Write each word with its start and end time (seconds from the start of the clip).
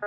Hey! 0.00 0.04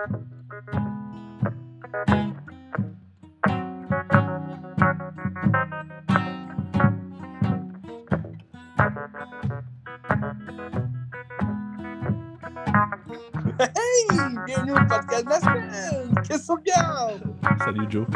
Bienvenue 14.46 14.72
au 14.72 14.76
podcast 14.88 15.26
de 15.26 15.30
la 15.30 15.40
semaine! 15.42 16.16
Qu'est-ce 16.26 16.48
qu'on 16.48 16.56
regarde? 16.56 17.22
Salut 17.60 17.86
Joe. 17.90 18.08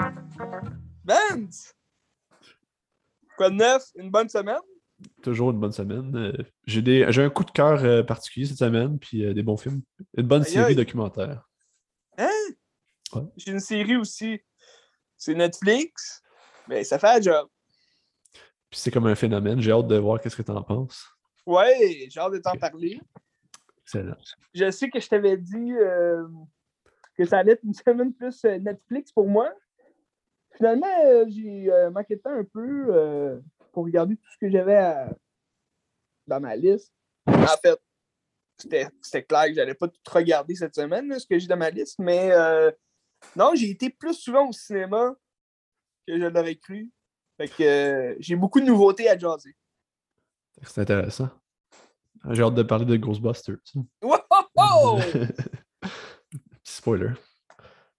Vance! 1.03 1.73
Quoi 3.35 3.49
de 3.49 3.55
neuf? 3.55 3.83
Une 3.95 4.09
bonne 4.11 4.29
semaine? 4.29 4.55
Toujours 5.21 5.51
une 5.51 5.59
bonne 5.59 5.73
semaine. 5.73 6.15
Euh, 6.15 6.31
j'ai 6.65 6.81
des... 6.81 7.11
j'ai 7.11 7.23
un 7.23 7.29
coup 7.29 7.43
de 7.43 7.51
cœur 7.51 7.83
euh, 7.83 8.01
particulier 8.01 8.45
cette 8.45 8.59
semaine, 8.59 8.97
puis 8.97 9.25
euh, 9.25 9.33
des 9.33 9.43
bons 9.43 9.57
films. 9.57 9.81
Une 10.15 10.27
bonne 10.27 10.43
série 10.43 10.75
documentaire. 10.75 11.49
Hein? 12.17 12.29
Ouais. 13.13 13.21
J'ai 13.37 13.51
une 13.51 13.59
série 13.59 13.95
aussi. 13.97 14.41
C'est 15.17 15.35
Netflix. 15.35 16.21
Mais 16.67 16.83
ça 16.83 16.97
fait 16.99 17.07
un 17.07 17.21
job. 17.21 17.47
Puis 18.69 18.79
c'est 18.79 18.91
comme 18.91 19.07
un 19.07 19.15
phénomène. 19.15 19.61
J'ai 19.61 19.71
hâte 19.71 19.87
de 19.87 19.97
voir 19.97 20.19
qu'est-ce 20.19 20.35
que 20.35 20.41
tu 20.41 20.51
en 20.51 20.63
penses. 20.63 21.07
Ouais, 21.45 22.07
j'ai 22.09 22.19
hâte 22.19 22.33
de 22.33 22.39
t'en 22.39 22.55
parler. 22.55 22.99
Excellent. 23.83 24.15
Je 24.53 24.71
sais 24.71 24.89
que 24.89 24.99
je 24.99 25.07
t'avais 25.07 25.37
dit 25.37 25.71
euh, 25.73 26.27
que 27.17 27.23
ça 27.25 27.37
allait 27.39 27.51
être 27.53 27.63
une 27.63 27.73
semaine 27.73 28.13
plus 28.13 28.43
euh, 28.45 28.57
Netflix 28.57 29.11
pour 29.11 29.27
moi. 29.27 29.53
Finalement, 30.55 30.87
euh, 31.05 31.25
j'ai 31.29 31.71
euh, 31.71 31.91
manqué 31.91 32.15
de 32.15 32.21
temps 32.21 32.31
un 32.31 32.43
peu 32.43 33.41
pour 33.71 33.83
regarder 33.83 34.15
tout 34.15 34.31
ce 34.31 34.37
que 34.39 34.49
j'avais 34.49 34.75
à- 34.77 35.13
dans 36.25 36.39
ma 36.39 36.55
liste. 36.55 36.91
En 37.27 37.45
fait, 37.61 37.79
c'était 38.57 39.23
clair 39.23 39.47
que 39.47 39.53
j'allais 39.53 39.73
pas 39.73 39.87
tout 39.87 39.99
regarder 40.11 40.55
cette 40.55 40.75
semaine, 40.75 41.07
là, 41.07 41.19
ce 41.19 41.25
que 41.25 41.37
j'ai 41.37 41.47
dans 41.47 41.57
ma 41.57 41.69
liste, 41.69 41.99
mais 41.99 42.31
euh, 42.31 42.71
non, 43.35 43.51
j'ai 43.55 43.69
été 43.69 43.89
plus 43.89 44.13
souvent 44.13 44.49
au 44.49 44.51
cinéma 44.51 45.15
que 46.07 46.19
je 46.19 46.25
l'aurais 46.25 46.55
cru. 46.55 46.91
Fait 47.37 47.47
que 47.47 47.63
euh, 47.63 48.15
j'ai 48.19 48.35
beaucoup 48.35 48.61
de 48.61 48.65
nouveautés 48.65 49.09
à 49.09 49.17
jaser. 49.17 49.55
C'est 50.63 50.81
intéressant. 50.81 51.29
J'ai 52.29 52.41
hâte 52.41 52.55
de 52.55 52.63
parler 52.63 52.85
de 52.85 52.95
Ghostbusters. 52.95 53.57
Wow! 54.01 54.99
Petit 55.81 55.91
spoiler. 56.63 57.11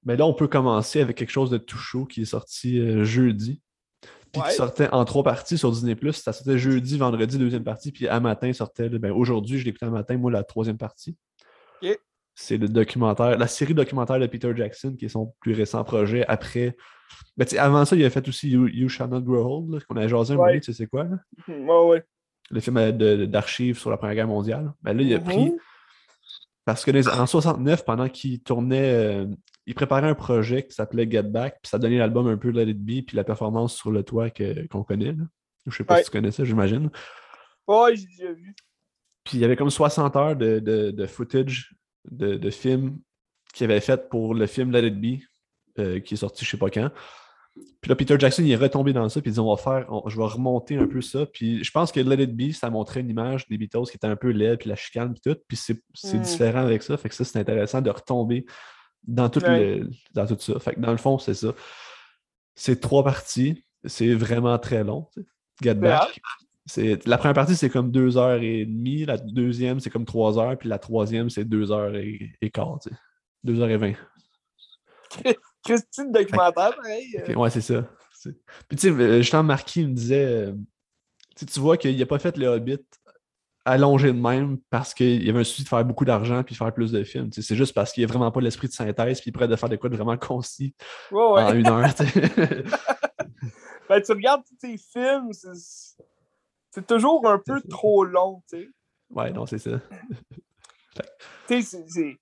Mais 0.04 0.16
là, 0.16 0.26
on 0.26 0.34
peut 0.34 0.48
commencer 0.48 1.00
avec 1.00 1.16
quelque 1.16 1.30
chose 1.30 1.50
de 1.50 1.58
tout 1.58 1.76
chaud 1.76 2.06
qui 2.06 2.22
est 2.22 2.26
sorti 2.26 2.78
euh, 2.78 3.04
jeudi. 3.04 3.60
Puis 4.40 4.42
Ouais. 4.44 4.50
qui 4.50 4.56
sortait 4.56 4.88
en 4.92 5.04
trois 5.04 5.22
parties 5.22 5.58
sur 5.58 5.70
Disney. 5.70 5.96
Ça 6.12 6.32
sortait 6.32 6.58
jeudi, 6.58 6.98
vendredi, 6.98 7.38
deuxième 7.38 7.64
partie. 7.64 7.92
Puis 7.92 8.06
à 8.08 8.20
matin, 8.20 8.52
sortait. 8.52 8.88
Ben, 8.88 9.10
aujourd'hui, 9.12 9.58
je 9.58 9.68
écouté 9.68 9.86
à 9.86 9.90
matin, 9.90 10.16
moi, 10.16 10.30
la 10.30 10.44
troisième 10.44 10.78
partie. 10.78 11.16
C'est 12.38 12.58
le 12.58 12.68
documentaire, 12.68 13.38
la 13.38 13.46
série 13.46 13.72
documentaire 13.72 14.18
de 14.20 14.26
Peter 14.26 14.52
Jackson, 14.54 14.94
qui 14.98 15.06
est 15.06 15.08
son 15.08 15.32
plus 15.40 15.54
récent 15.54 15.82
projet. 15.84 16.22
Après. 16.28 16.76
Ben, 17.38 17.46
avant 17.58 17.84
ça, 17.86 17.96
il 17.96 18.02
avait 18.02 18.10
fait 18.10 18.28
aussi 18.28 18.50
You, 18.50 18.66
You 18.68 18.90
Shall 18.90 19.08
Not 19.08 19.22
Grow 19.22 19.58
Old, 19.70 19.82
qu'on 19.86 19.96
a 19.96 20.06
jasé 20.06 20.34
un 20.34 20.36
Ouais. 20.36 20.46
moment 20.48 20.60
tu 20.60 20.66
sais 20.72 20.72
c'est 20.74 20.86
quoi? 20.86 21.04
là? 21.04 21.16
ouais, 21.48 21.86
ouais. 21.88 22.04
Le 22.50 22.60
film 22.60 22.76
euh, 22.76 23.26
d'archives 23.26 23.78
sur 23.78 23.90
la 23.90 23.96
Première 23.96 24.16
Guerre 24.16 24.26
mondiale. 24.28 24.74
Ben 24.82 24.94
là, 24.94 25.02
il 25.02 25.14
a 25.14 25.20
pris. 25.20 25.46
Mhm. 25.50 25.56
Parce 26.66 26.84
que 26.84 26.90
les- 26.90 27.08
en 27.08 27.24
69, 27.26 27.84
pendant 27.86 28.08
qu'il 28.08 28.40
tournait, 28.42 28.92
euh, 28.92 29.26
il 29.66 29.74
préparait 29.74 30.08
un 30.08 30.14
projet 30.14 30.64
qui 30.66 30.74
s'appelait 30.74 31.10
Get 31.10 31.24
Back, 31.24 31.58
puis 31.62 31.68
ça 31.70 31.78
donnait 31.78 31.98
l'album 31.98 32.26
un 32.28 32.36
peu 32.36 32.50
Let 32.50 32.68
It 32.70 32.78
Be, 32.78 33.04
puis 33.06 33.16
la 33.16 33.24
performance 33.24 33.74
sur 33.74 33.90
le 33.90 34.02
toit 34.02 34.30
que- 34.30 34.66
qu'on 34.68 34.82
connaît. 34.84 35.12
Là. 35.12 35.24
Je 35.66 35.76
sais 35.76 35.84
pas 35.84 35.94
Ouais. 35.94 36.00
si 36.00 36.06
tu 36.06 36.12
connais 36.12 36.30
ça, 36.30 36.44
j'imagine. 36.44 36.90
Ouais, 37.66 37.96
j'ai 37.96 38.06
déjà 38.06 38.32
vu. 38.32 38.54
Puis 39.24 39.38
il 39.38 39.40
y 39.40 39.44
avait 39.44 39.56
comme 39.56 39.70
60 39.70 40.14
heures 40.16 40.36
de, 40.36 40.60
de- 40.60 40.92
de 40.92 41.06
footage 41.06 41.74
de, 42.10 42.36
de 42.36 42.50
films 42.50 42.98
qu'il 43.52 43.64
avait 43.64 43.80
fait 43.80 44.08
pour 44.08 44.34
le 44.34 44.46
film 44.46 44.70
Let 44.70 44.86
It 44.86 45.00
Be, 45.00 45.22
euh, 45.80 45.98
qui 46.00 46.14
est 46.14 46.18
sorti 46.18 46.44
je 46.44 46.50
sais 46.52 46.56
pas 46.58 46.70
quand. 46.70 46.90
Puis 47.80 47.88
là, 47.88 47.96
Peter 47.96 48.16
Jackson, 48.18 48.42
il 48.44 48.52
est 48.52 48.56
retombé 48.56 48.92
dans 48.92 49.08
ça, 49.08 49.20
puis 49.20 49.30
il 49.30 49.34
dit 49.34 49.40
on 49.40 49.48
va 49.52 49.56
faire, 49.60 49.86
on- 49.88 50.08
je 50.08 50.16
vais 50.16 50.24
remonter 50.26 50.76
un 50.76 50.86
peu 50.86 51.00
ça. 51.00 51.26
Puis 51.26 51.64
je 51.64 51.70
pense 51.72 51.90
que 51.90 51.98
Let 51.98 52.22
It 52.22 52.36
Be, 52.36 52.52
ça 52.52 52.70
montrait 52.70 53.00
une 53.00 53.08
image 53.10 53.48
des 53.48 53.56
Beatles 53.58 53.84
qui 53.90 53.96
était 53.96 54.06
un 54.06 54.14
peu 54.16 54.28
laide, 54.28 54.58
puis 54.60 54.68
la 54.68 54.76
chicane, 54.76 55.12
puis 55.14 55.22
tout. 55.32 55.40
Puis 55.48 55.56
c'est 55.56 55.82
c'est 55.94 56.18
Mm. 56.18 56.22
différent 56.22 56.60
avec 56.60 56.82
ça. 56.82 56.96
Fait 56.98 57.08
que 57.08 57.14
ça, 57.14 57.24
c'est 57.24 57.38
intéressant 57.40 57.80
de 57.80 57.90
retomber 57.90 58.44
dans 59.06 59.28
tout, 59.28 59.40
Ouais. 59.44 59.76
le- 59.78 59.90
dans 60.14 60.26
tout 60.26 60.36
ça. 60.38 60.58
Fait 60.60 60.74
que 60.74 60.80
dans 60.80 60.90
le 60.92 60.96
fond, 60.96 61.18
c'est 61.18 61.34
ça. 61.34 61.54
C'est 62.54 62.80
trois 62.80 63.04
parties. 63.04 63.64
C'est 63.84 64.14
vraiment 64.14 64.58
très 64.58 64.82
long. 64.84 65.08
tu 65.14 65.20
sais. 65.22 65.26
Get 65.62 65.74
Back. 65.74 66.20
La 67.06 67.16
première 67.18 67.34
partie, 67.34 67.54
c'est 67.54 67.70
comme 67.70 67.90
deux 67.92 68.16
heures 68.16 68.42
et 68.42 68.64
demie. 68.66 69.04
La 69.04 69.16
deuxième, 69.18 69.78
c'est 69.80 69.90
comme 69.90 70.04
trois 70.04 70.38
heures. 70.38 70.56
Puis 70.58 70.68
la 70.68 70.78
troisième, 70.78 71.30
c'est 71.30 71.44
deux 71.44 71.70
heures 71.70 71.94
et, 71.94 72.32
et 72.40 72.50
quart. 72.50 72.78
Deux 73.44 73.60
heures 73.60 73.70
et 73.70 73.76
vingt. 73.76 73.94
Christine 75.64 76.12
documentaire, 76.12 76.74
pareil. 76.76 77.16
euh, 77.18 77.32
Ok, 77.32 77.36
ouais, 77.36 77.50
c'est 77.50 77.60
ça. 77.60 77.88
Puis 78.68 78.76
tu 78.76 78.88
sais, 78.92 79.34
euh, 79.34 79.42
Marquis 79.42 79.82
il 79.82 79.88
me 79.88 79.94
disait, 79.94 80.24
euh, 80.24 80.52
tu 81.36 81.60
vois 81.60 81.76
qu'il 81.76 81.96
n'a 81.96 82.06
pas 82.06 82.18
fait 82.18 82.36
le 82.36 82.46
Hobbit 82.48 82.78
allongé 83.66 84.08
de 84.12 84.18
même 84.18 84.58
parce 84.70 84.94
qu'il 84.94 85.22
y 85.24 85.28
avait 85.28 85.40
un 85.40 85.44
souci 85.44 85.64
de 85.64 85.68
faire 85.68 85.84
beaucoup 85.84 86.04
d'argent 86.06 86.42
puis 86.42 86.54
faire 86.54 86.72
plus 86.72 86.92
de 86.92 87.04
films. 87.04 87.30
C'est 87.32 87.56
juste 87.56 87.74
parce 87.74 87.92
qu'il 87.92 88.02
n'y 88.04 88.10
a 88.10 88.12
vraiment 88.12 88.30
pas 88.30 88.40
l'esprit 88.40 88.68
de 88.68 88.72
synthèse 88.72 89.20
puis 89.20 89.28
il 89.28 89.30
est 89.30 89.32
prêt 89.32 89.48
de 89.48 89.56
faire 89.56 89.68
des 89.68 89.76
quoi 89.76 89.90
de 89.90 89.96
vraiment 89.96 90.16
concis 90.16 90.74
Ouais, 91.10 91.18
ouais. 91.32 91.42
en 91.42 91.54
une 91.54 91.66
heure. 91.66 91.90
Ben, 93.88 94.02
tu 94.02 94.10
regardes 94.12 94.42
tous 94.44 94.56
tes 94.56 94.76
films, 94.78 95.32
c'est 95.32 96.02
c'est 96.72 96.86
toujours 96.86 97.26
un 97.28 97.38
peu 97.38 97.60
trop 97.70 98.04
long, 98.04 98.42
tu 98.50 98.58
sais. 98.64 98.68
ouais, 99.10 99.30
non, 99.30 99.46
c'est 99.46 99.58
ça. 99.58 99.80
C'est- 101.46 101.62
c'est. 101.62 102.16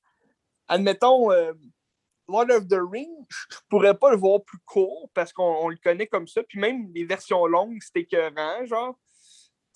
Admettons, 0.69 1.31
euh, 1.33 1.53
Lord 2.29 2.51
of 2.51 2.69
the 2.69 2.79
Rings, 2.91 3.27
je 3.51 3.57
pourrais 3.71 3.97
pas 3.97 4.11
le 4.11 4.17
voir 4.19 4.43
plus 4.45 4.59
court 4.67 5.09
parce 5.15 5.33
qu'on 5.33 5.43
on 5.63 5.69
le 5.69 5.77
connaît 5.83 6.07
comme 6.07 6.27
ça. 6.29 6.43
Puis 6.43 6.59
même 6.59 6.91
les 6.95 7.05
versions 7.05 7.47
longues, 7.47 7.79
c'était 7.81 8.01
écœurant, 8.01 8.65
genre. 8.67 8.99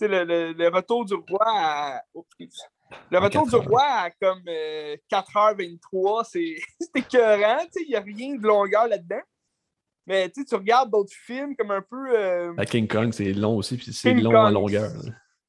Le, 0.00 0.24
le- 0.24 0.52
le 0.52 0.68
retour 0.68 1.04
du 1.04 1.14
roi 1.14 1.44
à. 1.46 2.02
le 3.10 3.18
retour 3.18 3.46
du 3.46 3.56
roi 3.56 3.82
à 3.84 4.10
comme 4.12 4.42
euh, 4.48 4.96
4h23, 5.10 6.24
c'est 6.30 6.56
c'est 6.80 6.96
écœurant, 7.00 7.64
il 7.80 7.88
n'y 7.88 7.96
a 7.96 8.00
rien 8.00 8.36
de 8.36 8.46
longueur 8.46 8.86
là-dedans. 8.88 9.22
Mais 10.06 10.30
tu 10.30 10.42
regardes 10.54 10.90
d'autres 10.90 11.12
films 11.12 11.54
comme 11.56 11.70
un 11.70 11.82
peu. 11.82 12.16
euh, 12.16 12.54
La 12.56 12.64
King 12.64 12.88
Kong, 12.88 13.12
c'est 13.12 13.32
long 13.34 13.56
aussi, 13.56 13.76
puis 13.76 13.92
c'est 13.92 14.14
long 14.14 14.34
en 14.34 14.50
longueur. 14.50 14.90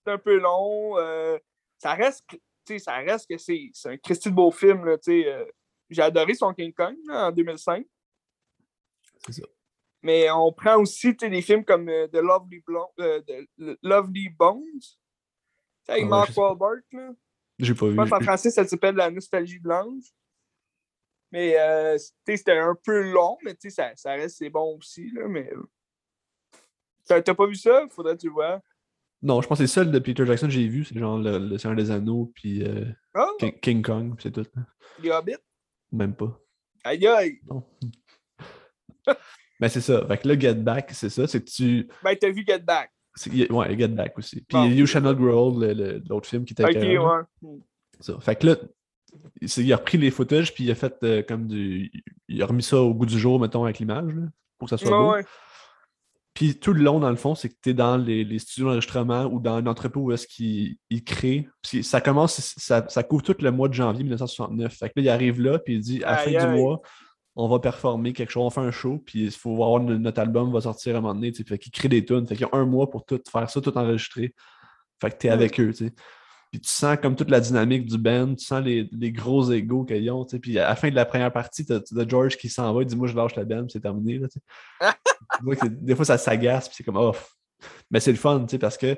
c'est 0.05 0.11
un 0.11 0.17
peu 0.17 0.38
long. 0.38 0.97
euh, 0.97 1.38
ça 1.77 1.93
reste, 1.93 2.25
tu 2.29 2.38
sais, 2.65 2.79
ça 2.79 2.95
reste 2.97 3.25
que 3.29 3.38
c'est 3.38 3.69
un 3.85 3.95
Christy 3.97 4.29
de 4.29 4.35
beau 4.35 4.51
film. 4.51 4.85
Euh, 4.85 5.45
J'ai 5.89 6.01
adoré 6.01 6.33
son 6.33 6.53
King 6.53 6.73
Kong 6.73 6.95
là, 7.07 7.27
en 7.27 7.31
2005. 7.31 7.85
C'est 9.25 9.33
ça. 9.33 9.43
Mais 10.01 10.29
on 10.31 10.51
prend 10.53 10.77
aussi 10.77 11.13
des 11.13 11.41
films 11.41 11.65
comme 11.65 11.89
euh, 11.89 12.07
The 12.07 12.15
Lovely, 12.17 12.61
Blonde, 12.65 12.87
euh, 12.99 13.21
The 13.21 13.77
Lovely 13.83 14.29
Bones. 14.29 14.63
Avec 15.87 16.03
Ah 16.03 16.05
ouais, 16.05 16.09
Mark 16.09 16.31
je. 16.31 16.39
Wahlberg. 16.39 16.81
Là. 16.93 17.11
J'ai 17.59 17.73
pas 17.73 17.85
Je 17.87 17.91
vu. 17.91 17.95
pense 17.97 18.11
en 18.13 18.19
français, 18.21 18.51
ça 18.51 18.65
s'appelle 18.65 18.95
La 18.95 19.11
Nostalgie 19.11 19.59
Blanche. 19.59 20.05
Mais 21.31 21.59
euh, 21.59 21.97
c'était 22.25 22.57
un 22.57 22.75
peu 22.83 23.11
long, 23.11 23.38
mais 23.43 23.53
tu 23.55 23.69
sais, 23.69 23.69
ça, 23.69 23.91
ça 23.95 24.13
reste 24.13 24.38
c'est 24.38 24.49
bon 24.49 24.77
aussi. 24.77 25.11
Là, 25.11 25.27
mais... 25.27 25.51
T'as 27.05 27.21
pas 27.33 27.45
vu 27.47 27.55
ça? 27.55 27.85
Faudrait 27.89 28.15
que 28.15 28.21
tu 28.21 28.27
le 28.27 28.33
vois. 28.33 28.61
Non, 29.21 29.41
je 29.41 29.47
pense 29.47 29.59
que 29.59 29.65
c'est 29.67 29.73
seul 29.73 29.91
de 29.91 29.99
Peter 29.99 30.25
Jackson 30.25 30.45
que 30.47 30.53
j'ai 30.53 30.67
vu, 30.67 30.85
c'est 30.85 30.97
genre 30.97 31.17
le, 31.19 31.38
le 31.39 31.57
Seigneur 31.57 31.75
des 31.75 31.91
Anneaux, 31.91 32.31
puis 32.33 32.63
euh, 32.63 32.85
Ah, 33.13 33.27
King, 33.39 33.59
King 33.59 33.81
Kong, 33.83 34.15
c'est 34.21 34.31
tout. 34.31 34.45
les 34.99 35.11
Hobbits? 35.11 35.35
Même 35.91 36.15
pas. 36.15 36.39
Aïe 36.85 37.05
aïe. 37.07 37.41
Non. 37.49 37.63
Mais 39.59 39.69
c'est 39.69 39.81
ça. 39.81 40.05
Fait 40.07 40.17
que 40.17 40.27
là, 40.27 40.39
Get 40.39 40.55
Back, 40.55 40.89
c'est 40.93 41.09
ça. 41.09 41.27
C'est 41.27 41.41
que 41.43 41.49
tu. 41.49 41.87
Ben, 42.03 42.15
t'as 42.19 42.29
vu 42.31 42.43
Get 42.47 42.59
Back. 42.59 42.91
Ouais, 43.49 43.77
Get 43.77 43.89
Back 43.89 44.17
aussi. 44.17 44.37
Puis 44.37 44.45
Bon. 44.57 44.63
You 44.65 44.85
Shall 44.85 45.03
Not 45.03 45.15
Grow 45.15 45.49
Old, 45.61 46.03
l'autre 46.09 46.27
film 46.29 46.45
qui 46.45 46.53
était 46.53 46.63
Ok, 46.63 46.73
là. 46.75 47.25
ouais. 47.41 47.57
Ça. 47.99 48.17
Fait 48.21 48.35
que 48.37 48.47
là, 48.47 48.55
c'est- 49.45 49.61
il 49.63 49.73
a 49.73 49.77
repris 49.77 49.97
les 49.97 50.11
footages, 50.11 50.53
puis 50.53 50.63
il 50.63 50.71
a 50.71 50.75
fait 50.75 50.95
euh, 51.03 51.21
comme 51.23 51.47
du. 51.47 51.91
Il 52.29 52.41
a 52.41 52.45
remis 52.45 52.63
ça 52.63 52.77
au 52.77 52.94
goût 52.94 53.06
du 53.06 53.19
jour, 53.19 53.39
mettons, 53.39 53.65
avec 53.65 53.79
l'image, 53.79 54.13
là, 54.13 54.21
pour 54.57 54.69
que 54.69 54.77
ça 54.77 54.83
soit 54.83 54.97
beau. 54.97 55.11
Ouais. 55.13 55.25
Puis 56.33 56.55
tout 56.57 56.71
le 56.71 56.81
long, 56.83 57.00
dans 57.00 57.09
le 57.09 57.17
fond, 57.17 57.35
c'est 57.35 57.50
que 57.50 57.55
tu 57.62 57.71
es 57.71 57.73
dans 57.73 57.97
les, 57.97 58.23
les 58.23 58.39
studios 58.39 58.67
d'enregistrement 58.69 59.25
ou 59.25 59.41
dans 59.41 59.55
un 59.55 59.65
entrepôt 59.67 60.01
où 60.01 60.12
est-ce 60.13 60.25
qu'il 60.27 60.77
il 60.89 61.03
crée. 61.03 61.50
Puis 61.62 61.83
ça 61.83 62.00
commence, 62.00 62.39
ça, 62.57 62.85
ça 62.88 63.03
couvre 63.03 63.23
tout 63.23 63.35
le 63.41 63.51
mois 63.51 63.67
de 63.67 63.73
janvier 63.73 64.03
1969. 64.03 64.73
Fait 64.73 64.88
que 64.88 64.94
là, 64.97 65.01
il 65.01 65.09
arrive 65.09 65.41
là, 65.41 65.59
puis 65.59 65.73
il 65.75 65.81
dit 65.81 66.03
à 66.05 66.12
la 66.12 66.17
fin 66.19 66.31
du 66.31 66.57
mois, 66.62 66.81
on 67.41 67.47
va 67.47 67.59
performer 67.59 68.13
quelque 68.13 68.31
chose, 68.31 68.44
on 68.45 68.50
fait 68.50 68.62
un 68.62 68.71
show, 68.71 69.01
puis 69.06 69.24
il 69.25 69.31
faut 69.31 69.56
voir 69.56 69.80
no- 69.80 69.97
notre 69.97 70.19
album 70.21 70.51
va 70.51 70.62
sortir 70.62 70.95
à 70.95 70.97
un 71.00 71.01
moment 71.01 71.15
donné. 71.15 71.31
tu 71.31 71.38
sais. 71.38 71.44
Fait 71.47 71.57
qu'il 71.57 71.71
crée 71.71 71.88
des 71.89 72.03
tunes. 72.03 72.27
Fait 72.27 72.36
qu'il 72.36 72.45
y 72.45 72.50
a 72.50 72.56
un 72.57 72.65
mois 72.65 72.89
pour 72.89 73.06
tout 73.06 73.19
faire 73.31 73.50
ça, 73.50 73.62
tout 73.62 73.77
enregistrer. 73.77 74.33
Fait 75.01 75.09
que 75.12 75.18
tu 75.18 75.27
es 75.27 75.30
Mm. 75.30 75.33
avec 75.33 75.59
eux, 75.59 75.69
tu 75.74 75.86
sais. 75.88 75.94
Puis 76.51 76.59
tu 76.62 76.69
sens 76.69 76.97
comme 77.01 77.15
toute 77.15 77.30
la 77.30 77.39
dynamique 77.39 77.86
du 77.86 77.97
band, 78.00 78.33
tu 78.36 78.44
sens 78.44 78.63
les, 78.63 78.89
les 78.91 79.12
gros 79.12 79.51
égaux 79.51 79.86
qu'ils 79.86 80.09
ont, 80.12 80.25
tu 80.25 80.31
sais. 80.31 80.39
Puis 80.39 80.57
à 80.59 80.68
la 80.69 80.75
fin 80.75 80.89
de 80.89 80.95
la 80.95 81.06
première 81.06 81.31
partie, 81.31 81.65
t'as 81.65 81.80
t'as 81.80 82.07
George 82.07 82.38
qui 82.38 82.50
s'en 82.50 82.74
va, 82.74 82.81
il 82.81 82.88
dit 82.88 82.95
Moi, 82.95 83.07
je 83.07 83.15
lâche 83.15 83.36
la 83.36 83.45
band, 83.45 83.65
c'est 83.69 83.80
terminé, 83.81 84.18
là, 84.19 84.27
tu 84.27 84.39
sais. 84.39 85.69
Des 85.81 85.95
fois, 85.95 86.06
ça 86.06 86.18
s'agace, 86.18 86.68
puis 86.68 86.75
c'est 86.77 86.83
comme, 86.83 86.97
oh. 86.97 87.13
Mais 87.91 88.00
c'est 88.00 88.12
le 88.12 88.18
fun, 88.18 88.41
tu 88.41 88.50
sais, 88.51 88.57
parce 88.59 88.77
que 88.77 88.97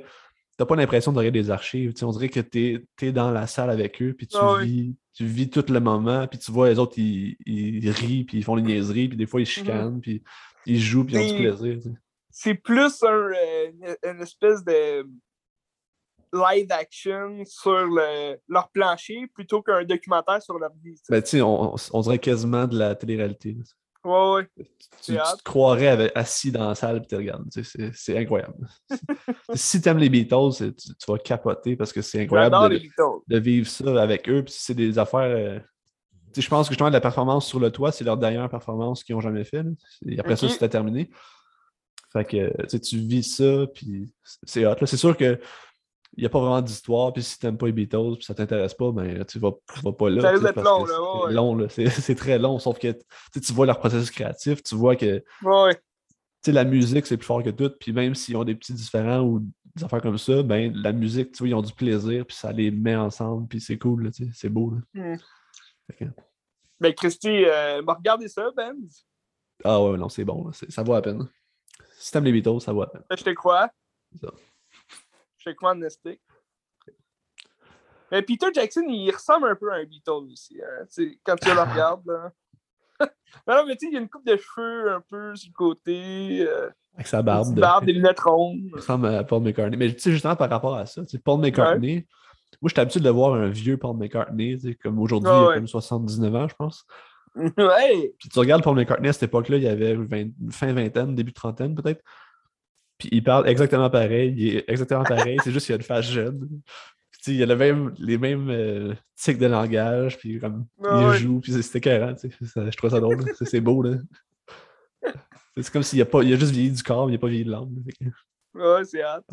t'as 0.57 0.65
pas 0.65 0.75
l'impression 0.75 1.11
de 1.11 1.17
regarder 1.17 1.41
des 1.41 1.51
archives. 1.51 1.93
tu 1.93 1.99
sais. 1.99 2.05
On 2.05 2.11
dirait 2.11 2.29
que 2.29 2.39
t'es 2.39 2.85
es 3.01 3.11
dans 3.11 3.31
la 3.31 3.47
salle 3.47 3.69
avec 3.69 4.01
eux, 4.01 4.13
puis 4.17 4.27
tu 4.27 4.38
Ah 4.39 4.55
oui. 4.59 4.95
Tu 5.13 5.25
vis 5.25 5.49
tout 5.49 5.65
le 5.69 5.79
moment, 5.79 6.27
puis 6.27 6.39
tu 6.39 6.51
vois 6.51 6.69
les 6.69 6.79
autres, 6.79 6.97
ils, 6.97 7.35
ils 7.45 7.89
rient, 7.89 8.23
puis 8.23 8.37
ils 8.37 8.43
font 8.43 8.55
les 8.55 8.61
niaiseries, 8.63 9.07
puis 9.09 9.17
des 9.17 9.25
fois, 9.25 9.41
ils 9.41 9.45
chicanent, 9.45 9.99
puis 10.01 10.23
ils 10.65 10.79
jouent, 10.79 11.03
puis 11.05 11.15
ils 11.15 11.19
ont 11.19 11.25
du 11.25 11.33
plaisir. 11.35 11.75
tu 11.77 11.89
sais. 11.89 11.95
C'est 12.29 12.55
plus 12.55 13.03
un, 13.03 13.07
euh, 13.09 13.71
une, 14.03 14.09
une 14.15 14.21
espèce 14.21 14.63
de 14.63 15.05
live 16.33 16.67
action 16.71 17.43
sur 17.45 17.71
le- 17.87 18.37
leur 18.47 18.69
plancher 18.69 19.27
plutôt 19.33 19.61
qu'un 19.61 19.83
documentaire 19.83 20.41
sur 20.41 20.57
leur 20.57 20.71
vie. 20.81 20.93
tu 20.93 20.97
sais. 21.03 21.03
Ben, 21.13 21.21
tu 21.21 21.29
sais, 21.29 21.41
on, 21.41 21.75
on 21.91 22.01
dirait 22.01 22.19
quasiment 22.19 22.67
de 22.67 22.77
la 22.77 22.95
télé-réalité. 22.95 23.57
Ouais, 24.03 24.33
ouais. 24.33 24.65
Tu, 25.03 25.13
te 25.13 25.44
croirais 25.44 25.88
avec- 25.88 26.12
assis 26.15 26.51
dans 26.51 26.69
la 26.69 26.75
salle 26.75 26.98
et 26.98 27.07
tu 27.07 27.15
regardes. 27.15 27.50
tu 27.51 27.63
sais, 27.63 27.92
C'est 27.94 28.18
incroyable. 28.18 28.56
si 29.56 29.81
tu 29.81 29.89
aimes 29.89 30.00
les 30.00 30.09
Beatles, 30.09 30.56
tu, 30.57 30.74
tu 30.74 31.12
vas 31.12 31.18
capoter 31.18 31.75
parce 31.75 31.94
que 31.94 32.01
c'est 32.01 32.21
incroyable 32.24 32.80
de, 33.27 33.38
vivre 33.39 33.68
ça 33.68 34.01
avec 34.01 34.27
eux. 34.27 34.44
Puis 34.44 34.53
c'est 34.57 34.74
des 34.74 34.98
affaires. 34.98 35.21
euh, 35.21 35.59
je 36.36 36.48
pense 36.48 36.68
que 36.68 36.74
justement, 36.74 36.89
la 36.89 37.01
performance 37.01 37.45
sur 37.45 37.59
le 37.59 37.71
toit, 37.71 37.92
c'est 37.92 38.03
leur 38.03 38.18
dernière 38.18 38.50
performance 38.50 39.03
qu'ils 39.03 39.15
n'ont 39.15 39.21
jamais 39.21 39.44
fait. 39.44 39.63
là. 39.63 39.69
Et 40.07 40.19
après 40.19 40.36
ça, 40.36 40.45
Ok. 40.48 40.53
c'était 40.53 40.69
terminé. 40.69 41.09
Fait 42.12 42.25
que 42.25 42.77
tu 42.77 42.98
vis 42.98 43.24
ça, 43.24 43.68
puis 43.74 44.12
c'est 44.44 44.65
hot. 44.65 44.75
C'est 44.86 44.98
sûr 44.98 45.15
que. 45.15 45.39
Il 46.17 46.21
n'y 46.21 46.25
a 46.25 46.29
pas 46.29 46.39
vraiment 46.39 46.61
d'histoire, 46.61 47.13
puis 47.13 47.23
si 47.23 47.39
tu 47.39 47.45
n'aimes 47.45 47.57
pas 47.57 47.67
les 47.67 47.71
Beatles, 47.71 48.15
puis 48.17 48.25
ça 48.25 48.33
t'intéresse 48.33 48.73
pas, 48.73 48.91
ben 48.91 49.23
tu 49.23 49.39
vas, 49.39 49.51
tu 49.73 49.81
vas 49.81 49.93
pas 49.93 50.09
là. 50.09 50.21
Ça 50.21 50.31
long, 50.61 50.85
là, 50.85 51.25
ouais, 51.25 51.33
long, 51.33 51.55
là. 51.55 51.67
C'est 51.69 52.15
très 52.15 52.37
long, 52.37 52.59
sauf 52.59 52.77
que 52.79 52.91
tu 53.33 53.53
vois 53.53 53.65
leur 53.65 53.79
processus 53.79 54.11
créatif, 54.11 54.61
tu 54.61 54.75
vois 54.75 54.95
que 54.97 55.23
Ouais, 55.41 55.79
la 56.47 56.63
musique, 56.65 57.05
c'est 57.05 57.17
plus 57.17 57.25
fort 57.25 57.43
que 57.43 57.49
tout. 57.51 57.71
Puis 57.79 57.93
même 57.93 58.15
s'ils 58.15 58.35
ont 58.35 58.43
des 58.43 58.55
petits 58.55 58.73
différents 58.73 59.21
ou 59.21 59.39
des 59.75 59.83
affaires 59.83 60.01
comme 60.01 60.17
ça, 60.17 60.43
ben 60.43 60.73
la 60.75 60.91
musique, 60.91 61.31
tu 61.31 61.39
vois, 61.39 61.47
ils 61.47 61.53
ont 61.55 61.61
du 61.61 61.73
plaisir, 61.73 62.25
puis 62.25 62.35
ça 62.35 62.51
les 62.51 62.71
met 62.71 62.95
ensemble, 62.95 63.47
puis 63.47 63.61
c'est 63.61 63.77
cool, 63.77 64.09
c'est 64.33 64.49
beau. 64.49 64.71
là. 64.93 65.15
Fait 65.87 66.05
que- 66.05 66.11
Ben, 66.79 66.93
Christy, 66.93 67.45
euh, 67.45 67.81
m'a 67.83 67.93
regardé 67.93 68.27
ça, 68.27 68.49
Ben. 68.55 68.75
ah 69.63 69.81
ouais, 69.81 69.97
non, 69.97 70.09
c'est 70.09 70.25
bon, 70.25 70.51
ça 70.51 70.83
vaut 70.83 70.93
la 70.93 71.01
peine. 71.01 71.25
Si 71.97 72.11
t'aimes 72.11 72.25
les 72.25 72.31
Beatles, 72.33 72.59
ça 72.59 72.73
vaut 72.73 72.81
la 72.81 72.87
peine. 72.87 73.03
Je 73.15 73.23
te 73.23 73.29
crois. 73.29 73.69
Ça. 74.19 74.31
Je 75.45 75.51
en 75.61 75.81
esti. 75.81 76.19
Mais 78.11 78.21
Peter 78.21 78.47
Jackson, 78.53 78.83
il 78.88 79.09
ressemble 79.11 79.47
un 79.47 79.55
peu 79.55 79.71
à 79.71 79.75
un 79.77 79.85
Beatle 79.85 80.31
aussi. 80.31 80.59
hein. 80.61 80.85
Quand 81.23 81.35
tu 81.38 81.49
le 81.49 81.59
regardes. 81.71 82.05
Là. 82.05 82.31
non, 83.47 83.55
non, 83.55 83.65
mais 83.65 83.75
tu 83.77 83.85
sais, 83.85 83.91
il 83.91 83.93
y 83.93 83.97
a 83.97 84.01
une 84.01 84.09
coupe 84.09 84.25
de 84.25 84.35
cheveux 84.38 84.91
un 84.91 85.01
peu 85.01 85.35
sur 85.35 85.49
le 85.49 85.53
côté. 85.57 86.45
Euh, 86.47 86.69
Avec 86.95 87.07
sa 87.07 87.21
barbe. 87.21 87.55
de- 87.55 87.61
barbe, 87.61 87.85
des 87.85 87.93
lunettes 87.93 88.19
rondes. 88.19 88.59
Il 88.65 88.75
ressemble 88.75 89.07
à 89.07 89.23
Paul 89.23 89.41
McCartney. 89.41 89.77
Mais 89.77 89.93
tu 89.93 89.99
sais, 89.99 90.11
justement, 90.11 90.35
par 90.35 90.49
rapport 90.49 90.75
à 90.75 90.85
ça, 90.85 91.01
Paul 91.23 91.39
McCartney, 91.39 92.05
moi, 92.61 92.67
j'étais 92.69 92.81
habitué 92.81 92.99
de 92.99 93.09
voir 93.09 93.33
un 93.33 93.47
vieux 93.47 93.77
Paul 93.77 93.97
McCartney, 93.97 94.59
comme 94.83 94.99
aujourd'hui, 94.99 95.31
il 95.31 95.33
a 95.33 95.47
ouais. 95.47 95.55
comme 95.55 95.67
79 95.67 96.35
ans, 96.35 96.47
je 96.49 96.55
pense. 96.55 96.85
ouais! 97.35 98.13
Puis 98.19 98.27
tu 98.29 98.38
regardes 98.39 98.61
Paul 98.61 98.75
McCartney 98.75 99.07
à 99.07 99.13
cette 99.13 99.23
époque-là, 99.23 99.57
il 99.57 99.65
avait 99.67 99.95
20 99.95 100.31
fin 100.51 100.73
vingtaine, 100.73 101.15
début 101.15 101.31
trentaine 101.33 101.73
peut-être. 101.75 102.03
Puis 103.01 103.09
il 103.13 103.24
parle 103.24 103.48
exactement 103.50 103.89
pareil, 103.89 104.31
il 104.38 104.57
est 104.57 104.65
exactement 104.68 105.01
pareil, 105.03 105.39
c'est 105.44 105.51
juste 105.51 105.65
qu'il 105.65 105.74
a 105.74 105.77
une 105.77 105.81
face 105.83 106.06
jeune. 106.06 106.48
Puis 107.24 107.33
il 107.33 107.42
a 107.42 107.48
le 107.48 107.56
même, 107.56 107.95
les 107.98 108.19
mêmes 108.19 108.48
euh, 108.51 108.94
tics 109.15 109.39
de 109.39 109.48
langage, 109.48 110.19
puis 110.19 110.39
comme 110.39 110.68
il 110.80 110.86
ouais. 111.07 111.18
joue, 111.18 111.39
puis 111.39 111.51
c'est- 111.51 111.63
c'était 111.63 111.80
écœurant, 111.80 112.13
Je 112.15 112.77
trouve 112.77 112.92
ça 112.92 113.00
drôle. 113.00 113.24
C'est- 113.42 113.59
beau, 113.59 113.81
là. 113.81 113.98
C'est 115.57 115.71
comme 115.71 115.81
s'il 115.81 116.00
a, 116.00 116.06
pas, 116.06 116.21
il 116.21 116.31
a 116.31 116.36
juste 116.38 116.51
vieilli 116.51 116.71
du 116.71 116.83
corps, 116.83 117.07
mais 117.07 117.13
il 117.13 117.15
n'a 117.15 117.19
pas 117.19 117.27
vieilli 117.27 117.44
de 117.45 117.50
l'âme. 117.50 117.74
Ouais, 118.53 118.86
c'est 118.86 119.01
hâte. 119.01 119.25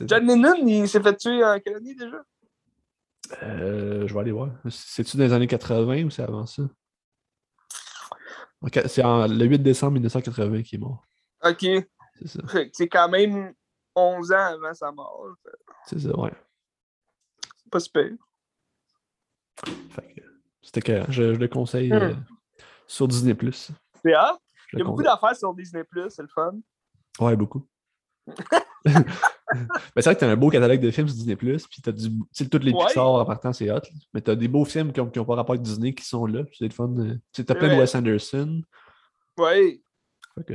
John 0.00 0.26
Lennon, 0.26 0.66
il 0.66 0.88
s'est 0.88 1.00
fait 1.00 1.16
tuer 1.16 1.44
en 1.44 1.60
quelle 1.60 1.76
année 1.76 1.94
déjà? 1.94 2.24
Euh, 3.44 4.08
je 4.08 4.12
vais 4.12 4.20
aller 4.20 4.32
voir. 4.32 4.50
C'est-tu 4.68 5.16
dans 5.16 5.22
les 5.24 5.32
années 5.32 5.46
80 5.46 6.04
ou 6.04 6.10
c'est 6.10 6.22
avant 6.22 6.44
ça? 6.46 6.64
C'est 8.88 9.02
le 9.02 9.44
8 9.44 9.60
décembre 9.62 9.92
1980 9.92 10.62
qu'il 10.62 10.78
est 10.78 10.82
mort. 10.82 11.04
Ok. 11.44 11.64
C'est 12.20 12.28
ça. 12.28 12.40
C'est 12.72 12.88
quand 12.88 13.08
même 13.08 13.52
11 13.94 14.32
ans 14.32 14.36
avant 14.54 14.74
sa 14.74 14.92
mort. 14.92 15.26
C'est 15.86 15.98
ça, 16.00 16.18
ouais. 16.18 16.32
C'est 17.62 17.70
pas 17.70 17.80
super. 17.80 18.10
Fait 19.90 20.14
que 20.14 20.20
C'était 20.62 20.82
que 20.82 21.10
je, 21.12 21.34
je 21.34 21.38
le 21.38 21.48
conseille 21.48 21.90
Hmm. 21.90 21.94
euh, 21.94 22.14
sur 22.86 23.08
Disney. 23.08 23.34
C'est 23.40 23.72
le 24.04 24.12
Il 24.72 24.78
y 24.78 24.82
a 24.82 24.84
beaucoup 24.84 25.02
d'affaires 25.02 25.34
sur 25.36 25.54
Disney+, 25.54 25.82
c'est 26.08 26.22
le 26.22 26.28
fun. 26.28 26.54
Ouais, 27.20 27.36
beaucoup. 27.36 27.66
Mais 28.86 28.94
c'est 30.02 30.04
vrai 30.04 30.14
que 30.14 30.20
t'as 30.20 30.28
un 30.30 30.36
beau 30.36 30.50
catalogue 30.50 30.80
de 30.80 30.90
films 30.90 31.08
sur 31.08 31.16
Disney+, 31.16 31.36
puis 31.36 31.58
t'as 31.82 31.92
du... 31.92 32.08
Tu 32.10 32.14
sais, 32.32 32.48
tous 32.48 32.58
les 32.58 32.72
Ouais. 32.72 32.84
Pixar 32.86 33.06
en 33.08 33.24
partant, 33.24 33.52
c'est 33.52 33.70
hot. 33.70 33.80
Mais 34.12 34.20
t'as 34.20 34.34
des 34.34 34.48
beaux 34.48 34.64
films 34.64 34.92
qui 34.92 35.00
n'ont 35.00 35.08
pas 35.24 35.34
rapport 35.34 35.54
avec 35.54 35.62
Disney 35.62 35.94
qui 35.94 36.04
sont 36.04 36.26
là, 36.26 36.42
c'est 36.52 36.64
le 36.66 36.70
fun. 36.72 36.92
euh. 36.98 37.16
Tu 37.32 37.44
t'as 37.44 37.54
plein 37.54 37.74
de. 37.74 37.80
Wes 37.80 37.94
Anderson. 37.94 38.62
Ouais, 39.38 39.80
Fait 40.36 40.44
que... 40.44 40.54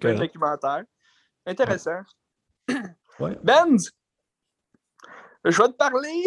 Correct. 0.00 0.18
documentaires. 0.18 0.84
Intéressant. 1.46 2.00
Ouais. 3.20 3.38
Benz, 3.42 3.90
je 5.44 5.56
vais 5.62 5.68
te 5.68 5.76
parler 5.76 6.26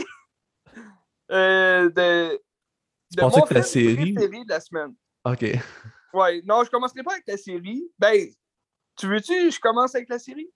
euh, 1.31 1.89
de, 1.89 2.41
de 3.15 3.21
mon 3.21 3.29
que 3.41 3.47
film 3.47 3.63
série- 3.63 4.13
préféré 4.13 4.43
de 4.45 4.49
la 4.49 4.59
semaine. 4.59 4.95
OK. 5.25 5.45
Ouais, 6.13 6.41
non, 6.45 6.63
je 6.63 6.69
commencerai 6.71 7.03
pas 7.03 7.11
avec 7.13 7.27
la 7.27 7.37
série. 7.37 7.83
Ben, 7.99 8.27
tu 8.95 9.07
veux-tu, 9.07 9.51
je 9.51 9.59
commence 9.59 9.93
avec 9.95 10.09
la 10.09 10.17
série? 10.19 10.49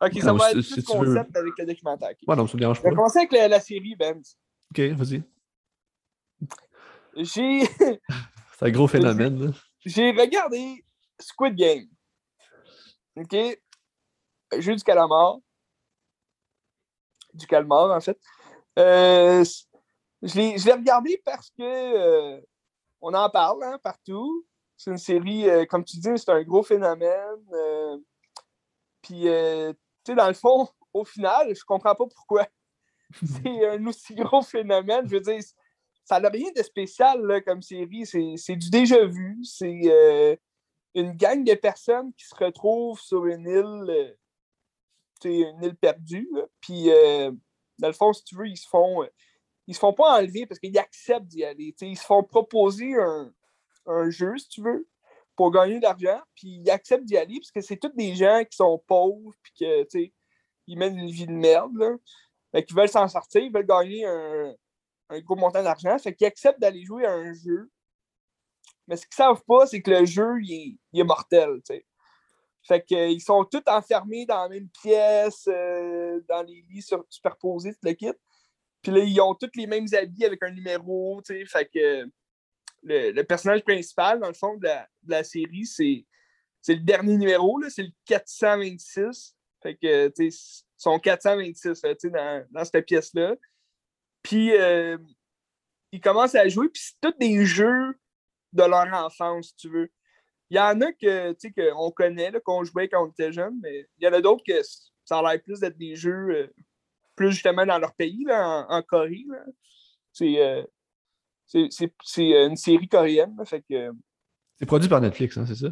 Ok, 0.00 0.12
ça 0.20 0.32
va 0.32 0.50
être 0.52 0.60
si 0.62 0.74
plus 0.74 0.82
veux. 0.82 1.04
concept 1.04 1.36
avec 1.36 1.52
le 1.58 1.66
documentaire. 1.66 2.10
ok. 2.10 2.18
Ouais, 2.28 2.36
non, 2.36 2.46
ça 2.46 2.54
me 2.54 2.60
dérange 2.60 2.78
Je 2.78 2.82
pas. 2.82 2.88
vais 2.90 2.94
commencer 2.94 3.18
avec 3.18 3.32
la, 3.32 3.48
la 3.48 3.60
série, 3.60 3.94
Benz. 3.96 4.36
OK, 4.70 4.80
vas-y. 4.96 5.22
J'ai 7.16 7.60
C'est 8.58 8.66
un 8.66 8.70
gros 8.70 8.86
phénomène, 8.88 9.46
là. 9.46 9.52
j'ai 9.84 10.10
regardé 10.12 10.84
Squid 11.20 11.54
Game. 11.54 11.84
OK? 13.16 13.36
Jeu 14.58 14.76
du 14.76 14.82
calamar. 14.82 15.38
Du 17.32 17.46
calmar, 17.46 17.90
en 17.90 18.00
fait. 18.00 18.18
Euh, 18.78 19.44
je 20.22 20.66
l'ai 20.66 20.72
regardé 20.72 21.20
parce 21.24 21.50
que 21.50 21.62
euh, 21.62 22.40
on 23.00 23.14
en 23.14 23.28
parle 23.30 23.62
hein, 23.64 23.78
partout. 23.82 24.46
C'est 24.76 24.90
une 24.90 24.98
série, 24.98 25.48
euh, 25.48 25.64
comme 25.66 25.84
tu 25.84 25.98
dis, 25.98 26.08
c'est 26.16 26.30
un 26.30 26.42
gros 26.42 26.62
phénomène. 26.62 28.00
Puis, 29.02 29.22
tu 29.22 29.26
sais, 30.06 30.14
dans 30.14 30.28
le 30.28 30.34
fond, 30.34 30.68
au 30.92 31.04
final, 31.04 31.54
je 31.54 31.64
comprends 31.64 31.94
pas 31.94 32.06
pourquoi 32.06 32.46
c'est 33.42 33.68
un 33.68 33.86
aussi 33.86 34.14
gros 34.14 34.42
phénomène. 34.42 35.06
Je 35.08 35.14
veux 35.14 35.20
dire, 35.20 35.40
ça 36.04 36.18
n'a 36.18 36.28
rien 36.28 36.50
de 36.54 36.62
spécial 36.62 37.42
comme 37.44 37.62
série. 37.62 38.06
C'est 38.06 38.56
du 38.56 38.70
déjà 38.70 39.04
vu. 39.04 39.38
C'est 39.44 40.38
une 40.94 41.12
gang 41.12 41.44
de 41.44 41.54
personnes 41.54 42.12
qui 42.14 42.24
se 42.26 42.34
retrouvent 42.34 43.00
sur 43.00 43.26
une 43.26 43.46
île, 43.46 43.90
euh, 43.90 44.12
tu 45.20 45.28
sais, 45.28 45.50
une 45.50 45.62
île 45.62 45.76
perdue. 45.76 46.30
Puis, 46.60 46.90
euh, 46.90 47.32
dans 47.78 47.88
le 47.88 47.94
fond, 47.94 48.12
si 48.12 48.24
tu 48.24 48.36
veux, 48.36 48.46
ils 48.46 48.56
se 48.56 48.68
font, 48.68 49.02
euh, 49.02 49.08
ils 49.66 49.74
se 49.74 49.80
font 49.80 49.92
pas 49.92 50.18
enlever 50.18 50.46
parce 50.46 50.60
qu'ils 50.60 50.78
acceptent 50.78 51.26
d'y 51.26 51.44
aller. 51.44 51.74
Ils 51.80 51.98
se 51.98 52.04
font 52.04 52.22
proposer 52.22 52.94
un, 52.94 53.32
un 53.86 54.10
jeu, 54.10 54.36
si 54.38 54.48
tu 54.48 54.62
veux, 54.62 54.86
pour 55.36 55.50
gagner 55.50 55.78
de 55.78 55.82
l'argent. 55.82 56.20
Puis, 56.36 56.60
ils 56.62 56.70
acceptent 56.70 57.04
d'y 57.04 57.16
aller 57.16 57.38
parce 57.40 57.50
que 57.50 57.60
c'est 57.60 57.76
tous 57.76 57.94
des 57.96 58.14
gens 58.14 58.44
qui 58.48 58.56
sont 58.56 58.82
pauvres. 58.86 59.32
Puis 59.42 59.52
que, 59.60 59.84
tu 59.84 60.12
ils 60.66 60.78
mènent 60.78 60.98
une 60.98 61.10
vie 61.10 61.26
de 61.26 61.32
merde. 61.32 61.76
Là. 61.76 61.96
Veulent 62.70 62.88
s'en 62.88 63.08
sortir, 63.08 63.42
ils 63.42 63.52
veulent 63.52 63.66
gagner 63.66 64.06
un, 64.06 64.54
un 65.10 65.20
gros 65.20 65.36
montant 65.36 65.62
d'argent. 65.62 65.98
Fait 65.98 66.14
qu'ils 66.14 66.26
acceptent 66.26 66.60
d'aller 66.60 66.84
jouer 66.84 67.04
à 67.04 67.12
un 67.12 67.32
jeu. 67.32 67.70
Mais 68.86 68.96
ce 68.96 69.06
qu'ils 69.06 69.14
savent 69.14 69.42
pas, 69.46 69.66
c'est 69.66 69.80
que 69.80 69.90
le 69.90 70.04
jeu, 70.04 70.40
il 70.42 70.78
est, 70.92 71.04
mortel, 71.04 71.60
tu 71.64 71.74
sais. 71.74 71.86
Fait 72.66 72.82
qu'ils 72.82 73.20
sont 73.20 73.44
tous 73.44 73.62
enfermés 73.66 74.24
dans 74.24 74.42
la 74.42 74.48
même 74.48 74.68
pièce, 74.82 75.46
euh, 75.48 76.20
dans 76.28 76.42
les 76.42 76.64
lits 76.68 76.86
superposés, 77.10 77.72
tout 77.72 77.80
le 77.82 77.92
kit. 77.92 78.12
Puis 78.82 78.92
là, 78.92 79.00
ils 79.00 79.20
ont 79.20 79.34
tous 79.34 79.50
les 79.54 79.66
mêmes 79.66 79.86
habits 79.92 80.24
avec 80.24 80.42
un 80.42 80.50
numéro, 80.50 81.20
tu 81.26 81.34
sais. 81.34 81.46
Fait 81.46 81.66
que 81.66 82.08
le, 82.82 83.22
personnage 83.22 83.62
principal, 83.64 84.20
dans 84.20 84.28
le 84.28 84.34
fond, 84.34 84.56
de 84.56 84.68
la, 85.06 85.24
série, 85.24 85.66
c'est 85.66 86.06
c'est 86.60 86.74
le 86.74 86.80
dernier 86.80 87.18
numéro, 87.18 87.58
là, 87.58 87.68
c'est 87.68 87.82
le 87.82 87.92
426. 88.06 89.36
Fait 89.62 89.76
que, 89.76 90.08
tu 90.08 90.30
sont 90.78 90.98
426, 90.98 91.82
là, 91.82 91.94
dans, 92.04 92.46
dans 92.50 92.64
cette 92.64 92.86
pièce-là. 92.86 93.34
Puis, 94.22 94.56
euh, 94.56 94.96
ils 95.92 96.00
commencent 96.00 96.34
à 96.34 96.48
jouer, 96.48 96.68
puis 96.70 96.82
c'est 96.82 97.00
tous 97.00 97.18
des 97.18 97.44
jeux 97.44 97.94
de 98.54 98.62
leur 98.62 98.86
enfance, 99.04 99.48
si 99.48 99.56
tu 99.56 99.68
veux. 99.68 99.90
Il 100.50 100.56
y 100.56 100.60
en 100.60 100.80
a 100.82 100.92
que, 100.92 101.32
tu 101.32 101.52
sais, 101.52 101.52
qu'on 101.52 101.90
connaît, 101.90 102.32
qu'on 102.44 102.62
jouait 102.64 102.88
quand 102.88 103.04
on 103.04 103.10
était 103.10 103.32
jeune, 103.32 103.58
mais 103.62 103.86
il 103.98 104.04
y 104.04 104.08
en 104.08 104.12
a 104.12 104.20
d'autres 104.20 104.44
que 104.46 104.60
ça 105.04 105.18
a 105.18 105.22
l'air 105.22 105.42
plus 105.42 105.60
d'être 105.60 105.76
des 105.76 105.96
jeux 105.96 106.28
euh, 106.30 106.54
plus 107.16 107.32
justement 107.32 107.66
dans 107.66 107.78
leur 107.78 107.94
pays, 107.94 108.24
là, 108.24 108.66
en, 108.68 108.76
en 108.78 108.82
Corée. 108.82 109.24
C'est 110.12 110.38
euh, 110.40 110.62
c'est- 111.46 111.68
euh, 112.32 112.48
une 112.48 112.56
série 112.56 112.88
coréenne, 112.88 113.34
là, 113.36 113.44
fait 113.44 113.62
que... 113.68 113.90
C'est 114.58 114.66
produit 114.66 114.88
par 114.88 115.00
Netflix, 115.00 115.36
hein, 115.36 115.44
c'est 115.46 115.56
ça? 115.56 115.68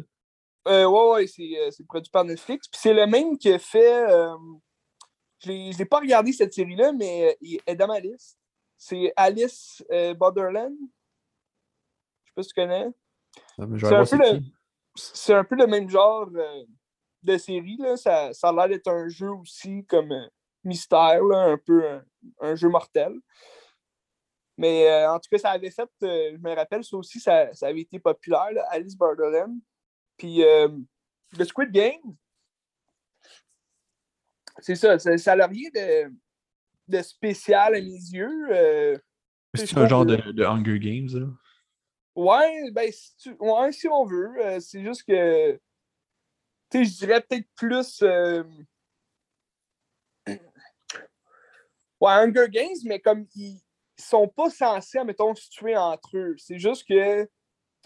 Euh, 0.67 0.85
ouais, 0.85 1.09
ouais, 1.11 1.71
c'est 1.71 1.85
produit 1.87 2.09
par 2.11 2.25
Netflix. 2.25 2.67
Puis 2.67 2.79
c'est 2.81 2.93
le 2.93 3.05
même 3.07 3.37
qui 3.37 3.51
a 3.51 3.59
fait. 3.59 4.05
je 5.39 5.49
l'ai 5.49 5.71
l'ai 5.71 5.85
pas 5.85 5.99
regardé 5.99 6.31
cette 6.31 6.53
série-là, 6.53 6.91
mais 6.93 7.37
il 7.41 7.59
est 7.65 7.75
dans 7.75 7.87
ma 7.87 7.99
liste. 7.99 8.37
c'est 8.77 9.13
Alice 9.15 9.83
Borderland. 10.17 10.75
Sais 12.33 12.35
pas 12.35 12.43
si 12.43 12.49
tu 12.49 12.55
connais. 12.55 12.87
Ah, 13.59 13.65
C'est 14.05 15.33
un, 15.33 15.37
le, 15.37 15.39
un 15.39 15.43
peu 15.43 15.55
le 15.55 15.67
même 15.67 15.87
genre 15.87 16.27
euh, 16.35 16.63
de 17.21 17.37
série. 17.37 17.77
Là. 17.77 17.95
Ça, 17.95 18.33
ça 18.33 18.49
a 18.49 18.53
l'air 18.53 18.69
d'être 18.69 18.87
un 18.87 19.07
jeu 19.07 19.29
aussi 19.29 19.85
comme 19.85 20.11
euh, 20.11 20.27
mystère, 20.63 21.23
là, 21.23 21.43
un 21.43 21.57
peu 21.57 21.87
un, 21.87 22.03
un 22.41 22.55
jeu 22.55 22.69
mortel. 22.69 23.13
Mais 24.57 24.87
euh, 24.87 25.11
en 25.11 25.19
tout 25.19 25.29
cas, 25.31 25.37
ça 25.37 25.51
avait 25.51 25.69
fait, 25.71 25.89
euh, 26.03 26.31
je 26.33 26.37
me 26.37 26.55
rappelle, 26.55 26.83
ça 26.83 26.97
aussi, 26.97 27.19
ça, 27.19 27.53
ça 27.53 27.67
avait 27.67 27.81
été 27.81 27.99
populaire, 27.99 28.51
là, 28.51 28.65
Alice 28.69 28.95
Borderland. 28.95 29.55
Puis 30.17 30.43
euh, 30.43 30.69
le 31.37 31.45
Squid 31.45 31.71
Game, 31.71 32.01
c'est 34.59 34.75
ça, 34.75 34.97
ça 34.99 35.35
n'a 35.35 35.47
rien 35.47 35.69
de, 35.73 36.13
de 36.87 37.01
spécial 37.01 37.75
à 37.75 37.79
mes 37.81 37.87
yeux. 37.87 38.47
euh, 38.51 38.97
C'est 39.55 39.77
un 39.77 39.87
genre 39.87 40.05
de, 40.05 40.17
de 40.31 40.43
Hunger 40.43 40.79
Games, 40.79 41.09
là. 41.13 41.27
Ouais, 42.15 42.71
ben, 42.71 42.91
si, 42.91 43.15
tu- 43.17 43.35
ouais, 43.39 43.71
si 43.71 43.87
on 43.87 44.05
veut. 44.05 44.33
euh, 44.45 44.59
c'est 44.59 44.81
juste 44.83 45.03
que. 45.07 45.59
Tu 46.69 46.79
sais, 46.79 46.85
je 46.85 46.97
dirais 46.97 47.21
peut-être 47.21 47.47
plus. 47.55 48.01
euh, 48.03 48.43
Ouais, 52.01 52.11
Hunger 52.11 52.47
Games, 52.49 52.75
mais 52.85 52.99
comme 52.99 53.25
ils, 53.35 53.61
ils 53.97 54.03
sont 54.03 54.27
pas 54.27 54.49
censés, 54.49 55.03
mettons, 55.03 55.33
se 55.35 55.49
tuer 55.49 55.77
entre 55.77 56.17
eux. 56.17 56.35
C'est 56.37 56.59
juste 56.59 56.85
que. 56.87 57.23
à 57.23 57.27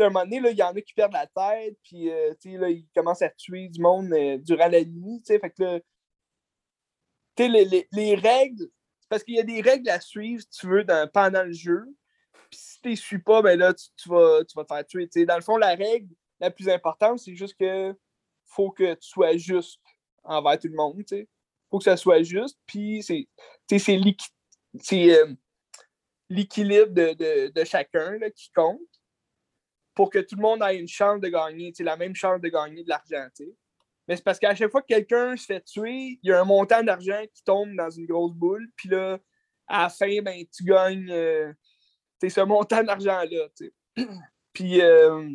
un 0.06 0.10
moment 0.10 0.26
donné, 0.26 0.52
il 0.52 0.58
y 0.58 0.64
en 0.64 0.74
a 0.76 0.82
qui 0.82 0.94
perdent 0.94 1.14
la 1.14 1.28
tête, 1.28 1.78
puis 1.84 2.10
euh, 2.12 2.34
là, 2.46 2.70
ils 2.70 2.88
commencent 2.96 3.22
à 3.22 3.30
tuer 3.30 3.70
du 3.70 3.82
monde 3.82 4.10
durant 4.44 4.68
la 4.70 4.84
nuit. 4.84 5.22
Fait 5.28 5.40
que 5.52 5.82
les, 7.40 7.66
les- 7.66 7.88
les 7.92 8.16
règles. 8.16 8.68
Parce 9.10 9.24
qu'il 9.24 9.36
y 9.36 9.40
a 9.40 9.44
des 9.44 9.62
règles 9.62 9.90
à 9.90 10.02
suivre, 10.02 10.42
si 10.42 10.50
tu 10.60 10.68
veux, 10.68 10.86
pendant 11.14 11.44
le 11.44 11.54
jeu. 11.54 11.86
Puis 12.50 12.60
si 12.60 12.82
tu 12.82 12.96
suis 12.96 13.20
pas, 13.20 13.42
ben 13.42 13.58
là, 13.60 13.74
tu, 13.74 14.10
vas, 14.10 14.44
tu 14.46 14.54
vas 14.56 14.64
te 14.64 14.74
faire 14.74 14.86
tuer. 14.86 15.08
tu 15.08 15.20
sais. 15.20 15.26
Dans 15.26 15.36
le 15.36 15.42
fond, 15.42 15.58
la 15.58 15.76
règle 15.76 16.14
la 16.40 16.52
plus 16.52 16.70
importante, 16.70 17.20
c'est 17.20 17.36
juste 17.36 17.56
que 17.60 17.96
faut 18.46 18.72
que 18.72 18.94
tu 18.94 19.08
sois 19.08 19.38
juste 19.38 19.80
envers 20.24 20.60
tout 20.60 20.68
le 20.68 20.76
monde. 20.76 21.02
Il 21.12 21.28
faut 21.70 21.78
que 21.80 21.84
ça 21.84 21.98
soit 21.98 22.24
juste. 22.24 22.60
Puis 22.66 23.04
c'est 23.04 23.28
euh, 24.94 25.34
l'équilibre 26.30 26.92
de, 26.92 27.14
de- 27.14 27.48
de 27.50 27.64
chacun 27.64 28.18
là, 28.18 28.30
qui 28.32 28.52
compte 28.52 28.80
pour 29.96 30.10
que 30.12 30.20
tout 30.20 30.36
le 30.36 30.42
monde 30.42 30.62
ait 30.62 30.78
une 30.78 30.88
chance 30.88 31.20
de 31.20 31.28
gagner, 31.28 31.74
la 31.80 31.98
même 31.98 32.16
chance 32.16 32.40
de 32.40 32.50
gagner 32.50 32.84
de 32.84 32.90
l'argent. 32.90 33.28
Mais 34.08 34.16
c'est 34.16 34.24
parce 34.24 34.38
qu'à 34.40 34.54
chaque 34.54 34.72
fois 34.72 34.82
que 34.82 34.88
quelqu'un 34.88 35.36
se 35.36 35.46
fait 35.46 35.62
tuer, 35.62 36.20
il 36.22 36.30
y 36.30 36.32
a 36.32 36.40
un 36.40 36.46
montant 36.46 36.84
d'argent 36.84 37.22
qui 37.34 37.44
tombe 37.44 37.76
dans 37.76 37.90
une 37.90 38.06
grosse 38.06 38.34
boule. 38.34 38.70
Puis 38.76 38.90
là, 38.90 39.18
à 39.68 39.84
la 39.84 39.90
fin, 39.90 40.22
ben, 40.22 40.46
tu 40.56 40.64
gagnes 40.64 41.10
euh, 41.10 41.52
ce 42.22 42.42
montant 42.42 42.84
d'argent-là. 42.84 43.48
Puis 44.54 44.82
euh, 44.82 45.30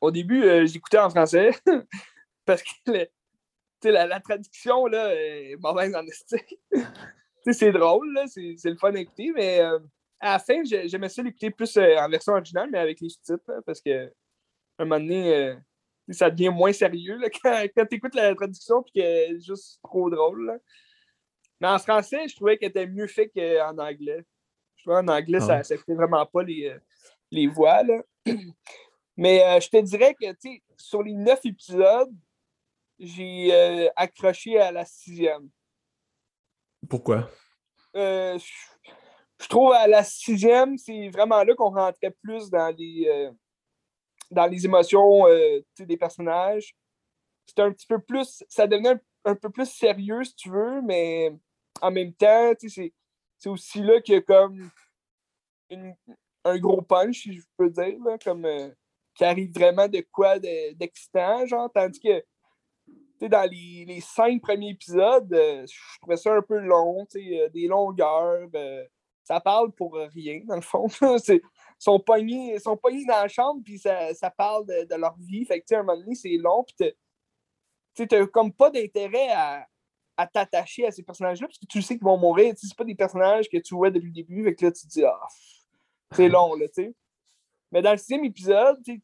au 0.00 0.10
début, 0.10 0.42
euh, 0.44 0.66
j'écoutais 0.66 0.98
en 0.98 1.10
français 1.10 1.50
parce 2.44 2.62
que 2.62 3.08
la, 3.84 4.20
traduction 4.20 4.86
là, 4.86 5.14
est 5.14 5.56
mauvaise 5.56 5.94
en 5.94 6.02
c'est 7.52 7.72
drôle, 7.72 8.18
c'est 8.26 8.54
c'est 8.56 8.70
le 8.70 8.76
fun 8.76 8.92
d'écouter, 8.92 9.30
mais 9.34 9.60
euh, 9.60 9.78
à 10.20 10.32
la 10.32 10.38
fin, 10.38 10.64
j'ai- 10.64 10.88
j'aimais 10.88 11.08
ça 11.08 11.22
l'écouter 11.22 11.50
plus 11.50 11.76
en 11.76 12.08
version 12.08 12.32
originale, 12.32 12.70
mais 12.72 12.78
avec 12.78 13.00
les 13.00 13.10
sous-titres, 13.10 13.44
là, 13.46 13.60
parce 13.66 13.80
que 13.80 14.10
un 14.78 14.84
moment 14.84 14.98
donné, 14.98 15.54
ça 16.10 16.30
devient 16.30 16.50
moins 16.50 16.72
sérieux 16.72 17.20
quand, 17.42 17.66
tu 17.88 17.96
écoutes 17.96 18.14
la 18.14 18.34
traduction 18.34 18.82
puis 18.82 19.00
que 19.00 19.00
c'est 19.00 19.40
juste 19.40 19.80
trop 19.82 20.10
drôle. 20.10 20.60
Mais 21.60 21.68
en 21.68 21.78
français, 21.78 22.28
je 22.28 22.34
trouvais 22.34 22.58
qu'elle 22.58 22.70
était 22.70 22.86
mieux 22.86 23.06
fait 23.06 23.28
qu'en 23.28 23.78
anglais. 23.78 24.24
En 24.86 25.08
anglais, 25.08 25.38
Ah 25.42 25.62
ça 25.62 25.76
fait 25.76 25.94
vraiment 25.94 26.26
pas 26.26 26.42
les, 26.42 26.68
euh, 26.68 26.78
les 27.30 27.46
voix. 27.46 27.82
Là. 27.82 28.02
Mais 29.16 29.42
euh, 29.44 29.60
je 29.60 29.68
te 29.68 29.76
dirais 29.76 30.14
que 30.14 30.26
sur 30.76 31.02
les 31.02 31.12
neuf 31.12 31.40
épisodes, 31.44 32.12
j'ai 32.98 33.48
euh, 33.52 33.88
accroché 33.96 34.58
à 34.58 34.72
la 34.72 34.84
sixième. 34.84 35.48
Pourquoi? 36.88 37.30
Euh, 37.96 38.38
je, 38.38 38.90
je 39.40 39.48
trouve 39.48 39.72
à 39.72 39.86
la 39.86 40.02
sixième, 40.02 40.76
c'est 40.76 41.08
vraiment 41.08 41.42
là 41.42 41.54
qu'on 41.54 41.70
rentrait 41.70 42.14
plus 42.22 42.50
dans 42.50 42.74
les, 42.76 43.30
dans 44.30 44.46
les 44.46 44.64
émotions 44.64 45.24
des 45.78 45.96
personnages. 45.96 46.74
C'était 47.46 47.62
un 47.62 47.72
petit 47.72 47.86
peu 47.86 48.00
plus. 48.00 48.42
Ça 48.48 48.66
devenait 48.66 48.90
un, 48.90 49.00
un 49.26 49.34
peu 49.34 49.50
plus 49.50 49.70
sérieux, 49.70 50.24
si 50.24 50.34
tu 50.34 50.50
veux, 50.50 50.82
mais 50.82 51.32
en 51.80 51.90
même 51.90 52.12
temps, 52.14 52.52
tu 52.58 52.68
sais, 52.68 52.82
c'est, 52.82 52.92
c'est 53.44 53.50
aussi 53.50 53.82
là 53.82 54.00
qu'il 54.00 54.14
y 54.14 54.18
a 54.18 54.22
comme 54.22 54.70
un 56.44 56.58
gros 56.58 56.80
punch, 56.80 57.24
si 57.24 57.34
je 57.34 57.42
peux 57.58 57.68
dire, 57.68 57.98
là, 58.02 58.16
comme 58.16 58.46
euh, 58.46 58.70
qui 59.14 59.22
arrive 59.22 59.52
vraiment 59.52 59.86
de 59.86 60.02
quoi 60.10 60.38
de- 60.38 60.72
d'excitant, 60.72 61.44
genre, 61.44 61.70
tandis 61.70 62.00
que 62.00 62.24
dans 63.20 63.50
les, 63.50 63.84
les 63.86 64.00
cinq 64.00 64.40
premiers 64.40 64.70
épisodes, 64.70 65.30
euh, 65.32 65.66
je 65.66 65.98
trouvais 66.00 66.16
ça 66.16 66.34
un 66.34 66.40
peu 66.40 66.58
long, 66.58 67.06
euh, 67.16 67.48
des 67.50 67.66
longueurs. 67.66 68.48
ça 69.24 69.40
parle 69.40 69.72
pour 69.72 69.94
rien, 69.94 70.40
dans 70.44 70.56
le 70.56 70.62
fond. 70.62 70.86
Ils 71.28 71.40
sont 71.78 72.00
pognés, 72.00 72.58
sont 72.58 72.80
dans 72.82 73.08
la 73.08 73.28
chambre, 73.28 73.60
puis 73.62 73.78
ça, 73.78 74.14
ça 74.14 74.30
parle 74.30 74.64
de, 74.66 74.96
leur 74.96 75.16
vie. 75.18 75.44
Fait 75.44 75.60
que, 75.60 75.74
à 75.74 75.80
un 75.80 75.82
moment 75.82 75.98
donné, 75.98 76.14
c'est 76.14 76.36
long, 76.38 76.64
puis 76.64 78.06
t'as 78.06 78.26
comme 78.26 78.52
pas 78.52 78.70
d'intérêt 78.70 79.28
à, 79.32 79.66
à 80.16 80.26
t'attacher 80.26 80.86
à 80.86 80.90
ces 80.90 81.02
personnages-là, 81.02 81.46
parce 81.46 81.58
que 81.58 81.66
tu 81.66 81.82
sais 81.82 81.94
qu'ils 81.94 82.04
vont 82.04 82.18
mourir. 82.18 82.54
Sais, 82.56 82.66
C'est 82.68 82.76
pas 82.76 82.84
des 82.84 82.94
personnages 82.94 83.48
que 83.48 83.58
tu 83.58 83.74
vois 83.74 83.90
depuis 83.90 84.08
le 84.08 84.12
début, 84.12 84.44
fait 84.44 84.54
que 84.54 84.66
là, 84.66 84.72
tu 84.72 84.86
te 84.86 84.88
dis, 84.88 85.04
ah, 85.04 85.20
c'est 86.12 86.28
long, 86.28 86.54
là, 86.54 86.66
tu 86.68 86.84
sais. 86.84 86.94
Mais 87.72 87.82
dans 87.82 87.92
le 87.92 87.98
sixième 87.98 88.24
épisode, 88.24 88.78
tu 88.84 89.00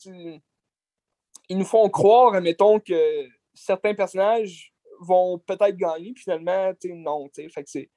ils 1.49 1.59
nous 1.59 1.64
font 1.64 1.88
croire, 1.90 2.35
admettons, 2.35 2.79
que 2.79 3.26
certains 3.52 3.95
personnages 3.95 4.73
vont 5.00 5.38
peut-être 5.40 5.76
gagner, 5.76 6.12
puis 6.12 6.23
finalement, 6.23 6.73
tu 6.81 6.88
sais, 6.88 6.95
non, 6.95 7.29
tu 7.29 7.43
sais. 7.43 7.49
Fait 7.49 7.64
que 7.64 7.71
c'est 7.71 7.90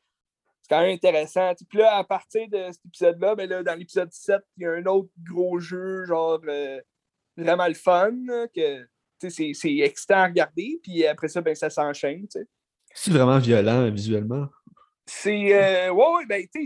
quand 0.67 0.82
même 0.82 0.96
intéressant. 0.96 1.51
tu 1.53 1.60
sais. 1.60 1.65
Puis 1.70 1.77
là, 1.77 1.98
à 1.98 2.03
partir 2.03 2.50
de 2.50 2.72
cet 2.72 2.86
épisode-là, 2.86 3.36
ben 3.36 3.48
là, 3.48 3.62
dans 3.62 3.75
l'épisode 3.75 4.12
7, 4.12 4.41
il 4.58 4.63
y 4.63 4.65
a 4.65 4.72
un 4.72 4.86
autre 4.88 5.10
gros 5.22 5.60
jeu, 5.60 6.05
genre 6.05 6.39
euh, 6.48 6.82
vraiment 7.38 7.67
le 7.67 7.75
fun, 7.75 8.13
là, 8.25 8.48
que 8.48 8.82
tu 8.82 8.88
sais, 9.20 9.29
c'est 9.29 9.53
c'est 9.53 9.77
excitant 9.77 10.17
à 10.17 10.25
regarder, 10.25 10.79
puis 10.82 11.05
après 11.05 11.27
ça, 11.27 11.41
ben, 11.41 11.53
ça 11.53 11.70
s'enchaîne. 11.70 12.27
tu 12.27 12.39
sais. 12.39 12.48
C'est 12.93 13.12
vraiment 13.12 13.39
violent 13.39 13.89
visuellement. 13.91 14.47
C'est. 15.05 15.53
euh, 15.53 15.91
ouais, 15.91 16.13
ouais, 16.15 16.25
ben, 16.27 16.45
tu 16.53 16.65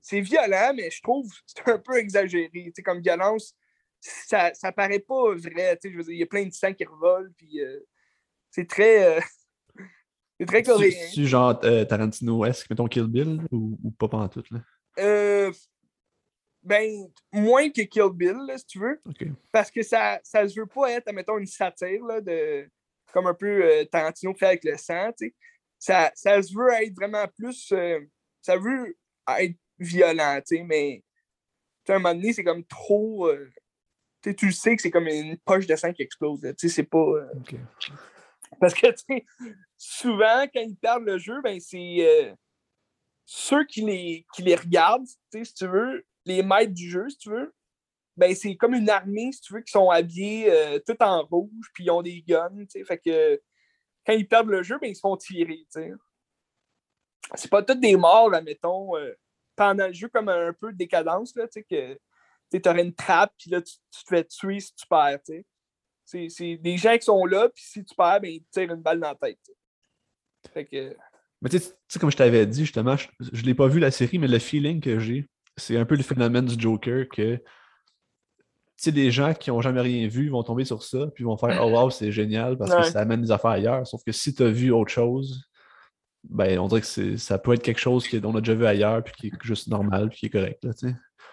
c'est 0.00 0.20
violent, 0.20 0.72
mais 0.74 0.90
je 0.90 1.02
trouve 1.02 1.28
que 1.30 1.36
c'est 1.46 1.68
un 1.68 1.78
peu 1.78 1.98
exagéré. 1.98 2.50
Tu 2.52 2.72
sais, 2.74 2.82
comme 2.82 3.00
violence, 3.00 3.54
ça, 4.00 4.52
ça 4.54 4.72
paraît 4.72 5.00
pas 5.00 5.34
vrai. 5.34 5.78
il 5.84 6.16
y 6.16 6.22
a 6.22 6.26
plein 6.26 6.46
de 6.46 6.52
sang 6.52 6.72
qui 6.72 6.84
revolent, 6.84 7.32
puis 7.36 7.60
euh, 7.60 7.80
c'est 8.50 8.66
très. 8.66 9.18
euh, 9.18 9.20
c'est 10.40 10.46
très 10.46 10.62
coréen. 10.62 11.10
Tu 11.12 11.26
genre 11.26 11.58
euh, 11.64 11.84
Tarantino-esque, 11.84 12.70
mettons 12.70 12.86
Kill 12.86 13.06
Bill 13.06 13.42
ou, 13.50 13.78
ou 13.82 13.90
pas 13.90 14.28
tout 14.28 14.44
là? 14.50 14.60
Euh, 14.98 15.52
ben, 16.62 17.08
moins 17.32 17.70
que 17.70 17.82
Kill 17.82 18.10
Bill, 18.12 18.36
là, 18.46 18.58
si 18.58 18.66
tu 18.66 18.78
veux. 18.78 19.00
Parce 19.52 19.70
que 19.70 19.82
ça, 19.82 20.20
ça 20.22 20.48
se 20.48 20.58
veut 20.58 20.66
pas 20.66 20.90
être, 20.92 21.08
admettons, 21.08 21.38
une 21.38 21.46
satire, 21.46 22.04
là, 22.04 22.20
de, 22.20 22.68
comme 23.12 23.26
un 23.26 23.34
peu 23.34 23.64
euh, 23.64 23.84
Tarantino 23.84 24.34
fait 24.34 24.46
avec 24.46 24.64
le 24.64 24.76
sang, 24.76 25.10
tu 25.18 25.28
sais. 25.28 25.34
Ça, 25.78 26.10
ça 26.14 26.42
se 26.42 26.52
veut 26.52 26.72
être 26.82 26.94
vraiment 26.94 27.26
plus. 27.36 27.70
euh, 27.72 28.00
ça 28.42 28.56
veut 28.56 28.96
être 29.38 29.56
violent, 29.78 30.40
tu 30.46 30.56
sais, 30.56 30.62
mais 30.64 31.02
à 31.88 31.94
un 31.94 31.98
moment 31.98 32.14
donné, 32.14 32.32
c'est 32.32 32.44
comme 32.44 32.64
trop. 32.64 33.28
euh, 33.28 33.50
tu 34.22 34.30
sais, 34.30 34.34
tu 34.34 34.46
le 34.46 34.52
sais 34.52 34.76
que 34.76 34.82
c'est 34.82 34.90
comme 34.90 35.06
une 35.06 35.38
poche 35.38 35.66
de 35.66 35.76
sang 35.76 35.92
qui 35.92 36.02
explose, 36.02 36.40
tu 36.40 36.54
sais, 36.58 36.68
c'est 36.68 36.82
pas. 36.82 36.98
euh, 36.98 37.26
parce 38.60 38.74
que, 38.74 38.86
tu 38.92 39.04
sais, 39.08 39.24
souvent, 39.76 40.46
quand 40.52 40.60
ils 40.60 40.76
perdent 40.76 41.04
le 41.04 41.18
jeu, 41.18 41.40
ben, 41.42 41.60
c'est 41.60 41.96
euh, 42.00 42.34
ceux 43.24 43.64
qui 43.64 43.82
les, 43.82 44.26
qui 44.34 44.42
les 44.42 44.56
regardent, 44.56 45.06
tu 45.06 45.38
sais, 45.38 45.44
si 45.44 45.54
tu 45.54 45.66
veux, 45.66 46.04
les 46.24 46.42
maîtres 46.42 46.74
du 46.74 46.90
jeu, 46.90 47.08
si 47.08 47.18
tu 47.18 47.30
veux, 47.30 47.54
ben, 48.18 48.34
c'est 48.34 48.56
comme 48.56 48.74
une 48.74 48.90
armée, 48.90 49.30
si 49.32 49.40
tu 49.40 49.54
veux, 49.54 49.60
qui 49.60 49.70
sont 49.70 49.90
habillés 49.90 50.50
euh, 50.50 50.80
tout 50.84 50.96
en 51.00 51.24
rouge, 51.24 51.68
puis 51.72 51.84
ils 51.84 51.90
ont 51.90 52.02
des 52.02 52.20
guns, 52.22 52.50
tu 52.50 52.66
sais, 52.68 52.84
fait 52.84 52.98
que 52.98 53.40
quand 54.04 54.12
ils 54.12 54.26
perdent 54.26 54.50
le 54.50 54.62
jeu, 54.62 54.76
ben, 54.80 54.88
ils 54.90 54.96
se 54.96 55.00
font 55.00 55.16
tirer, 55.16 55.58
tu 55.72 55.80
sais. 55.80 55.92
C'est 57.34 57.50
pas 57.50 57.62
tous 57.62 57.74
des 57.74 57.94
morts, 57.94 58.34
admettons, 58.34 58.96
euh, 58.96 59.14
pendant 59.54 59.86
le 59.86 59.92
jeu, 59.92 60.08
comme 60.08 60.28
un 60.28 60.52
peu 60.52 60.72
de 60.72 60.76
décadence, 60.76 61.36
là, 61.36 61.46
tu 61.46 61.60
sais, 61.60 61.62
que 61.62 62.58
tu 62.58 62.68
aurais 62.68 62.82
une 62.82 62.94
trappe, 62.94 63.32
puis 63.38 63.50
là, 63.50 63.62
tu, 63.62 63.74
te 63.74 64.08
fais 64.08 64.24
tuer 64.24 64.58
si 64.58 64.74
tu 64.74 64.86
perds, 64.88 65.20
tu 65.24 65.44
sais. 66.04 66.28
C'est- 66.28 66.56
des 66.56 66.76
gens 66.76 66.96
qui 66.96 67.04
sont 67.04 67.24
là, 67.24 67.48
puis 67.50 67.62
si 67.62 67.84
tu 67.84 67.94
perds, 67.94 68.20
ben, 68.20 68.32
ils 68.32 68.42
te 68.42 68.50
tirent 68.50 68.72
une 68.72 68.82
balle 68.82 68.98
dans 68.98 69.10
la 69.10 69.14
tête. 69.14 69.38
Fait 70.52 70.64
que. 70.64 70.96
Mais 71.40 71.50
tu 71.50 71.58
sais- 71.60 71.98
comme 72.00 72.10
je 72.10 72.16
t'avais 72.16 72.46
dit, 72.46 72.64
justement, 72.64 72.96
je, 72.96 73.06
je 73.32 73.42
l'ai 73.44 73.54
pas 73.54 73.68
vu 73.68 73.78
la 73.78 73.92
série, 73.92 74.18
mais 74.18 74.26
le 74.26 74.40
feeling 74.40 74.80
que 74.80 74.98
j'ai, 74.98 75.28
c'est 75.56 75.76
un 75.76 75.84
peu 75.84 75.94
le 75.94 76.02
phénomène 76.02 76.46
du 76.46 76.60
Joker 76.60 77.06
que 77.08 77.40
sais, 78.84 78.92
des 78.92 79.10
gens 79.10 79.34
qui 79.34 79.50
ont 79.50 79.60
jamais 79.60 79.80
rien 79.80 80.08
vu 80.08 80.28
vont 80.28 80.42
tomber 80.42 80.64
sur 80.64 80.82
ça, 80.82 81.06
puis 81.14 81.24
vont 81.24 81.36
faire 81.36 81.58
Oh 81.62 81.70
wow, 81.70 81.90
c'est 81.90 82.12
génial 82.12 82.56
parce 82.56 82.70
Ouais. 82.72 82.78
que 82.78 82.84
ça 82.84 83.00
amène 83.00 83.22
des 83.22 83.30
affaires 83.30 83.52
ailleurs. 83.52 83.86
Sauf 83.86 84.02
que 84.04 84.12
si 84.12 84.34
tu 84.34 84.42
as 84.42 84.50
vu 84.50 84.70
autre 84.70 84.90
chose, 84.92 85.44
ben, 86.24 86.58
on 86.58 86.68
dirait 86.68 86.80
que 86.80 87.16
ça 87.16 87.38
peut 87.38 87.54
être 87.54 87.62
quelque 87.62 87.80
chose 87.80 88.08
qu'on 88.08 88.36
a 88.36 88.40
déjà 88.40 88.54
vu 88.54 88.66
ailleurs, 88.66 89.02
puis 89.02 89.14
qui 89.14 89.26
est 89.28 89.32
juste 89.42 89.68
normal, 89.68 90.10
puis 90.10 90.18
qui 90.18 90.26
est 90.26 90.30
correct. 90.30 90.64
Là, 90.64 90.72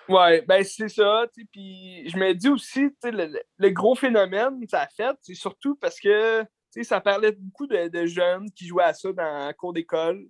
ouais, 0.10 0.42
ben 0.48 0.64
c'est 0.64 0.90
ça. 0.90 1.26
Puis 1.52 2.10
je 2.10 2.18
me 2.18 2.34
dis 2.34 2.50
aussi, 2.50 2.90
le, 3.04 3.40
le 3.58 3.70
gros 3.70 3.96
phénomène 3.96 4.60
que 4.62 4.70
ça 4.70 4.82
a 4.82 4.88
fait, 4.88 5.16
c'est 5.22 5.34
surtout 5.34 5.76
parce 5.76 6.00
que 6.00 6.46
ça 6.84 7.02
parlait 7.02 7.32
beaucoup 7.32 7.68
de, 7.68 8.06
jeunes 8.06 8.52
qui 8.52 8.68
jouaient 8.68 8.84
à 8.84 8.94
ça 8.94 9.12
dans 9.14 9.46
la 9.46 9.54
cours 9.54 9.74
d'école. 9.74 10.26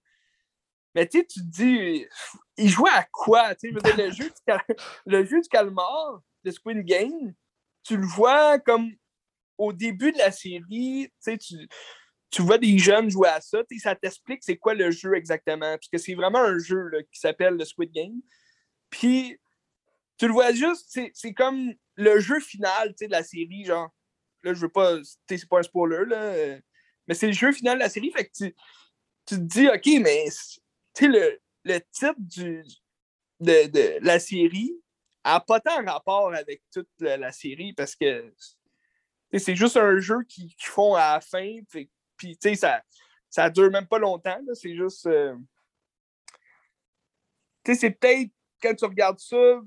Mais 0.93 1.07
tu 1.07 1.25
te 1.25 1.39
dis, 1.39 2.05
ils 2.57 2.69
jouaient 2.69 2.91
à 2.91 3.05
quoi? 3.11 3.53
le, 3.63 4.11
jeu 4.11 4.25
du 4.25 4.53
le 5.05 5.25
jeu 5.25 5.41
du 5.41 5.49
calmar, 5.49 6.21
de 6.45 6.51
Squid 6.51 6.85
Game, 6.85 7.33
tu 7.83 7.97
le 7.97 8.05
vois 8.05 8.59
comme 8.59 8.91
au 9.57 9.73
début 9.73 10.11
de 10.11 10.17
la 10.17 10.31
série, 10.31 11.11
tu, 11.23 11.67
tu 12.29 12.41
vois 12.41 12.57
des 12.57 12.77
jeunes 12.77 13.09
jouer 13.09 13.29
à 13.29 13.41
ça, 13.41 13.63
ça 13.79 13.95
t'explique 13.95 14.43
c'est 14.43 14.57
quoi 14.57 14.73
le 14.73 14.91
jeu 14.91 15.15
exactement. 15.15 15.77
Puisque 15.77 16.03
c'est 16.03 16.15
vraiment 16.15 16.39
un 16.39 16.59
jeu 16.59 16.89
qui 17.11 17.19
s'appelle 17.19 17.55
le 17.55 17.65
Squid 17.65 17.91
Game. 17.91 18.21
Puis 18.89 19.37
tu 20.17 20.27
le 20.27 20.33
vois 20.33 20.53
juste, 20.53 20.99
c'est 21.13 21.33
comme 21.33 21.73
le 21.95 22.19
jeu 22.19 22.39
final 22.39 22.93
de 22.99 23.07
la 23.07 23.23
série, 23.23 23.65
genre. 23.65 23.89
Là, 24.43 24.53
je 24.53 24.59
veux 24.61 24.69
pas. 24.69 24.97
C'est 25.27 25.49
pas 25.49 25.59
un 25.59 25.63
spoiler, 25.63 26.05
là. 26.07 26.59
Mais 27.07 27.13
c'est 27.13 27.27
le 27.27 27.33
jeu 27.33 27.51
final 27.51 27.77
de 27.77 27.83
la 27.83 27.89
série. 27.89 28.11
Fait 28.11 28.25
que 28.25 28.31
tu, 28.35 28.55
tu 29.25 29.35
te 29.35 29.41
dis, 29.41 29.67
OK, 29.67 30.01
mais 30.01 30.25
le, 31.01 31.39
le 31.63 31.79
titre 31.91 32.15
du, 32.17 32.63
de, 33.39 33.67
de 33.67 33.97
la 34.01 34.19
série 34.19 34.73
n'a 35.33 35.39
pas 35.39 35.59
tant 35.59 35.83
rapport 35.83 36.33
avec 36.33 36.61
toute 36.71 36.89
la, 36.99 37.31
série 37.31 37.73
parce 37.73 37.95
que 37.95 38.33
c'est 39.37 39.55
juste 39.55 39.77
un 39.77 39.99
jeu 39.99 40.23
qu'ils 40.23 40.53
font 40.59 40.95
à 40.95 41.15
la 41.15 41.21
fin. 41.21 41.57
Puis, 41.69 41.89
tu 42.17 42.37
sais, 42.39 42.55
ça, 42.55 42.81
ça 43.29 43.49
dure 43.49 43.71
même 43.71 43.87
pas 43.87 43.99
longtemps. 43.99 44.39
C'est 44.53 44.75
juste. 44.75 45.07
Euh, 45.07 45.35
tu 47.63 47.73
sais, 47.73 47.79
c'est 47.79 47.91
peut-être 47.91 48.31
quand 48.61 48.75
tu 48.75 48.85
regardes 48.85 49.19
ça 49.19 49.61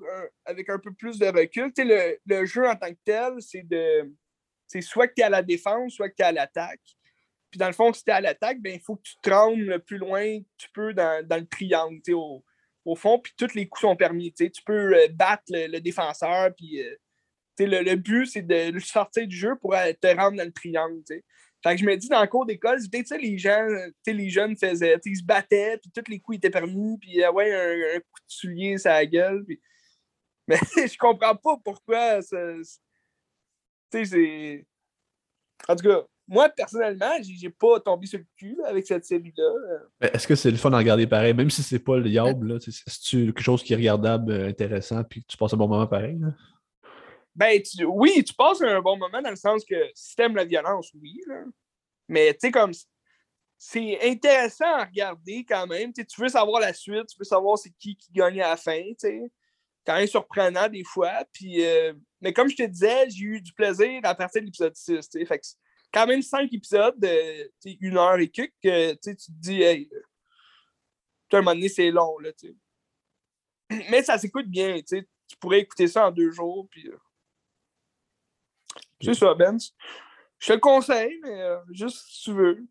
avec 0.44 0.70
un 0.70 0.78
peu 0.78 0.92
plus 0.92 1.18
de 1.18 1.26
recul, 1.26 1.72
le, 1.76 2.18
le 2.24 2.46
jeu 2.46 2.66
en 2.66 2.76
tant 2.76 2.90
que 2.90 2.98
tel, 3.04 3.34
c'est 3.40 3.62
de 3.62 4.10
c'est 4.68 4.82
soit 4.82 5.08
que 5.08 5.14
tu 5.14 5.22
es 5.22 5.24
à 5.24 5.30
la 5.30 5.42
défense, 5.42 5.94
soit 5.94 6.10
que 6.10 6.14
tu 6.14 6.22
es 6.22 6.26
à 6.26 6.32
l'attaque. 6.32 6.82
Puis 7.50 7.58
dans 7.58 7.66
le 7.66 7.72
fond, 7.72 7.92
si 7.92 8.04
tu 8.04 8.10
es 8.10 8.14
à 8.14 8.20
l'attaque, 8.20 8.60
ben, 8.60 8.74
il 8.74 8.80
faut 8.80 8.96
que 8.96 9.02
tu 9.02 9.16
te 9.20 9.30
le 9.30 9.78
plus 9.78 9.96
loin 9.96 10.40
que 10.40 10.46
tu 10.58 10.68
peux 10.72 10.92
dans, 10.92 11.26
le 11.26 11.46
triangle, 11.46 12.00
au, 12.12 12.44
au, 12.90 12.96
fond, 12.96 13.18
puis 13.18 13.32
tous 13.36 13.54
les 13.54 13.68
coups 13.68 13.82
sont 13.82 13.96
permis. 13.96 14.32
Tu 14.32 14.50
peux 14.64 14.94
euh, 14.94 15.08
battre 15.08 15.44
le, 15.50 15.78
défenseur, 15.78 16.54
puis 16.56 16.82
euh, 16.82 16.96
le, 17.58 17.82
le, 17.82 17.96
but, 17.96 18.26
c'est 18.26 18.42
de 18.42 18.70
le 18.70 18.80
sortir 18.80 19.26
du 19.26 19.36
jeu 19.36 19.56
pour 19.56 19.74
euh, 19.74 19.92
te 20.00 20.06
rendre 20.08 20.36
dans 20.36 20.44
le 20.44 20.52
triangle. 20.52 21.02
Fait 21.06 21.74
que 21.74 21.76
je 21.76 21.84
me 21.84 21.96
dis, 21.96 22.08
dans 22.08 22.20
le 22.20 22.28
cours 22.28 22.46
d'école, 22.46 22.78
les 23.20 23.38
gens, 23.38 23.66
les 24.06 24.30
jeunes 24.30 24.56
faisaient, 24.56 24.96
ils 25.04 25.16
se 25.16 25.24
battaient, 25.24 25.78
puis 25.78 25.90
tous 25.90 26.10
les 26.10 26.20
coups 26.20 26.38
étaient 26.38 26.50
permis, 26.50 26.98
puis 26.98 27.26
ouais, 27.26 27.94
un, 27.94 27.98
coup 27.98 28.20
de 28.20 28.32
soulier, 28.32 28.78
ça 28.78 29.04
gueule. 29.04 29.44
Mais 30.48 30.58
je 30.74 30.96
comprends 30.96 31.36
pas 31.36 31.56
pourquoi 31.62 32.22
tu 33.90 34.04
sais, 34.04 34.04
c'est. 34.04 34.66
En 35.68 35.76
tout 35.76 35.88
cas, 35.88 36.06
moi, 36.28 36.48
personnellement, 36.50 37.12
j'ai 37.22 37.50
pas 37.50 37.80
tombé 37.80 38.06
sur 38.06 38.18
le 38.18 38.26
cul 38.36 38.56
avec 38.66 38.86
cette 38.86 39.04
série-là. 39.04 39.50
Est-ce 40.00 40.28
que 40.28 40.34
c'est 40.34 40.50
le 40.50 40.58
fun 40.58 40.72
à 40.72 40.78
regarder 40.78 41.06
pareil, 41.06 41.34
même 41.34 41.50
si 41.50 41.62
c'est 41.62 41.78
pas 41.78 41.96
le 41.96 42.08
diable, 42.08 42.60
c'est 42.60 42.72
quelque 43.10 43.42
chose 43.42 43.62
qui 43.62 43.72
est 43.72 43.76
regardable, 43.76 44.30
euh, 44.30 44.48
intéressant, 44.48 45.02
puis 45.04 45.24
tu 45.26 45.36
passes 45.36 45.54
un 45.54 45.56
bon 45.56 45.68
moment 45.68 45.86
pareil? 45.86 46.18
Là? 46.20 46.28
Ben, 47.34 47.60
oui, 47.86 48.22
tu 48.24 48.34
passes 48.34 48.60
un 48.62 48.80
bon 48.80 48.96
moment 48.96 49.22
dans 49.22 49.30
le 49.30 49.36
sens 49.36 49.64
que 49.64 49.76
si 49.94 50.14
t'aimes 50.16 50.36
la 50.36 50.44
violence, 50.44 50.92
oui. 51.00 51.20
Là. 51.26 51.44
Mais 52.08 52.32
tu 52.34 52.40
sais, 52.40 52.50
comme 52.50 52.72
c'est 53.56 53.98
intéressant 54.08 54.74
à 54.74 54.84
regarder 54.84 55.44
quand 55.48 55.66
même. 55.66 55.92
tu 55.92 56.20
veux 56.20 56.28
savoir 56.28 56.60
la 56.60 56.72
suite, 56.72 57.06
tu 57.08 57.16
veux 57.18 57.24
savoir 57.24 57.58
c'est 57.58 57.72
qui 57.78 57.96
qui 57.96 58.12
gagne 58.12 58.40
à 58.40 58.50
la 58.50 58.56
fin. 58.56 58.82
sais 58.98 59.30
quand 59.88 59.96
même 59.96 60.06
surprenant 60.06 60.68
des 60.68 60.84
fois. 60.84 61.24
Puis, 61.32 61.64
euh, 61.64 61.94
mais 62.20 62.32
comme 62.34 62.50
je 62.50 62.56
te 62.56 62.62
disais, 62.62 63.08
j'ai 63.08 63.24
eu 63.24 63.40
du 63.40 63.52
plaisir 63.54 64.00
à 64.04 64.14
partir 64.14 64.42
de 64.42 64.46
l'épisode 64.46 64.76
6. 64.76 65.08
Fait 65.26 65.38
que 65.38 65.46
quand 65.92 66.06
même 66.06 66.22
cinq 66.22 66.52
épisodes 66.52 66.98
de 66.98 67.50
une 67.80 67.96
heure 67.96 68.18
et 68.18 68.28
quelques, 68.28 68.52
que 68.62 68.92
tu 68.94 69.16
te 69.16 69.30
dis, 69.30 69.62
hey, 69.62 69.90
à 71.32 71.36
un 71.36 71.40
moment 71.40 71.54
donné, 71.54 71.68
c'est 71.68 71.90
long. 71.90 72.18
Là, 72.18 72.30
mais 73.90 74.02
ça 74.02 74.18
s'écoute 74.18 74.46
bien. 74.46 74.80
Tu 74.82 75.06
pourrais 75.40 75.60
écouter 75.60 75.88
ça 75.88 76.08
en 76.08 76.10
deux 76.10 76.30
jours. 76.30 76.68
Puis, 76.70 76.88
euh, 76.88 76.98
C'est 79.00 79.14
ça, 79.14 79.34
Ben. 79.34 79.56
Je 80.38 80.46
te 80.46 80.52
le 80.52 80.60
conseille, 80.60 81.18
mais 81.22 81.42
euh, 81.42 81.58
juste 81.72 82.06
si 82.06 82.24
tu 82.24 82.32
veux. 82.32 82.64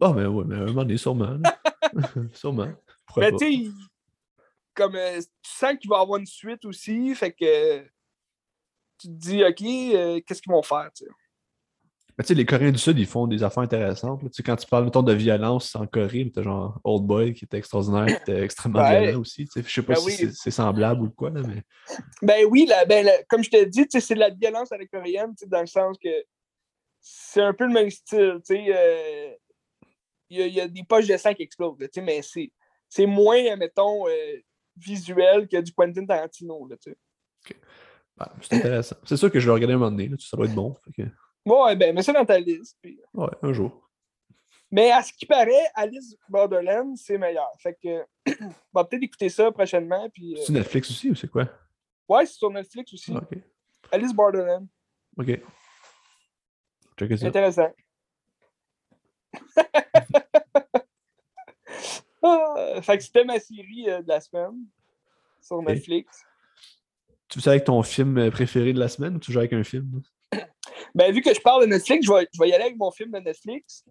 Ah, 0.00 0.12
mais 0.14 0.24
oui, 0.24 0.44
mais 0.46 0.56
à 0.56 0.60
un 0.60 0.66
moment 0.66 0.82
donné, 0.82 0.96
sûrement. 0.96 1.38
sûrement. 2.32 2.72
mais 3.16 3.32
tu 3.36 3.70
comme 4.74 4.96
euh, 4.96 5.20
tu 5.20 5.50
sens 5.50 5.74
qu'il 5.78 5.88
va 5.88 5.98
y 5.98 6.00
avoir 6.00 6.18
une 6.18 6.26
suite 6.26 6.64
aussi, 6.64 7.14
fait 7.14 7.32
que 7.32 7.82
tu 8.98 9.06
te 9.06 9.12
dis, 9.12 9.44
OK, 9.44 10.24
qu'est-ce 10.24 10.42
qu'ils 10.42 10.50
vont 10.50 10.62
faire, 10.62 10.90
tu 10.96 11.04
sais. 11.04 11.10
Les 12.28 12.46
Coréens 12.46 12.70
du 12.70 12.78
Sud, 12.78 12.98
ils 12.98 13.06
font 13.06 13.26
des 13.26 13.42
affaires 13.42 13.62
intéressantes. 13.62 14.20
Tu 14.20 14.28
sais, 14.32 14.42
quand 14.42 14.56
tu 14.56 14.66
parles, 14.66 14.90
de 14.90 15.12
violence 15.12 15.74
en 15.74 15.86
Corée, 15.86 16.30
tu 16.32 16.40
as 16.40 16.42
genre 16.42 16.80
Old 16.84 17.04
Boy 17.04 17.34
qui 17.34 17.44
était 17.44 17.58
extraordinaire, 17.58 18.06
qui 18.06 18.30
était 18.30 18.42
extrêmement 18.42 18.88
violent 18.88 19.20
aussi. 19.20 19.48
Je 19.54 19.62
sais 19.62 19.82
pas 19.82 19.94
ben 19.94 20.00
si 20.00 20.32
c'est 20.32 20.50
semblable 20.50 21.02
ou 21.02 21.10
quoi, 21.10 21.30
là, 21.30 21.40
mais. 21.42 21.62
Ben 22.22 22.46
oui, 22.48 22.68
ben, 22.88 23.08
comme 23.28 23.42
je 23.42 23.50
te 23.50 23.64
dis, 23.64 23.86
c'est 23.90 24.14
de 24.14 24.20
la 24.20 24.30
violence 24.30 24.70
à 24.72 24.78
la 24.78 24.86
coréenne, 24.86 25.34
dans 25.46 25.60
le 25.60 25.66
sens 25.66 25.96
que 26.02 26.24
c'est 27.00 27.42
un 27.42 27.52
peu 27.52 27.66
le 27.66 27.72
même 27.72 27.90
style. 27.90 28.40
Euh, 28.50 29.30
il 30.30 30.48
y, 30.48 30.60
a 30.60 30.68
des 30.68 30.84
poches 30.84 31.06
de 31.06 31.16
sang 31.16 31.34
qui 31.34 31.42
explosent, 31.42 31.76
mais 31.96 32.20
c'est 32.88 33.06
moins, 33.06 33.56
mettons, 33.56 34.04
visuel 34.76 35.46
que 35.48 35.60
du 35.60 35.72
Quentin 35.72 36.06
Tarantino. 36.06 36.66
Là, 36.68 36.76
tu 36.76 36.90
sais. 36.90 37.56
Ben, 38.16 38.28
c'est 38.40 38.56
intéressant. 38.56 38.96
C'est 39.04 39.16
sûr 39.16 39.30
que 39.30 39.40
je 39.40 39.46
vais 39.46 39.52
regarder 39.52 39.74
un 39.74 39.78
moment 39.78 39.90
donné. 39.90 40.08
Là, 40.08 40.16
ça 40.18 40.36
doit 40.36 40.46
être 40.46 40.54
bon. 40.54 40.76
Fait 40.84 41.04
Ouais, 41.44 41.76
ben, 41.76 41.94
mets 41.94 42.02
ça 42.02 42.12
dans 42.12 42.24
ta 42.24 42.38
liste. 42.38 42.78
Puis... 42.80 42.98
Ouais, 43.12 43.28
un 43.42 43.52
jour. 43.52 43.84
Mais 44.70 44.90
à 44.90 45.02
ce 45.02 45.12
qui 45.12 45.26
paraît, 45.26 45.66
Alice 45.74 46.16
Borderland, 46.28 46.96
c'est 46.96 47.18
meilleur. 47.18 47.50
Fait 47.60 47.78
que 47.80 48.02
on 48.26 48.52
va 48.74 48.84
peut-être 48.84 49.02
écouter 49.02 49.28
ça 49.28 49.52
prochainement. 49.52 50.08
Puis, 50.10 50.34
euh, 50.34 50.42
C'est 50.44 50.52
Netflix 50.52 50.90
aussi 50.90 51.10
ou 51.10 51.14
c'est 51.14 51.28
quoi? 51.28 51.48
Ouais, 52.08 52.26
c'est 52.26 52.34
sur 52.34 52.50
Netflix 52.50 52.92
aussi. 52.92 53.14
Alice 53.92 54.12
Borderland. 54.12 54.66
OK. 55.16 55.40
Check 56.98 57.18
ça. 57.18 57.26
Intéressant. 57.26 57.72
Ah, 62.26 62.80
fait 62.80 62.96
que 62.96 63.04
c'était 63.04 63.24
ma 63.24 63.38
série 63.38 63.84
euh, 63.86 64.00
de 64.00 64.08
la 64.08 64.18
semaine 64.18 64.64
sur 65.42 65.60
Netflix. 65.60 66.24
Tu 67.28 67.38
veux 67.38 67.48
avec 67.48 67.64
ton 67.64 67.82
film 67.82 68.16
euh, 68.16 68.30
préféré 68.30 68.72
de 68.72 68.78
la 68.78 68.88
semaine 68.88 69.16
ou 69.16 69.18
tu 69.18 69.30
joues 69.30 69.40
avec 69.40 69.52
un 69.52 69.62
film? 69.62 70.00
Ben, 70.94 71.12
vu 71.12 71.22
que 71.22 71.32
je 71.32 71.40
parle 71.40 71.62
de 71.62 71.66
Netflix, 71.66 72.06
je 72.06 72.12
vais, 72.12 72.28
je 72.32 72.40
vais 72.40 72.48
y 72.48 72.52
aller 72.52 72.64
avec 72.64 72.76
mon 72.76 72.90
film 72.90 73.12
de 73.12 73.18
Netflix. 73.18 73.84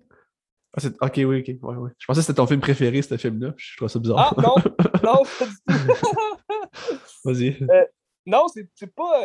Ah, 0.76 0.88
ok, 1.02 1.14
oui, 1.18 1.40
ok. 1.40 1.56
Ouais, 1.62 1.76
ouais. 1.76 1.92
Je 1.98 2.06
pensais 2.06 2.20
que 2.20 2.26
c'était 2.26 2.38
ton 2.38 2.48
film 2.48 2.60
préféré, 2.60 3.02
ce 3.02 3.18
film-là. 3.18 3.54
Je 3.58 3.78
trouve 3.78 3.88
ça 3.88 4.00
bizarre. 4.00 4.34
Ah, 4.38 4.42
non, 4.42 4.56
non, 5.04 5.24
Vas-y. 7.26 7.58
Euh, 7.70 7.86
non, 8.26 8.48
c'est 8.48 8.96
pas, 8.96 9.22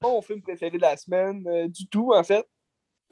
pas 0.00 0.08
mon 0.08 0.22
film 0.22 0.42
préféré 0.42 0.76
de 0.76 0.82
la 0.82 0.96
semaine 0.96 1.68
du 1.68 1.88
tout, 1.88 2.12
en 2.12 2.22
fait. 2.22 2.46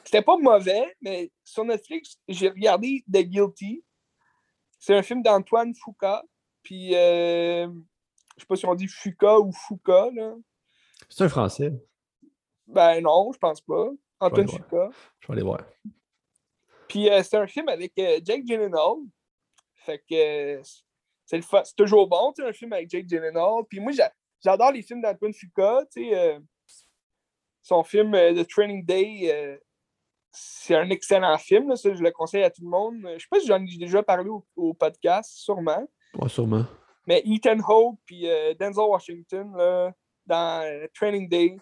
C'était 0.05 0.23
pas 0.23 0.37
mauvais, 0.37 0.95
mais 1.01 1.31
sur 1.45 1.65
Netflix, 1.65 2.19
j'ai 2.29 2.49
regardé 2.49 3.05
The 3.13 3.19
Guilty. 3.19 3.85
C'est 4.79 4.97
un 4.97 5.03
film 5.03 5.23
d'Antoine 5.23 5.75
Foucault. 5.75 6.27
Puis, 6.63 6.95
euh, 6.95 7.69
je 8.37 8.41
sais 8.41 8.47
pas 8.47 8.57
si 8.57 8.67
on 8.67 8.75
dit 8.75 8.89
Foucault 8.89 9.47
ou 9.47 9.53
Foucault. 9.53 10.11
Là. 10.15 10.35
C'est 11.09 11.25
un 11.25 11.29
français. 11.29 11.73
Ben 12.69 13.01
non, 13.01 13.33
je 13.33 13.39
pense 13.39 13.61
pas. 13.61 13.89
Antoine 14.21 14.49
Foucault. 14.49 14.91
Je 15.21 15.27
vais 15.27 15.33
aller 15.35 15.43
voir. 15.43 15.61
Puis, 16.89 17.11
euh, 17.11 17.23
c'est 17.23 17.37
un 17.37 17.47
film 17.47 17.69
avec 17.69 17.93
euh, 17.99 18.21
Jake 18.25 18.45
Gyllenhaal. 18.45 18.97
Fait 19.75 20.03
que 20.09 20.61
c'est 21.25 21.77
toujours 21.77 22.09
bon, 22.09 22.33
tu 22.33 22.43
sais, 22.43 22.49
un 22.49 22.53
film 22.53 22.73
avec 22.73 22.91
Jake 22.91 23.09
Gyllenhaal. 23.09 23.65
Puis 23.69 23.81
moi, 23.81 23.93
j'adore 24.43 24.73
les 24.73 24.83
films 24.83 25.03
d'Antoine. 25.03 25.33
Tu 25.33 25.49
sais, 25.91 26.39
son 27.63 27.83
film 27.85 28.13
The 28.13 28.47
Training 28.47 28.85
Day 28.85 29.61
c'est 30.33 30.75
un 30.75 30.89
excellent 30.91 31.37
film, 31.39 31.75
ça, 31.77 31.95
je 31.95 32.03
le 32.03 32.11
conseille 32.11 32.43
à 32.43 32.51
tout 32.51 32.63
le 32.63 32.69
monde. 32.69 33.01
Je 33.15 33.19
sais 33.19 33.29
pas 33.31 33.41
si 33.41 33.47
j'en 33.47 33.65
ai 33.65 33.77
déjà 33.79 34.03
parlé 34.03 34.31
au, 34.57 34.75
podcast, 34.75 35.33
sûrement. 35.37 35.87
Ouais, 36.15 36.29
sûrement. 36.29 36.65
Mais 37.07 37.23
Ethan 37.25 37.59
Hawke 37.67 37.99
puis 38.05 38.29
euh, 38.29 38.55
Denzel 38.55 38.85
Washington 38.85 39.53
là, 39.57 39.93
dans 40.27 40.63
euh, 40.65 40.87
Training 40.95 41.29
Day, 41.29 41.57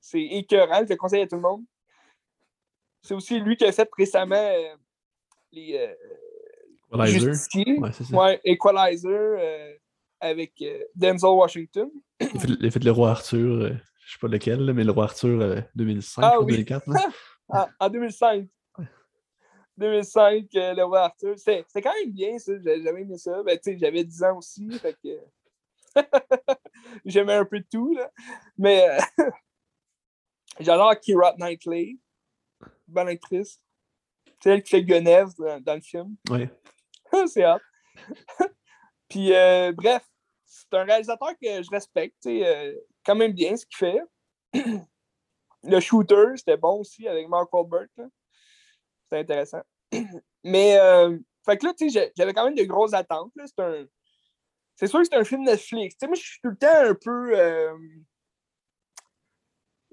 c'est 0.00 0.22
écœurant, 0.22 0.82
je 0.84 0.90
le 0.90 0.96
conseille 0.96 1.22
à 1.22 1.26
tout 1.26 1.36
le 1.36 1.42
monde. 1.42 1.64
C'est 3.02 3.14
aussi 3.14 3.38
lui 3.40 3.56
qui 3.56 3.64
a 3.64 3.72
fait 3.72 3.88
récemment 3.96 4.34
euh, 4.36 4.74
les 5.52 5.94
Equalizer. 6.92 7.32
Ouais, 8.12 8.40
Equalizer 8.44 9.78
avec 10.20 10.52
Denzel 10.94 11.30
Washington. 11.30 11.90
Il 12.20 12.66
a 12.66 12.70
fait, 12.70 12.82
le 12.82 12.90
roi 12.90 13.10
Arthur, 13.10 13.68
je 14.04 14.12
sais 14.12 14.18
pas 14.20 14.28
lequel, 14.28 14.72
mais 14.72 14.84
le 14.84 14.92
roi 14.92 15.04
Arthur 15.04 15.62
2005 15.74 16.40
ou 16.40 16.44
2004. 16.44 16.88
en 17.78 17.88
2005. 17.88 18.48
2005, 19.76 20.46
euh, 20.54 20.74
le 20.74 20.84
roi 20.84 21.00
Arthur. 21.04 21.34
C'était 21.36 21.82
quand 21.82 21.92
même 22.02 22.12
bien, 22.12 22.38
ça. 22.38 22.52
J'avais 22.64 23.02
aimé 23.02 23.18
ça. 23.18 23.42
Ben, 23.42 23.58
j'avais 23.64 24.04
10 24.04 24.22
ans 24.24 24.38
aussi, 24.38 24.70
fait 24.78 24.96
que... 25.02 25.20
J'aimais 27.04 27.34
un 27.34 27.44
peu 27.44 27.60
de 27.60 27.66
tout, 27.70 27.94
là. 27.94 28.10
Mais 28.58 28.88
euh, 28.88 29.30
j'adore 30.60 30.98
Kira 31.00 31.34
Knightley. 31.38 31.96
Bonne 32.86 33.08
actrice. 33.08 33.60
C'est 34.40 34.50
elle 34.50 34.62
qui 34.62 34.70
fait 34.70 34.84
Guenève 34.84 35.28
dans, 35.38 35.74
le 35.74 35.80
film. 35.80 36.16
Oui. 36.30 36.48
c'est 37.26 37.46
hot. 37.46 37.58
Puis, 39.08 39.32
euh, 39.32 39.72
bref, 39.72 40.04
c'est 40.44 40.72
un 40.74 40.84
réalisateur 40.84 41.30
que 41.40 41.62
je 41.62 41.70
respecte. 41.70 42.26
Euh, 42.26 42.74
quand 43.04 43.14
même 43.14 43.32
bien 43.32 43.56
ce 43.56 43.66
qu'il 43.66 43.76
fait. 43.76 44.00
le 45.62 45.80
shooter, 45.80 46.36
c'était 46.36 46.56
bon 46.56 46.80
aussi 46.80 47.08
avec 47.08 47.28
Mark 47.28 47.52
Wahlberg. 47.52 47.88
C'était 49.04 49.20
intéressant. 49.20 49.62
Mais, 50.44 50.78
euh, 50.78 51.18
fait 51.44 51.56
que 51.58 51.66
là, 51.66 51.74
tu 51.74 51.90
sais, 51.90 52.12
j'avais 52.16 52.34
quand 52.34 52.44
même 52.44 52.54
de 52.54 52.64
grosses 52.64 52.94
attentes. 52.94 53.32
C'est 53.44 53.60
un 53.60 53.86
c'est 54.76 54.86
sûr 54.88 55.00
que 55.00 55.06
c'est 55.06 55.16
un 55.16 55.24
film 55.24 55.42
Netflix. 55.42 55.96
moi, 56.02 56.14
je 56.14 56.20
suis 56.20 56.40
tout 56.42 56.50
le 56.50 56.56
temps 56.56 56.68
un 56.68 56.94
peu. 56.94 57.34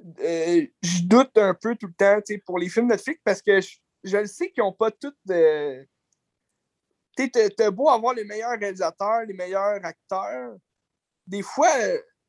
Euh, 0.03 0.21
euh, 0.21 0.65
je 0.81 1.03
doute 1.03 1.37
un 1.37 1.53
peu 1.53 1.75
tout 1.75 1.87
le 1.87 1.93
temps 1.93 2.19
pour 2.45 2.59
les 2.59 2.69
films 2.69 2.87
Netflix 2.87 3.21
parce 3.23 3.41
que 3.41 3.61
je, 3.61 4.17
le 4.17 4.25
sais 4.25 4.51
qu'ils 4.51 4.63
n'ont 4.63 4.73
pas 4.73 4.91
toutes 4.91 5.17
de. 5.25 5.87
Tu 7.15 7.29
t'as 7.31 7.71
beau 7.71 7.89
avoir 7.89 8.13
les 8.13 8.23
meilleurs 8.23 8.57
réalisateurs, 8.59 9.21
les 9.27 9.33
meilleurs 9.33 9.79
acteurs. 9.85 10.55
Des 11.27 11.43
fois, 11.43 11.69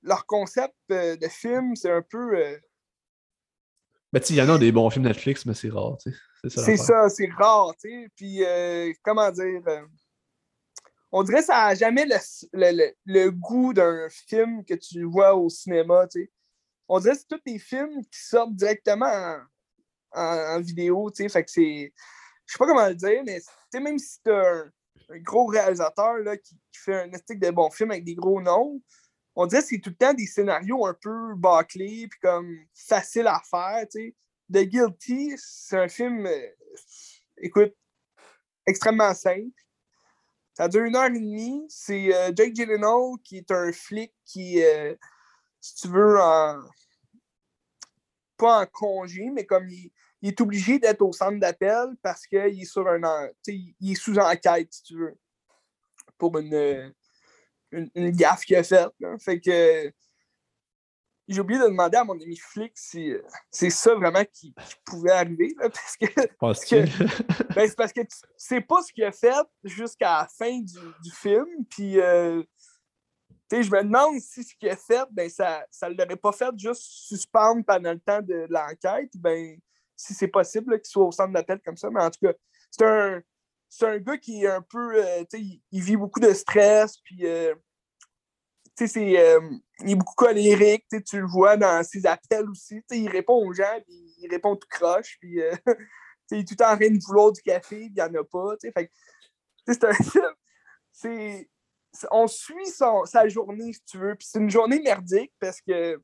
leur 0.03 0.27
concept 0.27 0.75
euh, 0.93 1.17
de 1.17 1.27
film, 1.29 1.75
c'est 1.75 1.91
un 1.91 2.03
peu. 2.03 2.59
Ben, 4.13 4.23
il 4.29 4.37
y 4.37 4.43
en 4.43 4.49
a 4.49 4.59
des 4.59 4.71
bons 4.71 4.91
films 4.91 5.07
Netflix, 5.07 5.45
mais 5.47 5.55
c'est 5.55 5.71
rare, 5.71 5.97
C'est 6.45 6.77
ça, 6.77 7.09
c'est 7.09 7.31
rare, 7.37 7.75
tu 7.81 7.91
sais. 7.91 8.09
Puis, 8.15 8.45
comment 9.03 9.31
dire 9.33 9.63
on 11.17 11.23
dirait 11.23 11.39
que 11.39 11.47
ça 11.47 11.69
n'a 11.69 11.75
jamais 11.77 12.07
le, 12.53 13.31
goût 13.31 13.73
d'un 13.73 14.09
film 14.11 14.65
que 14.65 14.75
tu 14.75 15.05
vois 15.05 15.37
au 15.37 15.49
cinéma. 15.49 16.09
On 16.89 17.01
dirait 17.01 17.15
que 17.15 17.21
c'est 17.21 17.29
tous 17.29 17.43
des 17.53 17.59
films 17.59 18.05
qui 18.05 18.21
sortent 18.21 18.55
directement 18.55 19.39
en, 20.13 20.61
vidéo. 20.61 21.11
Fait 21.17 21.45
que 21.45 21.51
c'est. 21.51 21.93
Je 22.47 22.53
sais 22.53 22.59
pas 22.59 22.67
comment 22.67 22.87
le 22.87 22.95
dire, 22.95 23.23
mais 23.25 23.41
même 23.81 23.99
si 23.99 24.21
tu 24.23 24.31
as 24.31 24.65
un, 25.11 25.19
gros 25.21 25.47
réalisateur 25.47 26.19
là, 26.19 26.37
qui, 26.37 26.57
fait 26.73 27.03
un 27.03 27.13
esthétique 27.13 27.41
de 27.41 27.51
bons 27.51 27.71
films 27.71 27.93
avec 27.93 28.05
des 28.05 28.15
gros 28.15 28.41
noms, 28.41 28.81
on 29.35 29.47
dirait 29.47 29.63
que 29.63 29.69
c'est 29.69 29.81
tout 29.81 29.91
le 29.91 29.97
temps 29.97 30.13
des 30.13 30.27
scénarios 30.27 30.87
un 30.87 30.95
peu 30.95 31.35
bâclés 31.35 32.07
puis 32.09 32.21
comme 32.21 32.59
faciles 32.75 33.27
à 33.27 33.41
faire. 33.51 33.87
The 34.53 34.59
Guilty, 34.59 35.35
c'est 35.39 35.79
un 35.79 35.89
film, 35.89 36.27
euh, 36.27 36.49
écoute, 37.39 37.75
extrêmement 38.67 39.15
simple. 39.15 39.51
Ça 40.53 40.69
dure 40.69 40.85
une 40.85 40.95
heure 40.95 41.07
et 41.07 41.11
demie. 41.11 41.65
C'est 41.69 42.15
euh, 42.15 42.31
Jake 42.37 42.55
Gyllenhaal 42.55 43.19
qui 43.25 43.39
est 43.39 43.51
un 43.51 43.73
flic 43.73 44.13
qui, 44.25 44.63
euh, 44.63 44.95
si 45.65 45.75
tu 45.77 45.89
veux, 45.89 46.21
en... 46.21 46.63
pas 48.37 48.61
en 48.61 48.67
congé, 48.67 49.31
mais 49.33 49.47
comme 49.47 49.67
il, 49.71 49.91
est 50.23 50.39
obligé 50.43 50.79
d'être 50.79 51.01
au 51.01 51.13
centre 51.13 51.41
d'appel 51.41 51.97
parce 52.03 52.27
qu'il 52.27 52.61
est 52.61 52.67
sur 52.67 52.87
un. 52.87 53.31
Il 53.47 53.93
est 53.93 53.95
sous 53.95 54.19
enquête, 54.19 54.71
si 54.71 54.83
tu 54.83 54.99
veux, 54.99 55.17
pour 56.19 56.37
une, 56.37 56.93
une, 57.73 58.11
gaffe 58.11 58.45
qu'il 58.45 58.57
a 58.57 58.63
faite. 58.63 58.91
Fait 59.21 59.41
que 59.41 59.91
j'ai 61.29 61.41
oublié 61.41 61.59
de 61.59 61.65
demander 61.65 61.97
à 61.97 62.05
mon 62.05 62.21
ami 62.21 62.37
flic 62.37 62.73
si 62.75 63.13
euh, 63.13 63.23
c'est 63.51 63.71
ça 63.71 63.95
vraiment 63.95 64.25
qui, 64.31 64.55
pouvait 64.85 65.13
arriver. 65.13 65.55
parce 66.39 66.67
que, 66.67 66.77
ben, 67.55 67.67
c'est 67.67 67.77
parce 67.77 67.93
que 67.95 68.03
tu 68.03 68.17
sais 68.37 68.61
pas 68.61 68.83
ce 68.83 68.93
qu'il 68.93 69.05
a 69.05 69.13
fait 69.13 69.33
jusqu'à 69.65 70.19
la 70.19 70.29
fin 70.29 70.61
du, 70.61 71.11
film. 71.11 71.47
Puis, 71.71 71.99
euh, 71.99 72.43
je 73.51 73.71
me 73.71 73.83
demande 73.83 74.21
si 74.21 74.43
ce 74.43 74.55
qu'il 74.55 74.69
a 74.69 74.77
fait, 74.77 75.07
ben, 75.11 75.29
ça 75.29 75.65
ne 75.83 75.95
l'aurait 75.95 76.17
pas 76.17 76.33
fait 76.33 76.51
juste 76.57 76.83
suspendre 76.83 77.65
pendant 77.65 77.93
le 77.93 78.01
temps 78.01 78.23
de 78.23 78.47
l'enquête. 78.49 79.11
Ben, 79.17 79.59
si 79.97 80.15
c'est 80.15 80.29
possible 80.29 80.81
qu'il 80.81 80.91
soit 80.91 81.05
au 81.05 81.13
centre 81.13 81.33
d'appel 81.33 81.61
comme 81.65 81.77
ça. 81.77 81.89
Mais 81.91 82.03
en 82.03 82.11
tout 82.11 82.21
cas, 82.21 82.33
c'est 82.71 82.85
un, 82.85 83.23
un 83.83 83.99
gars 83.99 84.19
qui 84.19 84.45
est 84.45 84.49
un 84.49 84.63
peu. 84.63 85.05
Euh, 85.05 85.25
il, 85.35 85.61
il, 85.71 85.83
vit 85.83 85.97
beaucoup 85.97 86.21
de 86.21 86.33
stress. 86.33 86.99
Puis 86.99 87.25
c'est, 88.77 89.19
euh, 89.19 89.41
il 89.81 89.91
est 89.91 89.95
beaucoup 89.95 90.15
colérique, 90.15 90.87
tu 91.07 91.21
le 91.21 91.27
vois 91.27 91.57
dans 91.57 91.83
ses 91.85 92.07
appels 92.07 92.49
aussi. 92.49 92.83
Il 92.91 93.09
répond 93.09 93.35
aux 93.35 93.53
gens, 93.53 93.81
puis 93.87 94.15
il 94.19 94.29
répond 94.29 94.57
tout 94.57 94.69
croche, 94.69 95.17
puis 95.21 95.41
euh, 95.41 95.55
il 96.31 96.39
est 96.39 96.49
tout 96.49 96.61
en 96.63 96.77
train 96.77 96.91
de 96.91 96.99
vouloir 97.07 97.33
du 97.33 97.41
café, 97.43 97.85
il 97.85 97.93
n'y 97.93 98.03
en 98.03 98.15
a 98.15 98.25
pas. 98.25 98.57
C'est 99.67 99.85
un 99.85 99.93
film. 100.93 101.45
On 102.11 102.27
suit 102.27 102.67
sa 102.67 103.29
journée, 103.29 103.73
si 103.73 103.85
tu 103.85 103.99
veux. 103.99 104.15
Puis 104.15 104.29
c'est 104.31 104.39
une 104.39 104.51
journée 104.51 104.81
merdique 104.81 105.33
parce 105.39 105.61
que 105.61 106.01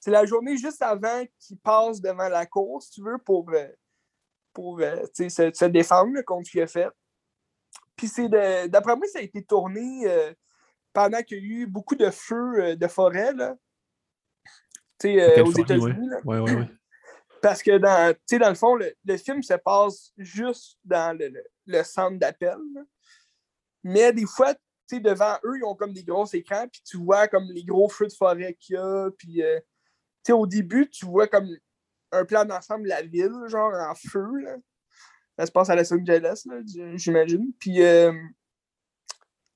c'est 0.00 0.10
la 0.10 0.24
journée 0.24 0.56
juste 0.56 0.82
avant 0.82 1.24
qu'il 1.38 1.58
passe 1.58 2.00
devant 2.00 2.28
la 2.28 2.46
cour, 2.46 2.82
si 2.82 2.90
tu 2.90 3.02
veux, 3.02 3.18
pour, 3.18 3.50
euh, 3.50 3.68
pour 4.52 4.80
se, 4.80 5.28
se, 5.28 5.64
défendre 5.64 6.20
contre 6.22 6.46
ce 6.46 6.50
qu'il 6.50 6.62
a 6.62 6.66
fait. 6.66 6.88
Puis 7.96 8.08
c'est 8.08 8.28
d'après 8.68 8.96
moi, 8.96 9.06
ça 9.06 9.20
a 9.20 9.22
été 9.22 9.44
tourné 9.44 10.34
pendant 10.92 11.22
qu'il 11.22 11.38
y 11.38 11.40
a 11.40 11.44
eu 11.44 11.66
beaucoup 11.66 11.94
de 11.94 12.10
feux 12.10 12.60
euh, 12.60 12.76
de 12.76 12.86
forêt 12.86 13.32
là, 13.32 13.56
euh, 15.04 15.44
aux 15.44 15.52
États-Unis. 15.52 16.08
Ouais. 16.24 16.38
Ouais, 16.38 16.52
ouais, 16.52 16.68
Parce 17.42 17.62
que 17.62 17.76
dans, 17.78 18.14
dans 18.38 18.48
le 18.48 18.54
fond, 18.54 18.76
le, 18.76 19.16
film 19.16 19.42
se 19.42 19.54
passe 19.54 20.12
juste 20.16 20.78
dans 20.84 21.16
le, 21.18 21.82
centre 21.82 22.18
d'appel. 22.18 22.58
Mais 23.82 24.12
des 24.12 24.26
fois, 24.26 24.54
devant 25.00 25.36
eux, 25.44 25.58
ils 25.58 25.64
ont 25.64 25.74
comme 25.74 25.92
des 25.92 26.04
gros 26.04 26.26
écrans, 26.26 26.66
puis 26.68 26.82
tu 26.84 26.96
vois 26.98 27.28
comme 27.28 27.44
les 27.52 27.64
gros 27.64 27.88
feux 27.88 28.06
de 28.06 28.12
forêt 28.12 28.56
qu'il 28.60 28.76
y 28.76 28.78
a. 28.78 29.10
Puis 29.16 29.42
euh, 29.42 29.58
au 30.30 30.46
début, 30.46 30.88
tu 30.88 31.06
vois 31.06 31.28
comme 31.28 31.48
un 32.12 32.24
plan 32.24 32.44
d'ensemble 32.44 32.84
de 32.84 32.88
la 32.88 33.02
ville, 33.02 33.32
genre 33.46 33.72
en 33.72 33.94
feu. 33.94 34.28
Là. 34.42 34.56
Ça 35.38 35.46
se 35.46 35.52
passe 35.52 35.70
à 35.70 35.76
Los 35.76 35.92
Angeles, 35.92 36.44
j'imagine. 36.96 37.52
Puis 37.58 37.80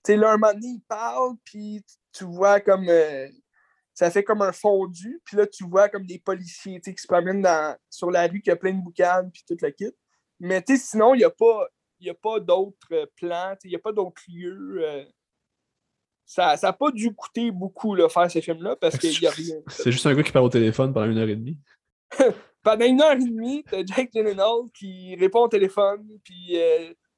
sais, 0.07 0.17
là, 0.17 0.33
un 0.33 0.37
moment 0.37 0.53
donné, 0.53 0.69
il 0.69 0.83
parle, 0.83 1.35
puis 1.45 1.85
tu 2.13 2.25
vois 2.25 2.61
comme. 2.61 2.89
Euh, 2.89 3.29
ça 3.93 4.11
fait 4.11 4.23
comme 4.23 4.43
un 4.43 4.53
fondu, 4.53 5.23
puis 5.25 5.39
là, 5.39 5.47
tu 5.47 5.65
vois 5.65 5.89
comme 5.89 6.05
des 6.05 6.19
policiers 6.19 6.81
qui 6.83 6.95
se 6.99 7.07
promènent 7.07 7.41
dans, 7.41 7.75
sur 7.89 8.11
la 8.11 8.27
rue, 8.27 8.43
qui 8.43 8.51
a 8.51 8.57
plein 8.57 8.75
de 8.75 8.83
boucanes, 8.83 9.31
puis 9.33 9.43
tout 9.49 9.57
le 9.61 9.71
kit. 9.71 9.91
Mais 10.39 10.63
sinon, 10.77 11.15
il 11.15 11.19
n'y 11.19 11.25
a 11.25 11.31
pas, 11.31 11.67
a 12.07 12.15
pas 12.15 12.39
d'autres 12.39 12.93
euh, 12.93 13.07
plans, 13.17 13.57
il 13.65 13.71
n'y 13.71 13.77
a 13.77 13.79
pas 13.79 13.93
d'autres 13.93 14.21
lieux. 14.29 14.85
Euh. 14.85 15.05
Ça 16.27 16.57
n'a 16.61 16.73
pas 16.73 16.91
dû 16.91 17.15
coûter 17.15 17.51
beaucoup 17.51 17.95
là, 17.95 18.09
faire 18.09 18.31
ces 18.31 18.43
films-là 18.43 18.77
parce 18.77 18.99
qu'il 18.99 19.19
n'y 19.19 19.27
a 19.27 19.31
rien. 19.31 19.57
C'est 19.69 19.93
juste 19.93 20.07
un 20.07 20.15
gars 20.15 20.23
qui 20.23 20.33
parle 20.33 20.45
au 20.45 20.51
téléphone 20.51 20.93
pendant 20.93 21.07
une 21.07 21.19
heure 21.19 21.29
et 21.29 21.37
demie. 21.37 21.59
pendant 22.63 22.85
une 22.85 23.01
heure 23.01 23.13
et 23.13 23.19
demie, 23.19 23.65
t'as 23.65 23.85
Jake 23.85 24.11
Gyllenhaal 24.13 24.69
qui 24.75 25.15
répond 25.17 25.43
au 25.45 25.49
téléphone, 25.49 26.07
puis 26.25 26.59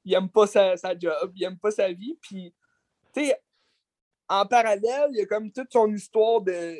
il 0.05 0.13
aime 0.13 0.29
pas 0.29 0.47
sa, 0.47 0.77
sa, 0.77 0.97
job, 0.97 1.31
il 1.35 1.43
aime 1.43 1.57
pas 1.57 1.71
sa 1.71 1.91
vie, 1.91 2.17
puis 2.21 2.53
tu 3.13 3.25
sais, 3.25 3.35
en 4.27 4.45
parallèle, 4.45 5.09
il 5.11 5.17
y 5.17 5.21
a 5.21 5.25
comme 5.25 5.51
toute 5.51 5.71
son 5.71 5.91
histoire 5.91 6.41
de, 6.41 6.75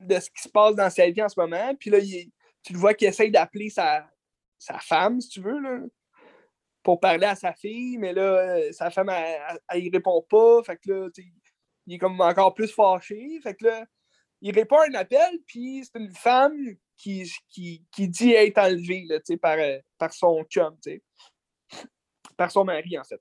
de 0.00 0.20
ce 0.20 0.30
qui 0.30 0.42
se 0.42 0.48
passe 0.48 0.74
dans 0.74 0.88
sa 0.88 1.08
vie 1.10 1.22
en 1.22 1.28
ce 1.28 1.38
moment. 1.38 1.74
Puis 1.74 1.90
là, 1.90 1.98
tu 2.00 2.72
le 2.72 2.78
vois 2.78 2.94
qu'il 2.94 3.08
essaye 3.08 3.30
d'appeler 3.30 3.70
sa, 3.70 4.08
sa 4.58 4.78
femme, 4.78 5.20
si 5.20 5.28
tu 5.28 5.40
veux, 5.40 5.58
là, 5.58 5.80
pour 6.82 7.00
parler 7.00 7.26
à 7.26 7.34
sa 7.34 7.52
fille, 7.52 7.98
mais 7.98 8.12
là, 8.12 8.72
sa 8.72 8.90
femme, 8.90 9.10
elle, 9.10 9.60
elle, 9.68 9.90
répond 9.92 10.22
pas. 10.22 10.62
Fait 10.62 10.76
que 10.76 10.90
là, 10.90 11.08
il 11.86 11.94
est 11.94 11.98
comme 11.98 12.20
encore 12.20 12.54
plus 12.54 12.72
fâché. 12.72 13.40
Fait 13.42 13.54
que 13.54 13.64
là, 13.64 13.86
il 14.40 14.54
répond 14.54 14.78
à 14.78 14.86
un 14.88 14.94
appel, 14.94 15.38
puis 15.46 15.84
c'est 15.84 15.98
une 15.98 16.14
femme 16.14 16.56
qui, 16.96 17.30
qui, 17.48 17.84
qui 17.90 18.08
dit 18.08 18.32
être 18.32 18.58
enlevée 18.58 19.06
là, 19.08 19.18
par, 19.40 19.58
par 19.98 20.12
son 20.12 20.44
chum, 20.44 20.76
par 22.36 22.50
son 22.50 22.64
mari, 22.64 22.98
en 22.98 23.04
fait. 23.04 23.20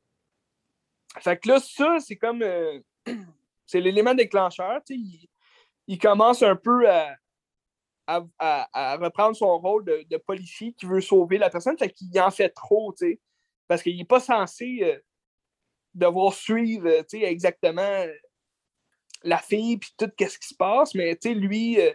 Fait 1.19 1.37
que 1.37 1.49
là, 1.49 1.59
ça, 1.59 1.97
c'est 1.99 2.15
comme. 2.15 2.43
Euh, 2.43 2.79
c'est 3.65 3.81
l'élément 3.81 4.13
déclencheur. 4.13 4.81
Il, 4.89 5.27
il, 5.87 5.97
commence 5.97 6.43
un 6.43 6.55
peu 6.55 6.89
à, 6.89 7.17
à, 8.07 8.97
reprendre 8.97 9.35
son 9.35 9.57
rôle 9.59 9.85
de, 9.85 10.17
policier 10.17 10.73
qui 10.73 10.85
veut 10.85 11.01
sauver 11.01 11.37
la 11.37 11.49
personne. 11.49 11.77
Fait 11.77 11.89
qu'il 11.89 12.19
en 12.19 12.31
fait 12.31 12.49
trop. 12.49 12.93
Parce 13.67 13.83
qu'il 13.83 13.97
n'est 13.97 14.05
pas 14.05 14.19
censé 14.19 14.79
euh, 14.83 14.99
devoir 15.93 16.33
suivre 16.33 16.87
exactement 17.13 18.05
la 19.23 19.37
fille 19.37 19.77
puis 19.77 19.91
tout 19.97 20.09
ce 20.17 20.37
qui 20.37 20.47
se 20.47 20.55
passe. 20.55 20.95
Mais 20.95 21.17
lui, 21.25 21.79
euh, 21.79 21.91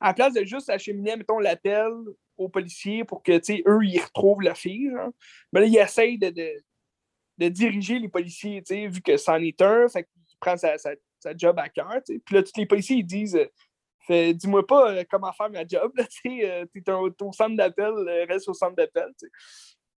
à 0.00 0.14
place 0.14 0.34
de 0.34 0.44
juste 0.44 0.70
acheminer, 0.70 1.16
mettons, 1.16 1.38
l'appel 1.38 1.90
aux 2.36 2.48
policiers 2.48 3.04
pour 3.04 3.22
que 3.22 3.32
eux, 3.32 3.84
ils 3.84 4.00
retrouvent 4.00 4.42
la 4.42 4.54
fille, 4.54 4.90
ben 5.52 5.60
là, 5.60 5.66
il 5.66 5.76
essaye 5.76 6.18
de 6.18 6.32
de 7.38 7.48
diriger 7.48 7.98
les 7.98 8.08
policiers, 8.08 8.62
vu 8.88 9.00
que 9.00 9.16
c'en 9.16 9.36
est 9.36 9.62
un, 9.62 9.88
fait 9.88 10.08
prend 10.40 10.56
sa, 10.56 10.76
job 11.36 11.58
à 11.58 11.68
cœur. 11.68 12.00
Puis 12.06 12.34
là, 12.34 12.42
tous 12.42 12.52
les 12.56 12.66
policiers, 12.66 12.96
ils 12.96 13.06
disent 13.06 13.38
euh, 14.10 14.32
Dis-moi 14.32 14.66
pas 14.66 14.92
euh, 14.92 15.04
comment 15.10 15.32
faire 15.32 15.50
ma 15.50 15.66
job, 15.66 15.92
tu 16.10 16.40
es, 16.40 16.50
euh, 16.50 17.10
au 17.20 17.32
centre 17.32 17.56
d'appel, 17.56 17.92
reste 18.28 18.48
au 18.48 18.54
centre 18.54 18.76
d'appel. 18.76 19.12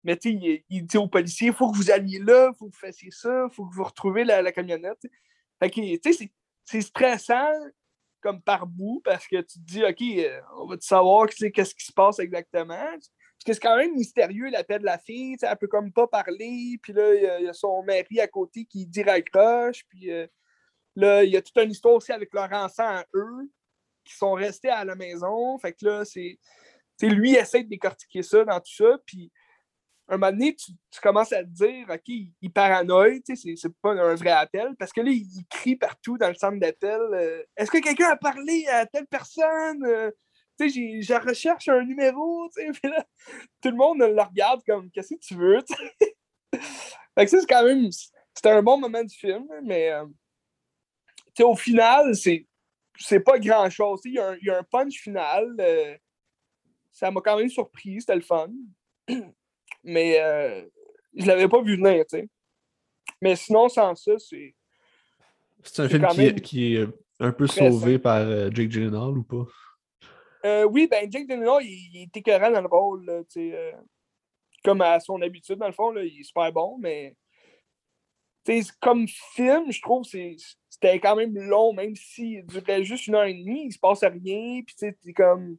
Mais 0.04 0.18
tu 0.18 0.32
sais, 0.32 0.64
il, 0.70 0.86
dit 0.86 0.98
aux 0.98 1.08
policiers, 1.08 1.48
il 1.48 1.54
faut 1.54 1.72
que 1.72 1.78
vous 1.78 1.92
alliez 1.92 2.20
là, 2.20 2.52
il 2.52 2.58
faut 2.58 2.68
que 2.68 2.74
vous 2.74 2.80
fassiez 2.80 3.12
ça, 3.12 3.48
il 3.50 3.54
faut 3.54 3.66
que 3.66 3.76
vous 3.76 3.84
retrouviez 3.84 4.24
la, 4.24 4.52
camionnette. 4.52 5.00
Fait 5.60 5.70
que, 5.70 6.12
sais, 6.12 6.32
c'est 6.66 6.82
stressant 6.82 7.52
comme 8.22 8.42
par 8.42 8.68
bout 8.68 9.02
parce 9.04 9.28
que 9.28 9.38
tu 9.38 9.60
te 9.60 9.66
dis, 9.66 9.84
OK, 9.84 10.02
euh, 10.02 10.40
on 10.58 10.68
va 10.68 10.78
te 10.78 10.84
savoir 10.84 11.28
qu'est-ce 11.28 11.76
qui 11.76 11.86
se 11.86 11.92
passe 11.92 12.20
exactement? 12.20 12.76
Parce 12.76 13.44
que 13.46 13.54
c'est 13.54 13.60
quand 13.60 13.78
même 13.78 13.96
mystérieux, 13.96 14.50
la 14.50 14.64
tête 14.64 14.82
de 14.82 14.86
la 14.86 15.00
fille, 15.00 15.36
elle 15.42 15.58
peut 15.58 15.68
comme 15.68 15.92
pas 15.92 16.08
parler, 16.08 16.78
puis 16.82 16.94
là, 16.94 17.40
il 17.40 17.46
y, 17.46 17.50
a 17.50 17.54
son 17.54 17.82
mari 17.84 18.20
à 18.20 18.28
côté 18.28 18.66
qui 18.66 18.86
dit 18.86 19.02
raccroche, 19.02 19.84
puis 19.90 20.12
euh, 20.12 20.28
là, 20.96 21.24
il 21.24 21.32
y 21.32 21.38
a 21.38 21.42
toute 21.42 21.58
une 21.58 21.72
histoire 21.72 21.96
aussi 21.96 22.12
avec 22.12 22.32
leur 22.34 22.52
enfant 22.54 23.02
eux, 23.16 23.50
qui 24.04 24.16
sont 24.16 24.34
restés 24.34 24.70
à 24.70 24.86
la 24.86 24.96
maison. 24.96 25.58
Fait 25.60 25.74
que 25.74 25.86
là, 25.86 26.06
c'est. 26.06 26.38
Lui, 27.02 27.34
essaie 27.36 27.64
de 27.64 27.70
décortiquer 27.70 28.22
ça 28.22 28.46
dans 28.46 28.60
tout 28.60 28.76
ça, 28.76 28.98
puis 29.08 29.32
un 30.16 30.18
moment 30.18 30.32
donné, 30.34 30.54
tu, 30.56 30.74
commences 31.02 31.32
à 31.32 31.42
te 31.42 31.50
dire, 31.50 31.86
OK, 31.90 32.02
il, 32.08 32.34
il 32.42 32.52
c'est 33.58 33.74
pas 33.82 33.92
un 33.92 34.16
vrai 34.16 34.32
appel, 34.32 34.76
parce 34.78 34.92
que 34.92 35.00
là, 35.00 35.10
il, 35.10 35.46
crie 35.50 35.78
partout 35.78 36.18
dans 36.18 36.28
le 36.28 36.36
centre 36.36 36.60
d'appel 36.60 37.00
euh, 37.14 37.44
Est-ce 37.56 37.72
que 37.72 37.78
quelqu'un 37.78 38.10
a 38.10 38.18
parlé 38.18 38.68
à 38.68 38.86
telle 38.86 39.08
personne 39.08 39.86
euh, 39.86 40.12
Je 40.60 41.26
recherche 41.26 41.70
un 41.70 41.86
numéro, 41.86 42.50
là, 42.84 43.06
tout 43.62 43.70
le 43.70 43.78
monde 43.78 44.00
le 44.00 44.22
regarde 44.22 44.62
comme 44.68 44.92
Qu'est-ce 44.92 45.16
que 45.16 45.20
tu 45.20 45.36
veux 45.36 45.60
Fait 46.54 47.26
que 47.26 47.28
c'est 47.28 47.46
quand 47.48 47.64
même. 47.64 47.90
C'était 48.34 48.50
un 48.50 48.62
bon 48.62 48.78
moment 48.78 49.04
du 49.04 49.16
film, 49.16 49.48
mais 49.64 49.92
euh, 49.92 50.06
au 51.44 51.56
final, 51.56 52.14
c'est 52.16 53.20
pas 53.22 53.40
grand 53.40 53.70
chose. 53.70 54.02
Il 54.04 54.14
y, 54.14 54.50
a 54.50 54.58
un 54.58 54.64
punch 54.64 55.02
final. 55.02 55.56
ça 56.92 57.12
m'a 57.12 57.22
quand 57.22 57.38
même 57.38 57.50
surpris, 57.50 58.02
c'était 58.02 58.16
le 58.16 58.22
fun. 58.22 58.50
Mais 59.84 60.20
euh, 60.20 60.64
je 61.16 61.26
l'avais 61.26 61.48
pas 61.48 61.62
vu 61.62 61.76
venir, 61.76 62.06
tu 62.10 62.18
sais. 62.18 62.30
Mais 63.22 63.36
sinon, 63.36 63.70
sans 63.70 63.96
ça, 63.96 64.14
c'est. 64.18 64.56
C'est 65.64 65.84
un 65.84 65.90
film 65.90 66.36
qui, 66.36 66.42
qui, 66.42 66.76
est 66.76 66.88
un 67.20 67.32
peu 67.32 67.46
sauvé 67.46 68.00
par 68.00 68.18
euh, 68.18 68.50
Jake 68.52 68.72
Gyllenhaal 68.72 69.18
ou 69.18 69.24
pas? 69.24 69.46
Euh, 70.44 70.64
oui, 70.64 70.88
ben 70.90 71.12
Jake 71.12 71.28
Gyllenhaal, 71.30 71.64
il, 71.64 71.90
il 71.94 72.02
est 72.04 72.18
écœurant 72.18 72.50
dans 72.50 72.62
le 72.62 72.68
rôle, 72.68 73.06
là, 73.06 73.22
euh, 73.38 73.72
comme 74.64 74.82
à 74.82 75.00
son 75.00 75.22
habitude, 75.22 75.58
dans 75.58 75.68
le 75.68 75.74
fond, 75.74 75.92
là, 75.92 76.04
il 76.04 76.20
est 76.20 76.24
super 76.24 76.52
bon, 76.52 76.78
mais 76.80 77.16
comme 78.80 79.08
film, 79.08 79.72
je 79.72 79.82
trouve 79.82 80.04
que 80.10 80.18
c'était 80.70 81.00
quand 81.00 81.16
même 81.16 81.38
long, 81.38 81.74
même 81.74 81.96
s'il 81.96 82.44
durait 82.48 82.84
juste 82.84 83.06
une 83.06 83.16
heure 83.16 83.26
et 83.26 83.36
demie, 83.36 83.66
il 83.66 83.72
se 83.72 83.80
passe 83.80 84.04
rien, 84.04 84.62
puis 84.66 84.76
c'est 84.76 85.14
comme 85.14 85.58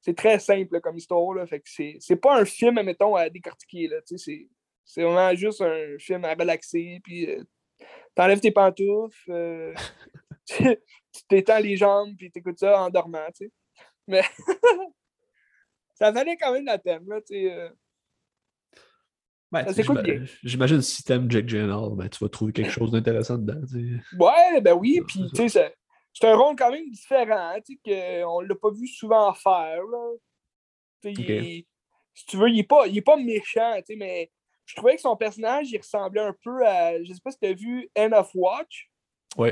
c'est 0.00 0.16
très 0.16 0.38
simple 0.38 0.80
comme 0.80 0.96
histoire. 0.96 1.34
Là, 1.34 1.46
fait 1.46 1.60
que 1.60 1.68
c'est 1.68 2.16
pas 2.16 2.40
un 2.40 2.44
film, 2.44 2.80
mettons, 2.82 3.14
à 3.14 3.28
décortiquer. 3.28 3.90
C'est 4.84 5.02
vraiment 5.02 5.34
juste 5.34 5.60
un 5.60 5.98
film 5.98 6.24
à 6.24 6.34
relaxer. 6.34 7.00
Puis 7.02 7.28
euh, 7.30 7.42
t'enlèves 8.14 8.40
tes 8.40 8.52
pantoufles, 8.52 9.30
euh, 9.30 9.74
tu 10.46 10.78
t'étends 11.28 11.58
les 11.58 11.76
jambes, 11.76 12.14
puis 12.16 12.30
t'écoutes 12.30 12.58
ça 12.58 12.80
en 12.82 12.90
dormant. 12.90 13.28
Mais 14.06 14.22
ça 15.94 16.10
valait 16.10 16.36
quand 16.36 16.52
même 16.52 16.64
la 16.64 16.78
peine. 16.78 17.04
Là, 17.06 17.20
euh. 17.32 17.70
Ben, 19.50 19.66
J'imagine 20.42 20.82
si 20.82 21.02
t'aimes 21.02 21.30
Jack 21.30 21.48
Gyllenhaal, 21.48 21.94
ben, 21.94 22.08
tu 22.08 22.22
vas 22.22 22.28
trouver 22.28 22.52
quelque 22.52 22.70
chose 22.70 22.90
d'intéressant 22.90 23.38
dedans. 23.38 23.60
Ouais, 24.18 24.60
ben 24.60 24.74
oui, 24.74 25.00
puis 25.06 25.22
tu 25.34 25.48
sais, 25.48 25.74
c'est 26.18 26.26
un 26.26 26.36
rôle 26.36 26.56
quand 26.56 26.72
même 26.72 26.90
différent, 26.90 27.54
qu'on 27.84 28.42
ne 28.42 28.48
l'a 28.48 28.54
pas 28.56 28.70
vu 28.70 28.88
souvent 28.88 29.32
faire. 29.34 29.82
Là. 29.84 30.14
si 31.04 31.64
tu 32.26 32.36
veux, 32.36 32.48
il 32.48 32.56
n'est 32.56 32.64
pas, 32.64 32.86
pas 33.06 33.16
méchant, 33.16 33.78
mais 33.96 34.30
je 34.66 34.74
trouvais 34.74 34.96
que 34.96 35.00
son 35.00 35.16
personnage, 35.16 35.70
il 35.70 35.78
ressemblait 35.78 36.22
un 36.22 36.34
peu 36.42 36.66
à. 36.66 37.00
Je 37.02 37.12
sais 37.12 37.20
pas 37.22 37.30
si 37.30 37.38
tu 37.38 37.46
as 37.46 37.52
vu 37.52 37.88
End 37.96 38.10
of 38.12 38.30
Watch. 38.34 38.90
Oui. 39.36 39.50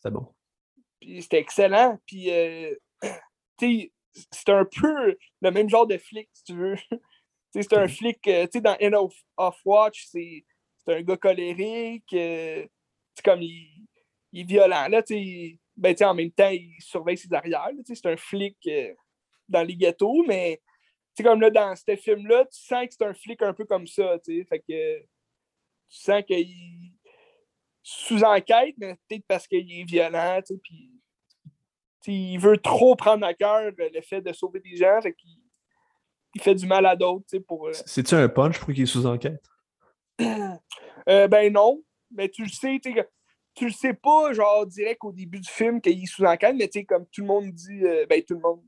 C'est 0.00 0.10
bon. 0.10 0.34
Puis 1.00 1.22
c'était 1.22 1.38
excellent. 1.38 1.98
Puis, 2.06 2.30
euh, 2.30 2.74
c'est 3.58 4.48
un 4.48 4.66
peu 4.66 5.16
le 5.40 5.50
même 5.50 5.70
genre 5.70 5.86
de 5.86 5.96
flic, 5.96 6.28
si 6.34 6.44
tu 6.44 6.54
veux. 6.54 6.76
c'est 7.52 7.72
un 7.72 7.88
flic, 7.88 8.18
euh, 8.28 8.44
tu 8.44 8.58
sais, 8.58 8.60
dans 8.60 8.76
End 8.82 9.10
of, 9.38 9.56
Watch, 9.64 10.08
c'est 10.10 10.44
un 10.88 11.00
gars 11.00 11.16
colérique. 11.16 12.12
Euh, 12.12 12.66
comme 13.24 13.42
il 13.42 13.73
il 14.34 14.40
est 14.40 14.44
violent. 14.44 14.88
Là, 14.88 15.02
ben, 15.76 15.96
en 16.02 16.14
même 16.14 16.30
temps, 16.30 16.50
il 16.50 16.76
surveille 16.80 17.16
ses 17.16 17.32
arrières. 17.32 17.70
C'est 17.84 18.06
un 18.06 18.16
flic 18.16 18.56
euh, 18.66 18.92
dans 19.48 19.62
les 19.62 19.76
ghettos, 19.76 20.24
mais 20.26 20.60
comme 21.22 21.40
là, 21.40 21.50
dans 21.50 21.74
ce 21.76 21.96
film-là, 21.96 22.44
tu 22.46 22.60
sens 22.60 22.86
que 22.86 22.94
c'est 22.98 23.04
un 23.04 23.14
flic 23.14 23.40
un 23.42 23.54
peu 23.54 23.64
comme 23.64 23.86
ça. 23.86 24.18
Fait 24.24 24.58
que 24.60 24.98
tu 24.98 25.06
sens 25.88 26.22
qu'il 26.26 26.92
sous-enquête, 27.82 28.74
mais 28.78 28.96
peut-être 29.08 29.24
parce 29.28 29.46
qu'il 29.46 29.80
est 29.80 29.84
violent, 29.84 30.40
puis 30.62 30.90
il 32.06 32.38
veut 32.38 32.58
trop 32.58 32.96
prendre 32.96 33.24
à 33.24 33.34
cœur 33.34 33.70
le 33.76 34.00
fait 34.00 34.20
de 34.20 34.32
sauver 34.32 34.60
des 34.60 34.76
gens, 34.76 35.00
fait 35.00 35.14
qu'il 35.14 35.38
il 36.34 36.42
fait 36.42 36.54
du 36.54 36.66
mal 36.66 36.84
à 36.86 36.96
d'autres. 36.96 37.38
pour. 37.46 37.68
Euh, 37.68 37.72
C'est-tu 37.72 38.14
un 38.14 38.28
punch 38.28 38.58
pour 38.58 38.72
qu'il 38.72 38.82
est 38.82 38.86
sous-enquête? 38.86 39.42
Euh, 41.06 41.28
ben 41.28 41.52
non. 41.52 41.84
Mais 42.10 42.30
tu 42.30 42.44
le 42.44 42.48
sais, 42.48 42.80
tu 43.54 43.66
le 43.66 43.72
sais 43.72 43.94
pas, 43.94 44.32
genre, 44.32 44.66
direct 44.66 45.04
au 45.04 45.12
début 45.12 45.40
du 45.40 45.50
film 45.50 45.80
qu'il 45.80 46.02
est 46.02 46.06
sous 46.06 46.24
enquête, 46.24 46.56
mais 46.56 46.68
tu 46.68 46.80
sais, 46.80 46.84
comme 46.84 47.06
tout 47.06 47.20
le 47.20 47.26
monde 47.26 47.50
dit, 47.52 47.84
euh, 47.84 48.06
ben 48.06 48.22
tout 48.22 48.34
le 48.34 48.40
monde, 48.40 48.62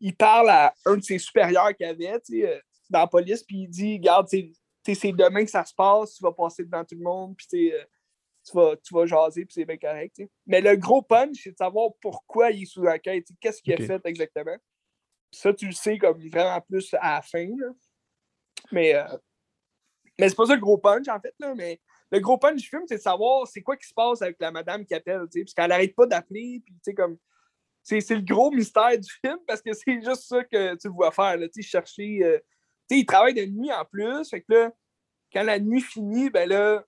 il 0.00 0.16
parle 0.16 0.50
à 0.50 0.74
un 0.86 0.96
de 0.96 1.02
ses 1.02 1.18
supérieurs 1.18 1.74
qu'il 1.74 1.86
avait, 1.86 2.20
tu 2.20 2.40
sais, 2.40 2.48
euh, 2.48 2.58
dans 2.88 3.00
la 3.00 3.06
police, 3.06 3.42
puis 3.42 3.62
il 3.62 3.68
dit, 3.68 3.94
regarde, 3.94 4.28
c'est 4.28 5.12
demain 5.12 5.44
que 5.44 5.50
ça 5.50 5.64
se 5.64 5.74
passe, 5.74 6.14
tu 6.14 6.22
vas 6.22 6.32
passer 6.32 6.64
devant 6.64 6.84
tout 6.84 6.94
le 6.94 7.02
monde, 7.02 7.36
puis 7.36 7.72
euh, 7.72 7.84
tu 8.44 8.56
vas, 8.56 8.76
tu 8.76 8.94
vas 8.94 9.06
jaser, 9.06 9.44
puis 9.44 9.54
c'est 9.54 9.64
bien 9.64 9.78
correct, 9.78 10.22
Mais 10.46 10.60
le 10.60 10.76
gros 10.76 11.02
punch, 11.02 11.36
c'est 11.42 11.52
de 11.52 11.56
savoir 11.56 11.90
pourquoi 12.00 12.50
il 12.50 12.62
est 12.62 12.66
sous 12.66 12.86
enquête, 12.86 13.26
qu'est-ce 13.40 13.62
qu'il 13.62 13.74
a 13.74 13.76
fait 13.76 14.04
exactement. 14.04 14.56
ça, 15.30 15.52
tu 15.52 15.66
le 15.66 15.72
sais 15.72 15.98
comme 15.98 16.18
vraiment 16.28 16.60
plus 16.62 16.94
à 16.94 17.16
la 17.16 17.22
fin, 17.22 17.46
là. 17.46 17.68
Mais, 18.72 18.94
mais 20.18 20.28
c'est 20.28 20.36
pas 20.36 20.46
ça 20.46 20.54
le 20.54 20.60
gros 20.60 20.78
punch, 20.78 21.08
en 21.08 21.20
fait, 21.20 21.34
là, 21.38 21.54
mais 21.54 21.80
le 22.10 22.20
gros 22.20 22.38
punch 22.38 22.60
du 22.60 22.68
film, 22.68 22.82
c'est 22.86 22.96
de 22.96 23.00
savoir 23.00 23.46
c'est 23.46 23.62
quoi 23.62 23.76
qui 23.76 23.88
se 23.88 23.94
passe 23.94 24.22
avec 24.22 24.36
la 24.40 24.50
madame 24.50 24.84
qui 24.84 24.94
appelle, 24.94 25.26
parce 25.32 25.54
qu'elle 25.54 25.68
n'arrête 25.68 25.94
pas 25.94 26.06
d'appeler, 26.06 26.62
puis 26.64 26.74
tu 26.74 26.80
sais, 26.82 26.94
comme. 26.94 27.18
C'est 27.82 28.08
le 28.10 28.22
gros 28.22 28.50
mystère 28.50 28.98
du 28.98 29.10
film 29.20 29.36
parce 29.46 29.60
que 29.60 29.72
c'est 29.74 30.00
juste 30.00 30.24
ça 30.28 30.42
que 30.44 30.74
tu 30.76 30.88
vois 30.88 31.10
faire, 31.10 31.36
là, 31.36 31.46
chercher. 31.60 32.20
Euh, 32.22 32.38
tu 32.88 32.96
sais, 32.96 33.00
il 33.00 33.06
travaille 33.06 33.34
de 33.34 33.44
nuit 33.44 33.72
en 33.72 33.84
plus, 33.84 34.28
fait 34.28 34.40
que 34.42 34.52
là, 34.52 34.72
quand 35.32 35.42
la 35.42 35.58
nuit 35.58 35.80
finit, 35.80 36.30
ben 36.30 36.48
là, 36.48 36.84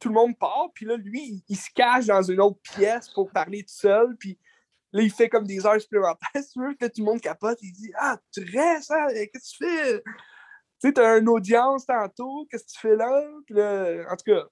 tout 0.00 0.08
le 0.08 0.14
monde 0.14 0.36
part, 0.36 0.70
puis 0.74 0.84
là, 0.84 0.96
lui, 0.96 1.42
il, 1.48 1.56
se 1.56 1.70
cache 1.74 2.06
dans 2.06 2.22
une 2.22 2.40
autre 2.40 2.60
pièce 2.60 3.08
pour 3.10 3.30
parler 3.30 3.62
tout 3.62 3.72
seul, 3.72 4.16
puis 4.18 4.38
là, 4.92 5.02
il 5.02 5.10
fait 5.10 5.28
comme 5.28 5.46
des 5.46 5.64
heures 5.64 5.80
supplémentaires, 5.80 6.28
tu 6.52 6.60
veux, 6.60 6.74
que 6.74 6.86
tout 6.86 7.00
le 7.00 7.04
monde 7.04 7.20
capote, 7.20 7.58
il 7.62 7.72
dit 7.72 7.92
Ah, 7.96 8.18
tu 8.32 8.40
restes, 8.40 8.90
hein? 8.90 9.06
qu'est-ce 9.32 9.58
que 9.58 9.64
tu 9.64 9.64
fais 9.64 10.02
tu 10.80 10.88
sais, 10.88 10.92
t'as 10.92 11.18
une 11.18 11.28
audience 11.28 11.86
tantôt, 11.86 12.46
qu'est-ce 12.50 12.64
que 12.64 12.72
tu 12.72 12.78
fais 12.80 12.96
là? 12.96 13.22
en 14.10 14.16
tout 14.16 14.24
cas, 14.24 14.44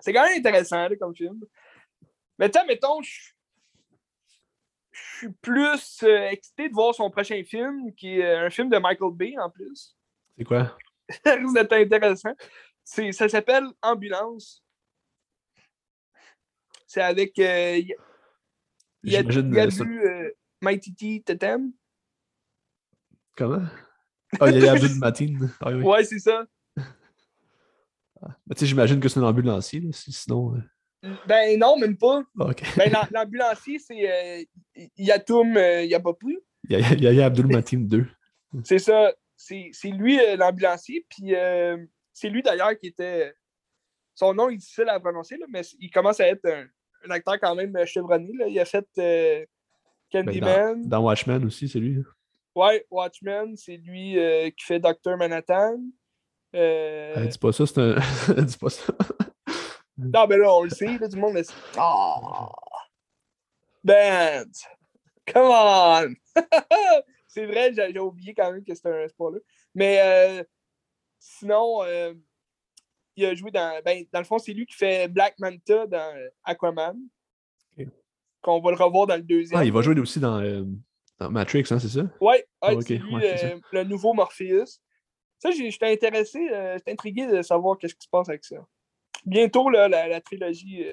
c'est 0.00 0.12
quand 0.12 0.24
même 0.24 0.38
intéressant 0.38 0.88
comme 0.98 1.14
film. 1.14 1.40
Mais 2.38 2.50
tu 2.50 2.58
mettons, 2.66 3.00
je 3.02 3.10
suis 5.18 5.32
plus 5.40 6.02
euh, 6.02 6.28
excité 6.28 6.68
de 6.68 6.74
voir 6.74 6.94
son 6.94 7.10
prochain 7.10 7.42
film, 7.44 7.94
qui 7.94 8.20
est 8.20 8.34
un 8.34 8.50
film 8.50 8.68
de 8.68 8.78
Michael 8.78 9.12
Bay 9.12 9.34
en 9.38 9.50
plus. 9.50 9.96
C'est 10.36 10.44
quoi? 10.44 10.76
ça 11.24 11.34
risque 11.34 11.54
d'être 11.54 11.72
intéressant. 11.72 12.34
Ça 12.84 13.28
s'appelle 13.28 13.66
Ambulance. 13.82 14.62
C'est 16.86 17.02
avec. 17.02 17.38
Euh, 17.38 17.78
il 19.02 19.12
y 19.12 19.16
a, 19.16 19.20
y 19.22 19.60
a 19.60 19.66
vu 19.66 20.06
euh, 20.06 20.30
Mighty 20.60 20.94
T 20.94 21.22
Totem. 21.24 21.72
Comment? 23.36 23.66
Ah, 24.40 24.50
il 24.50 24.62
y 24.62 24.68
a 24.68 24.72
Abdul 24.72 24.94
Matin. 24.98 25.34
Ah, 25.60 25.70
oui. 25.70 25.82
Ouais, 25.82 26.04
c'est 26.04 26.18
ça. 26.18 26.46
Ah, 28.22 28.34
j'imagine 28.60 29.00
que 29.00 29.08
c'est 29.08 29.20
un 29.20 29.24
ambulancier, 29.24 29.82
sinon. 29.92 30.54
Euh. 30.54 30.60
Ben 31.26 31.58
non, 31.58 31.78
même 31.78 31.96
pas. 31.96 32.22
Ah, 32.40 32.50
ben, 32.76 32.92
l'ambulancier, 33.12 33.78
c'est 33.78 34.10
euh, 34.10 34.44
Yatoum 34.96 35.56
euh, 35.56 35.84
Yapapu. 35.84 36.40
Il 36.68 36.78
y 36.78 37.06
a, 37.06 37.12
y 37.12 37.20
a 37.20 37.26
Abdul 37.26 37.46
Matin 37.46 37.78
2. 37.78 38.06
C'est 38.64 38.78
ça. 38.78 39.12
C'est 39.36 39.70
lui 39.84 40.18
euh, 40.18 40.36
l'ambulancier. 40.36 41.06
Puis 41.08 41.34
c'est 42.12 42.28
lui 42.28 42.42
d'ailleurs 42.42 42.76
qui 42.78 42.88
était. 42.88 43.34
Son 44.14 44.32
nom 44.32 44.48
est 44.48 44.56
difficile 44.56 44.88
à 44.88 44.98
prononcer, 44.98 45.36
là, 45.36 45.44
mais 45.50 45.60
il 45.78 45.90
commence 45.90 46.20
à 46.20 46.28
être 46.28 46.46
un, 46.46 47.10
acteur 47.10 47.38
quand 47.38 47.54
même 47.54 47.76
chevronné. 47.84 48.32
Là. 48.32 48.46
Il 48.48 48.58
a 48.58 48.64
fait 48.64 49.46
Candyman. 50.10 50.80
Ben, 50.80 50.88
dans, 50.88 51.02
Watchmen 51.02 51.44
aussi, 51.44 51.68
c'est 51.68 51.78
lui. 51.78 52.02
Ouais, 52.56 52.84
Watchmen, 52.90 53.56
c'est 53.56 53.76
lui 53.76 54.18
euh, 54.18 54.50
qui 54.50 54.64
fait 54.64 54.80
Dr. 54.80 55.16
Manhattan. 55.16 55.78
Euh... 56.54 57.26
dis 57.26 57.38
pas 57.38 57.52
ça, 57.52 57.66
c'est 57.66 57.78
un. 57.78 57.94
dis 58.42 58.56
pas 58.56 58.70
ça. 58.70 58.92
non, 59.98 60.26
mais 60.26 60.38
là, 60.38 60.54
on 60.54 60.62
le 60.62 60.70
sait, 60.70 60.98
là, 60.98 61.08
tout 61.08 61.16
le 61.16 61.20
monde 61.20 61.34
le 61.34 61.44
sait. 61.44 61.52
Oh! 61.78 62.48
Ben! 63.84 64.46
Come 65.32 65.50
on! 65.50 66.14
c'est 67.28 67.46
vrai, 67.46 67.72
j'ai 67.74 67.98
oublié 68.00 68.34
quand 68.34 68.50
même 68.50 68.64
que 68.64 68.74
c'était 68.74 69.04
un 69.04 69.08
spoiler. 69.08 69.40
Mais 69.74 70.00
euh, 70.00 70.42
Sinon, 71.18 71.82
euh, 71.82 72.14
il 73.16 73.26
a 73.26 73.34
joué 73.34 73.50
dans. 73.50 73.82
Ben, 73.84 74.04
dans 74.12 74.20
le 74.20 74.24
fond, 74.24 74.38
c'est 74.38 74.52
lui 74.52 74.64
qui 74.64 74.76
fait 74.76 75.08
Black 75.08 75.38
Manta 75.38 75.86
dans 75.86 76.14
Aquaman. 76.44 76.96
Qu'on 78.40 78.60
va 78.60 78.70
le 78.70 78.76
revoir 78.76 79.08
dans 79.08 79.16
le 79.16 79.22
deuxième. 79.22 79.60
Ah, 79.60 79.64
il 79.64 79.72
va 79.72 79.82
jouer 79.82 79.98
aussi 79.98 80.20
dans, 80.20 80.40
euh, 80.40 80.64
dans 81.18 81.30
Matrix, 81.30 81.64
hein, 81.70 81.78
c'est 81.78 81.88
ça? 81.88 82.02
Ouais, 82.20 82.46
Ah, 82.60 82.74
ouais, 82.74 82.82
lui, 82.88 83.00
c'est 83.20 83.54
euh, 83.54 83.58
le 83.72 83.84
nouveau 83.84 84.12
Morpheus. 84.12 84.80
Ça, 85.38 85.50
j'étais 85.50 85.92
intéressé, 85.92 86.48
euh, 86.50 86.74
j'étais 86.78 86.92
intrigué 86.92 87.26
de 87.26 87.42
savoir 87.42 87.78
qu'est-ce 87.78 87.94
qui 87.94 88.04
se 88.04 88.08
passe 88.10 88.28
avec 88.28 88.44
ça. 88.44 88.56
Bientôt, 89.24 89.68
là, 89.70 89.88
la, 89.88 90.08
la 90.08 90.20
trilogie, 90.20 90.84
euh, 90.84 90.92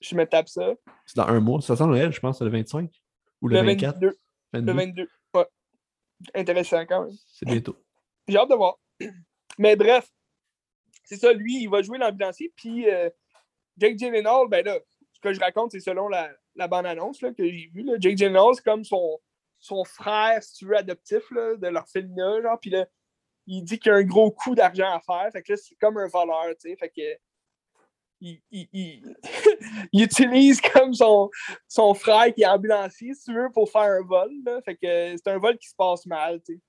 je 0.00 0.14
me 0.14 0.24
tape 0.26 0.48
ça. 0.48 0.74
C'est 1.06 1.16
dans 1.16 1.26
un 1.26 1.40
mois. 1.40 1.60
Ça 1.60 1.76
sent 1.76 1.86
Noël, 1.86 2.12
je 2.12 2.20
pense, 2.20 2.38
c'est 2.38 2.44
le 2.44 2.50
25 2.50 2.90
ou 3.42 3.48
le, 3.48 3.56
Le 3.56 3.66
24. 3.66 3.94
22. 3.94 4.18
22. 4.52 4.72
Le 4.72 4.78
22. 4.78 5.08
Ouais. 5.34 5.46
Intéressant 6.34 6.84
quand 6.86 7.04
même. 7.06 7.16
C'est 7.26 7.46
bientôt. 7.46 7.76
J'ai 8.28 8.36
hâte 8.36 8.50
de 8.50 8.54
voir. 8.54 8.78
Mais 9.58 9.76
bref, 9.76 10.08
c'est 11.04 11.16
ça, 11.16 11.32
lui, 11.32 11.62
il 11.62 11.68
va 11.68 11.82
jouer 11.82 11.98
l'ambulancier. 11.98 12.52
Puis 12.56 12.88
euh, 12.88 13.08
Jake 13.76 13.98
Gyllenhaal, 13.98 14.48
ben 14.48 14.64
là, 14.64 14.78
ce 15.12 15.20
que 15.20 15.32
je 15.32 15.40
raconte, 15.40 15.72
c'est 15.72 15.80
selon 15.80 16.08
la, 16.08 16.30
la 16.54 16.68
bande-annonce 16.68 17.18
que 17.18 17.32
j'ai 17.38 17.70
vue. 17.72 17.88
Jake 17.98 18.16
Gyllenhaal, 18.16 18.54
c'est 18.54 18.64
comme 18.64 18.84
son, 18.84 19.18
son 19.60 19.84
frère, 19.84 20.42
si 20.42 20.54
tu 20.54 20.66
veux, 20.66 20.76
adoptif 20.76 21.30
là, 21.30 21.54
de 21.56 21.68
l'orphelinat. 21.68 22.42
Genre, 22.42 22.58
puis 22.60 22.70
là, 22.70 22.86
il 23.46 23.62
dit 23.62 23.78
qu'il 23.78 23.90
y 23.92 23.94
a 23.94 23.98
un 23.98 24.02
gros 24.04 24.30
coup 24.30 24.54
d'argent 24.54 24.90
à 24.92 25.00
faire. 25.00 25.28
Fait 25.32 25.42
que 25.42 25.52
là, 25.52 25.56
c'est 25.56 25.74
comme 25.76 25.98
un 25.98 26.08
voleur, 26.08 26.46
tu 26.60 26.68
sais. 26.70 26.76
Fait 26.76 26.88
que. 26.90 27.02
Il, 28.22 28.38
il- 28.50 28.68
il- 28.74 29.16
il 29.92 30.02
utilise 30.02 30.60
comme 30.60 30.92
son, 30.92 31.30
son 31.66 31.94
frère 31.94 32.34
qui 32.34 32.42
est 32.42 32.46
ambulancier, 32.46 33.14
si 33.14 33.24
tu 33.24 33.34
veux, 33.34 33.50
pour 33.50 33.70
faire 33.70 33.82
un 33.82 34.02
vol. 34.02 34.30
là. 34.44 34.60
Fait 34.62 34.74
que 34.76 35.16
c'est 35.16 35.26
un 35.28 35.38
vol 35.38 35.56
qui 35.56 35.68
se 35.68 35.74
passe 35.74 36.04
mal, 36.06 36.40
tu 36.42 36.54
sais. 36.54 36.60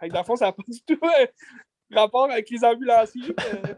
Fait 0.00 0.08
que 0.08 0.12
dans 0.14 0.20
le 0.20 0.24
fond, 0.26 0.34
ça 0.36 0.46
n'a 0.46 0.52
pas 0.52 0.62
du 0.66 0.80
tout 0.82 0.98
euh, 1.04 1.26
rapport 1.92 2.24
avec 2.30 2.50
les 2.50 2.64
ambulanciers. 2.64 3.34
euh, 3.40 3.74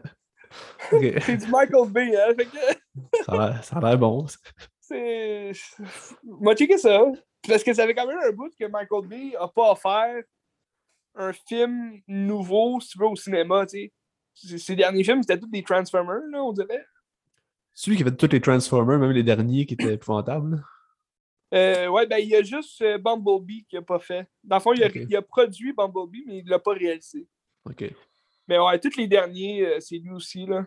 c'est 1.21 1.37
du 1.37 1.47
Michael 1.47 1.89
Bay, 1.91 2.15
hein. 2.17 2.33
Fait 2.35 2.45
que 2.45 2.57
ça, 3.25 3.77
a 3.77 3.79
l'air- 3.79 3.97
bon. 3.99 4.25
c'est. 4.79 5.51
Moi, 6.23 6.55
checker 6.55 6.77
ça. 6.79 7.03
Parce 7.47 7.63
que 7.63 7.73
ça 7.73 7.85
fait 7.85 7.95
quand 7.95 8.07
même 8.07 8.19
un 8.23 8.31
bout 8.31 8.53
que 8.57 8.65
Michael 8.65 9.07
Bay 9.07 9.31
n'a 9.39 9.47
pas 9.47 9.71
offert 9.71 10.23
un 11.15 11.33
film 11.33 12.01
nouveau, 12.07 12.79
si 12.79 12.89
tu 12.89 12.99
veux, 12.99 13.07
au 13.07 13.15
cinéma, 13.15 13.65
tu 13.65 13.91
sais. 14.33 14.57
Ces 14.57 14.75
derniers 14.75 15.03
films, 15.03 15.21
c'était 15.21 15.39
tous 15.39 15.49
des 15.49 15.63
Transformers, 15.63 16.21
là, 16.31 16.43
on 16.43 16.53
dirait. 16.53 16.85
Celui 17.73 17.97
qui 17.97 18.03
a 18.03 18.05
fait 18.05 18.15
tous 18.15 18.31
les 18.31 18.41
Transformers, 18.41 18.99
même 18.99 19.11
les 19.11 19.23
derniers 19.23 19.65
qui 19.65 19.73
étaient 19.73 19.93
épouvantables. 19.93 20.63
Euh, 21.53 21.87
ouais, 21.87 22.07
ben, 22.07 22.17
il 22.17 22.29
y 22.29 22.35
a 22.35 22.43
juste 22.43 22.81
euh, 22.81 22.97
Bumblebee 22.97 23.65
qui 23.69 23.75
n'a 23.75 23.81
pas 23.81 23.99
fait. 23.99 24.25
Dans 24.43 24.55
le 24.57 24.61
fond, 24.61 24.71
a, 24.71 24.87
il 24.87 25.15
a 25.15 25.21
produit 25.21 25.73
Bumblebee, 25.73 26.23
mais 26.25 26.37
il 26.39 26.45
ne 26.45 26.49
l'a 26.49 26.59
pas 26.59 26.71
réalisé. 26.71 27.27
Ok. 27.65 27.91
Mais 28.47 28.57
ouais, 28.57 28.79
tous 28.79 28.95
les 28.97 29.07
derniers, 29.07 29.65
euh, 29.65 29.79
c'est 29.79 29.97
lui 29.97 30.11
aussi, 30.11 30.45
là. 30.45 30.65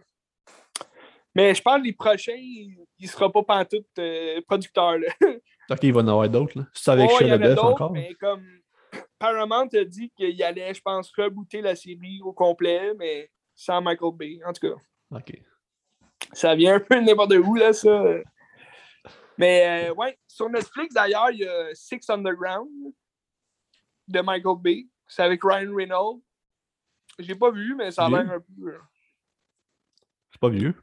Mais 1.34 1.54
je 1.54 1.62
pense 1.62 1.78
que 1.78 1.84
les 1.84 1.92
prochains, 1.92 2.36
il 2.36 2.76
ne 3.00 3.06
sera 3.06 3.32
pas 3.32 3.42
pantoute 3.42 3.86
euh, 3.98 4.40
producteur, 4.46 4.98
là. 4.98 5.08
Ok, 5.70 5.78
il 5.82 5.92
va 5.92 6.00
en 6.00 6.08
avoir 6.08 6.28
d'autres. 6.28 6.58
là. 6.58 6.66
C'est 6.74 6.90
avec 6.90 7.10
y 7.10 7.16
Shia 7.16 7.36
LaBeouf 7.38 7.58
encore. 7.64 7.92
mais 7.92 8.14
comme 8.14 8.44
Paramount 9.18 9.68
a 9.72 9.84
dit 9.84 10.10
qu'il 10.16 10.42
allait, 10.42 10.74
je 10.74 10.80
pense, 10.82 11.10
rebooter 11.16 11.60
la 11.62 11.74
série 11.74 12.20
au 12.22 12.32
complet, 12.32 12.92
mais 12.98 13.30
sans 13.54 13.80
Michael 13.80 14.12
Bay. 14.14 14.40
En 14.46 14.52
tout 14.52 14.68
cas, 14.68 14.74
Ok. 15.10 15.40
ça 16.32 16.54
vient 16.54 16.74
un 16.74 16.80
peu 16.80 16.96
de 16.96 17.00
n'importe 17.06 17.32
où, 17.34 17.54
là, 17.54 17.72
ça. 17.72 18.04
Mais 19.38 19.88
euh, 19.88 19.94
ouais, 19.94 20.18
sur 20.28 20.48
Netflix, 20.48 20.94
d'ailleurs, 20.94 21.30
il 21.30 21.40
y 21.40 21.46
a 21.48 21.74
Six 21.74 22.08
Underground 22.10 22.68
de 24.06 24.20
Michael 24.20 24.56
Bay. 24.60 24.86
C'est 25.08 25.22
avec 25.22 25.42
Ryan 25.42 25.74
Reynolds. 25.74 26.20
Je 27.18 27.26
l'ai 27.28 27.34
pas 27.34 27.50
vu, 27.50 27.74
mais 27.74 27.90
ça 27.90 28.06
a 28.06 28.08
l'air 28.10 28.30
un 28.30 28.40
peu. 28.40 28.68
euh, 28.72 28.78
C'est 30.32 30.40
pas 30.40 30.48
vieux. 30.50 30.74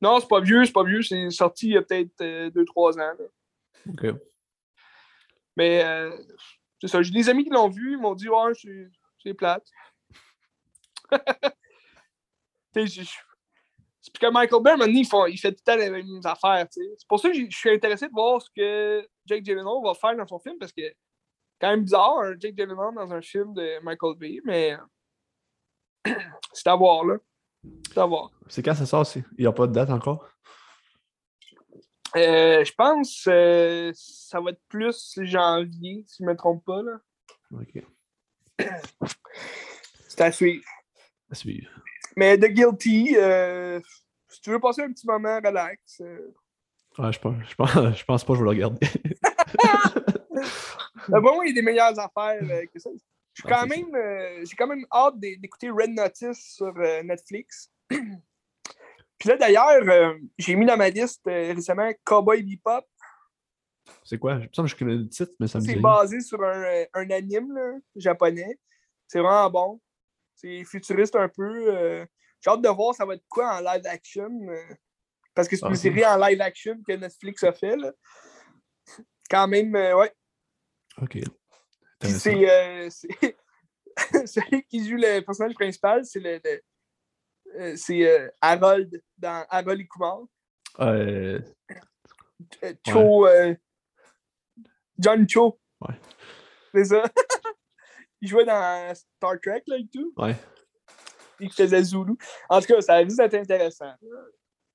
Non, 0.00 0.18
c'est 0.20 0.28
pas 0.28 0.40
vieux, 0.40 0.64
c'est 0.64 0.72
pas 0.72 0.84
vieux. 0.84 1.02
C'est 1.02 1.30
sorti 1.30 1.66
il 1.68 1.72
y 1.74 1.76
a 1.76 1.82
peut-être 1.82 2.22
2-3 2.50 2.94
ans. 2.94 3.14
là. 3.18 3.24
Ok. 3.88 4.06
Mais 5.56 5.84
euh, 5.84 6.16
c'est 6.80 6.88
ça. 6.88 7.02
J'ai 7.02 7.12
des 7.12 7.28
amis 7.28 7.44
qui 7.44 7.50
l'ont 7.50 7.68
vu, 7.68 7.92
ils 7.92 7.98
m'ont 7.98 8.14
dit 8.14 8.28
Ouais, 8.28 8.54
c'est- 8.54 8.90
c'est 9.22 9.34
plate. 9.34 9.66
C'est 12.74 12.84
parce 14.12 14.20
que 14.20 14.30
Michael 14.32 14.62
Bay, 14.62 14.76
maintenant, 14.76 14.94
il, 14.98 15.06
font- 15.06 15.26
il 15.26 15.38
fait 15.38 15.50
tout 15.52 15.62
le 15.66 15.72
temps 15.72 15.78
les 15.78 15.90
mêmes 15.90 16.20
affaires. 16.24 16.66
C'est 16.70 17.08
pour 17.08 17.18
ça 17.18 17.28
que 17.30 17.34
je 17.34 17.56
suis 17.56 17.70
intéressé 17.70 18.06
de 18.06 18.12
voir 18.12 18.40
ce 18.40 18.48
que 18.54 19.08
Jake 19.24 19.44
Gyllenhaal 19.44 19.82
va 19.82 19.94
faire 19.94 20.14
dans 20.16 20.26
son 20.26 20.38
film, 20.38 20.58
parce 20.58 20.72
que 20.72 20.82
c'est 20.82 20.96
quand 21.60 21.70
même 21.70 21.82
bizarre, 21.82 22.18
un 22.20 22.38
Jake 22.38 22.54
Gyllenhaal 22.56 22.94
dans 22.94 23.12
un 23.12 23.22
film 23.22 23.52
de 23.54 23.82
Michael 23.82 24.16
Bay, 24.18 24.40
mais 24.44 24.76
c'est 26.52 26.68
à 26.68 26.76
voir, 26.76 27.04
là. 27.04 27.16
C'est 27.88 27.98
à 27.98 28.06
voir. 28.06 28.30
C'est 28.48 28.62
quand 28.62 28.74
ça 28.74 28.86
sort? 28.86 29.06
Il 29.16 29.24
n'y 29.40 29.46
a 29.46 29.52
pas 29.52 29.66
de 29.66 29.72
date 29.72 29.90
encore? 29.90 30.28
Euh, 32.16 32.64
je 32.64 32.72
pense 32.72 33.22
que 33.24 33.92
ça 33.94 34.40
va 34.40 34.50
être 34.50 34.62
plus 34.68 35.18
janvier, 35.22 36.04
si 36.06 36.16
je 36.20 36.24
ne 36.24 36.30
me 36.30 36.36
trompe 36.36 36.64
pas. 36.64 36.82
là. 36.82 36.98
Ok. 37.52 37.82
C'est 40.08 40.20
à 40.22 40.32
suivre. 40.32 40.64
À 41.30 41.34
suivre. 41.34 41.68
Mais 42.16 42.38
The 42.38 42.46
Guilty, 42.46 43.16
euh, 43.18 43.80
si 44.28 44.40
tu 44.40 44.50
veux 44.50 44.60
passer 44.60 44.82
un 44.82 44.92
petit 44.92 45.06
moment 45.06 45.36
relax, 45.44 46.00
euh, 46.00 46.34
Ouais, 46.98 47.12
je, 47.12 47.18
pense, 47.20 47.36
je, 47.46 47.54
pense, 47.54 47.70
je 47.98 48.04
pense 48.04 48.24
pas 48.24 48.32
que 48.32 48.38
je 48.38 48.44
vais 48.44 48.54
le 48.54 48.56
regarder. 48.56 48.80
moi, 51.08 51.42
il 51.44 51.48
y 51.48 51.50
a 51.50 51.54
des 51.54 51.60
meilleures 51.62 51.98
affaires 51.98 52.40
euh, 52.42 52.64
que 52.72 52.78
ça. 52.78 52.88
Je 53.34 53.42
suis 53.42 53.48
quand 53.52 53.66
même, 53.66 53.94
euh, 53.94 54.42
j'ai 54.46 54.56
quand 54.56 54.66
même 54.66 54.86
hâte 54.90 55.18
d'é- 55.18 55.36
d'écouter 55.36 55.68
Red 55.68 55.90
Notice 55.90 56.54
sur 56.54 56.72
euh, 56.78 57.02
Netflix. 57.02 57.70
Puis 59.18 59.28
là, 59.28 59.36
d'ailleurs, 59.36 59.82
euh, 59.88 60.14
j'ai 60.38 60.54
mis 60.56 60.66
dans 60.66 60.76
ma 60.76 60.90
liste 60.90 61.26
euh, 61.26 61.52
récemment 61.54 61.90
Cowboy 62.04 62.42
Bebop. 62.42 62.84
C'est 64.04 64.18
quoi? 64.18 64.34
Il 64.34 64.38
me 64.40 64.46
que 64.62 64.66
je 64.66 64.76
connais 64.76 64.96
le 64.96 65.08
titre, 65.08 65.32
mais 65.40 65.46
ça 65.46 65.58
me 65.58 65.64
C'est 65.64 65.76
basé 65.76 66.20
sur 66.20 66.42
un, 66.42 66.62
euh, 66.64 66.84
un 66.94 67.10
anime 67.10 67.54
là, 67.54 67.72
japonais. 67.96 68.58
C'est 69.06 69.20
vraiment 69.20 69.48
bon. 69.50 69.80
C'est 70.34 70.64
futuriste 70.64 71.16
un 71.16 71.28
peu. 71.28 71.74
euh, 71.74 72.04
J'ai 72.40 72.50
hâte 72.50 72.62
de 72.62 72.68
voir 72.68 72.94
ça 72.94 73.06
va 73.06 73.14
être 73.14 73.24
quoi 73.28 73.56
en 73.56 73.60
live 73.60 73.86
action. 73.86 74.28
parce 75.34 75.48
que 75.48 75.56
c'est 75.56 75.66
une 75.66 75.72
Ah, 75.72 75.76
série 75.76 76.04
en 76.04 76.16
live 76.18 76.40
action 76.40 76.76
que 76.86 76.92
Netflix 76.92 77.42
a 77.44 77.52
fait. 77.52 77.76
Là. 77.76 77.92
Quand 79.30 79.48
même, 79.48 79.72
ouais. 79.74 80.12
Ok. 81.00 81.18
C'est. 82.02 82.90
c'est- 82.90 83.36
Celui 84.26 84.62
qui 84.64 84.86
joue 84.86 84.96
le 84.96 85.20
personnage 85.20 85.54
principal, 85.54 86.04
c'est 86.04 86.20
le. 86.20 86.38
le- 86.44 86.60
c'est 87.76 88.06
euh, 88.06 88.28
Harold 88.40 89.02
dans 89.18 89.44
Harold 89.50 89.80
et 89.80 89.86
Kumar. 89.86 90.20
Euh, 90.80 91.40
Euh, 92.62 92.74
Cho. 92.86 93.26
euh, 93.26 93.54
John 94.98 95.26
Cho. 95.28 95.58
Ouais. 95.80 95.94
C'est 96.74 96.84
ça. 96.84 97.02
Il 98.20 98.28
jouait 98.28 98.44
dans 98.44 98.94
Star 98.94 99.40
Trek 99.42 99.62
là, 99.66 99.76
et 99.78 99.86
tout. 99.92 100.12
ouais. 100.18 100.36
Il 101.40 101.52
faisait 101.52 101.82
Zulu. 101.82 102.14
En 102.48 102.60
tout 102.60 102.66
cas, 102.68 102.80
ça 102.80 102.94
a 102.94 103.04
juste 103.04 103.20
été 103.20 103.38
intéressant. 103.38 103.92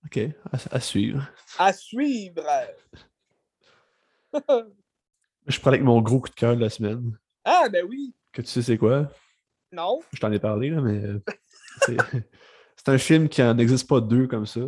Ok. 0.06 0.17
À, 0.52 0.76
à 0.76 0.80
suivre. 0.80 1.28
À 1.58 1.74
suivre. 1.74 2.46
Je 5.48 5.60
prends 5.60 5.70
avec 5.72 5.82
mon 5.82 6.02
gros 6.02 6.20
coup 6.20 6.30
de 6.30 6.36
cœur 6.36 6.56
de 6.56 6.62
la 6.62 6.70
semaine. 6.70 7.17
Ah, 7.44 7.67
ben 7.72 7.86
oui. 7.88 8.13
Que 8.32 8.41
tu 8.41 8.48
sais 8.48 8.62
c'est 8.62 8.78
quoi? 8.78 9.10
Non. 9.72 10.00
Je 10.13 10.20
t'en 10.20 10.32
ai 10.32 10.39
parlé, 10.39 10.70
là, 10.70 10.82
mais 10.82 11.04
euh, 11.04 11.20
c'est 12.76 12.90
un 12.90 12.98
film 12.98 13.30
qui 13.30 13.42
en 13.44 13.58
existe 13.58 13.88
pas 13.88 14.02
deux 14.02 14.28
comme 14.28 14.46
ça. 14.46 14.62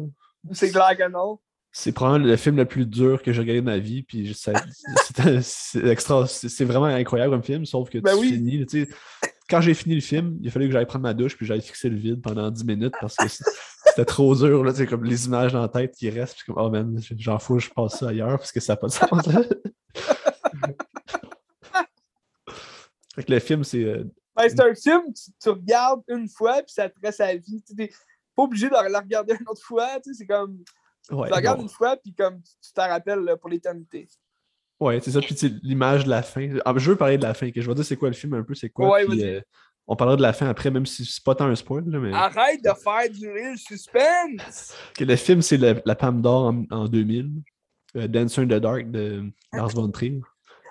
C'est 0.52 0.72
clair 0.72 0.96
que 0.98 1.10
non. 1.10 1.40
C'est 1.76 1.92
probablement 1.92 2.30
le 2.30 2.38
film 2.38 2.56
le 2.56 2.66
plus 2.66 2.86
dur 2.86 3.24
que 3.24 3.34
j'ai 3.34 3.40
regardé 3.40 3.62
de 3.62 3.66
ma 3.66 3.80
vie. 3.80 4.04
Puis 4.04 4.32
c'est 5.42 5.84
extra. 5.90 6.28
C'est 6.28 6.66
vraiment 6.66 6.86
incroyable 6.86 7.32
comme 7.34 7.42
film, 7.44 7.66
sauf 7.66 7.90
que 7.90 7.98
Ben 7.98 8.14
tu 8.14 8.20
oui. 8.20 8.30
finis. 8.34 8.60
là, 8.60 8.66
tu 8.68 8.86
sais, 8.86 8.92
Quand 9.50 9.60
j'ai 9.60 9.74
fini 9.74 9.96
le 9.96 10.02
film, 10.02 10.38
il 10.42 10.50
a 10.50 10.52
fallu 10.52 10.68
que 10.68 10.74
j'aille 10.74 10.86
prendre 10.86 11.02
ma 11.04 11.16
douche 11.16 11.36
puis 11.36 11.48
j'aille 11.48 11.62
fixer 11.62 11.90
le 11.90 11.98
vide 11.98 12.22
pendant 12.22 12.52
10 12.52 12.64
minutes 12.66 12.94
parce 13.02 13.16
que 13.16 13.28
c'était 13.88 14.06
trop 14.06 14.36
dur. 14.36 14.64
Là, 14.64 14.72
comme 14.86 15.04
les 15.04 15.26
images 15.26 15.54
dans 15.54 15.62
la 15.62 15.68
tête 15.68 15.96
qui 15.98 16.12
restent. 16.12 16.36
Puis 16.36 16.54
comme, 16.54 16.64
oh 16.64 16.70
man, 16.70 17.00
j'en 17.18 17.40
fous, 17.40 17.58
je 17.58 17.72
passe 17.72 17.98
ça 17.98 18.10
ailleurs 18.10 18.38
parce 18.38 18.52
que 18.52 18.60
ça 18.60 18.74
n'a 18.74 18.78
pas 18.78 18.88
de 18.88 18.92
sens. 18.92 19.30
fait 23.16 23.24
que 23.24 23.32
le 23.32 23.40
film, 23.40 23.64
c'est. 23.64 24.04
Ben, 24.36 24.50
c'est 24.50 24.60
un 24.62 24.74
film, 24.76 25.14
tu, 25.14 25.32
tu 25.42 25.50
regardes 25.50 26.02
une 26.08 26.28
fois, 26.28 26.56
puis 26.64 26.74
ça 26.74 26.90
te 26.90 26.96
reste 27.04 27.22
à 27.22 27.36
vie. 27.36 27.64
Tu 27.68 27.74
n'es 27.76 27.90
pas 28.36 28.44
obligé 28.44 28.68
de 28.68 28.74
la 28.74 29.00
regarder 29.00 29.36
une 29.40 29.48
autre 29.48 29.62
fois. 29.64 30.00
tu 30.04 30.12
sais, 30.14 30.20
C'est 30.20 30.26
comme. 30.28 30.58
ouais, 31.12 31.28
tu 31.28 31.32
la 31.32 31.36
regardes 31.38 31.58
bon. 31.60 31.64
une 31.64 31.70
fois, 31.70 31.96
puis 31.98 32.14
comme 32.14 32.42
tu 32.42 32.74
t'en 32.74 32.88
rappelles 32.88 33.20
là, 33.20 33.38
pour 33.38 33.50
l'éternité. 33.50 34.08
Ouais, 34.80 35.00
c'est 35.02 35.12
ça. 35.12 35.20
Puis 35.20 35.36
tu 35.36 35.48
sais, 35.48 35.54
l'image 35.62 36.04
de 36.06 36.10
la 36.10 36.24
fin. 36.24 36.50
Ah, 36.66 36.74
je 36.76 36.90
veux 36.90 36.98
parler 36.98 37.18
de 37.18 37.24
la 37.24 37.34
fin. 37.34 37.52
Que 37.52 37.62
je 37.62 37.68
vais 37.68 37.76
dire 37.76 37.86
c'est 37.86 37.96
quoi 37.96 38.10
le 38.10 38.16
film 38.16 38.34
un 38.34 38.44
peu, 38.44 38.56
c'est 38.56 38.70
quoi. 38.70 38.90
Ouais, 38.90 39.06
puis, 39.06 39.24
euh, 39.24 39.40
on 39.86 39.96
parlera 39.96 40.18
de 40.18 40.22
la 40.24 40.34
fin 40.34 40.48
après, 40.50 40.72
même 40.72 40.86
si 40.86 41.06
c'est 41.06 41.24
pas 41.24 41.36
tant 41.36 41.46
un 41.46 41.56
spoil. 41.56 41.84
Là, 41.88 42.00
mais... 42.00 42.12
Arrête 42.14 42.64
de 42.64 42.72
faire 42.84 43.10
durer 43.12 43.52
le 43.52 43.58
suspense! 43.58 44.74
Que 44.98 45.04
le 45.04 45.16
film, 45.16 45.42
c'est 45.42 45.58
la 45.58 45.96
Palme 45.96 46.22
d'Or 46.22 46.46
en, 46.48 46.64
en 46.72 46.88
2000. 46.88 47.30
euh, 47.98 48.08
Dancer 48.08 48.42
in 48.42 48.46
the 48.46 48.60
Dark 48.60 48.90
de 48.90 49.30
Lars 49.54 49.70
von 49.76 49.90
Trier. 49.92 50.22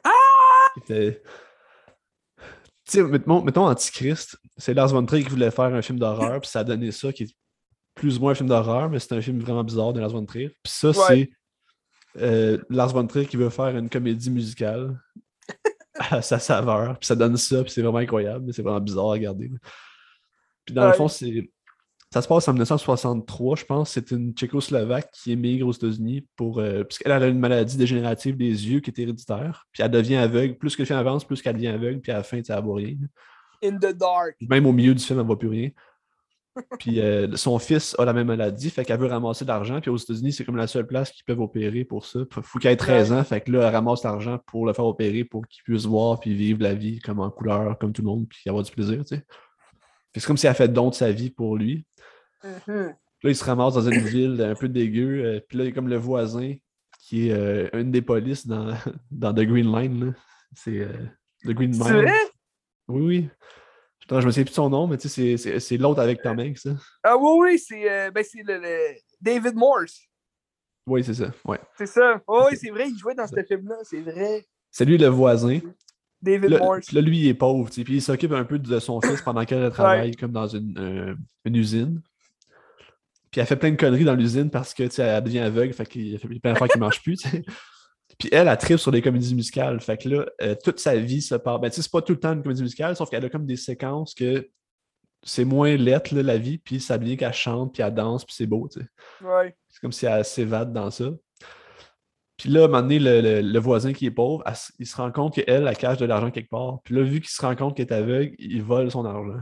Ah! 0.04 0.10
Était- 0.78 1.22
sais, 2.93 3.03
mettons, 3.03 3.43
mettons 3.43 3.66
Antichrist, 3.66 4.38
c'est 4.57 4.74
Lars 4.74 4.88
von 4.88 5.05
Trier 5.05 5.24
qui 5.24 5.30
voulait 5.30 5.51
faire 5.51 5.74
un 5.74 5.82
film 5.82 5.99
d'horreur, 5.99 6.40
puis 6.40 6.51
ça 6.51 6.61
a 6.61 6.64
donné 6.64 6.93
ça, 6.93 7.12
qui 7.12 7.24
est 7.24 7.36
plus 7.95 8.18
ou 8.18 8.20
moins 8.20 8.32
un 8.32 8.34
film 8.34 8.49
d'horreur, 8.49 8.88
mais 8.90 8.99
c'est 8.99 9.14
un 9.14 9.20
film 9.20 9.40
vraiment 9.40 9.64
bizarre 9.64 9.93
de 9.93 10.01
Lars 10.01 10.11
von 10.11 10.24
Trier. 10.24 10.49
Puis 10.62 10.72
ça, 10.72 10.93
c'est 10.93 11.30
euh, 12.18 12.59
Lars 12.70 12.93
von 12.93 13.07
Trier 13.07 13.26
qui 13.26 13.36
veut 13.36 13.51
faire 13.51 13.76
une 13.76 13.88
comédie 13.88 14.30
musicale 14.30 14.99
à 15.95 16.22
sa 16.22 16.38
saveur, 16.38 16.99
puis 16.99 17.07
ça 17.07 17.16
donne 17.16 17.36
ça, 17.36 17.62
puis 17.62 17.72
c'est 17.72 17.82
vraiment 17.82 17.99
incroyable, 17.99 18.47
mais 18.47 18.53
c'est 18.53 18.62
vraiment 18.62 18.80
bizarre 18.80 19.07
à 19.07 19.12
regarder. 19.12 19.51
Puis 20.64 20.74
dans 20.74 20.86
le 20.86 20.93
fond, 20.93 21.09
c'est 21.09 21.51
ça 22.12 22.20
se 22.20 22.28
passe 22.28 22.46
en 22.46 22.52
1963, 22.52 23.56
je 23.56 23.64
pense. 23.64 23.90
C'est 23.90 24.10
une 24.10 24.32
Tchécoslovaque 24.32 25.10
qui 25.12 25.32
émigre 25.32 25.66
aux 25.66 25.72
États-Unis 25.72 26.26
pour. 26.36 26.58
Euh, 26.58 26.84
puisqu'elle 26.84 27.12
a 27.12 27.26
une 27.26 27.38
maladie 27.38 27.78
dégénérative 27.78 28.36
des 28.36 28.68
yeux 28.68 28.80
qui 28.80 28.90
est 28.90 28.98
héréditaire. 28.98 29.66
Puis 29.72 29.82
elle 29.82 29.90
devient 29.90 30.16
aveugle. 30.16 30.58
Plus 30.58 30.76
que 30.76 30.82
le 30.82 30.86
film 30.86 30.98
avance, 30.98 31.24
plus 31.24 31.40
qu'elle 31.40 31.54
devient 31.54 31.68
aveugle. 31.68 32.00
Puis 32.00 32.12
à 32.12 32.16
la 32.16 32.22
fin, 32.22 32.36
elle 32.46 32.56
ne 32.56 32.60
voit 32.60 32.76
rien. 32.76 32.96
In 33.64 33.78
the 33.78 33.96
dark. 33.96 34.36
Même 34.42 34.66
au 34.66 34.72
milieu 34.72 34.94
du 34.94 35.02
film, 35.02 35.18
elle 35.18 35.24
ne 35.24 35.26
voit 35.26 35.38
plus 35.38 35.48
rien. 35.48 35.70
Puis 36.78 37.00
euh, 37.00 37.34
son 37.34 37.58
fils 37.58 37.96
a 37.98 38.04
la 38.04 38.12
même 38.12 38.26
maladie, 38.26 38.68
fait 38.68 38.84
qu'elle 38.84 39.00
veut 39.00 39.06
ramasser 39.06 39.46
de 39.46 39.48
l'argent. 39.48 39.80
Puis 39.80 39.90
aux 39.90 39.96
États-Unis, 39.96 40.32
c'est 40.32 40.44
comme 40.44 40.56
la 40.56 40.66
seule 40.66 40.86
place 40.86 41.10
qu'ils 41.10 41.24
peuvent 41.24 41.40
opérer 41.40 41.84
pour 41.84 42.04
ça. 42.04 42.20
Il 42.20 42.42
faut 42.42 42.58
qu'elle 42.58 42.72
ait 42.72 42.76
13 42.76 43.12
ans, 43.12 43.24
fait 43.24 43.40
que 43.40 43.52
là, 43.52 43.68
elle 43.68 43.74
ramasse 43.74 44.04
l'argent 44.04 44.38
pour 44.46 44.66
le 44.66 44.74
faire 44.74 44.84
opérer 44.84 45.24
pour 45.24 45.46
qu'il 45.46 45.62
puisse 45.62 45.86
voir 45.86 46.20
puis 46.20 46.34
vivre 46.34 46.62
la 46.62 46.74
vie 46.74 46.98
comme 46.98 47.20
en 47.20 47.30
couleur, 47.30 47.78
comme 47.78 47.94
tout 47.94 48.02
le 48.02 48.08
monde, 48.08 48.26
puis 48.28 48.42
avoir 48.48 48.62
du 48.62 48.70
plaisir, 48.70 48.98
tu 48.98 49.16
sais. 49.16 49.24
C'est 50.14 50.26
comme 50.26 50.36
si 50.36 50.46
elle 50.46 50.54
fait 50.54 50.68
don 50.68 50.90
de 50.90 50.94
sa 50.94 51.10
vie 51.10 51.30
pour 51.30 51.56
lui. 51.56 51.86
Mm-hmm. 52.45 52.95
Là, 53.22 53.30
il 53.30 53.36
se 53.36 53.45
ramasse 53.45 53.74
dans 53.74 53.88
une 53.88 54.01
ville 54.01 54.43
un 54.43 54.55
peu 54.55 54.68
dégueu. 54.68 55.24
Euh, 55.24 55.40
puis 55.47 55.57
là, 55.57 55.64
il 55.64 55.68
y 55.68 55.70
a 55.70 55.74
comme 55.74 55.88
le 55.88 55.97
voisin 55.97 56.55
qui 56.99 57.28
est 57.28 57.32
euh, 57.32 57.68
une 57.72 57.90
des 57.93 58.03
polices 58.03 58.47
dans, 58.47 58.74
dans 59.11 59.32
The 59.32 59.43
Green 59.43 59.72
Line. 59.72 60.14
C'est 60.55 60.80
euh, 60.80 60.93
The 61.45 61.51
Green 61.51 61.72
Line. 61.72 62.12
Oui, 62.88 63.03
oui. 63.03 63.28
Je 64.11 64.16
me 64.16 64.20
souviens 64.20 64.45
plus 64.45 64.51
de 64.51 64.55
son 64.55 64.68
nom, 64.68 64.86
mais 64.88 64.99
tu 64.99 65.09
sais, 65.09 65.36
c'est 65.36 65.76
l'autre 65.78 66.01
avec 66.01 66.20
Tom 66.20 66.38
Hanks. 66.38 66.66
Ah 67.03 67.16
oui, 67.16 67.38
oui, 67.38 67.59
c'est 67.59 68.11
ben, 68.11 68.22
le, 68.34 68.95
David 69.20 69.55
Morse. 69.55 70.03
Oui, 70.86 71.03
c'est 71.03 71.14
ça. 71.14 71.30
Ouais. 71.47 71.61
C'est 71.78 71.86
ça. 71.86 72.20
Oh, 72.26 72.47
oui, 72.51 72.59
c'est 72.61 72.70
vrai, 72.70 72.90
il 72.90 72.99
jouait 72.99 73.14
dans 73.14 73.26
ce 73.26 73.43
film-là, 73.43 73.76
c'est 73.84 74.01
vrai. 74.01 74.45
C'est 74.70 74.84
lui 74.84 74.99
le 74.99 75.07
voisin. 75.07 75.61
David 76.20 76.59
Morse. 76.59 76.88
Puis 76.88 76.97
là, 76.97 77.01
lui, 77.01 77.20
il 77.20 77.28
est 77.28 77.34
pauvre, 77.34 77.70
puis 77.70 77.84
il 77.88 78.03
s'occupe 78.03 78.32
un 78.32 78.45
peu 78.45 78.59
de 78.59 78.78
son 78.80 79.01
fils 79.01 79.22
pendant 79.22 79.45
qu'elle 79.47 79.70
travaille 79.70 80.14
comme 80.16 80.32
dans 80.32 80.49
une, 80.49 81.16
une 81.45 81.57
usine. 81.57 82.03
Puis 83.33 83.41
elle 83.41 83.47
fait 83.47 83.57
plein 83.57 83.70
de 83.70 83.76
conneries 83.76 84.05
dans 84.05 84.14
l'usine 84.14 84.51
parce 84.51 84.74
que 84.74 84.85
elle 85.01 85.24
devient 85.24 85.41
aveugle, 85.41 85.72
fait 85.72 85.87
qu'il 85.87 86.18
fait 86.18 86.28
plein 86.28 86.53
d'affaires 86.53 86.68
qui 86.68 86.78
ne 86.78 86.80
marchent 86.85 87.03
plus. 87.03 87.22
Puis 88.18 88.28
elle, 88.30 88.47
elle 88.47 88.59
tripe 88.59 88.78
sur 88.78 88.93
des 88.93 89.01
comédies 89.01 89.35
musicales. 89.35 89.80
Fait 89.80 89.97
que 89.97 90.09
là, 90.09 90.26
euh, 90.43 90.55
toute 90.62 90.78
sa 90.78 90.97
vie 90.97 91.22
se 91.22 91.35
part. 91.35 91.59
Ben, 91.59 91.70
tu 91.70 91.76
sais, 91.76 91.83
c'est 91.83 91.91
pas 91.91 92.03
tout 92.03 92.12
le 92.12 92.20
temps 92.20 92.35
une 92.35 92.43
comédie 92.43 92.62
musicale, 92.62 92.95
sauf 92.95 93.09
qu'elle 93.09 93.24
a 93.24 93.30
comme 93.30 93.47
des 93.47 93.57
séquences 93.57 94.14
que 94.14 94.49
c'est 95.24 95.45
moins 95.45 95.76
lettre, 95.76 96.14
la 96.14 96.37
vie, 96.37 96.59
puis 96.59 96.80
ça 96.80 96.99
bien 96.99 97.16
qu'elle 97.16 97.33
chante, 97.33 97.72
puis 97.72 97.83
elle 97.83 97.95
danse, 97.95 98.24
puis 98.24 98.35
c'est 98.37 98.47
beau, 98.47 98.68
tu 98.70 98.80
sais. 98.80 98.87
Ouais. 99.24 99.57
C'est 99.70 99.80
comme 99.80 99.93
si 99.93 100.05
elle 100.05 100.24
s'évade 100.24 100.72
dans 100.72 100.91
ça. 100.91 101.07
Puis 102.37 102.51
là, 102.51 102.62
à 102.62 102.64
un 102.64 102.68
moment 102.68 102.83
donné, 102.83 102.99
le, 102.99 103.59
voisin 103.61 103.93
qui 103.93 104.07
est 104.07 104.11
pauvre, 104.11 104.43
il 104.78 104.87
se 104.87 104.97
rend 104.97 105.12
compte 105.12 105.35
qu'elle, 105.35 105.66
elle 105.66 105.76
cache 105.76 105.99
de 105.99 106.07
l'argent 106.07 106.30
quelque 106.30 106.51
part. 106.51 106.80
Puis 106.83 106.95
là, 106.95 107.03
vu 107.03 107.20
qu'il 107.20 107.30
se 107.30 107.41
rend 107.41 107.55
compte 107.55 107.76
qu'elle 107.76 107.87
est 107.87 107.93
aveugle, 107.93 108.35
il 108.39 108.62
vole 108.62 108.91
son 108.91 109.05
argent. 109.05 109.41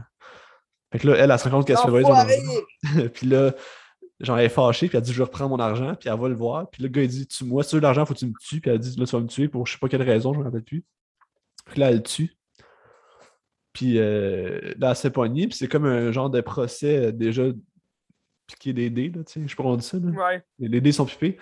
Fait 0.91 0.99
que 0.99 1.07
là, 1.07 1.15
elle, 1.17 1.31
elle, 1.31 1.39
se 1.39 1.45
rend 1.45 1.57
compte 1.57 1.67
qu'elle 1.67 1.77
se 1.77 1.83
fait 1.83 1.89
voler 1.89 2.05
son 2.05 2.13
argent. 2.13 3.09
puis 3.13 3.27
là, 3.27 3.53
genre, 4.21 4.37
elle 4.37 4.45
est 4.45 4.49
fâchée, 4.49 4.87
puis 4.87 4.97
elle 4.97 5.03
dit 5.03 5.13
Je 5.13 5.23
reprends 5.23 5.49
mon 5.49 5.59
argent, 5.59 5.95
puis 5.95 6.09
elle 6.09 6.19
va 6.19 6.29
le 6.29 6.35
voir. 6.35 6.69
Puis 6.69 6.83
le 6.83 6.89
gars, 6.89 7.01
il 7.03 7.07
dit 7.07 7.27
tu, 7.27 7.45
Moi, 7.45 7.63
tu 7.63 7.75
veux 7.75 7.81
l'argent, 7.81 8.05
faut 8.05 8.13
que 8.13 8.19
tu 8.19 8.25
me 8.25 8.33
tues. 8.39 8.61
Puis 8.61 8.71
elle 8.71 8.79
dit 8.79 8.97
Là, 8.97 9.05
tu 9.05 9.11
vas 9.11 9.21
me 9.21 9.27
tuer 9.27 9.47
pour 9.47 9.67
je 9.67 9.73
sais 9.73 9.79
pas 9.79 9.89
quelle 9.89 10.03
raison, 10.03 10.33
je 10.33 10.39
me 10.39 10.43
rappelle 10.43 10.63
plus. 10.63 10.83
Puis 11.65 11.79
là, 11.79 11.89
elle 11.89 11.97
le 11.97 12.03
tue. 12.03 12.35
Puis 13.73 13.97
euh, 13.97 14.59
là, 14.77 14.89
elle 14.89 14.95
s'est 14.95 15.11
poignée, 15.11 15.47
puis 15.47 15.57
c'est 15.57 15.67
comme 15.67 15.85
un 15.85 16.11
genre 16.11 16.29
de 16.29 16.41
procès 16.41 17.07
euh, 17.07 17.11
déjà 17.11 17.43
piqué 18.47 18.73
des 18.73 18.89
dés, 18.89 19.09
là, 19.09 19.23
tu 19.23 19.33
sais, 19.33 19.47
je 19.47 19.81
ça. 19.81 19.97
Là. 19.97 20.09
Ouais. 20.09 20.43
Les 20.59 20.81
dés 20.81 20.91
sont 20.91 21.05
pipés. 21.05 21.37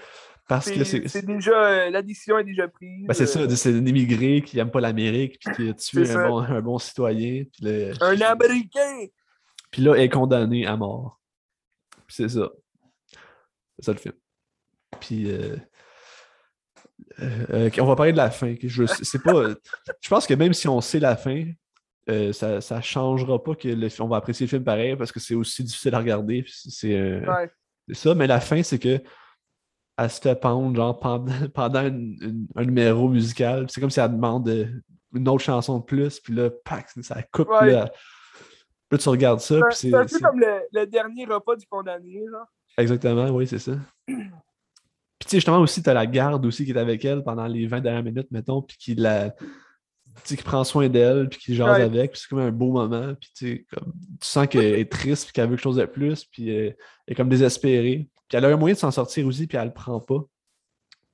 Parce 0.47 0.71
que 0.71 0.83
c'est. 0.83 1.25
déjà. 1.25 1.51
Euh, 1.51 1.89
la 1.91 2.01
décision 2.01 2.39
est 2.39 2.43
déjà 2.43 2.67
prise. 2.67 3.05
Ben, 3.07 3.13
c'est 3.13 3.27
ça, 3.27 3.47
c'est 3.55 3.69
un 3.69 3.85
immigré 3.85 4.41
qui 4.41 4.57
n'aime 4.57 4.71
pas 4.71 4.81
l'Amérique, 4.81 5.39
puis 5.39 5.55
qui 5.55 5.69
a 5.69 5.73
tué 5.73 6.09
un 6.11 6.27
bon, 6.27 6.39
un 6.39 6.61
bon, 6.61 6.79
citoyen. 6.79 7.43
Puis 7.51 7.67
un 8.01 8.21
Américain! 8.21 9.07
Puis 9.71 9.83
là, 9.83 9.93
elle 9.95 10.01
est 10.01 10.09
condamné 10.09 10.65
à 10.65 10.75
mort. 10.75 11.19
Puis 12.07 12.15
c'est 12.15 12.29
ça. 12.29 12.49
C'est 13.79 13.85
ça 13.85 13.93
le 13.93 13.97
film. 13.97 14.15
Puis. 14.99 15.31
Euh, 15.31 15.55
euh, 17.21 17.69
on 17.79 17.85
va 17.85 17.95
parler 17.95 18.11
de 18.11 18.17
la 18.17 18.29
fin. 18.29 18.55
Je, 18.61 18.85
c'est 18.85 19.21
pas, 19.23 19.49
je 20.01 20.09
pense 20.09 20.27
que 20.27 20.33
même 20.33 20.53
si 20.53 20.67
on 20.67 20.81
sait 20.81 20.99
la 20.99 21.15
fin, 21.15 21.45
euh, 22.09 22.33
ça 22.33 22.59
ne 22.75 22.81
changera 22.81 23.41
pas 23.41 23.55
que 23.55 23.67
le, 23.67 23.87
on 23.99 24.07
va 24.07 24.17
apprécier 24.17 24.45
le 24.45 24.49
film 24.49 24.63
pareil 24.63 24.95
parce 24.95 25.11
que 25.11 25.19
c'est 25.19 25.35
aussi 25.35 25.63
difficile 25.63 25.95
à 25.95 25.99
regarder. 25.99 26.45
C'est, 26.47 27.21
ça, 27.93 28.15
mais 28.15 28.27
la 28.27 28.39
fin, 28.39 28.61
c'est 28.63 28.79
que 28.79 29.01
elle 29.97 30.09
se 30.09 30.21
fait 30.21 30.39
pendre 30.39 30.75
genre, 30.75 30.97
pendant, 30.99 31.33
pendant 31.53 31.79
un 31.79 32.65
numéro 32.65 33.09
musical. 33.09 33.65
C'est 33.69 33.81
comme 33.81 33.89
si 33.89 33.99
elle 33.99 34.11
demande 34.11 34.47
une 35.13 35.27
autre 35.27 35.43
chanson 35.43 35.79
de 35.79 35.83
plus, 35.83 36.19
puis 36.19 36.33
là, 36.33 36.49
ça 37.01 37.21
coupe. 37.23 37.49
Là, 37.49 38.97
tu 38.97 39.09
regardes 39.09 39.39
ça. 39.39 39.59
C'est 39.71 39.93
un 39.93 40.05
peu 40.05 40.19
comme 40.19 40.39
le, 40.39 40.61
le, 40.71 40.87
dernier 40.87 41.25
repas 41.25 41.55
du 41.55 41.65
condamné. 41.67 42.23
Genre. 42.31 42.47
Exactement, 42.79 43.29
oui, 43.29 43.45
c'est 43.45 43.59
ça. 43.59 43.73
Puis 45.19 45.27
tu 45.27 45.31
sais, 45.31 45.37
justement 45.37 45.59
aussi, 45.59 45.83
tu 45.83 45.89
as 45.89 45.93
la 45.93 46.07
garde 46.07 46.45
aussi 46.45 46.63
qui 46.63 46.71
est 46.71 46.77
avec 46.77 47.03
elle 47.03 47.23
pendant 47.23 47.45
les 47.45 47.67
20 47.67 47.81
dernières 47.81 48.03
minutes, 48.03 48.31
mettons, 48.31 48.61
puis 48.61 48.77
qui 48.77 48.95
la. 48.95 49.35
qui 50.23 50.37
prend 50.37 50.63
soin 50.63 50.87
d'elle, 50.87 51.27
puis 51.27 51.39
qui 51.39 51.55
jase 51.55 51.81
avec, 51.81 52.11
puis 52.11 52.21
c'est 52.21 52.29
comme 52.29 52.39
un 52.39 52.51
beau 52.51 52.71
moment, 52.71 53.13
puis 53.15 53.29
tu 53.35 53.67
comme, 53.69 53.91
tu 54.21 54.27
sens 54.27 54.47
qu'elle 54.47 54.79
est 54.79 54.89
triste, 54.89 55.25
puis 55.25 55.33
qu'elle 55.33 55.49
veut 55.49 55.55
quelque 55.55 55.63
chose 55.63 55.75
de 55.75 55.85
plus, 55.85 56.23
puis 56.23 56.49
elle 56.49 56.75
est 57.07 57.15
comme 57.15 57.29
désespérée. 57.29 58.07
Puis 58.29 58.37
elle 58.37 58.45
a 58.45 58.47
un 58.47 58.55
moyen 58.55 58.75
de 58.75 58.79
s'en 58.79 58.91
sortir 58.91 59.27
aussi, 59.27 59.45
puis 59.45 59.57
elle 59.57 59.67
le 59.67 59.73
prend 59.73 59.99
pas. 59.99 60.23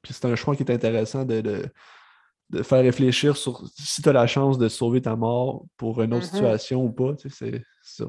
Puis 0.04 0.14
c'est 0.14 0.26
un 0.26 0.36
choix 0.36 0.56
qui 0.56 0.62
est 0.62 0.72
intéressant 0.72 1.26
de, 1.26 1.42
de, 1.42 2.64
faire 2.64 2.84
réfléchir 2.84 3.36
sur 3.36 3.68
si 3.76 4.04
tu 4.04 4.10
as 4.10 4.14
la 4.14 4.28
chance 4.28 4.60
de 4.60 4.68
sauver 4.68 5.02
ta 5.02 5.16
mort 5.16 5.66
pour 5.78 6.00
une 6.04 6.14
autre 6.14 6.28
mm-hmm. 6.28 6.30
situation 6.30 6.84
ou 6.84 6.92
pas, 6.92 7.16
tu 7.16 7.30
sais, 7.32 7.52
c'est 7.52 7.64
ça. 7.82 8.06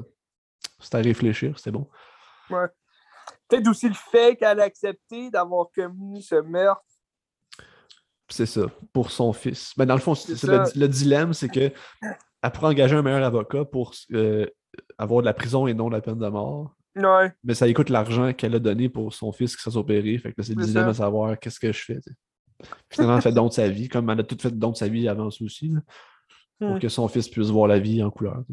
C'est 0.79 0.93
à 0.93 0.99
réfléchir, 0.99 1.57
c'est 1.57 1.71
bon. 1.71 1.87
Ouais. 2.51 2.67
Peut-être 3.47 3.67
aussi 3.67 3.87
le 3.87 3.95
fait 3.95 4.35
qu'elle 4.35 4.59
a 4.59 4.63
accepté 4.63 5.29
d'avoir 5.29 5.67
commis 5.73 6.21
ce 6.21 6.35
meurtre. 6.35 6.83
C'est 8.29 8.45
ça, 8.45 8.65
pour 8.91 9.11
son 9.11 9.31
fils. 9.31 9.73
Mais 9.77 9.85
ben, 9.85 9.89
dans 9.89 9.95
le 9.95 10.01
fond, 10.01 10.13
le, 10.13 10.87
dilemme, 10.87 11.33
c'est 11.33 11.47
que 11.47 11.71
elle 12.41 12.51
pourrait 12.51 12.67
engager 12.67 12.95
un 12.95 13.01
meilleur 13.01 13.23
avocat 13.23 13.63
pour 13.63 13.93
euh, 14.11 14.45
avoir 14.97 15.21
de 15.21 15.25
la 15.25 15.33
prison 15.33 15.65
et 15.65 15.73
non 15.73 15.87
de 15.87 15.93
la 15.93 16.01
peine 16.01 16.19
de 16.19 16.27
mort. 16.27 16.75
Ouais. 16.97 17.31
Mais 17.43 17.53
ça 17.53 17.67
écoute 17.67 17.89
l'argent 17.89 18.33
qu'elle 18.33 18.55
a 18.55 18.59
donné 18.59 18.89
pour 18.89 19.13
son 19.13 19.31
fils 19.31 19.55
qui 19.55 19.61
s'est 19.61 19.77
opéré. 19.77 20.17
Fait 20.17 20.33
que 20.33 20.41
c'est 20.41 20.55
le 20.55 20.65
dilemme 20.65 20.89
à 20.89 20.93
savoir 20.93 21.39
qu'est-ce 21.39 21.59
que 21.59 21.71
je 21.71 21.83
fais. 21.83 21.99
Finalement, 22.89 23.17
elle 23.17 23.21
fait 23.21 23.31
don 23.31 23.47
de 23.47 23.53
sa 23.53 23.69
vie, 23.69 23.87
comme 23.87 24.09
elle 24.09 24.19
a 24.19 24.23
tout 24.23 24.37
fait 24.39 24.51
don 24.51 24.71
de 24.71 24.75
sa 24.75 24.87
vie 24.87 25.07
avant 25.07 25.27
aussi, 25.27 25.73
pour 26.59 26.75
hmm. 26.75 26.79
que 26.79 26.89
son 26.89 27.07
fils 27.07 27.29
puisse 27.29 27.49
voir 27.49 27.67
la 27.67 27.79
vie 27.79 28.03
en 28.03 28.09
couleur. 28.09 28.43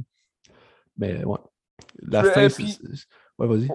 Mais 0.97 1.24
ouais. 1.24 1.38
La 2.03 2.22
fin, 2.24 2.49
c'est. 2.49 2.78
Ouais, 3.38 3.49
vas-y. 3.49 3.68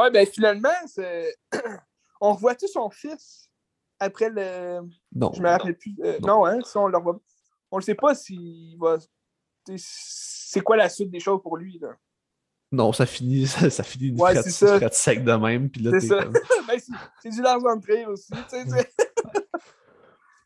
Ouais, 0.00 0.10
ben 0.10 0.26
finalement, 0.26 0.68
on 2.20 2.32
revoit-tu 2.32 2.66
son 2.68 2.88
fils 2.88 3.50
après 3.98 4.30
le. 4.30 4.80
Non. 5.14 5.30
Je 5.34 5.42
me 5.42 5.48
rappelle 5.48 5.76
plus. 5.76 5.94
Euh, 6.02 6.18
non. 6.20 6.46
hein, 6.46 6.58
on 6.74 6.86
le 6.86 6.96
revoit. 6.96 7.20
On 7.70 7.76
ne 7.76 7.82
sait 7.82 7.94
pas 7.94 8.14
s'il 8.14 8.78
va. 8.78 8.96
C'est 9.76 10.62
quoi 10.62 10.76
la 10.76 10.88
suite 10.88 11.10
des 11.10 11.20
choses 11.20 11.42
pour 11.42 11.58
lui, 11.58 11.78
là. 11.78 11.90
Non, 12.72 12.92
ça 12.92 13.04
finit, 13.04 13.46
ça, 13.46 13.68
ça 13.68 13.82
finit 13.82 14.08
une 14.08 14.20
ouais, 14.20 14.34
frette, 14.34 14.94
sec 14.94 15.24
de 15.24 15.32
même. 15.32 15.68
C'est 15.74 16.08
ça. 16.08 16.24
Ben, 16.68 16.78
c'est 17.20 17.30
du 17.30 17.42
large 17.42 17.62
d'entrée 17.64 18.06
aussi. 18.06 18.30
Tu 18.48 18.56
sais, 18.56 18.64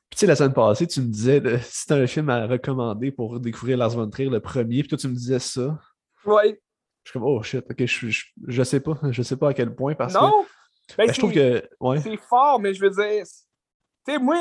Puis, 0.09 0.19
tu 0.19 0.19
sais, 0.19 0.27
la 0.27 0.37
semaine 0.37 0.55
passée, 0.55 0.87
tu 0.87 1.01
me 1.03 1.09
disais 1.09 1.43
si 1.63 1.87
t'as 1.87 1.97
un 1.97 2.07
film 2.07 2.31
à 2.31 2.47
recommander 2.47 3.11
pour 3.11 3.39
découvrir 3.41 3.77
Lars 3.77 3.91
von 3.91 4.09
Trier, 4.09 4.31
le 4.31 4.41
premier, 4.41 4.81
puis 4.81 4.89
toi, 4.89 4.99
tu 4.99 5.09
me 5.09 5.15
disais 5.15 5.39
ça. 5.39 5.79
Ouais. 6.25 6.59
Je 7.05 7.11
suis 7.11 7.19
comme, 7.19 7.29
oh 7.29 7.43
shit, 7.43 7.65
ok, 7.71 7.85
je, 7.85 8.09
je, 8.09 8.25
je, 8.47 8.63
sais 8.63 8.81
pas, 8.81 8.99
je 9.11 9.23
sais 9.23 9.37
pas 9.37 9.51
à 9.51 9.55
quel 9.55 9.75
point 9.75 9.95
parce 9.95 10.15
non, 10.15 10.45
que. 10.89 10.97
Ben, 10.97 11.13
je 11.13 11.19
trouve 11.19 11.33
que. 11.33 11.69
Ouais. 11.81 12.01
C'est 12.01 12.17
fort, 12.17 12.59
mais 12.59 12.75
je 12.75 12.81
veux 12.81 12.91
dire. 12.91 13.25
Tu 14.07 14.13
sais, 14.13 14.19
moi, 14.19 14.41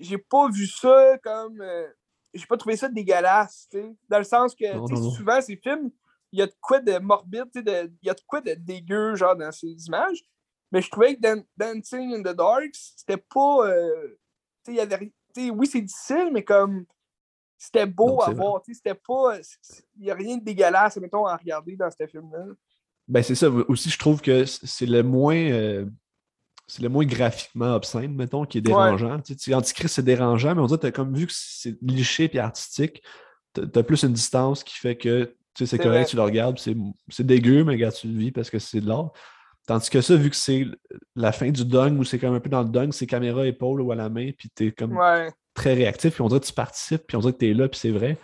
j'ai 0.00 0.18
pas 0.18 0.48
vu 0.48 0.66
ça 0.66 1.18
comme. 1.22 1.60
Euh, 1.60 1.86
j'ai 2.34 2.46
pas 2.46 2.56
trouvé 2.56 2.76
ça 2.76 2.88
dégueulasse, 2.88 3.68
tu 3.70 3.78
sais. 3.78 3.96
Dans 4.08 4.18
le 4.18 4.24
sens 4.24 4.54
que, 4.54 4.66
souvent, 5.16 5.40
ces 5.40 5.56
films, 5.56 5.90
il 6.32 6.40
y 6.40 6.42
a 6.42 6.46
de 6.46 6.54
quoi 6.60 6.80
de 6.80 6.98
morbide, 6.98 7.48
il 7.54 7.92
y 8.02 8.10
a 8.10 8.14
de 8.14 8.20
quoi 8.26 8.40
de 8.40 8.54
dégueu, 8.54 9.14
genre, 9.14 9.36
dans 9.36 9.52
ces 9.52 9.74
images. 9.86 10.22
Mais 10.72 10.82
je 10.82 10.90
trouvais 10.90 11.16
que 11.16 11.44
Dancing 11.56 12.14
in 12.14 12.22
the 12.22 12.36
Dark, 12.36 12.70
c'était 12.72 13.16
pas. 13.16 13.68
Euh, 13.68 14.18
tu 14.64 14.72
sais, 14.72 14.72
il 14.72 14.76
y 14.76 14.80
avait. 14.80 15.12
oui, 15.50 15.66
c'est 15.66 15.80
difficile, 15.80 16.30
mais 16.32 16.44
comme 16.44 16.84
c'était 17.58 17.86
beau 17.86 18.22
à 18.22 18.30
voir. 18.30 18.62
C'était 18.64 18.94
pas. 18.94 19.36
Il 19.96 20.04
n'y 20.04 20.10
a 20.10 20.14
rien 20.14 20.36
de 20.36 20.44
dégueulasse, 20.44 20.96
mettons, 20.98 21.26
à 21.26 21.36
regarder 21.36 21.76
dans 21.76 21.90
ce 21.90 22.06
film-là. 22.06 22.46
Ben, 23.08 23.22
c'est 23.22 23.34
ça. 23.34 23.50
Aussi, 23.50 23.90
je 23.90 23.98
trouve 23.98 24.20
que 24.20 24.44
c'est 24.44 24.86
le 24.86 25.02
moins. 25.02 25.36
Euh, 25.36 25.86
c'est 26.68 26.82
le 26.82 26.88
moins 26.90 27.04
graphiquement 27.04 27.74
obscène, 27.74 28.14
mettons, 28.14 28.44
qui 28.44 28.58
est 28.58 28.60
dérangeant. 28.60 29.16
Ouais. 29.16 29.22
Tu 29.22 29.34
sais, 29.38 29.54
Antichrist, 29.54 29.94
c'est 29.94 30.04
dérangeant, 30.04 30.54
mais 30.54 30.60
on 30.60 30.66
dirait 30.66 30.78
que 30.78 30.82
tu 30.82 30.86
as 30.88 30.92
comme 30.92 31.14
vu 31.14 31.26
que 31.26 31.32
c'est 31.34 31.76
liché 31.82 32.30
et 32.32 32.38
artistique. 32.38 33.02
t'as 33.54 33.66
t'as 33.66 33.82
plus 33.82 34.02
une 34.04 34.12
distance 34.12 34.62
qui 34.62 34.76
fait 34.76 34.96
que 34.96 35.34
tu 35.54 35.66
sais, 35.66 35.76
c'est 35.76 35.82
correct, 35.82 36.02
vrai. 36.02 36.04
tu 36.04 36.16
le 36.16 36.22
regardes, 36.22 36.58
c'est 36.58 36.76
c'est 37.08 37.26
dégueu, 37.26 37.64
mais 37.64 37.72
regarde, 37.72 37.94
tu 37.94 38.06
le 38.06 38.18
vis 38.18 38.30
parce 38.30 38.50
que 38.50 38.58
c'est 38.58 38.80
de 38.80 38.86
l'art. 38.86 39.10
Tandis 39.66 39.90
que 39.90 40.00
ça, 40.00 40.14
vu 40.14 40.30
que 40.30 40.36
c'est 40.36 40.66
la 41.16 41.32
fin 41.32 41.50
du 41.50 41.64
dunk, 41.64 41.98
où 41.98 42.04
c'est 42.04 42.18
comme 42.18 42.34
un 42.34 42.40
peu 42.40 42.48
dans 42.48 42.62
le 42.62 42.68
dunk, 42.68 42.92
c'est 42.92 43.06
caméra 43.06 43.46
épaule 43.46 43.80
ou 43.80 43.90
à 43.90 43.96
la 43.96 44.08
main, 44.08 44.30
puis 44.36 44.48
t'es 44.50 44.70
comme 44.70 44.96
Ouais. 44.96 45.32
Très 45.58 45.74
réactif, 45.74 46.14
puis 46.14 46.22
on 46.22 46.28
dirait 46.28 46.40
que 46.40 46.46
tu 46.46 46.52
participes, 46.52 47.02
puis 47.06 47.16
on 47.16 47.20
dirait 47.20 47.32
que 47.32 47.38
t'es 47.38 47.52
là, 47.52 47.68
puis 47.68 47.78
c'est 47.80 47.90
vrai. 47.90 48.16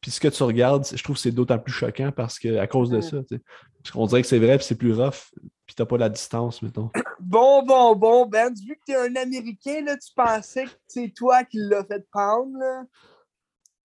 Puis 0.00 0.10
ce 0.10 0.20
que 0.20 0.28
tu 0.28 0.42
regardes, 0.42 0.84
je 0.86 1.02
trouve 1.02 1.16
que 1.16 1.22
c'est 1.22 1.30
d'autant 1.32 1.58
plus 1.58 1.72
choquant 1.72 2.10
parce 2.12 2.38
que 2.38 2.58
à 2.58 2.66
cause 2.66 2.90
de 2.90 2.98
Mm. 2.98 3.02
ça, 3.02 3.16
tu 3.22 3.36
sais. 3.36 3.42
Parce 3.82 3.90
qu'on 3.92 4.06
dirait 4.06 4.22
que 4.22 4.28
c'est 4.28 4.38
vrai, 4.38 4.56
puis 4.56 4.66
c'est 4.66 4.74
plus 4.76 4.92
rough, 4.94 5.30
puis 5.66 5.74
t'as 5.76 5.84
pas 5.86 5.96
la 5.98 6.08
distance, 6.08 6.62
mettons. 6.62 6.90
Bon, 7.20 7.62
bon, 7.64 7.94
bon, 7.94 8.26
Ben, 8.26 8.52
vu 8.52 8.74
que 8.74 8.80
t'es 8.84 8.96
un 8.96 9.14
Américain, 9.14 9.80
là, 9.84 9.96
tu 9.96 10.10
pensais 10.14 10.64
que 10.64 10.70
c'est 10.88 11.12
toi 11.14 11.44
qui 11.44 11.58
l'as 11.58 11.84
fait 11.84 12.04
prendre, 12.10 12.50
là? 12.58 12.82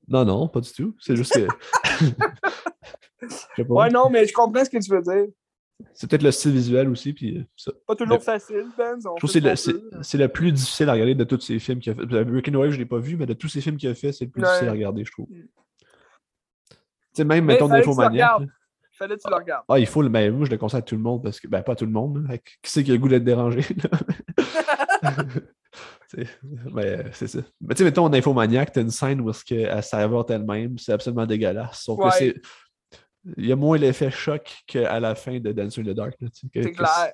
Non, 0.08 0.26
non, 0.26 0.48
pas 0.48 0.60
du 0.60 0.72
tout. 0.72 0.96
C'est 1.00 1.16
juste 1.16 1.34
que. 1.34 1.48
Ouais, 3.70 3.90
non, 3.90 4.10
mais 4.10 4.26
je 4.28 4.34
comprends 4.34 4.64
ce 4.66 4.70
que 4.70 4.78
tu 4.78 4.90
veux 4.92 5.02
dire. 5.02 5.26
C'est 5.94 6.10
peut-être 6.10 6.24
le 6.24 6.32
style 6.32 6.52
visuel 6.52 6.90
aussi, 6.90 7.14
puis 7.14 7.38
euh, 7.38 7.44
ça. 7.56 7.72
Pas 7.86 7.96
toujours 7.96 8.18
Le- 8.18 8.24
facile, 8.24 8.66
Ben. 8.78 8.96
Je 9.00 9.04
trouve 9.04 9.20
que 9.22 9.28
c'est 9.28 9.40
ce 10.04 10.18
le, 10.18 10.28
plus 10.28 10.52
difficile 10.52 10.90
à 10.90 10.94
regarder 10.94 11.16
de 11.16 11.24
tous 11.24 11.40
ces 11.40 11.60
films 11.60 11.80
qu'il 11.80 11.92
a 11.92 11.96
fait. 11.96 12.24
Breaking 12.24 12.56
Away, 12.56 12.70
je 12.72 12.76
ne 12.76 12.80
l'ai 12.80 12.86
pas 12.86 12.98
vu, 12.98 13.16
mais 13.16 13.28
de 13.28 13.34
tous 13.34 13.48
ces 13.48 13.62
films 13.62 13.78
qu'il 13.78 13.90
a 13.90 13.94
fait, 13.94 14.12
c'est 14.12 14.26
le 14.26 14.32
plus 14.32 14.42
Ouais. 14.42 14.48
difficile 14.48 14.70
à 14.70 14.72
regarder, 14.72 15.06
je 15.06 15.12
trouve. 15.12 15.28
Mm. 15.30 15.36
Tu 15.38 15.46
sais, 17.14 17.24
même, 17.24 17.46
Mais 17.46 17.54
mettons, 17.54 17.68
que 17.68 17.74
là. 17.74 18.40
Fallait 18.98 19.16
que 19.16 19.22
tu 19.22 19.30
le 19.30 19.36
regardes. 19.36 19.64
Ah, 19.70 19.78
il 19.78 19.86
faut 19.86 20.02
le. 20.02 20.10
Ben, 20.10 20.34
moi, 20.36 20.46
je 20.48 20.52
le 20.52 20.58
conseille 20.58 20.80
à 20.80 20.82
tout 20.82 20.96
le 20.96 21.02
monde 21.02 21.22
parce 21.22 21.40
que. 21.40 21.48
Ben, 21.48 21.62
pas 21.62 21.74
à 21.74 21.76
tout 21.76 21.86
le 21.86 21.92
monde. 21.92 22.26
là. 22.28 22.38
Qui 22.40 22.56
c'est 22.64 22.84
qui 22.84 22.90
a 22.90 22.96
le 22.96 23.00
goût 23.00 23.08
d'être 23.10 23.24
dérangé? 23.24 23.62
sais, 26.08 26.28
ben, 26.42 27.08
c'est 27.14 27.28
ça. 27.28 27.40
Mais 27.62 27.76
tu 27.76 27.80
sais, 27.80 27.84
mettons, 27.84 28.06
en 28.06 28.14
Infomaniac, 28.14 28.72
t'as 28.72 28.82
une 28.82 28.90
scène 28.90 29.22
où 29.22 29.30
est-ce 29.30 29.46
qu'elle 29.46 29.84
s'invente 29.84 30.32
elle-même, 30.32 30.80
c'est 30.80 30.94
absolument 30.94 31.28
dégueulasse. 31.28 31.84
Sauf 31.84 32.00
Ouais. 32.00 32.10
que 32.10 32.16
c'est. 32.16 32.42
Il 33.36 33.46
y 33.46 33.52
a 33.52 33.56
moins 33.56 33.78
l'effet 33.78 34.10
choc 34.12 34.64
qu'à 34.68 35.00
la 35.00 35.16
fin 35.16 35.40
de 35.40 35.52
Dancer 35.52 35.82
in 35.82 35.86
the 35.86 35.90
Dark. 35.90 36.16
C'est 36.34 36.72
clair. 36.72 37.12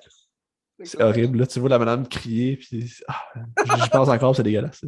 C'est 0.82 1.00
horrible. 1.02 1.38
Là. 1.38 1.46
Tu 1.46 1.58
vois 1.60 1.68
la 1.68 1.78
madame 1.78 2.06
crier, 2.06 2.56
puis 2.56 2.92
ah, 3.08 3.22
j'y 3.82 3.88
pense 3.90 4.08
encore, 4.08 4.34
c'est 4.36 4.42
dégueulasse. 4.42 4.84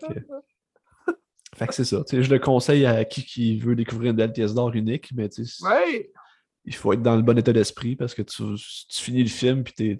Fait 1.58 1.68
que, 1.68 1.74
c'est 1.74 1.86
ça. 1.86 2.04
Je 2.12 2.30
le 2.30 2.40
conseille 2.40 2.86
à 2.86 3.06
qui, 3.06 3.24
qui 3.24 3.60
veut 3.60 3.76
découvrir 3.76 4.12
une 4.12 4.18
belle 4.18 4.34
pièce 4.34 4.54
d'art 4.54 4.74
unique, 4.76 5.10
mais 5.16 5.30
Ouais. 5.62 6.12
il 6.66 6.76
faut 6.76 6.92
être 6.92 7.02
dans 7.02 7.16
le 7.16 7.22
bon 7.22 7.38
état 7.38 7.54
d'esprit 7.54 7.96
parce 7.96 8.14
que 8.14 8.22
tu, 8.24 8.44
tu 8.90 9.02
finis 9.02 9.24
le 9.24 9.30
film, 9.30 9.64
puis 9.64 9.74
t'es, 9.74 9.98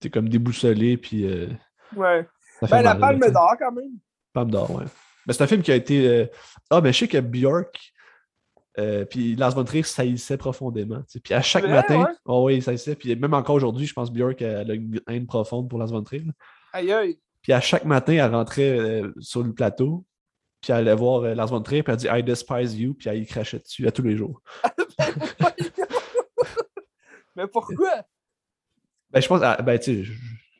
t'es 0.00 0.10
comme 0.10 0.28
déboussolé, 0.28 0.98
puis 0.98 1.24
euh, 1.24 1.48
Ouais. 1.96 2.26
Ben, 2.70 2.82
la 2.82 2.94
palme 2.94 3.20
d'or, 3.20 3.54
quand 3.58 3.72
même. 3.72 3.92
Palme 4.34 4.50
d'or, 4.50 4.70
ouais. 4.72 4.84
Mais 5.26 5.32
c'est 5.32 5.42
un 5.44 5.46
film 5.46 5.62
qui 5.62 5.72
a 5.72 5.76
été. 5.76 6.06
euh, 6.06 6.26
Ah, 6.70 6.80
mais 6.82 6.92
je 6.92 6.98
sais 6.98 7.08
que 7.08 7.18
Björk, 7.18 7.91
euh, 8.78 9.04
puis 9.04 9.36
Lars 9.36 9.54
von 9.54 9.64
Trier 9.64 9.82
saillissait 9.82 10.36
profondément. 10.36 11.02
Puis 11.22 11.34
à 11.34 11.42
chaque 11.42 11.66
matin, 11.66 12.04
ouais? 12.04 12.10
oh 12.24 12.46
oui, 12.46 12.56
il 12.56 12.62
saillissait. 12.62 12.96
Puis 12.96 13.14
même 13.16 13.34
encore 13.34 13.56
aujourd'hui, 13.56 13.86
je 13.86 13.92
pense 13.92 14.10
Björk 14.10 14.40
elle 14.40 14.70
a 14.70 14.74
une 14.74 15.00
haine 15.08 15.26
profonde 15.26 15.68
pour 15.68 15.78
Lars 15.78 15.88
von 15.88 16.02
Trier. 16.02 16.24
Aïe, 16.72 16.92
aïe. 16.92 17.18
Puis 17.42 17.52
à 17.52 17.60
chaque 17.60 17.84
matin, 17.84 18.14
elle 18.14 18.34
rentrait 18.34 18.78
euh, 18.78 19.12
sur 19.20 19.42
le 19.42 19.52
plateau, 19.52 20.06
puis 20.60 20.72
elle 20.72 20.78
allait 20.88 20.94
voir 20.94 21.22
euh, 21.22 21.34
Lars 21.34 21.48
von 21.48 21.60
Trier, 21.60 21.82
puis 21.82 21.92
elle 21.92 21.98
dit 21.98 22.08
I 22.10 22.22
despise 22.22 22.78
you, 22.78 22.94
puis 22.94 23.08
elle 23.08 23.22
y 23.22 23.26
crachait 23.26 23.58
dessus 23.58 23.86
à 23.86 23.92
tous 23.92 24.02
les 24.02 24.16
jours. 24.16 24.40
Mais 27.36 27.46
pourquoi? 27.46 28.04
Ben, 29.10 29.20
je 29.20 29.28
pense, 29.28 29.42
ah, 29.42 29.60
ben, 29.60 29.78
tu 29.78 30.04
sais, 30.04 30.12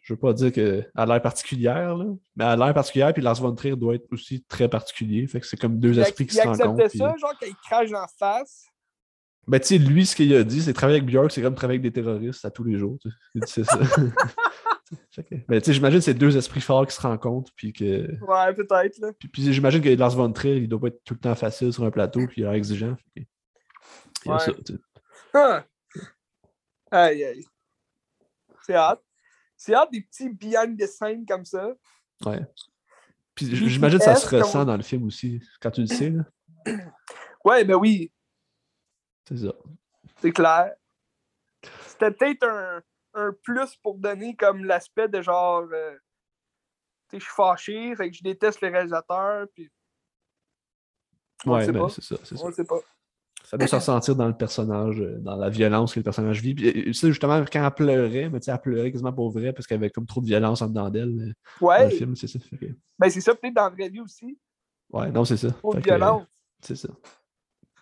je, 0.03 0.13
veux 0.15 0.19
pas 0.19 0.33
dire 0.33 0.53
qu'elle 0.53 0.91
a 0.95 1.07
l'air 1.07 1.23
particulière, 1.23 1.97
là, 1.97 2.05
mais 2.37 2.45
elle 2.45 2.51
a 2.51 2.57
l'air 2.57 2.75
particulière, 2.75 3.13
puis 3.15 3.23
Lars 3.23 3.41
von 3.41 3.55
Trier 3.55 3.77
doit 3.77 3.95
être 3.95 4.07
aussi 4.13 4.43
très 4.45 4.69
particulier. 4.69 5.27
Fait 5.27 5.41
que 5.41 5.47
c'est 5.47 5.57
comme 5.57 5.79
deux 5.79 5.93
Il, 5.95 6.01
esprits 6.01 6.27
qui 6.27 6.35
il 6.37 6.41
se 6.41 6.47
rencontrent. 6.47 6.63
acceptait 6.83 6.89
puis- 6.91 6.99
ça, 6.99 7.15
genre, 7.19 7.39
qu'il 7.39 7.55
crache 7.69 7.91
dans 7.91 8.01
la 8.01 8.09
face? 8.19 8.67
Ben, 9.49 9.59
tu 9.59 9.67
sais, 9.67 9.79
lui, 9.79 10.07
ce 10.07 10.15
qu'il 10.15 10.33
a 10.35 10.45
dit, 10.45 10.63
c'est 10.63 10.73
travailler 10.73 10.99
avec 11.01 11.09
Björk, 11.11 11.33
c'est 11.33 11.43
comme 11.43 11.57
travailler 11.57 11.81
avec 11.81 11.93
des 11.93 12.01
terroristes 12.01 12.45
à 12.45 12.51
tous 12.53 12.63
les 12.63 12.79
jours. 12.79 12.97
Il 13.35 13.41
dit, 13.43 13.51
C'est 13.51 13.65
ça. 13.65 13.79
Ben, 15.49 15.59
tu 15.59 15.65
sais, 15.67 15.73
j'imagine 15.73 16.01
que 16.01 16.05
c'est 16.05 16.13
deux 16.15 16.37
esprits 16.37 16.61
forts 16.61 16.87
qui 16.87 16.95
se 16.95 17.01
rencontrent, 17.01 17.51
puis 17.57 17.73
que. 17.73 18.09
Ouais, 18.21 18.55
peut-être, 18.55 18.99
là. 18.99 19.11
Puis, 19.19 19.27
puis 19.29 19.51
j'imagine 19.53 19.81
que 19.81 19.89
Lars 19.89 20.11
von 20.15 20.31
Trier, 20.31 20.57
il 20.59 20.69
doit 20.69 20.81
pas 20.81 20.89
être 20.89 21.03
tout 21.03 21.15
le 21.15 21.21
temps 21.21 21.35
facile 21.35 21.73
sur 21.73 21.83
un 21.85 21.91
plateau, 21.91 22.21
puis 22.27 22.43
il 22.43 22.45
est 22.45 22.55
exigeant. 22.55 22.95
Fait 23.15 23.23
que- 23.23 23.27
Il 24.27 24.29
y 24.29 24.31
a 24.31 24.35
Ouais. 24.35 24.41
ça. 24.41 24.53
Ah. 25.33 25.65
Aïe, 26.91 27.25
aïe. 27.25 27.45
C'est 28.67 28.75
hâte. 28.75 29.01
C'est 29.65 29.75
hâte 29.75 29.93
des 29.93 30.01
petits 30.03 30.29
behind 30.29 30.77
the 30.77 30.87
scenes 30.89 31.25
comme 31.25 31.45
ça. 31.45 31.69
Ouais. 32.27 32.41
Puis 33.37 33.47
j'imagine 33.55 33.99
que 34.01 34.05
ça 34.05 34.17
se 34.17 34.29
comme- 34.29 34.41
ressent 34.43 34.65
dans 34.65 34.77
le 34.77 34.83
film 34.83 35.05
aussi, 35.05 35.41
quand 35.61 35.71
tu 35.71 35.83
le 35.83 35.87
sais, 35.87 36.11
là. 36.11 36.25
Ouais, 37.45 37.65
ben 37.65 37.75
oui, 37.77 38.13
C'est 39.29 39.37
ça. 39.39 39.53
c'est 40.21 40.33
clair. 40.33 40.75
C'était 41.87 42.11
peut-être 42.13 42.43
un, 42.45 42.83
un 43.15 43.33
plus 43.43 43.77
pour 43.77 43.99
donner 43.99 44.35
comme 44.37 44.65
l'aspect 44.65 45.09
de 45.09 45.21
genre. 45.23 45.63
euh, 45.73 45.97
tu 47.09 47.17
sais, 47.17 47.19
je 47.21 47.25
suis 47.25 47.35
fâché, 47.35 47.97
fait 47.97 48.11
que 48.11 48.17
je 48.17 48.23
déteste 48.25 48.61
les 48.63 48.69
réalisateurs, 48.69 49.47
puis 49.55 49.71
On 51.47 51.53
Ouais, 51.55 51.71
ben, 51.71 51.89
c'est 51.89 52.03
ça, 52.03 52.17
c'est 52.25 52.37
ça. 52.37 52.45
on 52.47 52.53
sait 52.53 52.65
pas. 52.65 52.79
Ça 53.53 53.59
doit 53.59 53.67
se 53.69 53.77
ressentir 53.77 54.17
dans 54.17 54.27
le 54.27 54.37
personnage, 54.37 55.01
euh, 55.01 55.19
dans 55.21 55.37
la 55.37 55.51
violence 55.51 55.93
que 55.93 56.01
le 56.01 56.05
personnage 56.05 56.41
vit. 56.41 56.55
Puis, 56.55 56.89
euh, 56.89 56.93
ça, 56.93 57.09
justement, 57.09 57.45
quand 57.53 57.65
elle 57.65 57.71
pleurait, 57.75 58.31
mais 58.31 58.41
tu 58.41 58.47
sais, 58.47 58.53
elle 58.53 58.61
pleurait 58.61 58.91
quasiment 58.91 59.13
pour 59.13 59.31
vrai 59.31 59.53
parce 59.53 59.67
qu'il 59.67 59.75
y 59.75 59.79
avait 59.79 59.91
comme 59.91 60.07
trop 60.07 60.21
de 60.21 60.27
violence 60.27 60.63
en 60.63 60.69
dedans 60.69 60.89
d'elle 60.89 61.09
euh, 61.09 61.33
dans 61.61 61.67
Ouais, 61.69 61.85
le 61.85 61.91
film, 61.91 62.17
c'est 62.17 62.29
ça. 62.29 62.39
Que- 62.39 62.67
ben 62.99 63.11
c'est 63.11 63.21
ça 63.21 63.35
peut-être 63.35 63.55
dans 63.55 63.65
la 63.65 63.71
vraie 63.71 63.89
vie 63.91 64.01
aussi. 64.01 64.39
Ouais, 64.91 65.11
non, 65.11 65.25
c'est 65.25 65.37
ça. 65.37 65.51
Trop 65.51 65.75
de 65.75 65.79
euh, 65.79 65.83
violence. 65.83 66.27
C'est 66.61 66.77
ça. 66.77 66.89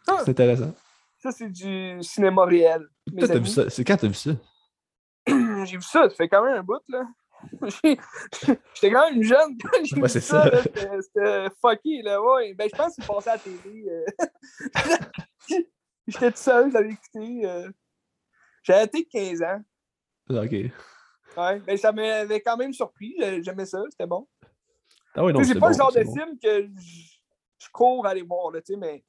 Ah. 0.09 0.23
C'est 0.25 0.31
intéressant. 0.31 0.75
Ça, 1.19 1.31
c'est 1.33 1.51
du 1.51 2.03
cinéma 2.03 2.45
réel. 2.45 2.87
mes 3.13 3.27
vu 3.27 3.47
ça? 3.47 3.69
C'est 3.71 3.85
quand 3.85 3.97
t'as 3.97 4.09
vu 4.09 4.15
ça? 4.15 4.31
J'ai 5.29 5.77
vu 5.77 5.83
ça, 5.83 6.09
ça 6.09 6.15
fait 6.17 6.29
quand 6.29 6.45
même 6.45 6.57
un 6.57 6.63
bout, 6.63 6.81
là. 6.89 7.05
J'étais 7.83 8.91
quand 8.93 9.11
même 9.11 9.23
jeune 9.23 9.57
quand 9.59 9.85
j'ai 9.85 9.97
Ouais, 9.97 10.03
vu 10.03 10.09
c'est 10.09 10.21
ça. 10.21 10.51
C'était 10.63 11.47
fucké, 11.61 12.03
là. 12.03 12.23
Ouais. 12.23 12.55
Ben, 12.55 12.69
je 12.73 12.77
pense 12.77 12.95
qu'il 12.95 13.05
passait 13.05 13.31
à 13.31 13.35
la 13.35 13.39
télé. 13.39 13.87
euh. 13.89 14.05
J'étais 16.07 16.31
tout 16.33 16.37
seul, 16.39 16.73
j'avais 16.73 16.91
écouté. 16.91 17.41
euh. 17.45 17.71
J'avais 18.63 18.85
été 18.85 19.05
15 19.07 19.43
ans. 19.43 19.61
Ah, 20.31 20.43
Ok. 20.43 20.53
Ouais. 20.53 21.61
Ben, 21.61 21.77
ça 21.77 21.93
m'avait 21.93 22.41
quand 22.41 22.57
même 22.57 22.73
surpris. 22.73 23.15
J'ai- 23.19 23.43
J'aimais 23.43 23.67
ça, 23.67 23.81
c'était 23.91 24.07
bon. 24.07 24.27
Ah 25.15 25.25
oui, 25.25 25.33
non, 25.33 25.43
c'est 25.45 25.55
pas 25.55 25.61
bon, 25.61 25.69
le 25.69 25.75
genre 25.75 25.93
de 25.93 26.03
bon. 26.03 26.15
film 26.15 26.39
que 26.39 26.69
je 27.59 27.69
cours 27.73 28.07
à 28.07 28.11
aller 28.11 28.23
voir, 28.23 28.51
là, 28.53 28.61
tu 28.63 28.73
sais, 28.75 28.79
mais 28.79 29.05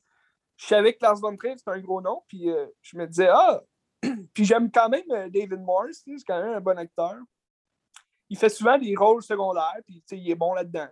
je 0.58 0.66
savais 0.68 0.94
que 0.94 1.00
Lars 1.02 1.20
von 1.20 1.36
Trier, 1.38 1.56
c'était 1.58 1.72
un 1.72 1.80
gros 1.80 2.02
nom, 2.02 2.24
puis 2.28 2.50
euh, 2.50 2.68
je 2.82 2.98
me 2.98 3.08
disais, 3.08 3.30
ah! 3.32 3.62
puis 4.34 4.46
j'aime 4.46 4.72
quand 4.72 4.90
même 4.90 5.04
David 5.30 5.62
Morse, 5.62 5.98
sais, 6.06 6.12
c'est 6.18 6.24
quand 6.26 6.42
même 6.42 6.54
un 6.56 6.60
bon 6.62 6.78
acteur. 6.78 7.16
Il 8.32 8.38
fait 8.38 8.48
souvent 8.50 8.78
des 8.78 8.96
rôles 8.96 9.22
secondaires, 9.22 9.76
puis 9.86 10.02
il 10.12 10.32
est 10.32 10.36
bon 10.36 10.54
là-dedans. 10.54 10.88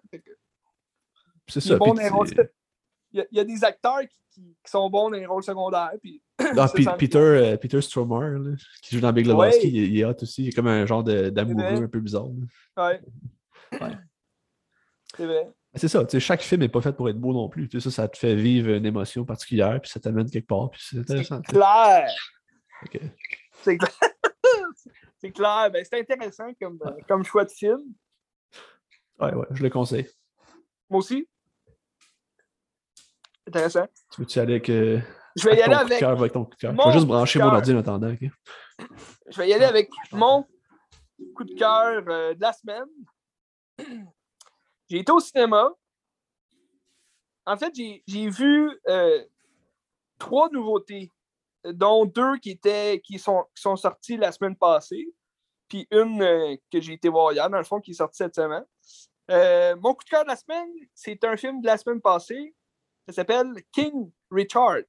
C'est 1.48 1.62
ça. 1.62 1.78
bon 1.78 1.96
il, 1.96 3.26
y 3.32 3.40
a, 3.40 3.44
des 3.46 3.64
acteurs 3.64 4.02
qui, 4.02 4.18
qui- 4.30 4.56
qui 4.64 4.70
sont 4.70 4.88
bons 4.90 5.10
dans 5.10 5.16
les 5.18 5.26
rôles 5.26 5.42
secondaires, 5.44 5.94
puis 6.02 6.22
Ah, 6.58 6.68
Peter, 6.98 7.18
euh, 7.18 7.58
Peter 7.58 7.82
Stromer, 7.82 8.38
là, 8.38 8.56
qui 8.84 8.94
joue 8.96 9.02
dans 9.02 9.14
Big 9.14 9.26
Lebowski, 9.26 9.66
Ouais. 9.66 9.70
il, 9.72 9.78
est- 9.84 9.88
il 9.88 10.00
est 10.00 10.04
hot 10.06 10.16
aussi. 10.22 10.44
Il 10.44 10.48
est 10.50 10.52
comme 10.52 10.68
un 10.68 10.86
genre 10.86 11.02
d'amoureux 11.04 11.84
un 11.84 11.88
peu 11.88 12.02
bizarre. 12.02 12.28
là. 12.76 12.90
ouais. 12.90 13.02
Ouais. 13.82 13.98
C'est 15.16 15.26
vrai. 15.26 15.50
C'est 15.76 15.88
ça, 15.88 16.06
chaque 16.20 16.42
film 16.42 16.62
n'est 16.62 16.70
pas 16.70 16.82
fait 16.82 16.92
pour 16.94 17.10
être 17.10 17.20
beau 17.20 17.32
non 17.32 17.48
plus. 17.48 17.70
Ça, 17.80 17.90
ça 17.90 18.08
te 18.10 18.18
fait 18.18 18.36
vivre 18.36 18.70
une 18.70 18.86
émotion 18.86 19.24
particulière, 19.24 19.80
puis 19.82 19.90
ça 19.90 20.00
t'amène 20.02 20.30
quelque 20.30 20.48
part, 20.48 20.70
puis 20.72 20.82
c'est 20.84 20.98
intéressant. 21.00 21.42
Clair! 21.42 22.10
Que- 22.92 22.98
C'est 23.64 23.78
clair. 23.78 23.92
C'est 25.20 25.32
clair. 25.32 25.70
Ben, 25.72 25.86
c'est 25.86 26.00
intéressant 26.00 26.52
comme, 26.62 26.80
euh, 26.86 26.92
comme 27.08 27.24
choix 27.24 27.46
de 27.46 27.52
film. 27.52 27.82
Ouais, 29.20 29.34
ouais, 29.34 29.48
je 29.52 29.64
le 29.64 29.70
conseille. 29.70 30.10
Moi 30.90 31.00
aussi. 31.00 31.28
Intéressant. 33.48 33.88
Tu 34.12 34.22
veux-tu 34.22 34.40
aller 34.40 34.54
avec, 34.56 34.70
euh, 34.70 35.00
Je 35.36 35.50
vais 35.50 35.58
y 35.58 35.62
aller 35.62 35.76
de 35.76 35.80
avec. 35.80 36.00
cœur, 36.00 36.12
avec 36.12 36.32
ton 36.32 36.46
coup 36.46 36.52
de 36.52 36.56
cœur? 36.56 36.74
Je 36.74 36.86
vais 36.88 36.94
juste 36.94 37.08
brancher 37.08 37.40
mon 37.40 37.46
ordi 37.48 37.74
en 37.74 37.80
attendant. 37.80 38.16
Je 39.28 39.38
vais 39.38 39.50
y 39.50 39.54
aller 39.54 39.66
avec 39.66 39.90
mon 40.12 40.46
coup 41.36 41.44
de 41.44 41.54
cœur 41.54 42.04
euh, 42.08 42.34
de 42.34 42.42
la 42.42 42.54
semaine. 42.54 42.86
J'ai 44.90 45.00
été 45.00 45.12
au 45.12 45.20
cinéma. 45.20 45.70
En 47.46 47.58
fait, 47.58 47.74
j'ai 47.76 48.04
j'ai 48.08 48.30
vu 48.30 48.80
euh, 48.88 49.24
trois 50.20 50.50
nouveautés, 50.52 51.12
dont 51.66 52.06
deux 52.06 52.38
qui, 52.38 52.52
étaient, 52.52 53.02
qui, 53.04 53.20
sont, 53.20 53.46
qui 53.56 53.62
sont 53.62 53.76
sorties 53.76 54.18
la 54.18 54.32
semaine 54.32 54.56
passée, 54.56 55.14
puis 55.68 55.88
une 55.92 56.22
euh, 56.22 56.56
que 56.72 56.80
j'ai 56.82 56.94
été 56.94 57.10
voir 57.10 57.32
hier, 57.34 57.50
dans 57.50 57.58
le 57.58 57.64
fond, 57.64 57.80
qui 57.80 57.92
est 57.92 57.96
sortie 57.96 58.18
cette 58.18 58.36
semaine. 58.36 58.66
Euh, 59.32 59.76
mon 59.78 59.94
coup 59.94 60.04
de 60.04 60.10
cœur 60.10 60.24
de 60.24 60.30
la 60.30 60.36
semaine, 60.36 60.70
c'est 60.96 61.24
un 61.24 61.38
film 61.38 61.62
de 61.62 61.68
la 61.68 61.78
semaine 61.78 62.02
passée. 62.02 62.56
Ça 63.08 63.14
s'appelle 63.14 63.54
King 63.72 64.12
Richard. 64.32 64.80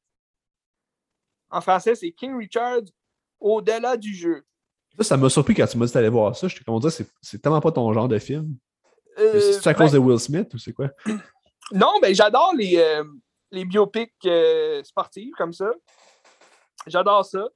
En 1.51 1.61
français, 1.61 1.95
c'est 1.95 2.13
King 2.13 2.37
Richard 2.39 2.81
au-delà 3.41 3.97
du 3.97 4.15
jeu. 4.15 4.45
Ça, 4.99 5.05
ça 5.05 5.17
m'a 5.17 5.29
surpris 5.29 5.55
quand 5.55 5.67
tu 5.67 5.77
m'as 5.79 5.87
dit 5.87 5.93
d'aller 5.93 6.09
voir 6.09 6.35
ça. 6.37 6.49
J'étais 6.49 6.65
comme 6.65 6.75
on 6.75 6.79
dirait, 6.81 6.91
c'est- 6.93 7.11
c'est 7.21 7.41
tellement 7.43 7.61
pas 7.61 7.73
ton 7.73 7.93
genre 7.93 8.09
de 8.09 8.19
film. 8.19 8.57
Euh, 9.19 9.41
C'est 9.41 9.67
à 9.69 9.73
ben, 9.73 9.79
cause 9.79 9.93
de 9.93 9.99
Will 9.99 10.19
Smith 10.19 10.53
ou 10.55 10.59
c'est 10.59 10.73
quoi? 10.73 10.89
Non, 11.73 11.99
ben 12.01 12.15
j'adore 12.15 12.55
les, 12.57 12.77
euh, 12.79 13.05
les 13.51 13.65
biopics 13.65 14.15
euh, 14.27 14.83
sportifs 14.85 15.35
comme 15.37 15.53
ça. 15.53 15.71
J'adore 16.87 17.25
ça. 17.25 17.49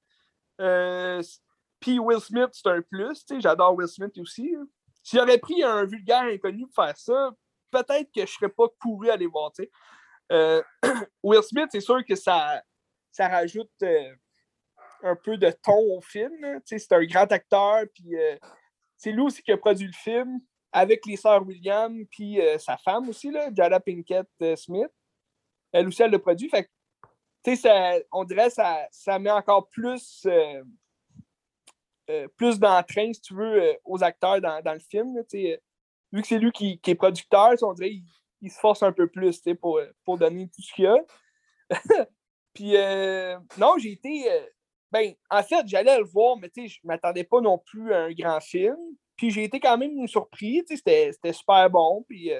Euh, 0.60 1.22
puis 1.80 1.98
Will 1.98 2.20
Smith, 2.20 2.50
c'est 2.52 2.68
un 2.68 2.82
plus. 2.82 3.24
J'adore 3.38 3.74
Will 3.74 3.88
Smith 3.88 4.16
aussi. 4.18 4.54
Hein. 4.56 4.66
Si 5.02 5.16
j'aurais 5.16 5.38
pris 5.38 5.62
un 5.62 5.84
vulgaire 5.84 6.22
inconnu 6.22 6.66
pour 6.66 6.84
faire 6.84 6.96
ça, 6.96 7.30
peut-être 7.70 8.10
que 8.12 8.20
je 8.20 8.22
ne 8.22 8.26
serais 8.26 8.48
pas 8.48 8.66
couru 8.80 9.10
à 9.10 9.14
aller 9.14 9.26
voir. 9.26 9.52
Euh, 10.32 10.62
Will 11.22 11.42
Smith, 11.42 11.68
c'est 11.70 11.80
sûr 11.80 12.04
que 12.04 12.14
ça, 12.14 12.62
ça 13.10 13.28
rajoute 13.28 13.72
un 15.02 15.16
peu 15.16 15.36
de 15.36 15.50
ton 15.62 15.96
au 15.96 16.00
film. 16.00 16.60
C'est 16.64 16.92
un 16.92 17.04
grand 17.04 17.30
acteur. 17.30 17.84
Puis 17.94 18.14
c'est 18.96 19.12
lui 19.12 19.22
aussi 19.22 19.42
qui 19.42 19.52
a 19.52 19.58
produit 19.58 19.86
le 19.86 19.92
film 19.92 20.40
avec 20.72 21.06
les 21.06 21.16
sœurs 21.16 21.46
William, 21.46 22.04
puis 22.10 22.40
sa 22.58 22.76
femme 22.76 23.08
aussi, 23.08 23.30
là, 23.30 23.48
Jada 23.54 23.78
Pinkett 23.78 24.26
Smith 24.56 24.90
elle 25.74 25.88
aussi, 25.88 26.02
elle 26.02 26.12
le 26.12 26.20
produit. 26.20 26.48
Fait 26.48 26.70
on 28.12 28.24
dirait 28.24 28.48
que 28.48 28.54
ça, 28.54 28.88
ça 28.90 29.18
met 29.18 29.30
encore 29.30 29.68
plus, 29.68 30.22
euh, 30.26 30.62
euh, 32.10 32.28
plus 32.36 32.58
d'entrain, 32.58 33.12
si 33.12 33.20
tu 33.20 33.34
veux, 33.34 33.62
euh, 33.62 33.74
aux 33.84 34.02
acteurs 34.02 34.40
dans, 34.40 34.72
le 34.72 34.78
film. 34.78 35.14
vu 36.12 36.22
que 36.22 36.26
c'est 36.26 36.38
lui 36.38 36.52
qui, 36.52 36.80
est 36.86 36.94
producteur, 36.94 37.52
on 37.62 37.74
dirait 37.74 38.00
qu'il 38.38 38.50
se 38.50 38.58
force 38.58 38.82
un 38.82 38.92
peu 38.92 39.08
plus 39.08 39.42
pour, 39.60 39.80
pour 40.04 40.18
donner 40.18 40.48
tout 40.48 40.62
ce 40.62 40.72
qu'il 40.72 40.86
a. 40.86 40.98
Puis, 42.54 42.74
non, 43.58 43.76
j'ai 43.78 43.92
été. 43.92 44.26
ben, 44.92 45.12
en 45.28 45.42
fait, 45.42 45.66
j'allais 45.66 45.98
le 45.98 46.04
voir, 46.04 46.36
mais 46.36 46.50
je 46.54 46.78
ne 46.84 46.88
m'attendais 46.88 47.24
pas 47.24 47.40
non 47.40 47.58
plus 47.58 47.92
à 47.92 48.02
un 48.04 48.12
grand 48.12 48.40
film. 48.40 48.76
Puis, 49.16 49.30
j'ai 49.30 49.44
été 49.44 49.58
quand 49.58 49.76
même 49.76 50.06
surpris. 50.06 50.62
C'était 50.68 51.32
super 51.32 51.68
bon. 51.68 52.04
Puis, 52.08 52.30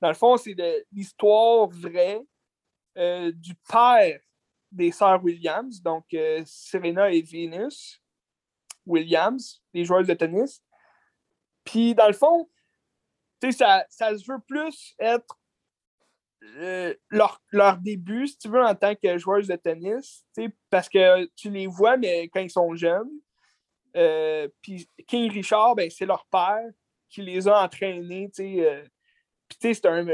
dans 0.00 0.08
le 0.08 0.14
fond, 0.14 0.38
c'est 0.38 0.56
l'histoire 0.92 1.68
vraie 1.68 2.22
du 2.96 3.54
père 3.68 4.18
des 4.70 4.92
sœurs 4.92 5.22
Williams, 5.22 5.82
donc 5.82 6.04
euh, 6.14 6.42
Serena 6.46 7.10
et 7.10 7.22
Venus 7.22 8.00
Williams, 8.86 9.62
les 9.74 9.84
joueuses 9.84 10.06
de 10.06 10.14
tennis. 10.14 10.62
Puis, 11.64 11.94
dans 11.94 12.06
le 12.06 12.12
fond, 12.12 12.48
ça, 13.50 13.84
ça 13.88 14.16
se 14.16 14.30
veut 14.30 14.40
plus 14.46 14.94
être 14.98 15.38
euh, 16.56 16.94
leur, 17.10 17.42
leur, 17.50 17.76
début, 17.76 18.26
si 18.26 18.38
tu 18.38 18.48
veux, 18.48 18.62
en 18.62 18.74
tant 18.74 18.94
que 18.94 19.18
joueuse 19.18 19.48
de 19.48 19.56
tennis, 19.56 20.24
parce 20.70 20.88
que 20.88 21.26
tu 21.36 21.50
les 21.50 21.66
vois, 21.66 21.96
mais 21.96 22.28
quand 22.28 22.40
ils 22.40 22.50
sont 22.50 22.74
jeunes. 22.74 23.10
puis 24.62 24.88
King 25.06 25.30
Richard, 25.30 25.74
ben, 25.74 25.90
c'est 25.90 26.06
leur 26.06 26.26
père 26.26 26.64
qui 27.08 27.22
les 27.22 27.46
a 27.46 27.62
entraînés. 27.62 28.30
puis 28.32 28.62
c'est 29.60 29.86
un, 29.86 30.06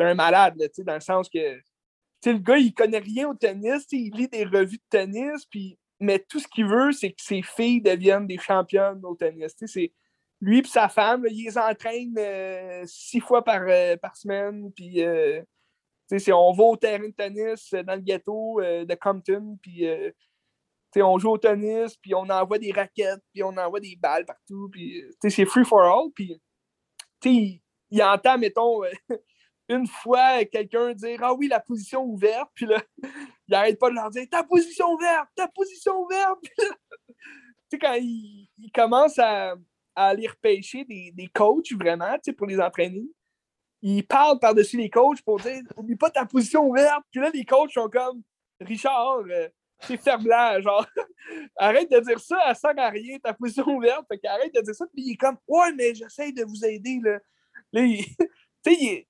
un, 0.00 0.14
malade, 0.14 0.56
dans 0.78 0.94
le 0.94 1.00
sens 1.00 1.28
que 1.28 1.58
le 2.32 2.38
gars, 2.38 2.58
il 2.58 2.74
connaît 2.74 2.98
rien 2.98 3.28
au 3.28 3.34
tennis, 3.34 3.86
il 3.92 4.14
lit 4.14 4.28
des 4.28 4.44
revues 4.44 4.78
de 4.78 4.82
tennis, 4.90 5.44
puis, 5.46 5.78
mais 6.00 6.18
tout 6.18 6.40
ce 6.40 6.48
qu'il 6.48 6.66
veut, 6.66 6.92
c'est 6.92 7.10
que 7.10 7.22
ses 7.22 7.42
filles 7.42 7.80
deviennent 7.80 8.26
des 8.26 8.38
championnes 8.38 9.00
au 9.04 9.14
tennis. 9.14 9.54
C'est, 9.66 9.92
lui 10.40 10.58
et 10.58 10.64
sa 10.64 10.88
femme, 10.88 11.26
ils 11.30 11.58
entraînent 11.58 12.18
euh, 12.18 12.84
six 12.86 13.20
fois 13.20 13.42
par, 13.42 13.62
euh, 13.68 13.96
semaine, 14.14 14.70
puis 14.72 15.02
euh, 15.02 15.42
on 16.28 16.52
va 16.52 16.64
au 16.64 16.76
terrain 16.76 17.08
de 17.08 17.14
tennis 17.14 17.72
dans 17.72 17.94
le 17.94 18.00
ghetto 18.00 18.60
de 18.60 18.94
Compton, 18.94 19.58
puis 19.60 19.84
on 20.96 21.18
joue 21.18 21.30
au 21.30 21.38
tennis, 21.38 21.96
puis 21.96 22.14
on 22.14 22.28
envoie 22.30 22.58
des 22.58 22.72
raquettes, 22.72 23.22
puis 23.32 23.42
on 23.42 23.56
envoie 23.56 23.80
des 23.80 23.96
balles 23.96 24.24
partout, 24.24 24.70
c'est 25.28 25.44
free 25.44 25.64
for 25.64 25.80
all, 25.80 26.10
puis 26.14 26.40
il, 27.24 27.60
il 27.90 28.02
entend, 28.02 28.38
mettons, 28.38 28.82
une 29.68 29.86
fois 29.86 30.44
quelqu'un 30.44 30.92
dire 30.94 31.20
Ah 31.22 31.34
oui, 31.34 31.48
la 31.48 31.60
position 31.60 32.04
ouverte, 32.04 32.50
puis 32.54 32.66
là, 32.66 32.82
il 33.48 33.54
arrête 33.54 33.78
pas 33.78 33.90
de 33.90 33.94
leur 33.94 34.10
dire 34.10 34.26
Ta 34.30 34.42
position 34.42 34.92
ouverte, 34.92 35.28
ta 35.34 35.48
position 35.48 36.02
ouverte. 36.02 36.38
tu 36.58 36.64
sais, 37.70 37.78
quand 37.78 37.94
il, 37.94 38.48
il 38.58 38.70
commence 38.72 39.18
à, 39.18 39.54
à, 39.94 40.08
aller 40.08 40.28
repêcher 40.28 40.84
des, 40.84 41.12
des 41.12 41.28
coachs 41.28 41.72
vraiment, 41.72 42.14
tu 42.14 42.20
sais, 42.24 42.32
pour 42.32 42.46
les 42.46 42.60
entraîner, 42.60 43.06
il 43.82 44.06
parle 44.06 44.38
par-dessus 44.38 44.76
les 44.76 44.90
coachs 44.90 45.22
pour 45.22 45.38
dire 45.40 45.62
Oublie 45.76 45.96
pas 45.96 46.10
ta 46.10 46.26
position 46.26 46.68
ouverte. 46.68 47.04
Puis 47.10 47.20
là, 47.20 47.30
les 47.32 47.44
coachs 47.44 47.72
sont 47.72 47.88
comme 47.88 48.22
Richard, 48.60 49.24
euh, 49.30 49.48
c'est 49.80 49.96
ferme-là, 49.96 50.60
genre, 50.60 50.86
arrête 51.56 51.90
de 51.90 52.00
dire 52.00 52.18
ça, 52.18 52.38
à 52.44 52.54
sert 52.54 52.74
à 52.78 52.88
rien, 52.88 53.18
ta 53.18 53.34
position 53.34 53.66
ouverte. 53.68 54.06
Fait 54.08 54.18
qu'arrête 54.18 54.54
de 54.54 54.60
dire 54.60 54.74
ça, 54.74 54.86
puis 54.92 55.02
il 55.04 55.12
est 55.12 55.16
comme 55.16 55.36
Ouais, 55.46 55.72
mais 55.72 55.94
j'essaie 55.94 56.32
de 56.32 56.44
vous 56.44 56.64
aider, 56.64 57.00
là. 57.02 57.18
Tu 58.64 58.74
sais, 58.74 59.06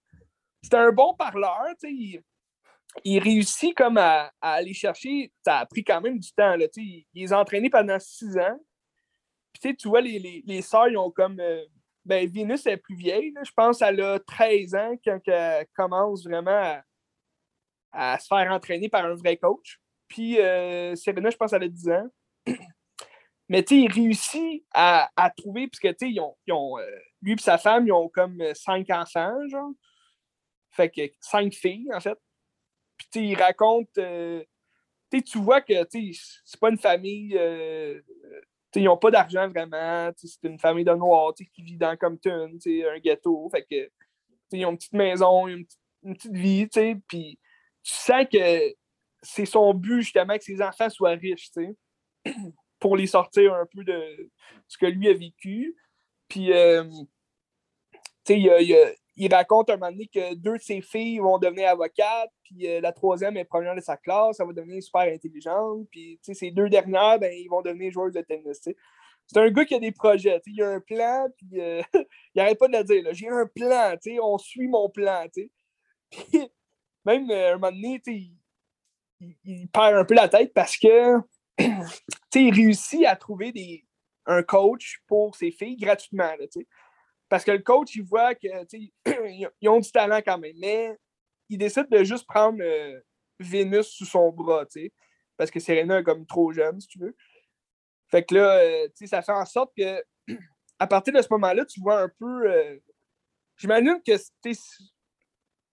c'est 0.67 0.75
un 0.77 0.91
bon 0.91 1.15
parleur. 1.15 1.65
Il, 1.85 2.21
il, 3.05 3.19
réussit 3.21 3.75
comme 3.77 3.99
à, 3.99 4.33
aller 4.41 4.75
chercher. 4.75 5.33
Ça 5.45 5.59
a 5.59 5.67
pris 5.67 5.85
quand 5.85 6.01
même 6.01 6.19
du 6.19 6.33
temps. 6.33 6.57
Là, 6.57 6.67
il, 6.77 7.07
il 7.15 7.23
les 7.23 7.33
a 7.33 7.41
entraînés 7.41 7.71
pendant 7.71 7.99
six 8.01 8.37
ans. 8.37 8.59
Puis, 9.53 9.77
tu 9.77 9.89
vois, 9.89 10.01
les, 10.01 10.19
les, 10.19 10.43
les 10.45 10.63
sœurs, 10.63 10.89
ils 10.89 10.97
ont 10.97 11.11
comme. 11.11 11.39
Euh, 11.41 11.65
ben, 12.05 12.29
Venus 12.29 12.67
est 12.67 12.77
plus 12.77 12.95
vieille. 12.97 13.35
Je 13.43 13.51
pense 13.55 13.79
qu'elle 13.79 14.01
a 14.01 14.19
13 14.21 14.75
ans 14.75 14.95
quand 15.05 15.19
elle 15.27 15.67
commence 15.75 16.25
vraiment 16.25 16.81
à, 17.93 18.19
se 18.19 18.27
faire 18.27 18.51
entraîner 18.53 18.89
par 18.89 19.05
un 19.05 19.15
vrai 19.15 19.37
coach. 19.37 19.81
Puis 20.07 20.39
euh, 20.39 20.95
Serena, 20.95 21.31
je 21.31 21.37
pense 21.37 21.51
qu'elle 21.51 21.65
a 21.65 21.69
10 21.69 21.89
ans. 21.91 22.07
Mais 23.49 23.65
tu 23.65 23.77
il 23.77 23.93
réussit 23.93 24.65
à, 24.73 25.11
à 25.17 25.31
trouver, 25.31 25.67
puisque 25.69 25.97
tu 25.97 26.07
sais, 26.07 26.13
ils 26.13 26.21
ont, 26.53 26.79
euh, 26.79 26.99
lui 27.23 27.33
et 27.33 27.39
sa 27.39 27.59
femme, 27.59 27.87
ils 27.87 27.93
ont 27.93 28.09
comme 28.09 28.41
cinq 28.55 28.89
enfants, 28.91 29.37
genre. 29.49 29.73
Fait 30.77 30.91
que 30.91 31.01
cinq 31.21 31.55
filles, 31.55 31.89
en 31.95 32.01
fait. 32.01 32.19
Puis, 32.97 33.31
il 33.31 33.35
raconte. 33.35 33.97
Euh, 33.99 34.45
tu 35.11 35.39
vois 35.39 35.63
que 35.63 35.73
c'est 35.91 36.61
pas 36.61 36.71
une 36.71 36.79
famille. 36.79 37.37
Euh, 37.37 38.01
ils 38.75 38.85
n'ont 38.85 38.99
pas 38.99 39.11
d'argent 39.11 39.49
vraiment. 39.49 40.11
C'est 40.17 40.43
une 40.45 40.59
famille 40.59 40.85
de 40.85 40.93
noirs 40.93 41.33
qui 41.35 41.63
vit 41.63 41.79
dans 41.79 41.97
Compton, 41.97 42.51
un 42.67 42.99
ghetto. 42.99 43.49
Fait 43.51 43.63
que, 43.63 43.91
ils 44.53 44.67
ont 44.67 44.71
une 44.71 44.77
petite 44.77 44.93
maison, 44.93 45.49
une 45.49 45.65
petite, 45.65 45.81
une 46.03 46.15
petite 46.15 46.33
vie. 46.33 46.67
Puis 47.09 47.39
tu 47.83 47.95
sens 47.95 48.27
que 48.31 48.75
c'est 49.23 49.47
son 49.47 49.73
but, 49.73 50.03
justement, 50.03 50.37
que 50.37 50.45
ses 50.45 50.61
enfants 50.61 50.91
soient 50.91 51.11
riches. 51.11 51.51
pour 52.79 52.97
les 52.97 53.07
sortir 53.07 53.55
un 53.55 53.67
peu 53.67 53.85
de 53.85 54.31
ce 54.69 54.77
que 54.77 54.87
lui 54.87 55.09
a 55.09 55.15
vécu. 55.15 55.75
Puis, 56.29 56.53
euh, 56.53 56.85
il 58.29 58.43
y 58.43 58.75
a, 58.75 58.93
il 59.17 59.33
raconte 59.33 59.71
un 59.71 59.77
moment 59.77 59.91
donné 59.91 60.07
que 60.07 60.35
deux 60.35 60.59
de 60.59 60.63
ses 60.63 60.83
filles 60.83 61.19
vont 61.19 61.39
devenir 61.39 61.71
avocates, 61.71 62.31
puis 62.43 62.69
euh, 62.69 62.81
la 62.81 62.93
troisième 62.93 63.37
est 63.37 63.45
première 63.45 63.75
de 63.75 63.81
sa 63.81 63.97
classe, 63.97 64.39
elle 64.39 64.47
va 64.47 64.53
devenir 64.53 64.83
super 64.83 65.03
intelligente, 65.03 65.87
puis 65.91 66.19
ces 66.23 66.51
deux 66.51 66.69
dernières, 66.69 67.19
ben, 67.19 67.33
ils 67.33 67.49
vont 67.49 67.63
devenir 67.63 67.91
joueurs 67.93 68.13
de 68.13 68.21
tennis. 68.21 68.61
C'est 69.27 69.41
un 69.41 69.51
gars 69.51 69.65
qui 69.65 69.75
a 69.75 69.81
des 69.81 69.93
projets, 69.93 70.41
il 70.47 70.63
a 70.63 70.69
un 70.69 70.81
plan, 70.81 71.27
puis 71.37 71.61
euh, 71.61 71.83
il 71.95 72.07
n'arrête 72.37 72.59
pas 72.59 72.69
de 72.69 72.77
le 72.77 72.85
dire. 72.85 73.05
J'ai 73.13 73.29
un 73.29 73.47
plan, 73.47 73.95
on 74.23 74.39
suit 74.39 74.69
mon 74.69 74.89
plan. 74.91 75.27
Puis, 76.11 76.49
même 77.05 77.29
euh, 77.31 77.55
un 77.55 77.59
moment 77.59 77.73
donné, 77.73 78.01
il, 79.45 79.69
perd 79.71 79.97
un 79.97 80.05
peu 80.05 80.15
la 80.15 80.29
tête 80.29 80.53
parce 80.55 80.77
que 80.77 81.17
il 81.59 82.55
réussit 82.55 83.05
à 83.05 83.17
trouver 83.17 83.85
un 84.27 84.43
coach 84.43 85.03
pour 85.09 85.35
ses 85.35 85.51
filles 85.51 85.77
gratuitement. 85.77 86.31
Parce 87.37 87.45
que 87.45 87.51
le 87.51 87.59
coach, 87.59 87.95
il 87.97 88.03
voit 88.03 88.35
qu'ils 88.35 88.51
ont 89.69 89.79
du 89.79 89.93
talent 89.93 90.23
quand 90.25 90.39
même, 90.39 90.57
mais 90.59 90.97
il 91.51 91.59
décide 91.59 91.87
de 91.91 92.03
juste 92.03 92.27
prendre 92.27 92.63
euh, 92.63 92.99
Vénus 93.39 93.89
sous 93.89 94.07
son 94.07 94.33
bras, 94.33 94.65
parce 95.37 95.51
que 95.51 95.61
Serena 95.61 95.99
est 95.99 96.03
comme 96.03 96.25
trop 96.25 96.51
jeune, 96.51 96.81
si 96.81 96.89
tu 96.89 96.99
veux. 96.99 97.15
Fait 98.09 98.25
que 98.25 98.37
là, 98.37 98.57
euh, 98.61 98.89
ça 99.05 99.21
fait 99.21 99.33
en 99.33 99.45
sorte 99.45 99.71
que 99.77 100.03
à 100.79 100.87
partir 100.87 101.13
de 101.13 101.21
ce 101.21 101.29
moment-là, 101.33 101.67
tu 101.67 101.79
vois 101.79 102.01
un 102.01 102.09
peu. 102.09 102.51
Euh, 102.51 102.79
j'imagine 103.59 104.01
que 104.03 104.15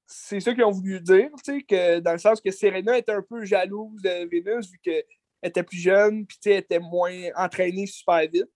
c'est 0.06 0.42
ça 0.42 0.54
qu'ils 0.54 0.66
ont 0.66 0.72
voulu 0.72 1.00
dire, 1.00 1.30
que 1.66 2.00
dans 2.00 2.12
le 2.12 2.18
sens 2.18 2.42
que 2.42 2.52
Serena 2.52 2.98
était 2.98 3.14
un 3.14 3.22
peu 3.22 3.46
jalouse 3.46 4.02
de 4.02 4.28
Vénus 4.30 4.70
vu 4.70 4.80
qu'elle 4.80 5.06
était 5.42 5.64
plus 5.64 5.80
jeune, 5.80 6.28
puis 6.28 6.38
elle 6.48 6.58
était 6.58 6.80
moins 6.80 7.30
entraînée 7.38 7.88
super 7.88 8.20
vite. 8.30 8.50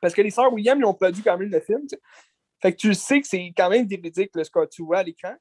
Parce 0.00 0.14
que 0.14 0.22
les 0.22 0.30
sœurs 0.30 0.52
William, 0.52 0.78
ils 0.78 0.84
ont 0.84 0.94
produit 0.94 1.22
quand 1.22 1.38
même 1.38 1.50
le 1.50 1.60
film. 1.60 1.86
Fait 2.60 2.72
que 2.72 2.76
tu 2.76 2.94
sais 2.94 3.20
que 3.20 3.26
c'est 3.26 3.52
quand 3.56 3.68
même 3.68 3.86
véridique 3.86 4.30
ce 4.34 4.50
que 4.50 4.66
tu 4.66 4.82
vois 4.82 4.98
à 4.98 5.02
l'écran. 5.02 5.34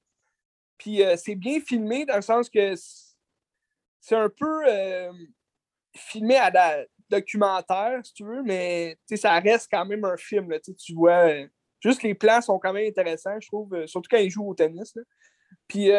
Puis 0.78 1.04
euh, 1.04 1.16
c'est 1.18 1.36
bien 1.36 1.60
filmé 1.60 2.06
dans 2.06 2.16
le 2.16 2.22
sens 2.22 2.50
que 2.50 2.74
c'est 2.76 4.16
un 4.16 4.30
peu 4.30 4.68
euh, 4.68 5.12
filmé 5.96 6.36
à 6.36 6.50
la 6.50 6.86
documentaire, 7.10 8.02
si 8.04 8.14
tu 8.14 8.26
veux, 8.26 8.44
mais 8.44 8.98
ça 9.16 9.40
reste 9.40 9.70
quand 9.72 9.86
même 9.86 10.04
un 10.04 10.18
film. 10.18 10.54
Tu 10.78 10.94
vois, 10.94 11.30
euh, 11.30 11.48
juste 11.80 12.04
les 12.04 12.14
plans 12.14 12.42
sont 12.42 12.60
quand 12.60 12.74
même 12.74 12.88
intéressants, 12.88 13.40
je 13.40 13.48
trouve, 13.48 13.86
surtout 13.86 14.10
quand 14.10 14.18
ils 14.18 14.30
jouent 14.30 14.50
au 14.50 14.56
tennis. 14.56 14.94
Puis 15.68 15.90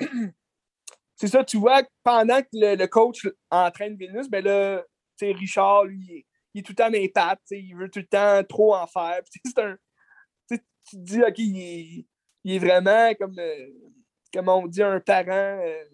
c'est 1.16 1.28
ça, 1.28 1.42
tu 1.44 1.56
vois, 1.56 1.82
pendant 2.02 2.42
que 2.42 2.48
le, 2.52 2.86
coach 2.86 3.26
entraîne 3.50 3.96
Vénus, 3.96 4.28
ben 4.28 4.44
là, 4.44 4.84
Richard, 5.20 5.84
lui, 5.84 6.26
il 6.58 6.60
est 6.60 6.62
tout 6.64 6.72
le 6.72 6.76
temps 6.76 6.86
dans 6.90 6.92
les 6.98 7.08
pattes, 7.08 7.40
il 7.50 7.74
veut 7.76 7.88
tout 7.88 8.00
le 8.00 8.06
temps 8.06 8.42
trop 8.48 8.74
en 8.74 8.86
faire. 8.86 9.20
C'est 9.44 9.58
un, 9.58 9.76
tu 10.48 10.58
te 10.58 10.96
dis, 10.96 11.22
OK, 11.22 11.38
il 11.38 12.06
est, 12.44 12.58
vraiment 12.58 13.12
comme. 13.14 13.38
Euh, 13.38 13.68
comment 14.32 14.58
on 14.58 14.66
dit, 14.66 14.82
un 14.82 15.00
parent. 15.00 15.28
euh, 15.62 15.84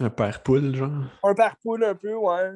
Un 0.00 0.10
père 0.10 0.42
poule, 0.42 0.74
genre. 0.74 1.04
un 1.24 1.34
père 1.34 1.56
poule 1.62 1.84
un 1.84 1.94
peu, 1.94 2.14
ouais. 2.14 2.52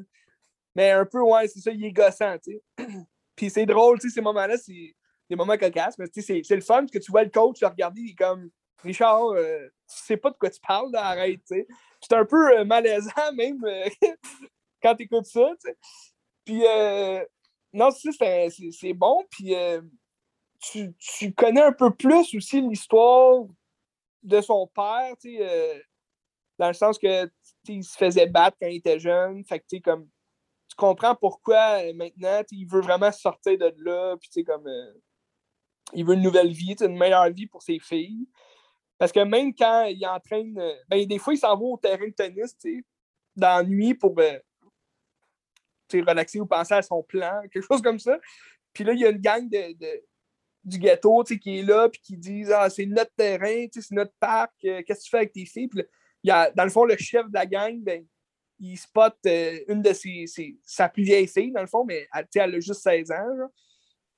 Mais 0.75 0.91
un 0.93 1.05
peu, 1.05 1.21
ouais, 1.21 1.49
c'est 1.49 1.61
ça, 1.61 1.71
il 1.73 1.85
est 1.85 1.93
gossant, 1.93 2.37
tu 2.39 2.61
sais. 2.79 2.87
Puis 3.37 3.51
c'est 3.51 3.67
drôle, 3.67 3.99
tu 3.99 4.09
sais, 4.09 4.15
ces 4.15 4.21
moments-là, 4.21 4.57
c'est 4.57 4.95
des 5.29 5.37
moments 5.37 5.57
cocasses, 5.59 5.99
mais 5.99 6.07
tu 6.09 6.21
sais, 6.21 6.27
c'est- 6.35 6.43
c'est 6.45 6.55
le 6.55 6.61
fun 6.63 6.81
parce 6.81 6.93
que 6.93 6.99
tu 6.99 7.11
vois 7.11 7.25
le 7.25 7.31
coach 7.31 7.61
le 7.61 7.67
regarder, 7.69 8.01
il 8.03 8.11
est 8.13 8.15
comme 8.15 8.51
Richard, 8.83 9.31
euh, 9.33 9.67
tu 9.89 9.97
sais 10.05 10.17
pas 10.17 10.31
de 10.31 10.37
quoi 10.37 10.49
tu 10.51 10.61
parles, 10.61 10.93
là, 10.93 11.07
arrête, 11.07 11.41
tu 11.41 11.57
sais. 11.57 11.67
C'est 12.01 12.15
un 12.15 12.25
peu 12.25 12.59
euh, 12.59 12.65
malaisant, 12.65 13.11
même 13.37 13.65
euh, 13.65 13.89
quand 14.83 14.95
tu 14.95 15.05
écoutes 15.05 15.27
ça, 15.27 15.51
tu 15.61 15.71
sais. 15.71 15.77
Puis, 16.47 16.65
euh, 16.65 17.25
non, 17.73 17.91
c'est- 17.91 18.93
bon, 18.95 19.25
puis 19.29 19.55
euh, 19.55 19.83
tu, 20.61 21.35
connais 21.35 21.61
un 21.61 21.73
peu 21.73 21.93
plus 21.95 22.35
aussi 22.35 22.63
l'histoire 22.63 23.45
de 24.23 24.41
son 24.41 24.67
père, 24.69 25.15
tu 25.21 25.39
euh, 25.41 25.79
dans 26.59 26.69
le 26.69 26.75
sens 26.75 26.99
que 26.99 27.31
il 27.69 27.85
se 27.85 27.97
faisait 27.97 28.29
battre 28.29 28.57
quand 28.61 28.69
il 28.69 28.77
était 28.77 28.99
jeune. 29.01 29.45
Fait 29.45 29.61
que 29.61 29.79
comme 29.81 30.09
tu 30.69 30.77
comprends 30.77 31.17
pourquoi 31.17 31.93
maintenant 31.95 32.43
il 32.53 32.67
veut 32.67 32.81
vraiment 32.81 33.13
sortir 33.13 33.59
de 33.59 33.75
là. 33.85 34.17
Puis 34.17 34.45
comme 34.45 34.69
il 35.93 36.05
veut 36.05 36.15
une 36.15 36.23
nouvelle 36.23 36.53
vie, 36.53 36.77
une 36.81 36.97
meilleure 36.97 37.31
vie 37.31 37.47
pour 37.47 37.63
ses 37.63 37.81
filles. 37.81 38.29
Parce 38.99 39.13
que 39.13 39.21
même 39.21 39.53
quand 39.55 39.85
il 39.85 40.07
entraîne, 40.07 40.55
ben, 40.89 41.07
des 41.07 41.19
fois 41.19 41.35
il 41.35 41.39
s'en 41.39 41.57
va 41.57 41.65
au 41.65 41.77
terrain 41.77 42.07
de 42.07 42.15
tennis, 42.15 42.57
tu 42.57 42.79
sais, 42.79 42.85
dans 43.35 43.67
nuit 43.67 43.95
pour 43.95 44.15
relaxer 45.95 46.41
ou 46.41 46.47
penser 46.47 46.75
à 46.75 46.83
son 46.83 47.03
plan, 47.03 47.41
quelque 47.53 47.67
chose 47.67 47.83
comme 47.83 47.99
ça. 47.99 48.19
Puis 48.73 48.85
là, 48.85 48.93
il 48.93 49.01
y 49.01 49.07
a 49.07 49.11
une 49.11 49.21
gang 49.21 49.49
de, 49.49 49.73
de- 49.79 50.03
du 50.65 50.79
ghetto 50.79 51.23
qui 51.23 51.59
est 51.61 51.63
là, 51.63 51.89
puis 51.89 52.01
qui 52.01 52.17
disent 52.17 52.51
Ah, 52.51 52.69
c'est 52.69 52.87
notre 52.87 53.13
terrain, 53.17 53.67
c'est 53.73 53.93
notre 53.93 54.13
parc, 54.19 54.53
euh, 54.65 54.83
qu'est-ce 54.85 55.01
que 55.01 55.05
tu 55.05 55.11
fais 55.11 55.17
avec 55.19 55.33
tes 55.33 55.47
filles? 55.47 55.69
Puis 55.69 55.85
y 56.25 56.31
a, 56.31 56.51
dans 56.51 56.65
le 56.65 56.71
fond, 56.71 56.85
le 56.85 56.97
chef 56.97 57.27
de 57.29 57.35
la 57.35 57.47
gang, 57.47 57.81
ben, 57.81 58.05
il 58.59 58.77
spot 58.77 59.15
euh, 59.27 59.61
une 59.69 59.83
de 59.83 59.93
ses, 59.93 60.27
ses- 60.27 60.59
sa 60.65 60.89
plus 60.89 61.05
vieille 61.05 61.29
fille, 61.29 61.53
dans 61.53 61.61
le 61.61 61.67
fond, 61.67 61.85
mais 61.85 62.09
elle, 62.13 62.27
elle 62.35 62.55
a 62.57 62.61
juste 62.61 62.83
16 62.83 63.11
ans. 63.13 63.49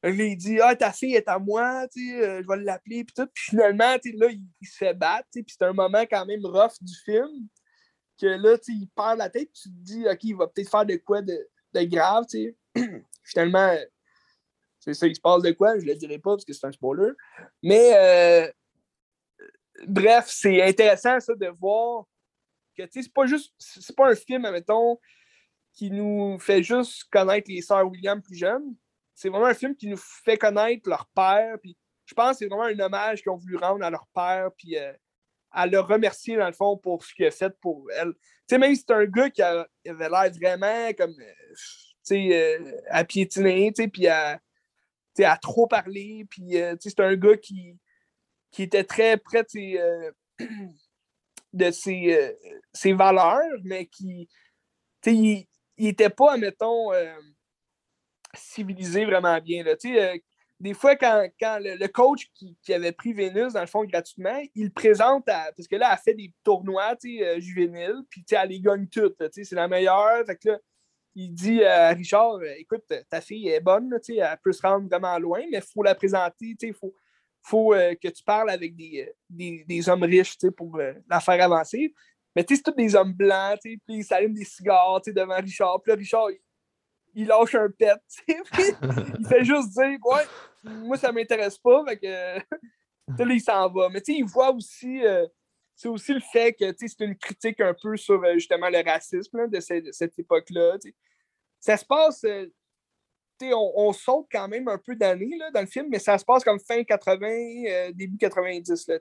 Là, 0.02 0.10
il 0.10 0.36
dit 0.36 0.60
Ah, 0.60 0.74
ta 0.76 0.92
fille 0.92 1.14
est 1.14 1.28
à 1.28 1.38
moi, 1.38 1.84
euh, 1.84 2.42
je 2.42 2.46
vais 2.48 2.56
l'appeler, 2.62 3.04
puis 3.04 3.14
tout. 3.14 3.26
Puis 3.34 3.44
finalement, 3.50 3.96
là, 4.14 4.28
il, 4.30 4.66
se 4.66 4.76
fait 4.76 4.94
battre, 4.94 5.28
puis 5.32 5.44
c'est 5.48 5.64
un 5.64 5.72
moment 5.72 6.02
quand 6.10 6.24
même 6.24 6.44
rough 6.46 6.80
du 6.80 6.94
film, 7.04 7.48
que 8.20 8.26
là, 8.26 8.56
il 8.68 8.88
perd 8.94 9.18
la 9.18 9.28
tête, 9.28 9.52
tu 9.52 9.68
te 9.68 9.74
dis 9.74 10.06
Ok, 10.08 10.24
il 10.24 10.36
va 10.36 10.46
peut-être 10.46 10.70
faire 10.70 10.86
de 10.86 10.96
quoi 10.96 11.20
de, 11.20 11.36
de 11.74 11.82
grave, 11.84 12.24
tu 12.28 12.56
sais. 12.74 13.04
finalement, 13.24 13.76
c'est 14.80 14.94
ça, 14.94 15.06
il 15.06 15.14
se 15.14 15.20
passe 15.20 15.42
de 15.42 15.52
quoi, 15.52 15.78
je 15.78 15.84
le 15.84 15.94
dirai 15.94 16.18
pas 16.18 16.32
parce 16.32 16.44
que 16.44 16.52
c'est 16.52 16.66
un 16.66 16.72
spoiler. 16.72 17.12
Mais 17.62 17.92
euh, 17.94 18.50
bref, 19.86 20.26
c'est 20.28 20.62
intéressant 20.62 21.20
ça 21.20 21.34
de 21.34 21.48
voir 21.48 22.04
que 22.76 22.82
tu 22.84 22.88
sais, 22.92 23.02
c'est 23.02 23.12
pas 23.12 23.26
juste 23.26 23.52
c'est 23.58 23.96
pas 23.96 24.10
un 24.10 24.14
film, 24.14 24.44
admettons, 24.44 24.98
qui 25.72 25.90
nous 25.90 26.38
fait 26.38 26.62
juste 26.62 27.04
connaître 27.10 27.50
les 27.50 27.62
sœurs 27.62 27.88
William 27.88 28.22
plus 28.22 28.36
jeunes. 28.36 28.74
C'est 29.14 29.28
vraiment 29.28 29.46
un 29.46 29.54
film 29.54 29.76
qui 29.76 29.88
nous 29.88 29.96
fait 29.96 30.38
connaître 30.38 30.88
leur 30.88 31.06
père. 31.14 31.56
Puis 31.60 31.76
je 32.04 32.14
pense 32.14 32.32
que 32.32 32.36
c'est 32.38 32.46
vraiment 32.46 32.64
un 32.64 32.78
hommage 32.78 33.22
qu'ils 33.22 33.30
ont 33.30 33.36
voulu 33.36 33.56
rendre 33.56 33.84
à 33.84 33.90
leur 33.90 34.06
père, 34.14 34.50
puis 34.56 34.78
euh, 34.78 34.92
à 35.50 35.66
le 35.66 35.80
remercier 35.80 36.36
dans 36.36 36.46
le 36.46 36.52
fond 36.52 36.76
pour 36.76 37.04
ce 37.04 37.12
qu'il 37.14 37.26
a 37.26 37.30
fait 37.30 37.54
pour 37.60 37.86
elle. 37.92 38.12
Sais, 38.48 38.58
même 38.58 38.74
si 38.74 38.82
c'est 38.86 38.94
un 38.94 39.04
gars 39.04 39.28
qui 39.30 39.42
avait 39.42 39.66
l'air 39.84 40.30
vraiment 40.40 40.92
comme 40.94 41.14
euh, 41.20 41.32
tu 41.54 42.14
sais, 42.14 42.28
euh, 42.32 42.80
à 42.88 43.04
piétiner, 43.04 43.72
tu 43.74 43.82
sais, 43.82 43.88
puis 43.88 44.06
à, 44.06 44.40
à 45.18 45.36
trop 45.36 45.66
parler, 45.66 46.24
puis 46.30 46.56
euh, 46.56 46.74
tu 46.76 46.88
sais, 46.88 46.94
c'est 46.96 47.04
un 47.04 47.14
gars 47.16 47.36
qui, 47.36 47.76
qui 48.50 48.62
était 48.62 48.84
très 48.84 49.18
près 49.18 49.44
de 51.52 51.70
ses, 51.70 52.36
ses 52.72 52.92
valeurs, 52.94 53.58
mais 53.64 53.86
qui, 53.86 54.28
tu 55.02 55.10
sais, 55.10 55.16
il, 55.16 55.46
il 55.76 55.88
était 55.88 56.10
pas, 56.10 56.32
admettons, 56.32 56.90
civilisé 58.34 59.04
vraiment 59.04 59.38
bien. 59.40 59.62
Tu 59.78 59.94
sais, 59.94 60.24
des 60.60 60.74
fois, 60.74 60.96
quand, 60.96 61.28
le, 61.40 61.86
coach 61.86 62.30
qui, 62.34 62.72
avait 62.72 62.92
pris 62.92 63.12
Vénus, 63.12 63.52
dans 63.52 63.60
le 63.60 63.66
fond, 63.66 63.84
gratuitement, 63.84 64.42
il 64.54 64.72
présente 64.72 65.28
à. 65.28 65.52
Parce 65.56 65.68
que 65.68 65.76
là, 65.76 65.90
elle 65.92 65.98
fait 65.98 66.14
des 66.14 66.32
tournois 66.42 66.96
tu 66.96 67.18
sais, 67.18 67.26
euh, 67.26 67.40
juvéniles, 67.40 68.02
puis 68.10 68.24
tu 68.24 68.34
elle 68.34 68.48
les 68.48 68.60
gagne 68.60 68.88
toutes. 68.88 69.18
tu 69.18 69.26
sais, 69.32 69.44
C'est 69.44 69.54
la 69.54 69.68
meilleure. 69.68 70.24
Fait 70.26 70.36
que 70.36 70.48
là, 70.48 70.58
il 71.14 71.32
dit 71.32 71.62
à 71.64 71.90
Richard 71.90 72.36
euh, 72.36 72.54
Écoute, 72.58 72.84
ta 73.08 73.20
fille 73.20 73.48
est 73.48 73.60
bonne, 73.60 73.90
là, 73.90 74.00
tu 74.00 74.14
sais, 74.14 74.20
elle 74.20 74.38
peut 74.42 74.52
se 74.52 74.62
rendre 74.62 74.88
vraiment 74.88 75.18
loin, 75.18 75.40
mais 75.50 75.58
il 75.58 75.62
faut 75.62 75.82
la 75.82 75.94
présenter. 75.94 76.56
Il 76.60 76.74
faut, 76.74 76.94
faut 77.42 77.74
euh, 77.74 77.94
que 77.94 78.08
tu 78.08 78.22
parles 78.22 78.50
avec 78.50 78.76
des, 78.76 79.06
euh, 79.08 79.12
des, 79.30 79.64
des 79.66 79.88
hommes 79.88 80.02
riches 80.02 80.36
tu 80.38 80.46
sais, 80.46 80.50
pour 80.50 80.76
euh, 80.76 80.92
la 81.08 81.20
faire 81.20 81.42
avancer. 81.42 81.94
Mais 82.34 82.44
tu 82.44 82.54
sais, 82.54 82.62
c'est 82.64 82.70
tous 82.70 82.76
des 82.76 82.94
hommes 82.94 83.12
blancs, 83.12 83.58
tu 83.62 83.72
sais, 83.72 83.78
puis 83.86 83.96
ils 83.96 84.04
s'allument 84.04 84.34
des 84.34 84.44
cigares 84.44 85.00
tu 85.02 85.10
sais, 85.10 85.14
devant 85.14 85.36
Richard. 85.36 85.80
Puis 85.82 85.90
là, 85.90 85.96
Richard, 85.96 86.30
il, 86.30 86.40
il 87.14 87.26
lâche 87.26 87.54
un 87.54 87.70
pet. 87.70 87.98
tu 88.26 88.34
il 89.18 89.26
fait 89.26 89.44
juste 89.44 89.70
dire 89.70 89.98
Ouais, 90.04 90.24
moi, 90.62 90.96
ça 90.96 91.12
m'intéresse 91.12 91.58
pas. 91.58 91.84
Fait 91.86 91.98
que, 91.98 92.06
là, 93.24 93.34
il 93.34 93.40
s'en 93.40 93.68
va. 93.70 93.88
Mais 93.90 94.00
tu 94.00 94.12
sais, 94.12 94.18
il 94.18 94.24
voit 94.24 94.50
aussi. 94.52 95.04
euh, 95.04 95.26
c'est 95.74 95.88
aussi 95.88 96.12
le 96.12 96.20
fait 96.20 96.54
que 96.54 96.64
c'est 96.76 97.00
une 97.04 97.16
critique 97.16 97.60
un 97.60 97.72
peu 97.80 97.96
sur 97.96 98.22
euh, 98.24 98.34
justement 98.34 98.68
le 98.68 98.82
racisme 98.84 99.38
là, 99.38 99.46
de, 99.46 99.60
ce- 99.60 99.80
de 99.80 99.92
cette 99.92 100.18
époque-là. 100.18 100.76
Ça 101.60 101.76
se 101.76 101.84
passe. 101.84 102.24
euh, 102.24 102.46
tu 103.40 103.46
sais, 103.46 103.54
on, 103.54 103.72
on 103.78 103.92
saute 103.92 104.26
quand 104.32 104.48
même 104.48 104.66
un 104.66 104.78
peu 104.78 104.96
d'années 104.96 105.38
dans 105.54 105.60
le 105.60 105.66
film, 105.68 105.86
mais 105.88 106.00
ça 106.00 106.18
se 106.18 106.24
passe 106.24 106.42
comme 106.42 106.58
fin 106.58 106.82
80, 106.82 107.28
euh, 107.68 107.92
début 107.92 108.16
90. 108.18 108.88
Là, 108.88 108.98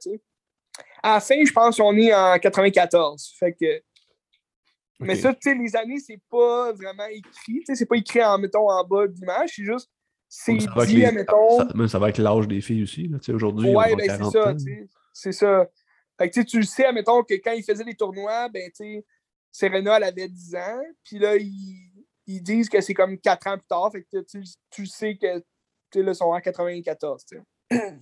à 1.02 1.16
la 1.16 1.20
fin, 1.20 1.44
je 1.44 1.52
pense 1.52 1.78
qu'on 1.78 1.98
est 1.98 2.14
en 2.14 2.38
94. 2.38 3.34
Fait 3.40 3.54
que, 3.54 3.82
Mais 5.00 5.16
ça, 5.16 5.34
tu 5.34 5.50
sais, 5.50 5.56
les 5.56 5.76
années, 5.76 5.98
c'est 6.00 6.22
pas 6.30 6.72
vraiment 6.74 7.06
écrit. 7.08 7.60
Tu 7.60 7.64
sais, 7.66 7.76
c'est 7.76 7.86
pas 7.88 7.96
écrit 7.98 8.24
en, 8.24 8.38
mettons, 8.38 8.70
en 8.70 8.84
bas 8.84 9.08
de 9.08 9.14
l'image. 9.14 9.54
C'est 9.56 9.64
juste. 9.64 9.90
C'est 10.30 10.60
ça 10.60 10.86
dit, 10.86 10.96
les- 10.98 11.12
mettons. 11.12 11.58
ça- 11.58 11.68
même 11.74 11.88
ça 11.88 12.00
va 12.00 12.06
avec 12.08 12.18
l'âge 12.18 12.48
des 12.48 12.62
filles 12.62 12.84
aussi. 12.84 13.08
là, 13.08 13.18
tu 13.20 13.26
sais, 13.26 13.34
Aujourd'hui, 13.34 13.74
Ouais, 13.74 13.96
ben 13.96 14.02
c'est 14.02 14.08
40 14.18 14.32
ça, 14.34 14.50
ans. 14.50 14.54
tu 14.56 14.60
sais. 14.64 14.88
C'est 15.14 15.32
ça. 15.32 15.68
Fait 16.18 16.30
que 16.30 16.34
tu 16.34 16.40
sais, 16.42 16.46
tu 16.46 16.58
le 16.58 16.64
sais, 16.66 16.86
admettons 16.86 17.24
que 17.24 17.34
quand 17.36 17.52
ils 17.54 17.64
faisaient 17.64 17.84
les 17.84 17.96
tournois, 17.96 18.50
ben 18.50 18.70
tu 18.72 18.76
sais, 18.84 19.06
Serena, 19.52 19.98
elle 19.98 20.04
avait 20.04 20.28
10 20.28 20.56
ans, 20.56 20.82
puis 21.04 21.18
là, 21.20 21.36
ils, 21.38 21.92
ils 22.28 22.42
disent 22.42 22.70
que 22.70 22.82
c'est 22.82 22.94
comme 22.94 23.18
4 23.20 23.48
ans 23.48 23.58
plus 23.58 23.68
tard, 23.68 23.92
fait 23.92 24.04
que 24.04 24.20
tu, 24.22 24.42
tu 24.70 24.86
sais 24.86 25.16
que, 25.18 25.38
tu 25.40 25.46
sais, 25.94 26.04
là, 26.04 26.14
sont 26.14 26.26
en 26.26 26.40
94, 26.42 27.24
tu 27.26 27.38
sais. 27.72 27.94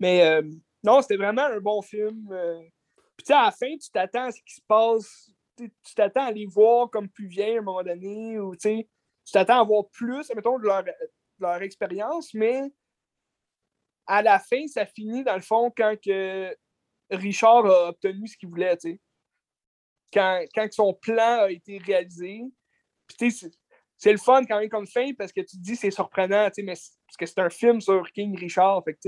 Mais 0.00 0.22
euh, 0.26 0.42
non, 0.82 1.00
c'était 1.02 1.16
vraiment 1.16 1.44
un 1.44 1.60
bon 1.60 1.80
film. 1.82 2.28
euh. 2.32 2.60
Puis 3.16 3.24
tu 3.24 3.26
sais, 3.26 3.34
à 3.34 3.44
la 3.46 3.50
fin, 3.52 3.74
tu 3.76 3.90
t'attends 3.90 4.24
à 4.24 4.32
ce 4.32 4.40
qui 4.42 4.54
se 4.54 4.60
passe, 4.66 5.30
tu 5.56 5.70
t'attends 5.94 6.26
à 6.26 6.32
les 6.32 6.46
voir 6.46 6.90
comme 6.90 7.08
plus 7.08 7.28
vieux 7.28 7.44
à 7.56 7.58
un 7.58 7.62
moment 7.62 7.82
donné, 7.82 8.38
ou 8.38 8.54
tu 8.56 8.60
sais, 8.68 8.88
tu 9.24 9.32
t'attends 9.32 9.60
à 9.60 9.64
voir 9.64 9.84
plus, 9.90 10.28
admettons, 10.30 10.58
de 10.58 10.64
leur, 10.64 10.84
leur 11.38 11.62
expérience, 11.62 12.32
mais 12.34 12.62
à 14.06 14.22
la 14.22 14.38
fin, 14.38 14.66
ça 14.68 14.86
finit 14.86 15.24
dans 15.24 15.34
le 15.34 15.42
fond 15.42 15.72
quand 15.76 15.96
que 16.02 16.56
Richard 17.10 17.66
a 17.66 17.88
obtenu 17.88 18.26
ce 18.28 18.36
qu'il 18.36 18.48
voulait, 18.48 18.76
tu. 18.76 19.00
Quand, 20.12 20.44
quand 20.54 20.72
son 20.72 20.94
plan 20.94 21.42
a 21.42 21.50
été 21.50 21.78
réalisé. 21.78 22.42
C'est- 23.18 24.12
le 24.12 24.18
fun 24.18 24.44
quand 24.44 24.58
même 24.58 24.68
comme 24.68 24.86
fin 24.86 25.12
parce 25.14 25.32
que 25.32 25.40
tu 25.40 25.56
te 25.56 25.62
dis 25.62 25.76
c'est 25.76 25.90
surprenant, 25.90 26.50
mais 26.58 26.74
parce 26.74 27.16
que 27.18 27.26
c'est 27.26 27.38
un 27.38 27.50
film 27.50 27.80
sur 27.80 28.10
King 28.12 28.36
Richard, 28.38 28.82
fait 28.84 28.98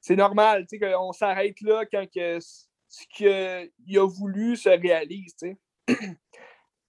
c'est- 0.00 0.16
normal, 0.16 0.66
qu'on 0.80 1.12
s'arrête 1.12 1.60
là 1.62 1.84
quand 1.86 2.06
que 2.10 2.38
ce 2.40 3.04
qu'il 3.10 3.98
a 3.98 4.06
voulu 4.06 4.56
se 4.56 4.68
réalise. 4.68 5.36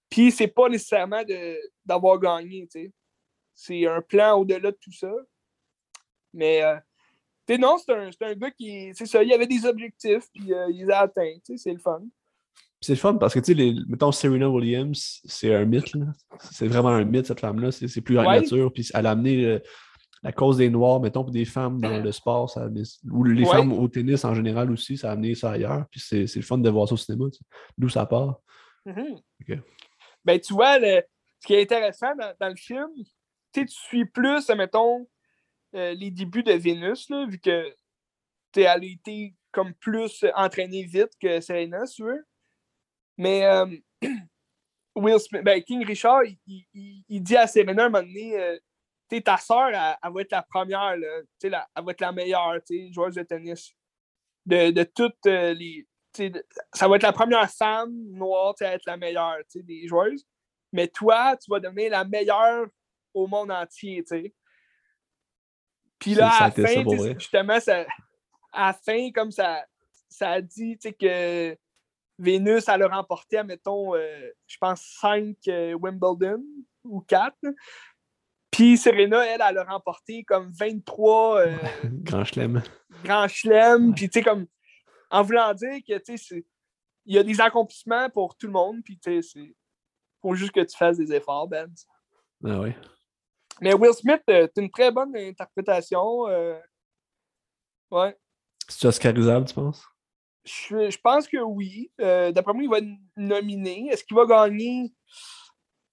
Puis 0.10 0.32
c'est 0.32 0.48
pas 0.48 0.70
nécessairement 0.70 1.24
d'avoir 1.86 2.20
gagné. 2.20 2.68
C'est 3.60 3.88
un 3.88 4.02
plan 4.02 4.36
au-delà 4.40 4.70
de 4.72 4.78
tout 4.80 4.92
ça. 4.92 5.12
Mais 6.34 6.62
euh, 6.64 7.58
non, 7.58 7.78
c'est 7.84 7.92
un, 7.94 8.10
un 8.22 8.34
gars 8.36 8.52
qui. 8.52 8.92
C'est 8.94 9.08
ça, 9.08 9.24
il 9.24 9.34
avait 9.34 9.48
des 9.48 9.66
objectifs, 9.66 10.26
puis 10.32 10.54
euh, 10.54 10.68
il 10.70 10.86
les 10.86 10.92
a 10.92 11.00
atteints. 11.00 11.34
tu 11.44 11.54
sais, 11.54 11.58
C'est 11.58 11.74
le 11.74 11.80
fun. 11.80 12.02
C'est 12.80 12.94
le 12.94 13.00
fun 13.00 13.16
parce 13.16 13.34
que, 13.34 13.40
tu 13.40 13.56
sais, 13.56 13.74
mettons, 13.88 14.12
Serena 14.12 14.48
Williams, 14.48 15.22
c'est 15.26 15.54
un 15.56 15.66
mythe. 15.66 15.92
C'est 16.52 16.68
vraiment 16.68 16.90
un 16.90 17.04
mythe, 17.04 17.26
cette 17.26 17.40
femme-là. 17.40 17.72
C'est 17.72 18.02
plus 18.02 18.14
la 18.14 18.28
Ouais. 18.28 18.42
nature. 18.42 18.72
Puis 18.72 18.88
elle 18.94 19.08
a 19.08 19.12
amené 19.12 19.60
la 20.22 20.32
cause 20.32 20.58
des 20.58 20.70
Noirs, 20.70 21.00
mettons, 21.00 21.24
puis 21.24 21.32
des 21.34 21.46
femmes 21.46 21.82
dans 21.82 21.98
le 22.04 22.12
sport. 22.12 22.52
Ça 22.52 22.62
a 22.62 22.66
amené- 22.68 22.84
ou 23.12 23.24
les 23.24 23.44
Ouais. 23.44 23.50
femmes 23.52 23.74
au 23.74 23.88
tennis 23.88 24.24
en 24.24 24.36
général 24.36 24.70
aussi, 24.70 24.96
ça 24.96 25.10
a 25.10 25.14
amené 25.14 25.34
ça 25.34 25.52
ailleurs. 25.54 25.86
Puis 25.90 26.00
c'est 26.00 26.36
le 26.36 26.42
fun 26.44 26.60
de 26.60 26.70
voir 26.70 26.88
ça 26.88 26.94
au 26.94 26.98
cinéma. 26.98 27.26
D'où 27.76 27.90
ça 27.90 28.06
part. 28.06 28.40
Mhm. 28.86 29.16
Ok. 29.42 29.58
Ben, 30.24 30.40
tu 30.40 30.54
vois, 30.54 30.78
le- 30.78 31.02
ce 31.40 31.48
qui 31.48 31.56
est 31.56 31.62
intéressant 31.64 32.16
dans, 32.16 32.32
dans 32.40 32.50
le 32.50 32.56
film, 32.56 32.90
tu 33.66 33.76
suis 33.76 34.06
plus, 34.06 34.50
mettons, 34.50 35.08
euh, 35.76 35.94
les 35.94 36.12
débuts 36.12 36.44
de 36.44 36.54
Vénus, 36.54 37.10
vu 37.12 37.40
que 37.40 37.74
elle 38.56 38.68
a 38.68 38.78
été 38.84 39.36
comme 39.52 39.74
plus 39.76 40.26
entraînée 40.36 40.84
vite 40.84 41.12
que 41.22 41.40
Serena, 41.42 41.86
si 41.86 41.98
tu 41.98 42.04
veux. 42.04 42.26
Mais 43.18 43.46
euh, 43.46 43.68
Will 44.96 45.20
Smith, 45.20 45.44
ben, 45.44 45.62
King 45.64 45.86
Richard, 45.86 46.24
il, 46.26 46.66
il- 47.10 47.24
dit 47.24 47.38
à 47.38 47.46
Serena 47.48 47.86
un 47.86 47.90
moment 47.90 48.04
donné, 48.06 48.40
euh, 48.40 48.58
ta 49.24 49.38
soeur, 49.38 49.68
elle, 49.70 50.14
va 50.14 50.22
être 50.22 50.32
la 50.32 50.42
première, 50.44 50.98
là, 50.98 51.08
elle 51.44 51.84
va 51.84 51.92
être 51.92 52.02
la 52.02 52.12
meilleure, 52.12 52.60
joueuse 52.92 53.16
de 53.16 53.24
tennis. 53.24 53.74
de, 54.46 54.72
de 54.72 54.84
toutes 54.84 55.26
euh, 55.28 55.54
les. 55.54 55.88
Ça 56.74 56.88
va 56.88 56.96
être 56.96 57.04
la 57.04 57.14
première 57.14 57.50
femme 57.52 57.94
noire 58.10 58.56
à 58.62 58.66
être 58.74 58.86
la 58.88 58.98
meilleure 58.98 59.38
des 59.54 59.88
joueuses. 59.88 60.26
Mais 60.72 60.88
toi, 60.88 61.38
tu 61.38 61.52
vas 61.52 61.60
devenir 61.60 61.92
la 61.92 62.04
meilleure 62.06 62.66
au 63.18 63.28
monde 63.28 63.52
entier. 63.52 64.04
tu 64.04 64.10
sais. 64.10 64.34
Puis 66.00 66.14
là, 66.14 66.30
à 66.30 66.50
la 66.50 66.52
ça 66.52 66.68
fin, 66.68 67.14
justement, 67.18 67.60
ça, 67.60 67.86
à 68.52 68.68
la 68.68 68.74
fin, 68.74 69.12
comme 69.12 69.32
ça, 69.32 69.66
ça 70.10 70.32
a 70.32 70.42
dit 70.42 70.78
tu 70.78 70.90
sais, 70.90 70.94
que 70.94 71.58
Vénus, 72.20 72.68
elle 72.68 72.84
a 72.84 72.88
remporté, 72.88 73.38
admettons, 73.38 73.96
euh, 73.96 74.30
je 74.48 74.58
pense, 74.60 74.82
5 75.00 75.36
Wimbledon 75.80 76.44
ou 76.84 77.02
4. 77.02 77.36
Puis 78.52 78.78
Serena, 78.78 79.26
elle, 79.26 79.42
elle 79.48 79.58
a 79.58 79.64
remporté 79.64 80.24
comme 80.24 80.52
23 80.52 81.42
euh, 81.42 81.56
Grand 81.84 82.24
chelem. 82.24 82.64
Grand 83.04 83.28
Chelem. 83.28 83.90
Ouais. 83.90 83.94
Puis, 83.96 84.10
tu 84.10 84.20
sais, 84.20 84.24
comme, 84.24 84.48
en 85.12 85.22
voulant 85.22 85.54
dire 85.54 85.80
que, 85.88 85.98
tu 86.00 86.18
sais, 86.18 86.46
il 87.06 87.16
y 87.16 87.20
a 87.20 87.24
des 87.24 87.40
accomplissements 87.40 88.10
pour 88.10 88.36
tout 88.36 88.48
le 88.48 88.54
monde. 88.54 88.82
Puis, 88.84 88.98
tu 88.98 89.22
sais, 89.22 89.30
c'est. 89.34 89.56
faut 90.22 90.34
juste 90.34 90.54
que 90.54 90.62
tu 90.62 90.76
fasses 90.76 90.98
des 90.98 91.14
efforts, 91.14 91.48
Ben. 91.48 91.72
Ah 92.44 92.60
ouais. 92.60 92.76
Mais 93.62 93.74
Will 93.74 93.94
Smith, 93.94 94.22
euh, 94.30 94.48
c'est 94.54 94.62
une 94.62 94.70
très 94.70 94.92
bonne 94.92 95.16
interprétation. 95.16 96.28
euh, 96.28 96.60
Ouais. 97.92 98.18
C'est 98.68 98.88
oscarisable, 98.88 99.46
tu 99.48 99.54
penses? 99.54 99.86
Je, 100.44 100.90
je 100.90 100.98
pense 101.00 101.28
que 101.28 101.38
oui. 101.38 101.92
Euh, 102.02 102.32
D'après 102.32 102.54
moi, 102.54 102.64
il 102.64 102.70
va 102.70 102.78
être 102.80 102.88
nominé. 103.16 103.88
Est-ce 103.90 104.04
qu'il 104.04 104.16
va 104.16 104.26
gagner? 104.26 104.94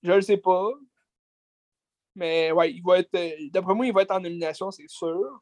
Je 0.02 0.10
ne 0.10 0.16
le 0.16 0.22
sais 0.22 0.36
pas. 0.36 0.70
Mais 2.14 2.52
ouais, 2.52 2.72
il 2.72 2.82
va 2.82 2.98
être. 2.98 3.14
euh, 3.14 3.30
D'après 3.50 3.74
moi, 3.74 3.86
il 3.86 3.92
va 3.92 4.02
être 4.02 4.10
en 4.12 4.20
nomination, 4.20 4.70
c'est 4.70 4.88
sûr. 4.88 5.40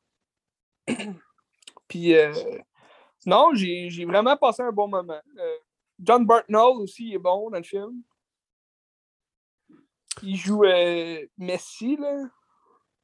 Puis 1.89 2.15
euh, 2.15 2.33
non, 3.27 3.51
j'ai 3.55 4.05
vraiment 4.07 4.37
passé 4.37 4.63
un 4.63 4.73
bon 4.73 4.89
moment. 4.89 5.21
John 5.99 6.27
Burtnell 6.27 6.77
aussi 6.79 7.09
il 7.09 7.15
est 7.15 7.19
bon 7.19 7.51
dans 7.51 7.59
le 7.59 7.63
film. 7.63 8.03
Il 10.23 10.37
joue 10.37 10.65
euh, 10.65 11.27
Messi, 11.37 11.97
là. 11.97 12.25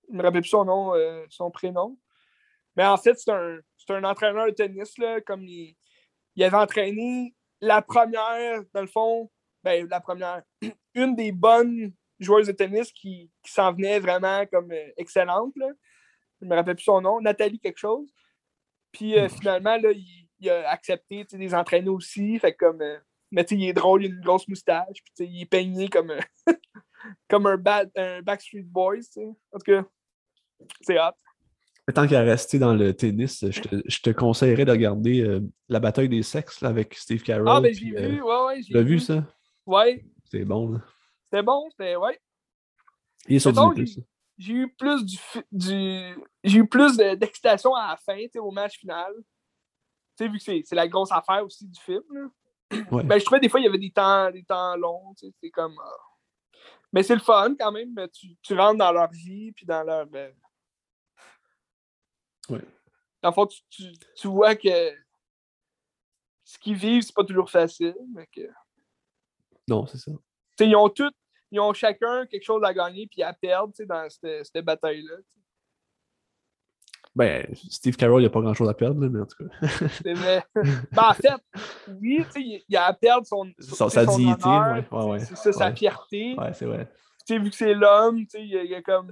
Je 0.09 0.17
me 0.17 0.23
rappelle 0.23 0.41
plus 0.41 0.49
son 0.49 0.65
nom, 0.65 0.95
euh, 0.95 1.25
son 1.29 1.51
prénom. 1.51 1.99
Mais 2.77 2.87
en 2.87 2.97
fait, 2.97 3.19
c'est 3.19 3.31
un, 3.31 4.05
entraîneur 4.05 4.47
de 4.47 4.53
tennis, 4.53 4.95
comme 5.27 5.43
il, 5.43 5.77
il 6.37 6.45
avait 6.45 6.57
entraîné 6.57 7.35
la 7.61 7.83
première, 7.83 8.63
dans 8.73 8.81
le 8.81 8.87
fond, 8.87 9.31
ben, 9.65 9.87
la 9.91 10.01
première, 10.01 10.43
une 10.95 11.17
des 11.17 11.33
bonnes 11.33 11.93
joueuses 12.21 12.47
de 12.47 12.53
tennis 12.53 12.93
qui, 12.93 13.31
s'en 13.45 13.73
venait 13.73 13.99
vraiment 13.99 14.47
comme 14.47 14.71
euh, 14.71 14.91
excellente. 14.97 15.53
Là. 15.57 15.69
Je 16.41 16.47
me 16.47 16.55
rappelle 16.55 16.77
plus 16.77 16.85
son 16.85 17.01
nom, 17.01 17.21
Nathalie 17.21 17.59
quelque 17.59 17.79
chose. 17.79 18.09
Puis 18.93 19.15
finalement, 19.29 19.77
il, 20.41 20.51
a 20.51 20.71
accepté 20.71 21.25
tu 21.25 21.31
sais, 21.31 21.37
de 21.37 21.43
les 21.43 21.55
entraîner 21.55 21.91
aussi. 21.91 22.39
Fait 22.39 22.55
comme, 22.55 22.83
mais 23.31 23.45
tu 23.45 23.55
il 23.55 23.69
est 23.69 23.73
drôle, 23.73 24.05
il 24.05 24.13
a 24.13 24.15
une 24.15 24.21
grosse 24.23 24.49
moustache. 24.49 25.03
Puis 25.05 25.27
il 25.27 25.43
est 25.43 25.47
peigné 25.47 25.89
comme, 25.89 26.15
comme 27.29 27.47
un, 27.47 27.57
bad, 27.57 27.91
un 27.97 28.23
Backstreet 28.23 28.63
Boys. 28.63 28.97
tu 28.99 29.03
sais. 29.13 29.27
En 29.53 29.59
tout 29.59 29.65
cas, 29.73 29.85
c'est 30.83 30.99
hot. 30.99 31.13
Tant 31.95 32.07
qu'à 32.07 32.21
rester 32.21 32.59
dans 32.59 32.75
le 32.75 32.93
tennis, 32.95 33.47
je 33.51 33.61
te, 33.63 33.83
je 33.87 34.01
te 34.01 34.11
conseillerais 34.11 34.67
de 34.67 34.71
regarder 34.73 35.23
euh, 35.23 35.41
La 35.69 35.81
bataille 35.81 36.09
des 36.11 36.23
sexes 36.23 36.61
là, 36.61 36.69
avec 36.69 36.95
Steve 36.95 37.23
Carroll. 37.23 37.49
Ah, 37.49 37.61
ben 37.63 37.73
j'ai 37.73 37.97
euh, 37.97 38.09
vu, 38.09 38.23
ouais, 38.23 38.45
ouais. 38.47 38.57
Tu 38.57 38.65
j'ai 38.65 38.75
l'as 38.75 38.83
vu, 38.83 38.99
ça? 38.99 39.25
Ouais, 39.65 40.05
C'est 40.31 40.45
bon, 40.45 40.73
là. 40.73 40.81
c'était 41.25 41.43
bon, 41.43 41.67
c'était, 41.71 41.97
ouais. 41.97 42.21
Il 43.27 43.37
est 43.37 43.39
sur 43.39 43.53
j'ai- 44.39 44.53
eu 44.53 44.69
plus 44.79 45.05
du, 45.05 45.19
j'ai 46.45 46.59
eu 46.59 46.69
plus 46.69 46.97
de- 46.97 47.15
d'excitation 47.15 47.75
à 47.75 47.89
la 47.89 47.97
fin, 47.97 48.17
tu 48.19 48.29
sais, 48.35 48.39
au 48.39 48.51
match 48.51 48.79
final. 48.79 49.13
Tu 50.17 50.25
sais, 50.25 50.29
vu 50.29 50.39
que 50.39 50.67
c'est 50.67 50.75
la 50.77 50.89
grosse 50.89 51.11
affaire 51.11 51.45
aussi 51.45 51.67
du 51.67 51.81
film. 51.81 52.03
là. 52.11 52.29
Ouais. 52.91 53.03
Ben, 53.03 53.19
je 53.19 53.25
trouvais 53.25 53.41
des 53.41 53.49
fois 53.49 53.61
il 53.61 53.65
y 53.65 53.67
avait 53.69 53.79
des 53.79 53.91
temps, 53.91 54.31
des 54.31 54.45
temps 54.45 54.77
longs, 54.77 55.15
tu 55.19 55.27
sais, 55.27 55.33
c'est 55.43 55.51
comme. 55.51 55.75
ah. 55.83 55.91
Mais 56.93 57.03
c'est 57.03 57.15
le 57.15 57.21
fun 57.21 57.55
quand 57.59 57.73
même. 57.73 57.95
Tu, 58.13 58.37
tu 58.43 58.55
rentres 58.55 58.79
dans 58.79 58.93
leur 58.93 59.11
vie 59.11 59.53
puis 59.53 59.67
dans 59.67 59.83
leur. 59.83 60.07
euh, 60.15 60.31
Ouais. 62.49 62.65
Dans 63.23 63.29
le 63.29 63.35
fond, 63.35 63.47
tu, 63.47 63.61
tu, 63.69 63.93
tu 64.17 64.29
vois 64.29 64.55
que 64.57 64.97
ce 66.45 66.59
qu'ils 66.59 66.77
vivent, 66.77 67.03
c'est 67.03 67.15
pas 67.15 67.25
toujours 67.25 67.51
facile. 67.51 67.95
Mais 68.15 68.27
que, 68.29 68.49
Non, 69.69 69.85
c'est 69.87 69.99
ça. 69.99 70.13
ils 70.61 70.75
ont 70.75 70.89
tous, 70.89 71.13
ils 71.51 71.61
ont 71.61 71.75
chacun 71.75 72.27
quelque 72.27 72.45
chose 72.45 72.63
à 72.65 72.73
gagner 72.73 73.07
puis 73.07 73.23
à 73.23 73.35
perdre 73.35 73.73
tu 73.75 73.83
sais, 73.83 73.87
dans 73.87 74.09
cette, 74.09 74.47
cette 74.47 74.65
bataille-là. 74.65 75.17
Ben, 77.19 77.53
Steve 77.69 77.97
Carroll, 77.97 78.21
il 78.21 78.27
n'y 78.27 78.29
a 78.29 78.31
pas 78.31 78.41
grand-chose 78.41 78.69
à 78.69 78.75
perdre, 78.75 79.05
mais 79.05 79.21
en 79.21 79.27
tout 79.27 79.45
cas. 79.45 79.67
Vrai. 80.15 80.45
ben, 80.55 81.03
en 81.03 81.15
fait, 81.15 81.33
oui, 82.01 82.25
tu 82.27 82.31
sais, 82.31 82.65
il 82.69 82.77
a 82.77 82.85
à 82.85 82.93
perdre 82.93 83.27
son, 83.27 83.51
Sa- 83.59 84.07
dignité, 84.07 84.47
honneur, 84.47 84.85
ouais, 84.93 85.05
ouais, 85.05 85.19
ça, 85.19 85.53
sa 85.53 85.75
fierté. 85.75 86.37
Ouais, 86.39 86.53
c'est 86.55 86.67
vrai. 86.67 86.89
Tu 87.27 87.35
sais, 87.35 87.39
vu 87.41 87.51
que 87.51 87.57
c'est 87.57 87.75
l'homme, 87.75 88.21
tu 88.21 88.39
sais, 88.39 88.43
il 88.45 88.71
y 88.71 88.73
a, 88.73 88.81
comme. 88.83 89.11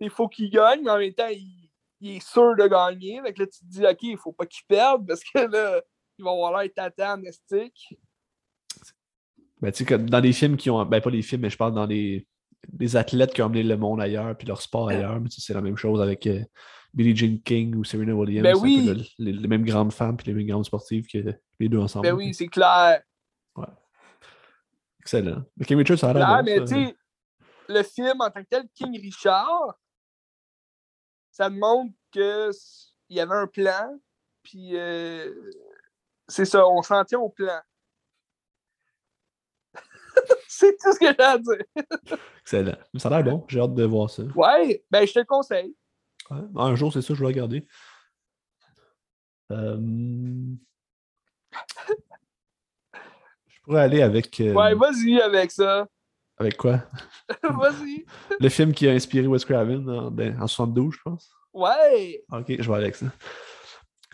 Il 0.00 0.08
faut 0.08 0.26
qu'il 0.26 0.48
gagne, 0.48 0.80
mais 0.82 0.90
en 0.90 0.96
même 0.96 1.12
temps, 1.12 1.28
il, 1.28 1.68
il 2.00 2.16
est 2.16 2.26
sûr 2.26 2.56
de 2.56 2.66
gagner. 2.66 3.20
Que 3.34 3.42
là, 3.42 3.46
tu 3.46 3.60
te 3.60 3.66
dis, 3.66 3.84
OK, 3.84 4.02
il 4.02 4.16
faut 4.16 4.32
pas 4.32 4.46
qu'il 4.46 4.64
perde 4.66 5.06
parce 5.06 5.22
que 5.22 5.38
là, 5.38 5.82
il 6.16 6.24
va 6.24 6.30
avoir 6.30 6.62
l'air 6.62 6.70
tata 6.74 7.12
amnestique. 7.12 7.94
Ben, 9.60 9.70
tu 9.70 9.84
sais, 9.84 9.98
dans 9.98 10.22
des 10.22 10.32
films 10.32 10.56
qui 10.56 10.70
ont. 10.70 10.82
Ben, 10.86 11.02
pas 11.02 11.10
les 11.10 11.20
films, 11.20 11.42
mais 11.42 11.50
je 11.50 11.58
parle 11.58 11.74
dans 11.74 11.86
des, 11.86 12.26
des 12.68 12.96
athlètes 12.96 13.32
qui 13.34 13.42
ont 13.42 13.46
amené 13.46 13.62
le 13.62 13.76
monde 13.76 14.00
ailleurs, 14.00 14.36
puis 14.36 14.46
leur 14.46 14.60
sport 14.62 14.88
ailleurs. 14.88 15.20
Mais 15.20 15.28
c'est 15.30 15.54
la 15.54 15.60
même 15.62 15.76
chose 15.76 16.00
avec 16.00 16.26
euh, 16.26 16.40
Billie 16.94 17.16
Jean 17.16 17.38
King 17.42 17.74
ou 17.76 17.84
Serena 17.84 18.14
Williams. 18.14 18.42
Ben 18.42 18.54
c'est 18.54 18.60
un 18.60 18.62
peu 18.62 18.66
oui. 18.68 19.04
le- 19.18 19.24
les, 19.24 19.32
les 19.32 19.48
mêmes 19.48 19.64
grandes 19.64 19.92
femmes, 19.92 20.16
puis 20.16 20.26
les 20.26 20.34
mêmes 20.34 20.46
grandes 20.46 20.64
sportives 20.66 21.06
que 21.06 21.18
les 21.58 21.68
deux 21.68 21.78
ensemble. 21.78 22.06
Ben 22.06 22.14
oui, 22.14 22.34
c'est 22.34 22.48
clair. 22.48 23.02
Excellent. 25.00 25.42
Mais 25.56 25.64
King 25.64 25.78
Richard, 25.78 25.98
ça 25.98 26.10
a 26.10 26.12
l'air 26.14 26.26
bon, 26.26 26.42
mais 26.44 26.60
tu 26.60 26.66
sais, 26.66 26.96
le 27.68 27.82
film 27.82 28.20
en 28.20 28.30
tant 28.30 28.42
que 28.42 28.48
tel, 28.48 28.64
King 28.74 29.00
Richard, 29.00 29.78
ça 31.30 31.48
montre 31.48 31.94
que 32.12 32.50
s- 32.50 32.92
il 33.08 33.16
y 33.16 33.20
avait 33.20 33.34
un 33.34 33.46
plan, 33.46 33.98
puis 34.42 34.76
euh, 34.76 35.32
c'est 36.28 36.44
ça, 36.44 36.68
on 36.68 36.82
s'en 36.82 37.02
tient 37.04 37.18
au 37.18 37.30
plan. 37.30 37.60
c'est 40.48 40.76
tout 40.78 40.92
ce 40.92 40.98
que 40.98 41.06
j'ai 41.06 41.20
à 41.22 41.38
dire. 41.38 41.64
Excellent. 42.40 42.76
Ça 42.96 43.08
a 43.08 43.22
l'air 43.22 43.24
bon. 43.32 43.44
J'ai 43.48 43.60
hâte 43.60 43.74
de 43.74 43.84
voir 43.84 44.10
ça. 44.10 44.22
Ouais, 44.34 44.84
ben 44.90 45.06
je 45.06 45.12
te 45.12 45.18
le 45.20 45.24
conseille. 45.24 45.74
Ouais. 46.30 46.38
Un 46.56 46.74
jour, 46.76 46.92
c'est 46.92 47.02
ça, 47.02 47.14
je 47.14 47.20
vais 47.20 47.26
regarder. 47.26 47.66
Euh, 49.52 49.76
Je 53.48 53.60
pourrais 53.62 53.82
aller 53.82 54.02
avec. 54.02 54.40
euh, 54.40 54.52
Ouais, 54.54 54.74
vas-y 54.74 55.20
avec 55.20 55.50
ça. 55.50 55.86
Avec 56.38 56.56
quoi? 56.56 56.84
Vas-y. 57.42 58.04
Le 58.40 58.48
film 58.48 58.72
qui 58.72 58.88
a 58.88 58.92
inspiré 58.92 59.26
Wes 59.26 59.44
Craven 59.44 59.88
en, 59.90 60.10
ben, 60.10 60.40
en 60.40 60.46
72, 60.46 60.94
je 60.94 60.98
pense. 61.04 61.30
Ouais. 61.52 62.24
Ok, 62.32 62.46
je 62.48 62.68
vais 62.68 62.74
aller 62.74 62.84
avec 62.84 62.96
ça. 62.96 63.06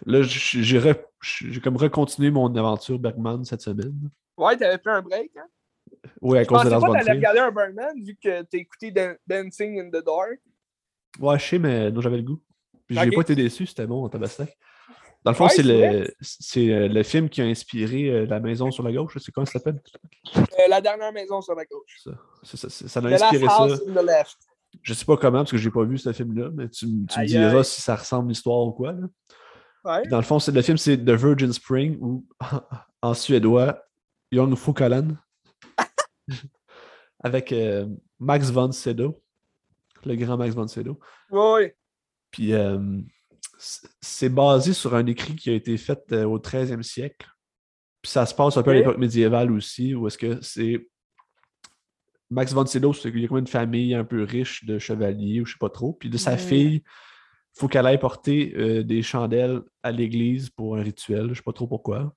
Là, 0.04 0.22
j- 0.22 0.62
j'ai 0.64 0.78
re- 0.80 1.04
j'ai 1.22 1.60
comme 1.60 1.76
recontinué 1.76 2.30
mon 2.30 2.54
aventure 2.56 2.98
Bergman 2.98 3.44
cette 3.44 3.62
semaine. 3.62 4.10
Ouais, 4.36 4.56
t'avais 4.56 4.78
pris 4.78 4.90
un 4.90 5.02
break, 5.02 5.32
hein? 5.36 5.46
Oui, 6.20 6.38
à 6.38 6.42
Je 6.42 6.48
cause 6.48 6.58
de 6.58 6.62
pensais 6.64 6.70
Lars 6.70 6.80
pas 6.80 6.86
von 6.86 6.92
que 6.92 6.98
t'allais 6.98 7.04
Trier. 7.20 7.28
regarder 7.28 7.40
un 7.40 7.50
Birdman 7.50 8.04
vu 8.04 8.16
que 8.22 8.42
t'as 8.42 8.58
écouté 8.58 8.90
Dan- 8.90 9.16
Dancing 9.26 9.80
in 9.80 9.88
the 9.88 10.04
Dark. 10.04 10.40
Ouais, 11.20 11.38
je 11.38 11.44
sais, 11.44 11.58
mais 11.58 11.90
non, 11.90 12.00
j'avais 12.00 12.18
le 12.18 12.22
goût. 12.22 12.40
Puis 12.86 12.96
j'ai 12.96 13.10
pas 13.10 13.20
été 13.22 13.34
déçu, 13.34 13.66
c'était 13.66 13.86
bon 13.86 14.04
en 14.04 14.08
tabaslac. 14.08 14.56
Dans 15.24 15.32
le 15.32 15.36
fond, 15.36 15.44
Ouais, 15.46 15.50
c'est 15.50 15.62
le, 15.64 16.06
euh, 16.84 16.88
le 16.88 17.02
film 17.02 17.28
qui 17.28 17.42
a 17.42 17.46
inspiré 17.46 18.04
euh, 18.10 18.26
La 18.26 18.38
maison 18.38 18.70
sur 18.70 18.84
la 18.84 18.92
gauche. 18.92 19.16
C'est 19.18 19.32
comment 19.32 19.44
ça 19.44 19.54
s'appelle? 19.54 19.80
Euh, 20.36 20.42
la 20.68 20.80
dernière 20.80 21.12
maison 21.12 21.40
sur 21.40 21.56
la 21.56 21.64
gauche. 21.64 22.00
Ça, 22.04 22.12
ça, 22.56 22.68
ça, 22.70 23.00
a 23.00 23.06
inspiré 23.06 23.46
ça. 23.48 23.66
Left. 24.02 24.36
Je 24.82 24.94
sais 24.94 25.04
pas 25.04 25.16
comment, 25.16 25.38
parce 25.38 25.50
que 25.50 25.56
j'ai 25.56 25.70
pas 25.70 25.82
vu 25.82 25.98
ce 25.98 26.12
film-là, 26.12 26.50
mais 26.54 26.68
tu, 26.68 26.86
me 26.86 27.26
diras 27.26 27.64
si 27.64 27.80
ça 27.80 27.96
ressemble 27.96 28.28
à 28.28 28.30
l'histoire 28.30 28.66
ou 28.66 28.72
quoi. 28.72 28.92
là. 28.92 29.06
Ouais. 29.84 30.02
Puis 30.02 30.10
Dans 30.10 30.18
le 30.18 30.22
fond, 30.22 30.38
le 30.46 30.62
film, 30.62 30.76
c'est 30.76 30.96
The 30.98 31.10
Virgin 31.10 31.52
Spring, 31.52 31.96
ou 32.00 32.24
en 33.02 33.14
suédois, 33.14 33.82
Young 34.30 34.54
Fukalan, 34.54 35.08
avec 37.22 37.52
euh, 37.52 37.86
Max 38.18 38.50
von 38.50 38.72
Sydow, 38.72 39.22
le 40.04 40.16
grand 40.16 40.36
Max 40.36 40.54
von 40.54 40.68
Sydow. 40.68 40.98
Ouais. 41.30 41.76
Puis 42.30 42.52
euh, 42.52 43.00
c'est 43.58 44.28
basé 44.28 44.72
sur 44.72 44.94
un 44.94 45.06
écrit 45.06 45.36
qui 45.36 45.50
a 45.50 45.54
été 45.54 45.76
fait 45.76 46.12
euh, 46.12 46.24
au 46.24 46.38
13e 46.38 46.82
siècle. 46.82 47.28
Puis 48.02 48.12
ça 48.12 48.26
se 48.26 48.34
passe 48.34 48.56
un 48.56 48.62
peu 48.62 48.70
à 48.70 48.74
l'époque 48.74 48.98
médiévale 48.98 49.50
aussi, 49.50 49.94
où 49.94 50.06
est-ce 50.06 50.18
que 50.18 50.40
c'est. 50.40 50.88
Max 52.28 52.52
von 52.52 52.66
Sydow, 52.66 52.92
c'est 52.92 53.10
qu'il 53.12 53.20
y 53.20 53.24
a 53.24 53.28
comme 53.28 53.38
une 53.38 53.46
famille 53.46 53.94
un 53.94 54.04
peu 54.04 54.24
riche 54.24 54.64
de 54.64 54.78
chevaliers, 54.78 55.40
ou 55.40 55.46
je 55.46 55.52
sais 55.52 55.58
pas 55.58 55.70
trop. 55.70 55.92
Puis 55.92 56.10
de 56.10 56.18
sa 56.18 56.36
fille, 56.36 56.82
il 56.84 57.58
faut 57.58 57.68
qu'elle 57.68 57.86
aille 57.86 58.00
porter 58.00 58.82
des 58.82 59.02
chandelles 59.02 59.62
à 59.84 59.92
l'église 59.92 60.50
pour 60.50 60.76
un 60.76 60.82
rituel, 60.82 61.28
je 61.28 61.34
sais 61.34 61.42
pas 61.42 61.52
trop 61.52 61.68
pourquoi. 61.68 62.12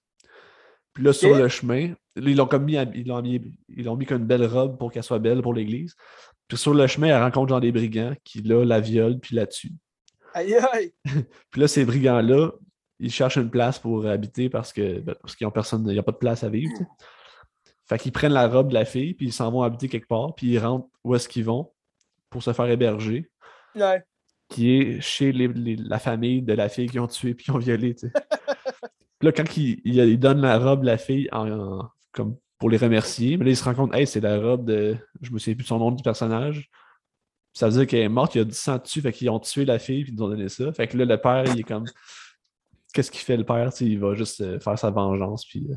Puis 0.99 1.05
là, 1.05 1.13
sur 1.13 1.33
le 1.33 1.47
chemin, 1.47 1.93
ils 2.17 2.35
l'ont 2.35 2.45
comme 2.45 2.65
mis, 2.65 2.73
ils 2.93 3.07
l'ont 3.07 3.21
mis, 3.21 3.41
ils 3.69 3.85
l'ont 3.85 3.95
mis 3.95 4.05
comme 4.05 4.17
une 4.19 4.27
belle 4.27 4.45
robe 4.45 4.77
pour 4.77 4.91
qu'elle 4.91 5.01
soit 5.03 5.19
belle 5.19 5.41
pour 5.41 5.53
l'église. 5.53 5.95
Puis 6.49 6.57
sur 6.57 6.73
le 6.73 6.85
chemin, 6.87 7.07
elle 7.07 7.23
rencontre 7.23 7.47
genre 7.47 7.61
des 7.61 7.71
brigands 7.71 8.13
qui 8.25 8.41
là 8.41 8.65
la 8.65 8.81
violent 8.81 9.17
puis 9.17 9.33
la 9.33 9.47
tuent. 9.47 9.71
Aïe 10.33 10.55
aïe. 10.73 10.91
Puis 11.51 11.61
là, 11.61 11.69
ces 11.69 11.85
brigands-là, 11.85 12.51
ils 12.99 13.11
cherchent 13.13 13.37
une 13.37 13.49
place 13.49 13.79
pour 13.79 14.05
habiter 14.07 14.49
parce 14.49 14.73
que 14.73 14.99
ben, 14.99 15.15
parce 15.21 15.37
qu'ils 15.37 15.49
personne, 15.51 15.85
il 15.87 15.93
n'y 15.93 15.99
a 15.99 16.03
pas 16.03 16.11
de 16.11 16.17
place 16.17 16.43
à 16.43 16.49
vivre. 16.49 16.73
Fait 17.87 17.97
qu'ils 17.97 18.11
prennent 18.11 18.33
la 18.33 18.49
robe 18.49 18.67
de 18.67 18.73
la 18.73 18.83
fille, 18.83 19.13
puis 19.13 19.27
ils 19.27 19.33
s'en 19.33 19.49
vont 19.51 19.63
habiter 19.63 19.87
quelque 19.87 20.07
part, 20.09 20.35
puis 20.35 20.47
ils 20.47 20.59
rentrent 20.59 20.89
où 21.05 21.15
est-ce 21.15 21.29
qu'ils 21.29 21.45
vont 21.45 21.71
pour 22.29 22.43
se 22.43 22.51
faire 22.51 22.69
héberger, 22.69 23.31
Ouais. 23.73 24.03
qui 24.49 24.73
est 24.75 24.99
chez 25.01 25.31
les- 25.31 25.47
les- 25.47 25.77
la 25.77 25.97
famille 25.97 26.41
de 26.41 26.51
la 26.53 26.67
fille 26.67 26.89
qui 26.89 26.99
ont 26.99 27.07
tué 27.07 27.33
puis 27.35 27.45
qui 27.45 27.51
ont 27.51 27.57
violé. 27.57 27.95
là, 29.21 29.31
quand 29.31 29.57
ils 29.57 30.19
donnent 30.19 30.41
la 30.41 30.57
robe 30.59 30.83
la 30.83 30.97
fille 30.97 31.27
en, 31.31 31.49
en- 31.51 31.89
comme 32.11 32.37
pour 32.57 32.69
les 32.69 32.77
remercier, 32.77 33.37
mais 33.37 33.45
là, 33.45 33.51
ils 33.51 33.57
se 33.57 33.63
rendent 33.63 33.75
compte, 33.77 33.95
hey, 33.95 34.05
c'est 34.05 34.19
la 34.19 34.37
robe 34.39 34.65
de. 34.65 34.97
Je 35.21 35.31
me 35.31 35.39
souviens 35.39 35.55
plus 35.55 35.63
de 35.63 35.67
son 35.67 35.79
nom 35.79 35.91
du 35.91 36.03
personnage. 36.03 36.69
Ça 37.53 37.67
veut 37.67 37.73
dire 37.73 37.87
qu'elle 37.87 38.01
est 38.01 38.09
morte, 38.09 38.35
il 38.35 38.39
y 38.39 38.41
a 38.41 38.45
du 38.45 38.53
sang 38.53 38.77
dessus, 38.77 39.01
fait 39.01 39.11
qu'ils 39.13 39.29
ont 39.29 39.39
tué 39.39 39.65
la 39.65 39.79
fille, 39.79 40.03
puis 40.03 40.13
ils 40.13 40.15
nous 40.17 40.23
ont 40.25 40.29
donné 40.29 40.49
ça. 40.49 40.71
Fait 40.73 40.87
que 40.87 40.97
là, 40.97 41.05
le 41.05 41.19
père, 41.19 41.43
il 41.47 41.59
est 41.59 41.63
comme. 41.63 41.85
Qu'est-ce 42.93 43.11
qu'il 43.11 43.21
fait 43.21 43.37
le 43.37 43.45
père? 43.45 43.69
Il 43.81 43.99
va 43.99 44.13
juste 44.15 44.41
euh, 44.41 44.59
faire 44.59 44.77
sa 44.77 44.89
vengeance, 44.91 45.45
puis. 45.45 45.67
euh, 45.69 45.75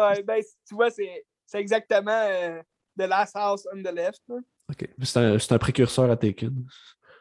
Ouais, 0.00 0.22
ben, 0.24 0.42
tu 0.66 0.74
vois, 0.74 0.90
c'est 0.90 1.24
c'est 1.46 1.60
exactement 1.60 2.10
euh, 2.28 2.60
The 2.98 3.02
Last 3.08 3.36
House 3.36 3.66
on 3.72 3.80
the 3.82 3.92
Left. 3.94 4.22
là. 4.28 4.36
OK. 4.70 4.88
C'est 5.02 5.18
un, 5.18 5.38
c'est 5.38 5.52
un 5.52 5.58
précurseur 5.58 6.10
à 6.10 6.16
Taken. 6.16 6.64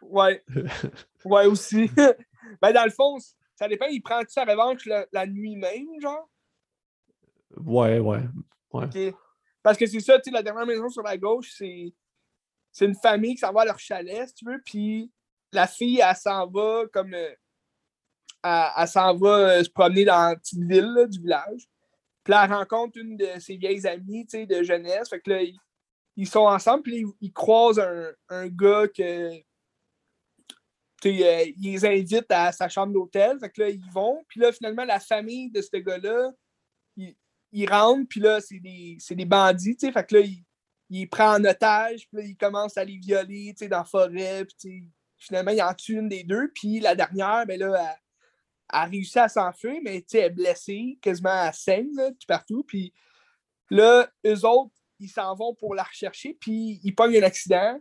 Ouais. 0.02 0.44
ouais, 1.26 1.46
aussi. 1.46 1.90
ben, 2.62 2.72
dans 2.74 2.86
le 2.86 2.90
fond, 2.92 3.18
ça 3.64 3.70
dépend, 3.70 3.86
il 3.86 4.02
prend 4.02 4.22
sa 4.28 4.44
revanche 4.44 4.86
la, 4.86 5.06
la 5.12 5.26
nuit 5.26 5.56
même, 5.56 5.88
genre? 6.02 6.30
Ouais, 7.56 8.00
ouais. 8.00 8.22
Ok. 8.72 8.98
Parce 9.62 9.78
que 9.78 9.86
c'est 9.86 10.00
ça, 10.02 10.18
tu 10.20 10.24
sais, 10.26 10.32
la 10.32 10.44
dernière 10.44 10.66
maison 10.66 10.90
sur 10.90 11.04
la 11.04 11.18
gauche, 11.18 11.52
c'est 11.58 11.94
c'est 12.72 12.86
une 12.86 12.96
famille 12.96 13.36
qui 13.36 13.40
s'en 13.40 13.54
va 13.54 13.62
à 13.62 13.66
leur 13.66 13.80
chalet, 13.80 14.28
si 14.28 14.34
tu 14.34 14.46
veux, 14.46 14.62
puis 14.66 15.12
la 15.52 15.68
fille, 15.68 16.02
elle 16.02 16.16
s'en 16.16 16.48
va 16.48 16.84
comme. 16.92 17.14
euh, 17.14 17.34
elle 18.44 18.66
elle 18.78 18.88
s'en 18.88 19.16
va 19.16 19.38
euh, 19.38 19.64
se 19.64 19.70
promener 19.70 20.04
dans 20.06 20.30
la 20.30 20.36
petite 20.36 20.64
ville 20.64 20.92
là, 20.94 21.06
du 21.06 21.20
village. 21.22 21.68
Puis 22.24 22.32
là, 22.32 22.44
elle 22.46 22.54
rencontre 22.54 22.98
une 22.98 23.16
de 23.16 23.28
ses 23.40 23.56
vieilles 23.58 23.88
amies, 23.88 24.26
tu 24.26 24.40
sais, 24.40 24.46
de 24.46 24.64
jeunesse. 24.64 25.10
Fait 25.10 25.22
que 25.22 25.30
là, 25.30 25.42
ils, 25.44 25.58
ils 26.16 26.28
sont 26.28 26.48
ensemble, 26.48 26.84
puis 26.84 26.98
ils, 26.98 27.08
ils 27.22 27.32
croisent 27.32 27.80
un, 27.80 28.12
un 28.30 28.48
gars 28.50 28.88
que. 28.88 29.30
Euh, 31.06 31.46
il 31.58 31.72
les 31.72 31.86
invite 31.86 32.32
à 32.32 32.52
sa 32.52 32.70
chambre 32.70 32.94
d'hôtel. 32.94 33.38
Fait 33.40 33.50
que 33.50 33.62
là, 33.62 33.70
ils 33.70 33.92
vont. 33.92 34.24
Puis 34.28 34.40
là, 34.40 34.52
finalement, 34.52 34.86
la 34.86 35.00
famille 35.00 35.50
de 35.52 35.62
ce 35.62 35.78
gars-là, 35.78 36.32
il, 36.98 37.16
il 37.52 37.70
rentre, 37.70 38.08
puis 38.10 38.20
là, 38.20 38.40
c'est 38.42 38.60
des, 38.60 38.98
des 39.10 39.26
bandits, 39.26 39.76
tu 39.76 39.88
sais. 39.88 39.92
Fait 39.92 40.06
que 40.06 40.16
là, 40.16 40.22
il, 40.22 40.44
il 40.90 41.10
prend 41.10 41.36
en 41.36 41.44
otage, 41.44 42.08
puis 42.08 42.18
là, 42.18 42.24
il 42.24 42.76
à 42.76 42.84
les 42.84 42.98
violer, 42.98 43.54
tu 43.58 43.66
sais, 43.66 43.68
dans 43.68 43.80
la 43.80 43.84
forêt, 43.84 44.46
puis 44.46 44.84
finalement, 45.18 45.52
il 45.52 45.62
en 45.62 45.74
tue 45.74 45.94
une 45.94 46.10
des 46.10 46.24
deux, 46.24 46.52
puis 46.54 46.80
la 46.80 46.96
dernière, 46.96 47.46
ben 47.48 47.60
là, 47.60 47.68
elle, 47.68 47.98
elle 48.74 48.80
a 48.80 48.84
réussi 48.86 49.20
à 49.20 49.30
s'enfuir, 49.30 49.80
mais 49.84 50.02
tu 50.02 50.10
sais, 50.10 50.20
elle 50.20 50.26
est 50.26 50.30
blessée, 50.32 50.98
quasiment 51.02 51.30
à 51.30 51.52
saigne, 51.52 51.96
là, 51.96 52.12
tout 52.12 52.28
partout, 52.28 52.64
puis 52.64 52.94
là, 53.70 54.08
eux 54.26 54.46
autres, 54.46 54.76
ils 55.00 55.10
s'en 55.10 55.36
vont 55.36 55.56
pour 55.56 55.74
la 55.76 55.84
rechercher, 55.84 56.38
puis 56.40 56.80
ils 56.84 56.94
pognent 56.94 57.18
un 57.18 57.24
accident. 57.24 57.80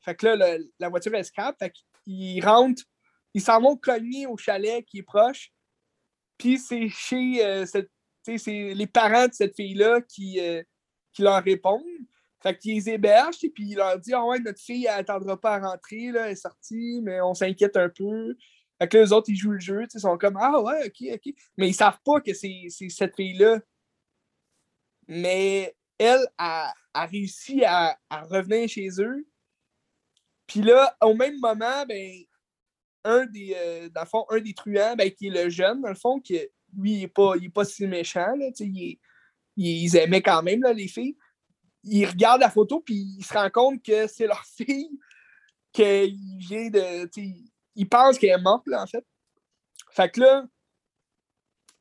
Fait 0.00 0.14
que 0.14 0.26
là, 0.26 0.56
la 0.78 0.88
voiture, 0.88 1.14
elle 1.14 1.24
scrape, 1.24 1.58
fait 1.58 1.72
qu'ils 2.10 2.44
rentrent, 2.44 2.82
ils 3.34 3.42
s'en 3.42 3.60
vont 3.60 3.76
cogner 3.76 4.26
au 4.26 4.36
chalet 4.36 4.84
qui 4.84 4.98
est 4.98 5.02
proche, 5.02 5.52
puis 6.38 6.58
c'est 6.58 6.88
chez 6.88 7.44
euh, 7.44 7.64
c'est 7.66 8.74
les 8.74 8.86
parents 8.86 9.28
de 9.28 9.32
cette 9.32 9.56
fille-là 9.56 10.00
qui, 10.02 10.40
euh, 10.40 10.62
qui 11.12 11.22
leur 11.22 11.42
répondent. 11.42 11.82
Fait 12.42 12.56
qu'ils 12.56 12.76
les 12.76 12.90
hébergent, 12.90 13.44
et 13.44 13.50
puis 13.50 13.70
ils 13.70 13.76
leur 13.76 13.98
disent 13.98 14.14
Ah 14.14 14.24
ouais, 14.24 14.38
notre 14.40 14.60
fille, 14.60 14.86
elle 14.86 14.96
n'attendra 14.96 15.38
pas 15.38 15.56
à 15.56 15.70
rentrer, 15.70 16.10
là, 16.10 16.26
elle 16.26 16.32
est 16.32 16.36
sortie, 16.36 17.00
mais 17.02 17.20
on 17.20 17.34
s'inquiète 17.34 17.76
un 17.76 17.90
peu. 17.90 18.34
Fait 18.78 18.88
que 18.88 18.96
là, 18.96 19.04
eux 19.04 19.12
autres, 19.12 19.28
ils 19.28 19.36
jouent 19.36 19.52
le 19.52 19.60
jeu, 19.60 19.86
ils 19.92 20.00
sont 20.00 20.16
comme 20.16 20.38
Ah 20.40 20.60
ouais, 20.60 20.86
ok, 20.86 21.14
ok. 21.14 21.34
Mais 21.58 21.68
ils 21.68 21.74
savent 21.74 21.98
pas 22.04 22.20
que 22.20 22.32
c'est 22.32 22.66
c'est 22.70 22.88
cette 22.88 23.14
fille-là. 23.14 23.60
Mais 25.06 25.76
elle 25.98 26.26
a, 26.38 26.72
a 26.94 27.06
réussi 27.06 27.62
à, 27.64 27.98
à 28.08 28.22
revenir 28.22 28.68
chez 28.68 28.88
eux. 29.00 29.26
Puis 30.50 30.62
là, 30.62 30.96
au 31.00 31.14
même 31.14 31.38
moment, 31.38 31.86
ben, 31.86 32.24
un 33.04 33.24
des, 33.26 33.54
euh, 33.56 33.88
dans 33.90 34.00
le 34.00 34.06
fond, 34.06 34.26
un 34.30 34.40
des 34.40 34.52
truands, 34.52 34.96
ben, 34.96 35.08
qui 35.08 35.28
est 35.28 35.30
le 35.30 35.48
jeune, 35.48 35.80
dans 35.80 35.88
le 35.88 35.94
fond, 35.94 36.20
lui, 36.76 36.92
il 36.92 37.00
n'est 37.02 37.08
pas, 37.08 37.34
il 37.36 37.44
est 37.44 37.50
pas 37.50 37.64
si 37.64 37.86
méchant, 37.86 38.34
là, 38.34 38.48
il 38.58 38.98
ils 39.56 39.96
aimaient 39.96 40.22
quand 40.22 40.42
même, 40.42 40.64
les 40.74 40.88
filles. 40.88 41.16
Il 41.84 42.04
regarde 42.04 42.40
la 42.40 42.50
photo, 42.50 42.80
puis 42.80 42.96
il 43.18 43.24
se 43.24 43.32
rend 43.32 43.48
compte 43.48 43.80
que 43.80 44.08
c'est 44.08 44.26
leur 44.26 44.44
fille, 44.56 44.90
qu'il 45.72 46.18
vient 46.38 46.68
de. 46.68 47.06
tu 47.06 47.22
sais, 47.22 47.34
Il 47.76 47.88
pense 47.88 48.18
qu'elle 48.18 48.30
est 48.30 48.42
morte, 48.42 48.66
là, 48.66 48.82
en 48.82 48.86
fait. 48.88 49.06
Fait 49.92 50.10
que 50.10 50.20
là, 50.20 50.46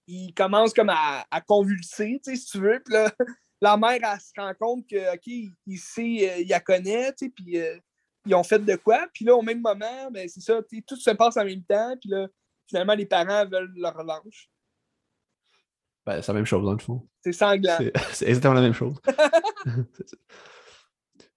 il 0.06 0.32
commence 0.36 0.76
comme 0.76 0.90
à, 0.90 1.42
convulser, 1.48 2.20
si 2.24 2.46
tu 2.46 2.60
veux. 2.60 2.80
Puis 2.86 2.94
là, 2.94 3.12
la 3.62 3.78
mère, 3.78 4.00
elle 4.04 4.20
se 4.20 4.32
rend 4.38 4.54
compte 4.54 4.88
que, 4.88 5.16
OK, 5.16 5.56
sait, 5.76 6.30
euh, 6.30 6.42
il 6.42 6.50
la 6.50 6.60
connaît, 6.60 7.14
puis 7.14 7.58
euh, 7.58 7.80
ils 8.26 8.36
ont 8.36 8.44
fait 8.44 8.60
de 8.60 8.76
quoi. 8.76 9.08
Puis 9.14 9.26
là, 9.26 9.36
au 9.36 9.42
même 9.42 9.62
moment, 9.62 10.12
ben, 10.12 10.28
c'est 10.28 10.42
ça, 10.42 10.60
tout 10.88 10.96
se 10.96 11.10
passe 11.12 11.38
en 11.38 11.46
même 11.46 11.64
temps. 11.64 11.96
Puis 12.00 12.10
là, 12.10 12.28
finalement, 12.68 12.94
les 12.94 13.06
parents 13.06 13.46
veulent 13.48 13.72
leur 13.76 13.96
revanche. 13.96 14.50
Ben, 16.06 16.22
c'est 16.22 16.32
la 16.32 16.36
même 16.36 16.46
chose, 16.46 16.64
dans 16.66 16.74
le 16.74 16.80
fond. 16.80 17.08
C'est 17.24 17.34
sanglant. 17.34 17.78
C'est 18.12 18.28
exactement 18.28 18.54
la 18.56 18.62
même 18.62 18.74
chose. 18.74 18.96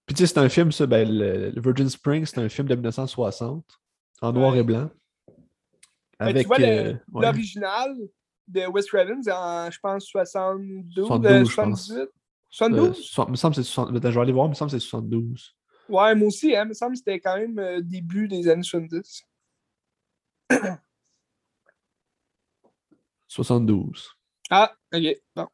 Puis 0.07 0.15
tu 0.17 0.27
sais, 0.27 0.27
c'est 0.27 0.39
un 0.39 0.49
film, 0.49 0.73
ça, 0.73 0.87
ben, 0.87 1.09
le, 1.09 1.51
le 1.51 1.61
Virgin 1.63 1.89
Springs, 1.89 2.27
c'est 2.27 2.39
un 2.41 2.49
film 2.49 2.67
de 2.69 2.75
1960, 2.75 3.65
en 4.21 4.33
noir 4.33 4.53
Ouais. 4.53 4.59
et 4.59 4.63
blanc. 4.63 4.91
Avec. 6.19 6.43
tu 6.43 6.49
vois, 6.49 6.61
euh, 6.61 6.93
ouais. 7.13 7.25
l'original 7.27 7.97
de 8.49 8.67
Wes 8.67 8.87
Craven, 8.87 9.23
c'est 9.23 9.33
en, 9.33 9.71
je 9.71 9.79
pense, 9.81 10.05
72, 10.07 11.07
72, 11.07 11.31
euh, 11.31 11.45
je 11.51 11.55
pense. 11.57 11.87
78. 11.87 12.01
Euh, 12.01 12.07
72? 12.51 12.97
soixante- 12.97 13.29
il 13.29 13.31
me 13.31 13.37
semble 13.37 13.55
que 13.57 13.63
c'est 13.63 13.69
60 13.69 13.97
Attends, 13.97 14.11
je 14.11 14.15
vais 14.15 14.21
aller 14.23 14.33
voir, 14.33 14.49
me 14.49 14.55
semble 14.55 14.71
que 14.71 14.79
c'est 14.79 14.87
72. 14.87 15.57
Ouais, 15.93 16.15
moi 16.15 16.29
aussi, 16.29 16.57
hein, 16.57 16.63
il 16.65 16.69
me 16.71 16.75
semble 16.75 16.93
que 16.93 16.99
c'était 16.99 17.21
quand 17.21 17.37
même 17.37 17.59
euh, 17.59 17.81
début 17.83 18.27
des 18.29 18.49
années 18.49 18.63
70. 18.63 19.25
72. 23.29 24.11
Ah, 24.55 24.71
ok, 24.93 25.03
bon, 25.35 25.49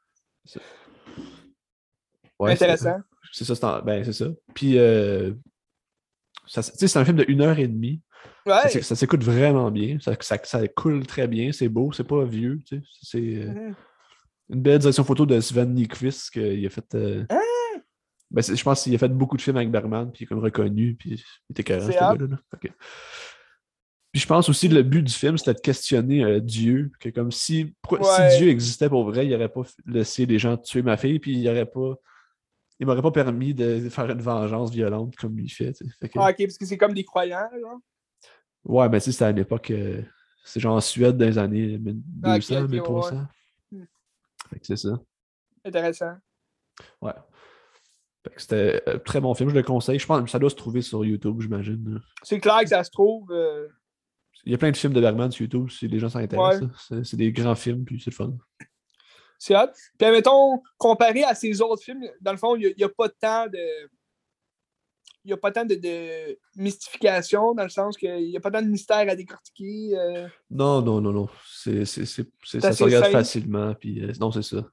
Ouais, 2.41 2.57
c'est- 2.57 2.64
intéressant. 2.64 2.97
C'est 3.32 3.45
ça, 3.45 3.55
c'est 3.55 3.64
en- 3.64 3.82
ben, 3.82 4.03
c'est 4.03 4.12
ça. 4.12 4.26
Puis, 4.55 4.76
euh, 4.78 5.34
ça- 6.47 6.62
c'est 6.62 6.97
un 6.97 7.05
film 7.05 7.16
de 7.18 7.24
une 7.28 7.43
heure 7.43 7.59
et 7.61 7.68
demie. 7.68 8.01
Ça, 8.47 8.62
Ouais. 8.64 8.68
s'é- 8.70 8.82
ça 8.82 8.97
s'écoute 8.97 9.22
vraiment 9.22 9.70
bien. 9.70 9.99
Ça, 10.01 10.16
ça, 10.20 10.39
ça 10.43 10.66
coule 10.68 11.07
très 11.07 11.28
bien. 11.28 11.53
C'est 11.53 11.68
beau. 11.68 11.93
C'est 11.93 12.03
pas 12.09 12.24
vieux. 12.24 12.59
tu 12.66 12.78
sais. 12.78 12.82
C'est 13.03 13.18
euh, 13.36 13.53
Mhm. 13.53 13.74
une 14.49 14.62
belle 14.62 14.78
direction 14.80 15.05
photo 15.05 15.26
de 15.26 15.39
Sven 15.41 15.72
Nykvist 15.74 16.30
qu'il 16.30 16.66
a 16.66 16.70
fait. 16.70 16.97
Ah! 17.30 17.39
Ben, 18.31 18.43
je 18.43 18.62
pense 18.62 18.83
qu'il 18.83 18.95
a 18.95 18.99
fait 18.99 19.09
beaucoup 19.09 19.37
de 19.37 19.43
films 19.43 19.57
avec 19.57 19.70
Bergman, 19.70 20.11
puis 20.12 20.20
il 20.20 20.24
est 20.24 20.26
comme 20.26 20.39
reconnu, 20.41 20.95
puis 20.95 21.11
il 21.49 21.53
était 21.53 21.64
carré, 21.64 21.87
ce 21.87 21.99
gars-là. 21.99 22.26
là. 22.26 22.39
Puis 24.11 24.22
je 24.22 24.26
pense 24.26 24.49
aussi 24.49 24.68
que 24.70 24.74
le 24.74 24.83
but 24.83 25.03
du 25.03 25.12
film, 25.12 25.37
c'était 25.37 25.53
de 25.55 25.61
questionner 25.61 26.24
euh, 26.24 26.41
Dieu. 26.41 26.91
Que 26.99 27.11
comme 27.11 27.31
si, 27.31 27.74
Ouais. 27.91 28.31
si 28.31 28.39
Dieu 28.39 28.49
existait 28.49 28.89
pour 28.89 29.05
vrai, 29.05 29.26
il 29.26 29.31
n'aurait 29.33 29.51
pas 29.51 29.62
laissé 29.87 30.24
les 30.24 30.39
gens 30.39 30.57
tuer 30.57 30.81
ma 30.83 30.97
fille, 30.97 31.18
puis 31.18 31.39
il 31.39 31.49
aurait 31.49 31.66
pas. 31.66 31.95
Il 32.81 32.87
m'aurait 32.87 33.03
pas 33.03 33.11
permis 33.11 33.55
de 33.55 33.89
faire 33.91 34.09
une 34.11 34.20
vengeance 34.22 34.70
violente 34.70 35.14
comme 35.16 35.39
il 35.39 35.51
fait. 35.51 35.76
Fait 36.01 36.09
que- 36.09 36.18
Ah, 36.18 36.31
ok, 36.31 36.37
parce 36.39 36.57
que 36.57 36.64
c'est 36.64 36.79
comme 36.79 36.95
des 36.95 37.05
croyants, 37.05 37.49
genre. 37.61 37.79
Ouais, 38.64 38.89
mais 38.89 38.99
tu 39.01 39.07
sais, 39.07 39.12
c'était 39.12 39.24
à 39.26 39.33
l'époque. 39.33 39.70
euh, 39.72 40.01
c'est 40.45 40.61
genre 40.61 40.76
en 40.76 40.81
Suède 40.81 41.16
dans 41.18 41.26
les 41.26 41.37
années 41.37 41.76
1200, 41.79 42.20
Ah, 42.24 42.37
ok, 42.62 42.64
ok, 42.64 42.70
ouais, 42.70 42.79
1300. 42.79 43.26
Hmm. 43.72 43.85
Fait 44.49 44.59
que 44.61 44.66
c'est 44.66 44.76
ça. 44.76 45.01
Intéressant. 45.64 46.14
Ouais. 47.03 47.12
C'était 48.37 48.83
un 48.87 48.99
très 48.99 49.21
bon 49.21 49.33
film, 49.35 49.49
je 49.51 49.55
le 49.55 49.62
conseille. 49.62 49.99
Je 49.99 50.07
pense 50.07 50.23
que 50.25 50.31
ça 50.31 50.39
doit 50.39 50.51
se 50.51 50.55
trouver 50.57 50.83
sur 50.83 51.05
YouTube, 51.05 51.41
j'imagine. 51.41 52.01
C'est 52.23 52.41
clair 52.41 52.61
que 52.61 52.69
ça 52.69 52.85
se 52.85 52.91
trouve. 52.91 53.31
euh, 53.33 53.69
Il 54.45 54.53
y 54.53 54.55
a 54.55 54.59
plein 54.59 54.71
de 54.71 54.77
films 54.77 54.93
de 54.93 55.01
Bergman 55.01 55.31
sur 55.31 55.43
YouTube 55.43 55.69
si 55.71 55.89
les 55.89 55.99
gens 55.99 56.09
s'intéressent. 56.09 56.91
Ouais. 56.91 57.05
C'est- 57.05 57.16
des 57.16 57.33
grands 57.33 57.55
films, 57.55 57.85
puis 57.85 58.01
c'est 58.01 58.11
le 58.11 58.16
fun. 58.16 58.37
c'est 59.39 59.57
hot. 59.57 59.69
Puis, 59.99 60.11
mettons, 60.11 60.62
comparé 60.77 61.25
à 61.25 61.35
ces 61.35 61.61
autres 61.62 61.83
films, 61.83 62.05
dans 62.21 62.33
le 62.33 62.39
fond, 62.39 62.57
il 62.57 62.75
n'y 62.77 62.85
a, 62.85 62.89
pas 62.89 63.09
tant 63.09 63.47
de. 63.47 63.59
Il 65.25 65.29
n'y 65.29 65.33
a 65.33 65.37
pas 65.37 65.51
tant 65.53 65.64
de, 65.64 65.75
de 65.75 66.39
mystification, 66.57 67.55
dans 67.55 67.62
le 67.64 67.69
sens 67.69 67.97
qu'il 67.97 68.29
n'y 68.29 68.37
a 68.37 68.41
pas 68.41 68.51
tant 68.51 68.62
de 68.62 68.69
mystère 68.69 69.09
à 69.09 69.14
décortiquer. 69.14 69.97
euh, 69.99 70.29
Non, 70.51 70.83
non, 70.83 71.01
non, 71.01 71.12
non. 71.12 71.29
C'est, 71.47 71.85
ça 71.85 72.05
se 72.07 72.83
regarde 72.85 73.05
simple. 73.05 73.16
facilement, 73.16 73.75
puis 73.75 74.05
euh, 74.05 74.12
non, 74.21 74.31
c'est 74.33 74.43
ça. 74.43 74.64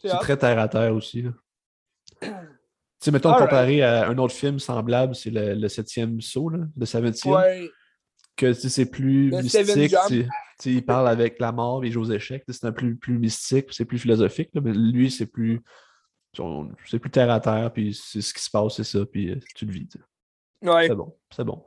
c'est 0.00 0.08
très 0.20 0.36
terre 0.36 0.58
à 0.58 0.68
terre 0.68 0.94
aussi. 0.94 1.22
là. 1.22 1.30
tu 3.00 3.04
sais, 3.04 3.10
mettons, 3.12 3.30
Alright. 3.30 3.48
comparé 3.48 3.82
à 3.82 4.08
un 4.08 4.18
autre 4.18 4.34
film 4.34 4.58
semblable, 4.58 5.14
c'est 5.14 5.30
le, 5.30 5.54
le 5.54 5.68
septième 5.68 6.20
saut, 6.20 6.48
là, 6.48 6.58
le 6.76 6.86
Seventeen. 6.86 7.32
Ouais. 7.32 7.70
que 8.36 8.46
tu 8.52 8.60
sais, 8.60 8.68
c'est 8.68 8.90
plus 8.90 9.30
Le 9.30 9.42
mystique. 9.42 9.66
Jump. 9.90 10.00
tu 10.08 10.22
sais. 10.22 10.24
Tu 10.24 10.28
sais, 10.60 10.72
il 10.72 10.84
parle 10.84 11.06
avec 11.08 11.38
la 11.38 11.52
mort 11.52 11.84
et 11.84 11.90
joue 11.92 12.00
aux 12.02 12.10
échecs. 12.10 12.42
C'est 12.48 12.64
un 12.64 12.72
plus, 12.72 12.96
plus 12.96 13.18
mystique, 13.18 13.66
c'est 13.72 13.84
plus 13.84 13.98
philosophique. 13.98 14.50
là, 14.54 14.60
mais 14.60 14.72
lui, 14.72 15.10
c'est 15.10 15.26
plus. 15.26 15.62
C'est 16.86 16.98
plus 16.98 17.10
terre 17.10 17.30
à 17.30 17.40
terre, 17.40 17.72
puis 17.72 17.94
c'est 17.94 18.20
ce 18.20 18.32
qui 18.34 18.42
se 18.42 18.50
passe, 18.50 18.74
c'est 18.76 18.84
ça, 18.84 19.04
puis 19.06 19.30
euh, 19.30 19.36
tu 19.56 19.64
le 19.66 19.72
vis. 19.72 19.88
Ouais. 20.62 20.86
C'est 20.88 20.94
bon, 20.94 21.16
c'est 21.34 21.44
bon. 21.44 21.64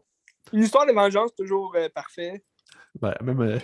Une 0.53 0.63
histoire 0.63 0.85
de 0.85 0.91
vengeance, 0.93 1.33
toujours 1.35 1.73
euh, 1.75 1.89
parfait. 1.93 2.43
Ben, 2.99 3.13
même 3.21 3.41
euh, 3.41 3.59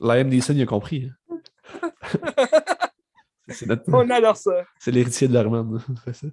Liam 0.00 0.28
Neeson, 0.28 0.54
il 0.54 0.62
a 0.62 0.66
compris. 0.66 1.10
hein. 1.30 1.42
notre- 3.66 3.84
On 3.92 4.08
adore 4.10 4.36
ça. 4.36 4.64
c'est 4.78 4.90
l'héritier 4.90 5.28
de 5.28 5.34
l'Armand. 5.34 5.78
c'est 6.04 6.14
ça. 6.14 6.26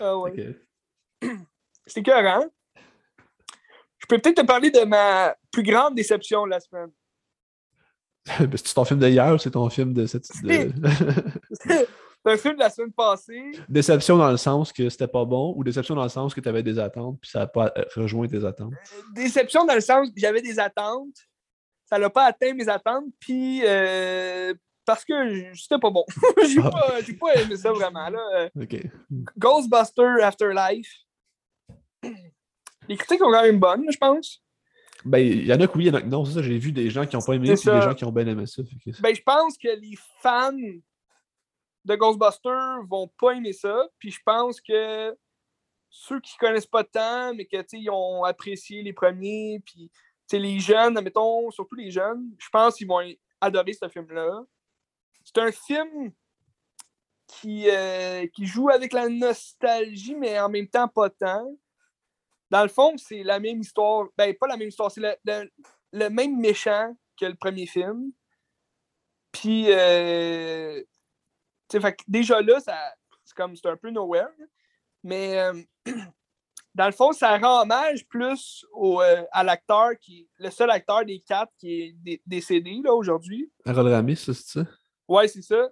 Ah 0.00 0.16
ouais. 0.18 0.56
Ok. 1.22 1.30
C'est 1.86 2.00
écœurant. 2.00 2.46
Je 3.98 4.06
peux 4.08 4.18
peut-être 4.18 4.42
te 4.42 4.46
parler 4.46 4.70
de 4.70 4.84
ma 4.84 5.34
plus 5.52 5.62
grande 5.62 5.94
déception 5.94 6.44
de 6.44 6.50
la 6.50 6.60
semaine. 6.60 6.90
Ben, 8.40 8.50
c'est 8.56 8.74
ton 8.74 8.84
film 8.84 8.98
d'hier 8.98 9.32
ou 9.34 9.38
c'est 9.38 9.52
ton 9.52 9.70
film 9.70 9.92
de 9.94 10.04
cette. 10.06 10.24
de- 10.42 10.72
C'est 12.24 12.32
un 12.32 12.36
film 12.36 12.54
de 12.54 12.58
la 12.60 12.70
semaine 12.70 12.92
passée. 12.92 13.52
déception 13.68 14.16
dans 14.18 14.32
le 14.32 14.36
sens 14.36 14.72
que 14.72 14.88
c'était 14.88 15.06
pas 15.06 15.24
bon 15.24 15.54
ou 15.56 15.62
déception 15.62 15.94
dans 15.94 16.02
le 16.02 16.08
sens 16.08 16.34
que 16.34 16.40
tu 16.40 16.48
avais 16.48 16.64
des 16.64 16.76
attentes 16.80 17.20
puis 17.20 17.30
ça 17.30 17.38
n'a 17.40 17.46
pas 17.46 17.72
euh, 17.78 17.84
rejoint 17.94 18.26
tes 18.26 18.44
attentes? 18.44 18.72
Déception 19.14 19.64
dans 19.64 19.74
le 19.76 19.80
sens 19.80 20.08
que 20.08 20.14
j'avais 20.18 20.42
des 20.42 20.58
attentes. 20.58 21.14
Ça 21.84 22.00
n'a 22.00 22.10
pas 22.10 22.24
atteint 22.24 22.52
mes 22.52 22.68
attentes. 22.68 23.04
Puis 23.20 23.60
euh, 23.64 24.52
parce 24.86 25.04
que 25.04 25.52
c'était 25.54 25.78
pas 25.78 25.90
bon. 25.90 26.04
j'ai 26.48 26.60
Ah. 26.62 26.70
pas, 26.70 27.00
j'ai 27.02 27.14
pas 27.14 27.34
aimé 27.34 27.56
ça 27.56 27.72
vraiment. 27.72 28.08
Là. 28.08 28.48
Ghostbuster 29.36 30.22
Afterlife. 30.22 30.92
Les 32.88 32.96
critiques 32.96 33.18
sont 33.18 33.30
quand 33.30 33.42
même 33.42 33.58
bonnes, 33.58 33.84
je 33.90 33.98
pense. 33.98 34.42
Ben, 35.04 35.18
il 35.18 35.46
y 35.46 35.52
en 35.52 35.60
a 35.60 35.66
que 35.66 35.76
oui, 35.76 35.84
il 35.84 35.88
y 35.88 35.90
en 35.90 35.94
a 35.94 36.00
que 36.00 36.06
non. 36.06 36.24
C'est 36.24 36.34
ça, 36.34 36.42
j'ai 36.42 36.58
vu 36.58 36.72
des 36.72 36.88
gens 36.90 37.06
qui 37.06 37.16
n'ont 37.16 37.22
pas 37.22 37.34
aimé 37.34 37.46
puis 37.48 37.50
des 37.50 37.56
ça. 37.56 37.80
gens 37.80 37.94
qui 37.94 38.04
ont 38.04 38.12
bien 38.12 38.26
aimé 38.26 38.46
ça. 38.46 38.62
que- 38.62 39.00
Ben, 39.02 39.14
je 39.14 39.22
pense 39.22 39.58
que 39.58 39.68
les 39.68 39.96
fans 40.22 40.52
de 40.52 41.94
Ghostbusters 41.94 42.82
vont 42.88 43.08
pas 43.20 43.32
aimer 43.32 43.52
ça. 43.52 43.86
Puis 43.98 44.10
je 44.10 44.20
pense 44.24 44.60
que 44.60 45.16
ceux 45.90 46.20
qui 46.20 46.36
connaissent 46.38 46.66
pas 46.66 46.84
tant, 46.84 47.34
mais 47.34 47.44
que 47.46 47.56
ils 47.72 47.90
ont 47.90 48.24
apprécié 48.24 48.82
les 48.82 48.92
premiers, 48.92 49.62
puis 49.64 49.90
les 50.32 50.58
jeunes, 50.58 50.96
admettons, 50.96 51.50
surtout 51.50 51.76
les 51.76 51.90
jeunes, 51.90 52.30
je 52.38 52.48
pense 52.50 52.74
qu'ils 52.76 52.88
vont 52.88 53.00
adorer 53.40 53.72
ce 53.72 53.88
film-là. 53.88 54.42
C'est 55.36 55.42
un 55.42 55.52
film 55.52 56.12
qui, 57.26 57.68
euh, 57.68 58.26
qui 58.28 58.46
joue 58.46 58.70
avec 58.70 58.94
la 58.94 59.06
nostalgie, 59.10 60.14
mais 60.14 60.40
en 60.40 60.48
même 60.48 60.66
temps 60.66 60.88
pas 60.88 61.10
tant. 61.10 61.46
Dans 62.50 62.62
le 62.62 62.70
fond, 62.70 62.96
c'est 62.96 63.22
la 63.22 63.38
même 63.38 63.60
histoire. 63.60 64.06
Ben, 64.16 64.34
pas 64.34 64.46
la 64.46 64.56
même 64.56 64.68
histoire, 64.68 64.90
c'est 64.90 65.02
le, 65.02 65.50
le- 65.92 66.08
même 66.08 66.40
méchant 66.40 66.96
que 67.20 67.26
le 67.26 67.34
premier 67.34 67.66
film. 67.66 68.12
Puis, 69.30 69.66
euh, 69.70 70.82
fait 71.70 71.98
déjà 72.08 72.40
là, 72.40 72.58
c'est 73.22 73.34
comme, 73.36 73.54
c'est 73.56 73.68
un 73.68 73.76
peu 73.76 73.90
nowhere. 73.90 74.30
Mais, 75.02 75.38
euh, 75.38 75.62
dans 76.74 76.86
le 76.86 76.92
fond, 76.92 77.12
ça 77.12 77.36
rend 77.36 77.60
hommage 77.60 78.06
plus 78.08 78.64
au, 78.72 79.02
euh, 79.02 79.22
à 79.32 79.44
l'acteur, 79.44 79.98
qui 80.00 80.30
le 80.38 80.48
seul 80.48 80.70
acteur 80.70 81.04
des 81.04 81.20
quatre 81.20 81.52
qui 81.58 81.82
est 81.82 81.92
dé- 81.92 82.22
décédé, 82.24 82.80
aujourd'hui. 82.88 83.52
Harold 83.66 83.92
Ramis, 83.92 84.16
c'est 84.16 84.32
ça? 84.32 84.64
Ouais, 85.08 85.28
c'est 85.28 85.42
ça. 85.42 85.68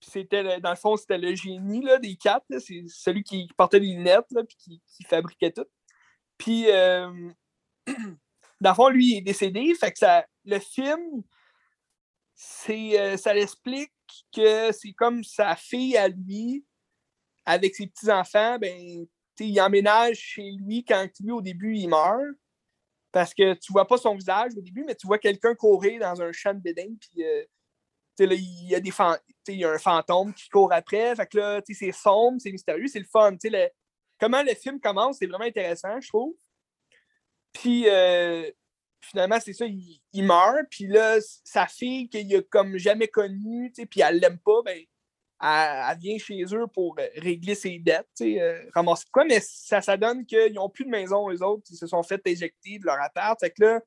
C'était, 0.00 0.60
dans 0.60 0.70
le 0.70 0.76
fond, 0.76 0.96
c'était 0.96 1.18
le 1.18 1.34
génie 1.34 1.82
là, 1.82 1.98
des 1.98 2.16
quatre. 2.16 2.44
là. 2.48 2.58
C'est 2.58 2.84
celui 2.88 3.22
qui 3.22 3.48
portait 3.56 3.78
les 3.78 3.92
lunettes, 3.94 4.30
là, 4.30 4.42
puis 4.44 4.56
qui, 4.56 4.82
qui 4.86 5.04
fabriquait 5.04 5.52
tout. 5.52 5.66
Puis, 6.38 6.70
euh, 6.70 7.30
dans 8.60 8.70
le 8.70 8.74
fond, 8.74 8.88
lui, 8.88 9.12
il 9.12 9.16
est 9.18 9.22
décédé. 9.22 9.74
Fait 9.74 9.92
que 9.92 9.98
ça, 9.98 10.26
le 10.44 10.58
film, 10.58 11.22
c'est, 12.34 12.98
euh, 12.98 13.16
ça 13.18 13.34
l'explique 13.34 13.92
que 14.34 14.72
c'est 14.72 14.92
comme 14.92 15.22
sa 15.22 15.54
fille 15.54 15.96
à 15.96 16.08
lui, 16.08 16.64
avec 17.44 17.74
ses 17.74 17.86
petits-enfants, 17.86 18.58
ben, 18.58 19.06
il 19.38 19.60
emménage 19.60 20.16
chez 20.16 20.50
lui 20.52 20.84
quand 20.84 21.08
lui, 21.20 21.32
au 21.32 21.40
début, 21.40 21.76
il 21.76 21.88
meurt. 21.88 22.20
Parce 23.12 23.34
que 23.34 23.54
tu 23.54 23.72
vois 23.72 23.86
pas 23.86 23.98
son 23.98 24.14
visage 24.14 24.52
au 24.56 24.60
début, 24.60 24.84
mais 24.84 24.94
tu 24.94 25.06
vois 25.06 25.18
quelqu'un 25.18 25.54
courir 25.54 26.00
dans 26.00 26.22
un 26.22 26.30
champ 26.32 26.54
de 26.54 26.60
béding, 26.60 26.96
puis 26.96 27.24
euh, 27.24 27.44
il 28.24 28.68
y 28.68 28.74
a 28.74 28.80
des 28.80 28.92
y 29.48 29.64
a 29.64 29.70
un 29.70 29.78
fantôme 29.78 30.32
qui 30.34 30.48
court 30.48 30.72
après. 30.72 31.14
Fait 31.16 31.26
que 31.26 31.38
là, 31.38 31.60
c'est 31.66 31.92
sombre, 31.92 32.38
c'est 32.40 32.52
mystérieux, 32.52 32.86
c'est 32.86 33.00
le 33.00 33.06
fun. 33.06 33.36
Comment 34.18 34.42
le 34.42 34.54
film 34.54 34.80
commence, 34.80 35.18
c'est 35.18 35.26
vraiment 35.26 35.44
intéressant, 35.44 36.00
je 36.00 36.08
trouve. 36.08 36.34
Puis 37.52 37.88
euh, 37.88 38.50
finalement, 39.00 39.38
c'est 39.40 39.52
ça, 39.52 39.64
il, 39.66 40.24
meurt. 40.24 40.66
Puis 40.70 40.86
là, 40.86 41.18
sa 41.44 41.66
fille 41.66 42.08
qu'il 42.08 42.34
a 42.36 42.42
comme 42.42 42.76
jamais 42.76 43.08
connue, 43.08 43.72
puis 43.90 44.00
elle 44.00 44.18
l'aime 44.18 44.38
pas, 44.38 44.62
ben, 44.64 44.78
elle, 45.42 45.98
vient 45.98 46.18
chez 46.18 46.44
eux 46.52 46.66
pour 46.72 46.96
euh, 46.98 47.06
régler 47.16 47.54
ses 47.54 47.78
dettes, 47.78 48.06
euh, 48.20 48.62
quoi. 49.10 49.24
Mais 49.24 49.40
ça, 49.40 49.96
donne 49.96 50.26
qu'ils 50.26 50.52
n'ont 50.52 50.68
plus 50.68 50.84
de 50.84 50.90
maison, 50.90 51.28
les 51.28 51.42
autres. 51.42 51.64
Ils 51.70 51.76
se 51.76 51.86
sont 51.86 52.02
fait 52.02 52.20
éjecter 52.26 52.78
de 52.78 52.84
leur 52.84 53.00
appart. 53.00 53.38
Fait 53.40 53.50
que 53.50 53.64
là, 53.64 53.80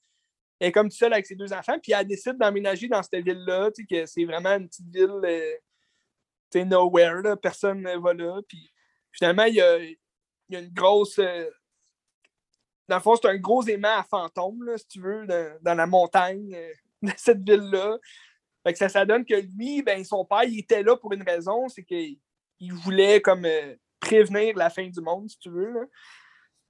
elle 0.63 0.69
est 0.69 0.71
comme 0.71 0.87
toute 0.87 0.97
seule 0.97 1.11
avec 1.11 1.25
ses 1.25 1.35
deux 1.35 1.51
enfants, 1.51 1.77
puis 1.77 1.91
elle 1.91 2.07
décide 2.07 2.37
d'emménager 2.37 2.87
dans 2.87 3.03
cette 3.03 3.21
ville-là, 3.21 3.69
tu 3.71 3.81
sais, 3.81 3.85
que 3.85 4.05
c'est 4.05 4.23
vraiment 4.23 4.51
une 4.51 4.69
petite 4.69 4.89
ville, 4.89 5.19
euh, 5.25 5.55
tu 6.49 6.59
sais, 6.59 6.63
nowhere, 6.63 7.21
là, 7.21 7.35
personne 7.35 7.81
ne 7.81 7.97
va 7.97 8.13
là, 8.13 8.39
puis 8.47 8.71
finalement, 9.11 9.43
il 9.43 9.55
y 9.55 9.61
a, 9.61 9.77
une 10.49 10.69
grosse... 10.69 11.19
euh, 11.19 11.49
dans 12.87 12.95
le 12.95 13.01
fond, 13.01 13.17
c'est 13.17 13.27
un 13.27 13.35
gros 13.35 13.61
aimant 13.63 13.97
à 13.97 14.03
fantôme, 14.03 14.63
là, 14.63 14.77
si 14.77 14.87
tu 14.87 15.01
veux, 15.01 15.27
dans, 15.27 15.75
la 15.75 15.85
montagne 15.85 16.55
euh, 16.55 16.73
de 17.01 17.11
cette 17.17 17.45
ville-là. 17.45 17.97
Fait 18.65 18.71
que 18.71 18.79
ça, 18.79 18.87
ça 18.87 19.05
donne 19.05 19.25
que 19.25 19.35
lui, 19.57 19.81
ben, 19.81 20.01
son 20.05 20.23
père, 20.23 20.45
il 20.45 20.59
était 20.59 20.81
là 20.81 20.95
pour 20.95 21.11
une 21.11 21.23
raison, 21.23 21.67
c'est 21.67 21.83
qu'il 21.83 22.17
il 22.61 22.71
voulait 22.71 23.19
comme 23.19 23.43
euh, 23.43 23.75
prévenir 23.99 24.55
la 24.55 24.69
fin 24.69 24.87
du 24.87 25.01
monde, 25.01 25.29
si 25.29 25.37
tu 25.39 25.49
veux. 25.49 25.73
là. 25.73 25.81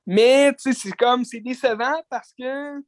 Mais 0.08 0.52
tu 0.54 0.74
sais, 0.74 0.80
c'est 0.80 0.96
comme 0.96 1.24
c'est 1.24 1.42
décevant 1.42 2.02
parce 2.10 2.34
que 2.34 2.82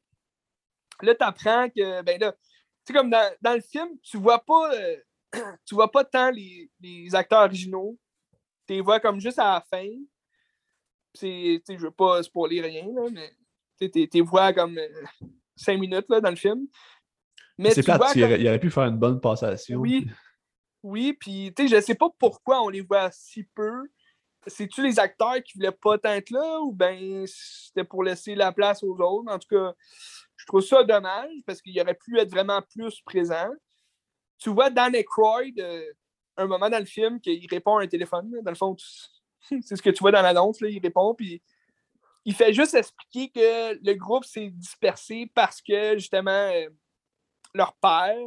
là, 1.01 1.15
tu 1.15 1.23
apprends 1.23 1.69
que 1.69 2.01
ben 2.03 2.19
là, 2.19 2.31
tu 2.31 2.37
sais, 2.87 2.93
comme 2.93 3.09
dans, 3.09 3.31
dans 3.41 3.53
le 3.53 3.61
film, 3.61 3.89
tu 4.01 4.17
vois 4.17 4.39
pas 4.43 4.73
euh, 4.73 4.97
tu 5.65 5.75
vois 5.75 5.91
pas 5.91 6.03
tant 6.03 6.29
les, 6.31 6.69
les 6.79 7.13
acteurs 7.15 7.41
originaux. 7.43 7.97
Tu 8.67 8.73
les 8.73 8.81
vois 8.81 8.99
comme 8.99 9.19
juste 9.19 9.39
à 9.39 9.53
la 9.55 9.61
fin. 9.61 9.87
C'est, 11.13 11.61
tu 11.65 11.73
sais, 11.73 11.77
je 11.77 11.83
veux 11.83 11.91
pas 11.91 12.21
spoiler 12.23 12.61
rien, 12.61 12.87
là, 12.93 13.09
mais 13.11 13.33
tu 13.79 14.07
les 14.13 14.21
vois 14.21 14.51
comme 14.53 14.77
euh, 14.77 14.87
cinq 15.55 15.79
minutes 15.79 16.05
là, 16.09 16.19
dans 16.19 16.29
le 16.29 16.35
film. 16.35 16.67
Mais 17.57 17.73
C'est 17.73 17.83
plate, 17.83 18.01
il 18.15 18.21
comme- 18.21 18.31
aurait, 18.31 18.41
il 18.41 18.47
aurait 18.47 18.59
pu 18.59 18.69
faire 18.69 18.83
une 18.85 18.97
bonne 18.97 19.21
passation. 19.21 19.79
Oui. 19.79 20.07
Oui, 20.83 21.13
puis 21.13 21.51
tu 21.55 21.67
sais, 21.67 21.75
je 21.77 21.81
sais 21.81 21.95
pas 21.95 22.09
pourquoi 22.19 22.61
on 22.61 22.69
les 22.69 22.81
voit 22.81 23.09
si 23.11 23.43
peu. 23.43 23.89
C'est-tu 24.47 24.83
les 24.83 24.99
acteurs 24.99 25.41
qui 25.43 25.57
voulaient 25.57 25.71
pas 25.71 25.97
être 26.03 26.29
là 26.29 26.59
ou 26.61 26.71
ben 26.71 27.25
c'était 27.27 27.83
pour 27.83 28.03
laisser 28.03 28.35
la 28.35 28.51
place 28.51 28.83
aux 28.83 28.95
autres? 28.99 29.31
En 29.31 29.39
tout 29.39 29.47
cas, 29.49 29.73
je 30.35 30.45
trouve 30.45 30.61
ça 30.61 30.83
dommage 30.83 31.31
parce 31.45 31.61
qu'il 31.61 31.79
aurait 31.79 31.95
pu 31.95 32.19
être 32.19 32.29
vraiment 32.29 32.61
plus 32.61 33.01
présent. 33.01 33.49
Tu 34.37 34.49
vois 34.49 34.69
Dan 34.69 34.93
Aykroyd, 34.93 35.59
euh, 35.59 35.83
un 36.37 36.45
moment 36.45 36.69
dans 36.69 36.79
le 36.79 36.85
film, 36.85 37.19
qu'il 37.19 37.47
répond 37.49 37.77
à 37.77 37.83
un 37.83 37.87
téléphone. 37.87 38.31
Dans 38.43 38.51
le 38.51 38.57
fond, 38.57 38.75
c'est 39.39 39.75
ce 39.75 39.81
que 39.81 39.89
tu 39.89 39.99
vois 39.99 40.11
dans 40.11 40.21
l'annonce, 40.21 40.59
il 40.61 40.79
répond, 40.79 41.15
puis 41.15 41.41
il 42.25 42.33
fait 42.33 42.53
juste 42.53 42.73
expliquer 42.73 43.29
que 43.29 43.79
le 43.83 43.93
groupe 43.93 44.25
s'est 44.25 44.49
dispersé 44.49 45.31
parce 45.33 45.61
que 45.61 45.93
justement 45.93 46.31
euh, 46.31 46.67
leur 47.53 47.73
père, 47.75 48.17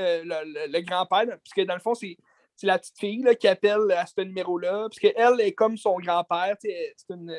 euh, 0.00 0.22
le 0.24 0.80
grand-père, 0.80 1.26
puisque 1.42 1.66
dans 1.66 1.74
le 1.74 1.80
fond, 1.80 1.94
c'est 1.94 2.16
c'est 2.58 2.66
la 2.66 2.78
petite 2.78 2.98
fille 2.98 3.22
là, 3.22 3.36
qui 3.36 3.46
appelle 3.46 3.90
à 3.92 4.04
ce 4.04 4.20
numéro-là, 4.20 4.88
puisque 4.90 5.14
elle 5.16 5.40
est 5.40 5.52
comme 5.52 5.76
son 5.76 5.96
grand-père, 5.98 6.56
c'est 6.60 6.94
une 7.08 7.32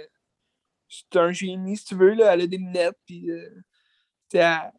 c'est 0.88 1.20
un 1.20 1.32
génie, 1.32 1.78
si 1.78 1.86
tu 1.86 1.96
veux, 1.96 2.14
là, 2.14 2.34
elle 2.34 2.42
a 2.42 2.48
des 2.48 2.58
lunettes, 2.58 2.98
puis 3.06 3.30
euh, 3.30 3.50
elle 4.34 4.72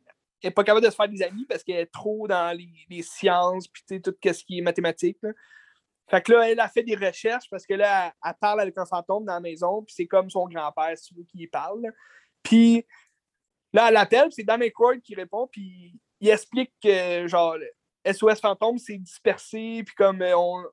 n'est 0.43 0.51
pas 0.51 0.65
capable 0.65 0.85
de 0.85 0.91
se 0.91 0.97
faire 0.97 1.09
des 1.09 1.23
amis 1.23 1.45
parce 1.47 1.63
qu'elle 1.63 1.77
est 1.77 1.93
trop 1.93 2.27
dans 2.27 2.57
les, 2.57 2.71
les 2.89 3.03
sciences, 3.03 3.69
tout 3.69 4.15
ce 4.25 4.45
qui 4.45 4.59
est 4.59 4.63
mathématique. 4.63 5.19
là. 5.23 5.31
Fait 6.09 6.23
que 6.23 6.33
là, 6.33 6.51
elle 6.51 6.59
a 6.59 6.69
fait 6.69 6.83
des 6.83 6.97
recherches 6.97 7.49
parce 7.51 7.67
que 7.67 7.75
là, 7.75 8.13
elle, 8.25 8.35
parle 8.41 8.63
avec 8.63 8.77
un 8.79 8.87
fantôme 8.87 9.27
dans 9.27 9.35
la 9.35 9.41
maison, 9.41 9.83
puis 9.83 9.95
c'est 9.95 10.07
comme 10.07 10.31
son 10.31 10.49
grand-père, 10.49 10.97
si 10.97 11.09
tu 11.09 11.15
veux, 11.15 11.25
qui 11.25 11.47
parle. 11.47 11.83
Puis 12.43 12.85
là, 13.75 13.91
elle 13.91 13.97
appelle, 13.97 14.33
c'est 14.33 14.43
Dan 14.43 14.63
Aykroyd 14.63 15.03
qui 15.03 15.15
répond, 15.15 15.47
puis 15.47 15.95
il 16.19 16.31
explique 16.31 16.73
que, 16.83 17.29
genre, 17.29 17.57
SOS 18.05 18.41
Fantôme 18.41 18.79
s'est 18.79 18.99
dispersé, 18.99 19.83
puis 19.85 19.95
comme 19.95 20.23
euh, 20.23 20.37
on- 20.37 20.65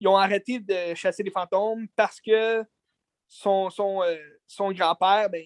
ils 0.00 0.08
ont 0.08 0.16
arrêté 0.16 0.60
de 0.60 0.94
chasser 0.94 1.22
les 1.22 1.30
fantômes 1.30 1.88
parce 1.96 2.20
que 2.20 2.64
son, 3.26 3.68
son, 3.70 4.02
euh, 4.02 4.16
son 4.46 4.70
grand-père, 4.72 5.28
ben, 5.28 5.44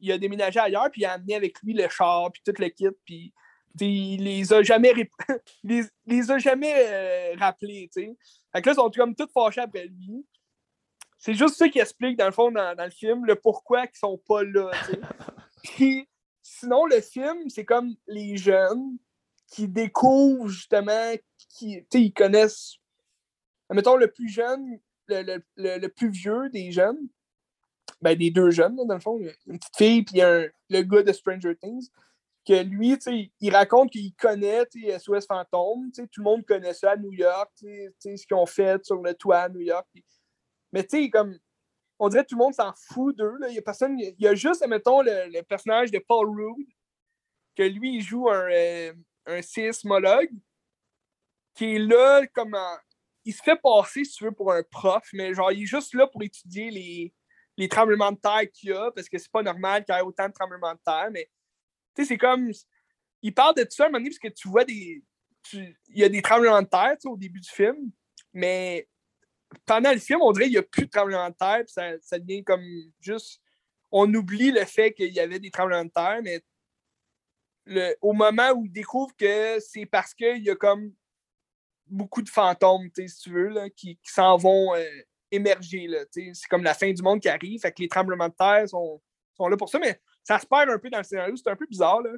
il 0.00 0.12
a 0.12 0.18
déménagé 0.18 0.60
ailleurs, 0.60 0.90
puis 0.90 1.02
il 1.02 1.04
a 1.06 1.12
amené 1.12 1.34
avec 1.34 1.60
lui 1.62 1.72
le 1.72 1.88
char, 1.88 2.30
puis 2.30 2.42
tout 2.44 2.52
le 2.58 2.68
kit, 2.68 2.88
puis 3.04 3.32
il 3.80 4.24
les 4.24 4.52
a 4.52 4.62
jamais, 4.62 4.92
les, 5.64 5.82
les 6.06 6.30
a 6.30 6.38
jamais 6.38 6.74
euh, 6.76 7.34
rappelés, 7.38 7.90
tu 7.92 8.02
sais. 8.02 8.16
Fait 8.52 8.62
que 8.62 8.66
là, 8.68 8.72
ils 8.72 8.76
sont 8.76 8.90
comme 8.90 9.14
tous 9.14 9.30
fâchés 9.32 9.60
après 9.60 9.86
lui. 9.86 10.26
C'est 11.18 11.34
juste 11.34 11.56
ça 11.56 11.68
qui 11.68 11.78
explique, 11.78 12.18
dans 12.18 12.26
le 12.26 12.32
fond, 12.32 12.50
dans, 12.50 12.74
dans 12.74 12.84
le 12.84 12.90
film, 12.90 13.24
le 13.24 13.36
pourquoi 13.36 13.84
ils 13.84 13.98
sont 13.98 14.18
pas 14.28 14.42
là, 14.44 14.70
tu 14.86 14.92
sais. 14.92 15.00
Puis, 15.64 16.08
sinon, 16.42 16.86
le 16.86 17.00
film, 17.00 17.48
c'est 17.48 17.64
comme 17.64 17.94
les 18.06 18.36
jeunes 18.36 18.98
qui 19.48 19.68
découvrent, 19.68 20.48
justement, 20.48 21.14
qui, 21.50 21.84
ils 21.92 22.12
connaissent, 22.12 22.76
mettons, 23.70 23.96
le 23.96 24.10
plus 24.10 24.28
jeune, 24.28 24.78
le, 25.08 25.22
le- 25.22 25.44
le- 25.56 25.78
le 25.78 25.88
plus 25.88 26.10
vieux 26.10 26.48
des 26.50 26.72
jeunes, 26.72 27.08
ben, 28.02 28.16
des 28.16 28.30
deux 28.30 28.50
jeunes, 28.50 28.76
dans 28.76 28.94
le 28.94 29.00
fond, 29.00 29.18
une 29.46 29.58
petite 29.58 29.76
fille 29.76 30.02
puis 30.02 30.20
un, 30.20 30.46
le 30.68 30.82
gars 30.82 31.02
de 31.02 31.12
Stranger 31.12 31.56
Things, 31.56 31.88
que 32.46 32.62
lui, 32.62 32.96
il 33.40 33.54
raconte 33.54 33.90
qu'il 33.90 34.14
connaît 34.14 34.64
SOS 34.98 35.26
Fantôme, 35.26 35.90
tout 35.92 36.06
le 36.18 36.22
monde 36.22 36.44
connaît 36.44 36.74
ça 36.74 36.92
à 36.92 36.96
New 36.96 37.12
York, 37.12 37.50
ce 37.56 37.98
qu'ils 37.98 38.36
ont 38.36 38.46
fait 38.46 38.84
sur 38.84 39.02
le 39.02 39.14
toit 39.14 39.38
à 39.38 39.48
New 39.48 39.60
York. 39.60 39.86
Mais 40.72 40.84
tu 40.84 41.04
sais, 41.04 41.10
comme 41.10 41.36
on 41.98 42.08
dirait 42.08 42.24
que 42.24 42.28
tout 42.28 42.36
le 42.36 42.44
monde 42.44 42.54
s'en 42.54 42.72
fout 42.88 43.16
d'eux. 43.16 43.36
Il 43.48 43.54
y 43.54 43.58
a 43.58 44.12
y 44.18 44.26
a 44.28 44.34
juste, 44.34 44.66
mettons, 44.68 45.00
le, 45.02 45.40
personnage 45.42 45.90
de 45.90 45.98
Paul 45.98 46.28
Rudd, 46.28 46.66
que 47.56 47.62
lui, 47.62 47.96
il 47.96 48.02
joue 48.02 48.28
un, 48.28 48.50
euh, 48.50 48.92
un 49.26 49.42
sismologue, 49.42 50.30
qui 51.54 51.76
est 51.76 51.78
là 51.78 52.26
comme 52.34 52.56
Il 53.24 53.34
se 53.34 53.42
fait 53.42 53.60
passer, 53.60 54.04
si 54.04 54.16
tu 54.16 54.24
veux, 54.24 54.32
pour 54.32 54.52
un 54.52 54.62
prof, 54.62 55.08
mais 55.12 55.34
genre, 55.34 55.52
il 55.52 55.62
est 55.62 55.66
juste 55.66 55.94
là 55.94 56.06
pour 56.06 56.22
étudier 56.22 56.70
les, 56.70 57.12
les 57.56 57.68
tremblements 57.68 58.12
de 58.12 58.18
terre 58.18 58.50
qu'il 58.52 58.70
y 58.70 58.72
a, 58.72 58.90
parce 58.90 59.08
que 59.08 59.18
c'est 59.18 59.30
pas 59.30 59.42
normal 59.42 59.84
qu'il 59.84 59.94
y 59.94 59.98
ait 59.98 60.02
autant 60.02 60.28
de 60.28 60.32
tremblements 60.32 60.74
de 60.74 60.80
terre, 60.84 61.08
mais 61.10 61.30
tu 61.94 62.02
sais, 62.02 62.08
c'est 62.08 62.18
comme. 62.18 62.50
Il 63.22 63.34
parle 63.34 63.54
de 63.56 63.62
tout 63.62 63.70
ça 63.70 63.84
à 63.84 63.86
un 63.86 63.88
moment 63.88 63.98
donné, 63.98 64.10
parce 64.10 64.18
que 64.18 64.28
tu 64.28 64.48
vois 64.48 64.64
des. 64.64 65.02
il 65.52 65.74
y 65.88 66.04
a 66.04 66.08
des 66.08 66.22
tremblements 66.22 66.62
de 66.62 66.68
terre 66.68 66.96
au 67.06 67.16
début 67.16 67.40
du 67.40 67.48
film, 67.48 67.90
mais 68.32 68.86
pendant 69.64 69.92
le 69.92 69.98
film, 69.98 70.20
on 70.22 70.32
dirait 70.32 70.46
qu'il 70.46 70.54
n'y 70.54 70.58
a 70.58 70.62
plus 70.62 70.86
de 70.86 70.90
tremblement 70.90 71.30
de 71.30 71.34
terre, 71.34 71.62
puis 71.64 71.72
ça, 71.72 71.98
ça, 72.02 72.18
devient 72.18 72.44
comme 72.44 72.64
juste. 73.00 73.40
On 73.90 74.12
oublie 74.12 74.50
le 74.50 74.64
fait 74.64 74.92
qu'il 74.92 75.12
y 75.12 75.20
avait 75.20 75.38
des 75.38 75.50
tremblements 75.50 75.84
de 75.84 75.90
terre, 75.90 76.20
mais 76.22 76.42
au 78.00 78.12
moment 78.12 78.50
où 78.52 78.64
il 78.64 78.72
découvre 78.72 79.14
que 79.16 79.58
c'est 79.60 79.86
parce 79.86 80.14
qu'il 80.14 80.42
y 80.44 80.50
a 80.50 80.56
comme 80.56 80.92
beaucoup 81.86 82.22
de 82.22 82.28
fantômes, 82.28 82.88
si 82.94 83.18
tu 83.18 83.30
veux, 83.30 83.48
là, 83.48 83.70
qui, 83.70 83.98
s'en 84.04 84.36
vont 84.36 84.74
euh, 84.74 84.84
émerger. 85.30 85.88
C'est 86.10 86.48
comme 86.48 86.64
la 86.64 86.74
fin 86.74 86.90
du 86.92 87.02
monde 87.02 87.20
qui 87.20 87.28
arrive, 87.28 87.60
fait 87.60 87.72
que 87.72 87.82
les 87.82 87.88
tremblements 87.88 88.28
de 88.28 88.34
terre 88.34 88.68
sont, 88.68 89.00
sont 89.36 89.48
là 89.48 89.56
pour 89.56 89.68
ça, 89.68 89.78
mais 89.78 90.00
ça 90.24 90.38
se 90.38 90.46
perd 90.46 90.70
un 90.70 90.78
peu 90.78 90.90
dans 90.90 90.98
le 90.98 91.04
scénario, 91.04 91.36
c'est 91.36 91.50
un 91.50 91.56
peu 91.56 91.66
bizarre. 91.66 92.02
Là. 92.02 92.10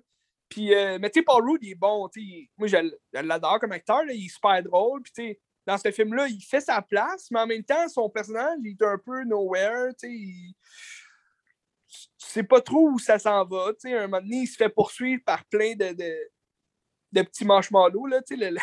Puis, 0.49 0.75
euh, 0.75 0.99
mais 1.01 1.11
tu 1.11 1.21
sais, 1.21 1.25
Paul 1.25 1.45
Rudd, 1.45 1.63
il 1.63 1.73
est 1.73 1.75
bon, 1.75 2.09
moi 2.57 2.69
je, 2.69 2.77
l'adore 3.13 3.61
comme 3.61 3.73
acteur, 3.73 4.03
il 4.09 4.25
est 4.25 4.29
super 4.29 4.63
drôle, 4.63 5.03
puis 5.03 5.39
dans 5.67 5.77
ce 5.77 5.91
film-là, 5.91 6.29
il 6.29 6.41
fait 6.41 6.63
sa 6.63 6.81
place, 6.81 7.31
mais 7.31 7.41
en 7.41 7.47
même 7.47 7.65
temps, 7.65 7.87
son 7.89 8.09
personnage, 8.09 8.57
il 8.65 8.71
est 8.71 8.83
un 8.83 8.97
peu 8.97 9.23
nowhere. 9.25 9.93
Tu 11.89 12.09
sais, 12.19 12.43
pas 12.43 12.61
trop 12.61 12.91
où 12.91 12.99
ça 12.99 13.19
s'en 13.19 13.45
va. 13.47 13.73
Tu 13.73 13.89
sais, 13.89 13.97
un 13.97 14.03
moment 14.03 14.21
donné, 14.21 14.43
il 14.43 14.47
se 14.47 14.57
fait 14.57 14.69
poursuivre 14.69 15.23
par 15.25 15.45
plein 15.47 15.75
de, 15.75 15.95
de, 15.95 17.23
petits 17.23 17.45
marshmallows. 17.45 18.07
Là, 18.07 18.21
tu 18.23 18.37
sais, 18.37 18.51
le, 18.51 18.59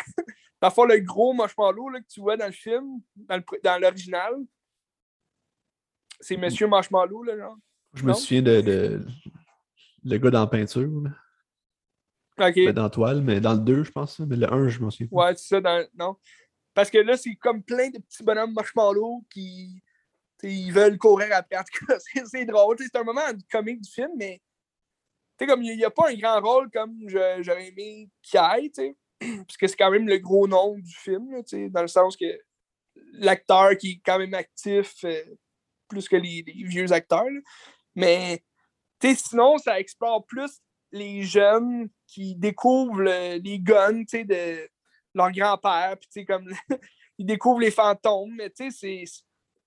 Parfois, 0.60 0.86
le 0.94 1.00
gros 1.00 1.32
marshmallow 1.32 1.88
là, 1.88 2.00
que 2.00 2.06
tu 2.06 2.20
vois 2.20 2.36
dans 2.36 2.46
le 2.46 2.52
film, 2.52 3.00
dans 3.16 3.80
l'original, 3.80 4.34
c'est 6.20 6.36
Monsieur 6.36 6.66
Marshmallow. 6.66 7.22
Là, 7.22 7.36
genre. 7.36 7.56
Je 7.94 8.04
me 8.04 8.12
souviens 8.12 8.42
de, 8.42 9.04
le 10.04 10.18
gars 10.18 10.30
dans 10.30 10.40
la 10.40 10.46
peinture. 10.46 11.02
Là. 11.02 12.48
OK. 12.48 12.72
dans 12.74 12.90
toile, 12.90 13.22
mais 13.22 13.40
dans 13.40 13.54
le 13.54 13.60
2, 13.60 13.84
je 13.84 13.90
pense. 13.90 14.20
Mais 14.20 14.36
le 14.36 14.52
1, 14.52 14.68
je 14.68 14.80
m'en 14.80 14.90
souviens. 14.90 15.08
Ouais, 15.10 15.34
c'est 15.36 15.48
ça. 15.48 15.60
Dans... 15.60 15.86
Non. 15.98 16.16
Parce 16.74 16.90
que 16.90 16.98
là, 16.98 17.16
c'est 17.16 17.34
comme 17.36 17.62
plein 17.62 17.88
de 17.88 17.98
petits 17.98 18.22
bonhommes 18.22 18.52
marshmallow 18.52 19.24
qui 19.30 19.82
ils 20.42 20.72
veulent 20.72 20.98
courir 20.98 21.28
après. 21.32 21.56
En 21.56 21.62
tout 21.62 21.86
cas, 21.86 21.98
c'est 22.26 22.44
drôle. 22.44 22.76
C'est 22.78 22.96
un 22.96 23.04
moment 23.04 23.22
comique 23.50 23.80
du 23.80 23.90
film, 23.90 24.10
mais 24.16 24.40
il 25.40 25.76
n'y 25.76 25.84
a 25.84 25.90
pas 25.90 26.10
un 26.10 26.14
grand 26.14 26.40
rôle 26.40 26.70
comme 26.70 26.98
j'aurais 27.06 27.68
aimé 27.68 28.08
qu'il 28.22 28.40
y 28.40 28.66
ait, 28.66 28.96
puisque 29.18 29.68
c'est 29.68 29.76
quand 29.76 29.90
même 29.90 30.08
le 30.08 30.18
gros 30.18 30.48
nom 30.48 30.76
du 30.78 30.94
film, 30.94 31.32
là, 31.32 31.42
dans 31.70 31.82
le 31.82 31.88
sens 31.88 32.16
que 32.16 32.40
l'acteur 33.12 33.76
qui 33.76 33.92
est 33.92 34.00
quand 34.04 34.18
même 34.18 34.34
actif 34.34 35.04
euh, 35.04 35.22
plus 35.88 36.08
que 36.08 36.16
les, 36.16 36.42
vieux 36.46 36.92
acteurs. 36.92 37.24
Mais 37.94 38.42
sinon, 39.02 39.58
ça 39.58 39.78
explore 39.78 40.24
plus 40.26 40.60
les 40.92 41.22
jeunes 41.22 41.88
qui 42.06 42.34
découvrent 42.34 43.02
les 43.02 43.58
guns 43.60 44.04
de, 44.12 44.68
leur 45.14 45.32
grand-père, 45.32 45.96
ils 47.18 47.26
découvrent 47.26 47.60
les 47.60 47.70
fantômes, 47.70 48.34
mais 48.36 48.52
c'est. 48.54 49.04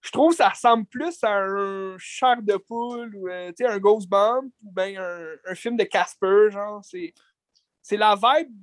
Je 0.02 0.12
trouve 0.12 0.32
que 0.32 0.38
ça 0.38 0.50
ressemble 0.50 0.86
plus 0.86 1.22
à 1.24 1.40
un 1.40 1.98
char 1.98 2.42
de 2.42 2.56
poule 2.56 3.14
ou 3.16 3.28
euh, 3.28 3.52
un 3.60 3.80
Ghost 3.80 4.08
Bomb 4.08 4.50
ou 4.64 4.72
bien 4.72 5.02
un, 5.46 5.56
film 5.56 5.76
de 5.76 5.84
Casper, 5.84 6.52
genre. 6.52 6.82
C'est 6.84 7.98
la 7.98 8.16
vibe 8.16 8.56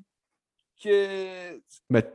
que. 0.82 1.60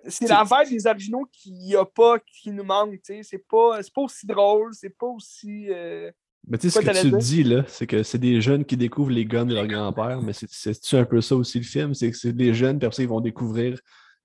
C'est 0.07 0.27
la 0.27 0.43
vibe 0.43 0.72
des 0.72 0.88
originaux 0.88 1.27
qui 1.31 1.76
a 1.76 1.85
pas, 1.85 2.19
qui 2.19 2.52
nous 2.52 2.64
manque, 2.64 2.93
tu 2.93 3.14
sais. 3.15 3.23
C'est 3.23 3.45
pas, 3.48 3.80
pas 3.93 4.02
aussi 4.02 4.26
drôle, 4.26 4.73
c'est 4.73 4.98
pas 4.98 5.07
aussi. 5.07 5.68
Euh, 5.69 6.11
mais 6.48 6.57
tu 6.57 6.69
sais, 6.69 6.81
ce 6.81 6.85
que 6.85 7.02
tu 7.02 7.18
dis, 7.18 7.43
là, 7.43 7.64
c'est 7.68 7.85
que 7.85 8.02
c'est 8.02 8.18
des 8.18 8.41
jeunes 8.41 8.65
qui 8.65 8.76
découvrent 8.76 9.11
les 9.11 9.26
guns 9.26 9.45
de 9.45 9.53
leur 9.53 9.68
grand-père, 9.68 10.22
mais 10.22 10.34
c'est 10.34 10.98
un 10.98 11.06
peu 11.06 11.22
ça 11.22 11.35
aussi 11.35 11.60
le 11.60 11.65
film, 11.65 11.93
c'est 11.93 12.10
que 12.10 12.18
c'est 12.18 12.34
des 12.34 12.53
jeunes, 12.53 12.80
puis 12.80 12.88
après 12.88 13.03
ils 13.03 13.10
vont 13.10 13.22
découvrir 13.22 13.80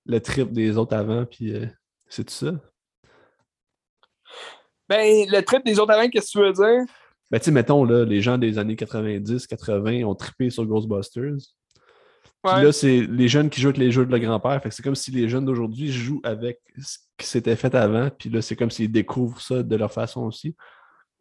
le 0.05 0.19
trip 0.19 0.51
des 0.51 0.77
autres 0.77 0.95
avant, 0.95 1.25
puis 1.25 1.53
euh, 1.53 1.67
c'est 2.07 2.23
tout 2.23 2.33
ça? 2.33 2.59
Ben, 4.89 5.27
le 5.29 5.41
trip 5.41 5.65
des 5.65 5.79
autres 5.79 5.93
avant, 5.93 6.07
qu'est-ce 6.09 6.27
que 6.27 6.39
tu 6.39 6.45
veux 6.45 6.53
dire? 6.53 6.85
Ben, 7.29 7.39
tu 7.39 7.45
sais, 7.45 7.51
mettons, 7.51 7.83
là, 7.83 8.05
les 8.05 8.21
gens 8.21 8.37
des 8.37 8.57
années 8.57 8.75
90, 8.75 9.47
80 9.47 10.03
ont 10.03 10.15
trippé 10.15 10.49
sur 10.49 10.65
Ghostbusters. 10.65 11.37
Puis 12.43 12.63
là, 12.63 12.71
c'est 12.71 13.01
les 13.01 13.27
jeunes 13.27 13.49
qui 13.49 13.59
jouent 13.59 13.69
avec 13.69 13.79
les 13.79 13.91
jeux 13.91 14.05
de 14.05 14.11
leur 14.11 14.21
grand-père. 14.21 14.61
Fait 14.61 14.69
que 14.69 14.75
c'est 14.75 14.83
comme 14.83 14.95
si 14.95 15.11
les 15.11 15.27
jeunes 15.27 15.43
d'aujourd'hui 15.43 15.91
jouent 15.91 16.21
avec 16.23 16.61
ce 16.81 16.97
qui 17.17 17.25
s'était 17.25 17.57
fait 17.57 17.75
avant. 17.75 18.09
Puis 18.09 18.29
là, 18.29 18.41
c'est 18.41 18.55
comme 18.55 18.71
s'ils 18.71 18.91
découvrent 18.91 19.41
ça 19.41 19.63
de 19.63 19.75
leur 19.75 19.91
façon 19.91 20.21
aussi. 20.21 20.55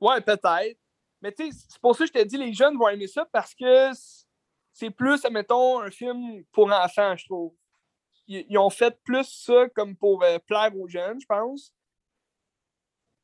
Ouais, 0.00 0.20
peut-être. 0.20 0.78
Mais 1.20 1.32
tu 1.32 1.50
sais, 1.50 1.58
c'est 1.68 1.80
pour 1.80 1.96
ça 1.96 2.04
que 2.04 2.08
je 2.08 2.12
t'ai 2.12 2.24
dit 2.24 2.36
les 2.36 2.52
jeunes 2.52 2.76
vont 2.76 2.88
aimer 2.88 3.08
ça 3.08 3.26
parce 3.32 3.54
que 3.54 3.90
c'est 4.72 4.90
plus, 4.90 5.24
mettons, 5.32 5.80
un 5.80 5.90
film 5.90 6.44
pour 6.52 6.70
enfants, 6.70 7.16
je 7.16 7.24
trouve 7.24 7.54
ils, 8.28 8.58
ont 8.58 8.70
fait 8.70 8.98
plus 9.04 9.24
ça 9.24 9.68
comme 9.74 9.96
pour 9.96 10.22
euh, 10.22 10.38
plaire 10.46 10.76
aux 10.76 10.88
jeunes, 10.88 11.20
je 11.20 11.26
pense. 11.26 11.72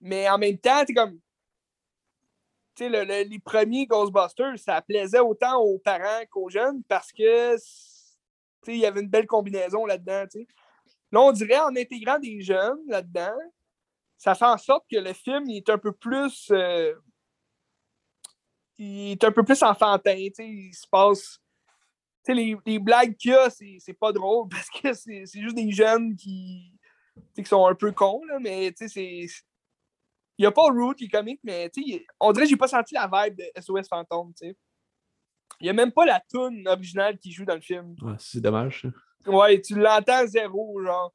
Mais 0.02 0.28
en 0.28 0.36
même 0.36 0.58
temps, 0.58 0.84
comme. 0.94 1.18
Sais, 2.76 2.88
les 2.88 3.38
premiers 3.38 3.86
Ghostbusters, 3.86 4.58
ça 4.58 4.80
plaisait 4.80 5.20
autant 5.20 5.60
aux 5.60 5.78
parents 5.78 6.24
qu'aux 6.30 6.48
jeunes 6.48 6.82
parce 6.84 7.12
que 7.12 7.56
il 8.66 8.76
y 8.76 8.86
avait 8.86 9.00
une 9.00 9.08
belle 9.08 9.26
combinaison 9.26 9.84
là-dedans. 9.86 10.24
Là, 11.10 11.20
on 11.20 11.32
dirait 11.32 11.58
en 11.58 11.76
intégrant 11.76 12.18
des 12.18 12.40
jeunes 12.40 12.80
là-dedans, 12.86 13.36
ça 14.16 14.34
fait 14.34 14.46
en 14.46 14.56
sorte 14.56 14.86
que 14.90 14.98
le 14.98 15.12
film 15.12 15.50
est 15.50 15.68
un 15.68 15.78
peu 15.78 15.92
plus. 15.92 16.48
Euh, 16.50 16.94
il 18.78 19.12
est 19.12 19.24
un 19.24 19.32
peu 19.32 19.44
plus 19.44 19.62
enfantin. 19.62 20.14
Il 20.14 20.72
se 20.72 20.86
passe 20.88 21.42
les, 22.28 22.56
les, 22.64 22.78
blagues 22.78 23.16
qu'il 23.16 23.32
y 23.32 23.34
a, 23.34 23.50
c'est 23.50 23.92
pas 23.98 24.12
drôle 24.12 24.48
parce 24.50 24.70
que 24.70 24.92
c'est 24.92 25.26
juste 25.26 25.56
des 25.56 25.72
jeunes 25.72 26.14
qui, 26.14 26.72
qui 27.34 27.44
sont 27.44 27.66
un 27.66 27.74
peu 27.74 27.92
cons, 27.92 28.22
là, 28.28 28.38
mais 28.40 28.72
c'est. 28.76 29.26
Il 30.42 30.46
n'y 30.46 30.48
a 30.48 30.50
pas 30.50 30.72
Root 30.72 30.94
qui 30.94 31.04
est 31.04 31.08
comique, 31.08 31.38
mais 31.44 31.70
on 32.18 32.32
dirait 32.32 32.46
que 32.46 32.50
j'ai 32.50 32.56
pas 32.56 32.66
senti 32.66 32.94
la 32.94 33.08
vibe 33.08 33.36
de 33.36 33.44
SOS 33.60 33.86
Fantôme. 33.88 34.32
Il 34.42 34.54
n'y 35.60 35.68
a 35.68 35.72
même 35.72 35.92
pas 35.92 36.04
la 36.04 36.20
tune 36.28 36.66
originale 36.66 37.16
qui 37.16 37.30
joue 37.30 37.44
dans 37.44 37.54
le 37.54 37.60
film. 37.60 37.94
Ouais, 38.02 38.16
c'est 38.18 38.40
dommage. 38.40 38.84
Ouais, 39.24 39.60
tu 39.60 39.76
l'entends 39.76 40.26
zéro, 40.26 40.82
genre. 40.82 41.14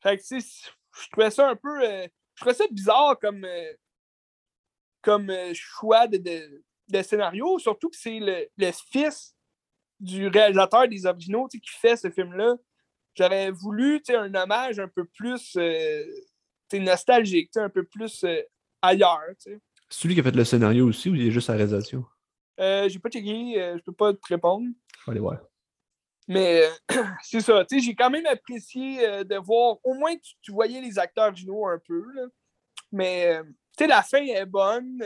Fait 0.00 0.16
que, 0.16 0.22
tu 0.22 0.40
sais, 0.40 0.70
je 0.96 1.08
trouvais 1.10 1.32
ça 1.32 1.48
un 1.48 1.56
peu. 1.56 1.82
Euh, 1.82 2.06
je 2.36 2.40
trouvais 2.40 2.54
ça 2.54 2.66
bizarre 2.70 3.18
comme, 3.18 3.44
euh, 3.44 3.72
comme 5.02 5.28
euh, 5.28 5.50
choix 5.52 6.06
de, 6.06 6.18
de, 6.18 6.64
de, 6.86 7.02
scénario, 7.02 7.58
surtout 7.58 7.88
que 7.88 7.96
c'est 7.96 8.20
le, 8.20 8.46
le, 8.56 8.70
fils 8.92 9.34
du 9.98 10.28
réalisateur 10.28 10.86
des 10.86 11.04
originaux 11.04 11.48
qui 11.48 11.60
fait 11.64 11.96
ce 11.96 12.12
film-là. 12.12 12.54
J'aurais 13.16 13.50
voulu 13.50 14.00
un 14.10 14.32
hommage 14.36 14.78
un 14.78 14.86
peu 14.86 15.04
plus 15.04 15.58
nostalgique, 16.74 17.56
un 17.56 17.68
peu 17.68 17.84
plus 17.84 18.24
euh, 18.24 18.42
ailleurs. 18.82 19.22
C'est 19.38 19.58
celui 19.88 20.14
qui 20.14 20.20
a 20.20 20.24
fait 20.24 20.34
le 20.34 20.44
scénario 20.44 20.86
aussi 20.86 21.10
ou 21.10 21.14
il 21.14 21.26
est 21.26 21.30
juste 21.30 21.48
à 21.48 21.52
la 21.52 21.58
réalisation? 21.58 22.04
Euh, 22.58 22.88
j'ai 22.88 22.98
pas 22.98 23.08
checké, 23.08 23.60
euh, 23.60 23.76
je 23.78 23.82
peux 23.82 23.92
pas 23.92 24.12
te 24.12 24.26
répondre. 24.28 24.66
Aller 25.06 25.20
voir. 25.20 25.38
Mais 26.28 26.62
c'est 27.22 27.40
ça, 27.40 27.64
j'ai 27.70 27.94
quand 27.94 28.10
même 28.10 28.26
apprécié 28.26 29.24
de 29.24 29.36
voir, 29.36 29.78
au 29.84 29.94
moins 29.94 30.16
tu, 30.16 30.34
tu, 30.42 30.50
voyais 30.50 30.80
les 30.80 30.98
acteurs 30.98 31.26
originaux 31.26 31.66
un 31.66 31.78
peu. 31.86 32.04
Là. 32.14 32.22
Mais 32.90 33.40
la 33.78 34.02
fin 34.02 34.22
est 34.22 34.46
bonne. 34.46 34.98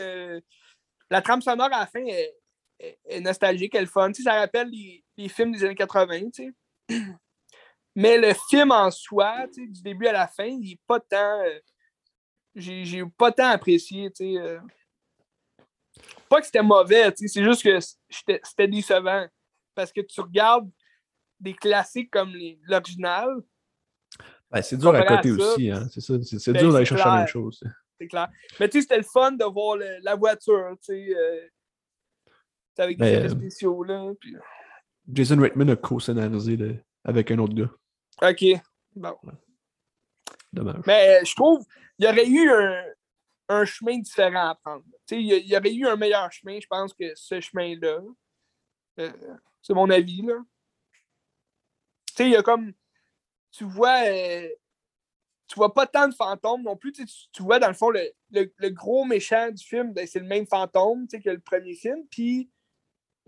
la 1.10 1.22
trame 1.22 1.42
sonore 1.42 1.66
à 1.72 1.80
la 1.80 1.86
fin 1.86 2.04
est, 2.06 2.34
est 2.80 3.20
nostalgique, 3.20 3.74
elle 3.74 3.84
est 3.84 3.86
fun. 3.86 4.12
ça 4.14 4.34
rappelle 4.34 4.70
les, 4.70 5.28
films 5.28 5.52
des 5.52 5.64
années 5.64 5.74
80. 5.74 6.30
Mais 8.00 8.16
le 8.18 8.32
film 8.48 8.72
en 8.72 8.90
soi, 8.90 9.46
du 9.48 9.82
début 9.82 10.06
à 10.06 10.12
la 10.12 10.26
fin, 10.26 10.44
il 10.46 10.60
n'est 10.60 10.80
pas 10.86 11.00
tant. 11.00 11.40
Euh, 11.44 11.58
j'ai 12.54 13.04
pas 13.18 13.30
tant 13.30 13.48
apprécié. 13.50 14.10
Euh. 14.22 14.58
Pas 16.28 16.40
que 16.40 16.46
c'était 16.46 16.62
mauvais, 16.62 17.12
c'est 17.16 17.44
juste 17.44 17.62
que 17.62 17.78
c'était 18.10 18.68
décevant. 18.68 19.26
Parce 19.74 19.92
que 19.92 20.00
tu 20.00 20.20
regardes 20.20 20.70
des 21.38 21.52
classiques 21.52 22.10
comme 22.10 22.32
l'original. 22.66 23.28
c'est 24.62 24.78
dur 24.78 24.94
à 24.94 25.02
côté 25.04 25.32
aussi, 25.32 25.70
hein. 25.70 25.86
c'est 25.92 26.00
ça. 26.00 26.14
C'est 26.22 26.52
dur 26.54 26.72
d'aller 26.72 26.86
chercher 26.86 27.04
la 27.04 27.16
même 27.18 27.26
chose. 27.26 27.62
c'est 27.98 28.08
clair. 28.08 28.28
Mais 28.58 28.68
tu 28.68 28.78
sais, 28.78 28.82
c'était 28.82 28.96
le 28.98 29.02
fun 29.04 29.32
de 29.32 29.44
voir 29.44 29.76
le- 29.76 29.98
la 30.02 30.14
voiture, 30.14 30.70
tu 30.82 30.94
sais. 30.94 31.14
euh, 31.16 31.48
avec 32.78 32.96
des 32.96 33.04
Ben, 33.04 33.14
effets 33.18 33.26
euh, 33.26 33.38
spéciaux, 33.38 33.82
là. 33.84 34.10
puis- 34.18 34.34
Jason 35.12 35.38
Reitman 35.38 35.68
a 35.68 35.76
co-scénarisé 35.76 36.80
avec 37.04 37.30
un 37.30 37.38
autre 37.38 37.52
gars. 37.54 37.70
OK. 38.22 38.44
Bon. 38.96 39.16
Dommage. 40.52 40.82
Mais 40.86 41.20
euh, 41.20 41.24
je 41.24 41.34
trouve 41.34 41.64
qu'il 41.96 42.06
y 42.06 42.08
aurait 42.08 42.26
eu 42.28 42.50
un, 42.50 42.84
un 43.48 43.64
chemin 43.64 43.98
différent 43.98 44.50
à 44.50 44.54
prendre. 44.56 44.84
Il 45.10 45.26
y 45.26 45.56
aurait 45.56 45.72
eu 45.74 45.86
un 45.86 45.96
meilleur 45.96 46.30
chemin, 46.32 46.58
je 46.60 46.66
pense, 46.66 46.92
que 46.92 47.14
ce 47.14 47.40
chemin-là. 47.40 48.00
Euh, 48.98 49.12
c'est 49.62 49.74
mon 49.74 49.88
avis, 49.90 50.22
là. 50.22 50.34
Tu 52.08 52.14
sais, 52.16 52.24
il 52.26 52.32
y 52.32 52.36
a 52.36 52.42
comme. 52.42 52.72
Tu 53.52 53.64
vois. 53.64 54.02
euh, 54.06 54.48
tu 55.48 55.56
vois 55.56 55.74
pas 55.74 55.86
tant 55.86 56.06
de 56.06 56.14
fantômes 56.14 56.62
non 56.62 56.76
plus. 56.76 56.92
Tu, 56.92 57.42
vois, 57.42 57.58
dans 57.58 57.66
le 57.68 57.74
fond, 57.74 57.90
le, 57.90 58.08
le- 58.30 58.52
le 58.56 58.68
gros 58.70 59.04
méchant 59.04 59.50
du 59.50 59.64
film, 59.64 59.92
ben, 59.92 60.06
c'est 60.06 60.20
le 60.20 60.26
même 60.26 60.46
fantôme 60.46 61.08
que 61.08 61.28
le 61.30 61.40
premier 61.40 61.74
film. 61.74 62.06
Puis, 62.08 62.48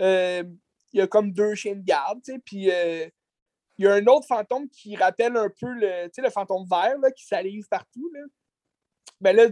euh, 0.01 0.45
il 0.93 0.99
y 0.99 1.03
a 1.03 1.07
comme 1.09 1.33
deux 1.33 1.55
chiens 1.57 1.75
de 1.75 1.83
garde. 1.85 2.23
tu 2.23 2.33
sais, 2.33 2.39
Puis, 2.39 2.71
euh, 2.71 3.09
il 3.83 3.85
y 3.85 3.89
a 3.89 3.95
un 3.95 4.07
autre 4.07 4.27
fantôme 4.29 4.69
qui 4.69 4.95
rappelle 4.95 5.37
un 5.37 5.49
peu 5.49 5.67
le, 5.73 6.09
le 6.17 6.31
fantôme 6.31 6.65
vert 6.71 6.99
là, 6.99 7.11
qui 7.11 7.25
salive 7.27 7.67
partout. 7.69 8.09
Là. 8.15 8.21
Ben 9.21 9.35
là, 9.35 9.47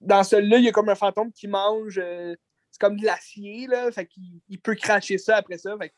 dans 0.00 0.24
celui-là, 0.24 0.58
il 0.58 0.64
y 0.64 0.68
a 0.68 0.72
comme 0.72 0.88
un 0.88 0.96
fantôme 0.96 1.32
qui 1.32 1.46
mange. 1.46 1.98
euh, 1.98 2.34
c'est 2.72 2.80
comme 2.80 2.98
de 2.98 3.04
l'acier, 3.04 3.68
là. 3.68 3.92
Fait 3.92 4.06
qu'il 4.06 4.40
il 4.48 4.60
peut 4.60 4.74
cracher 4.74 5.16
ça 5.18 5.36
après 5.36 5.58
ça. 5.58 5.76
Fait 5.78 5.94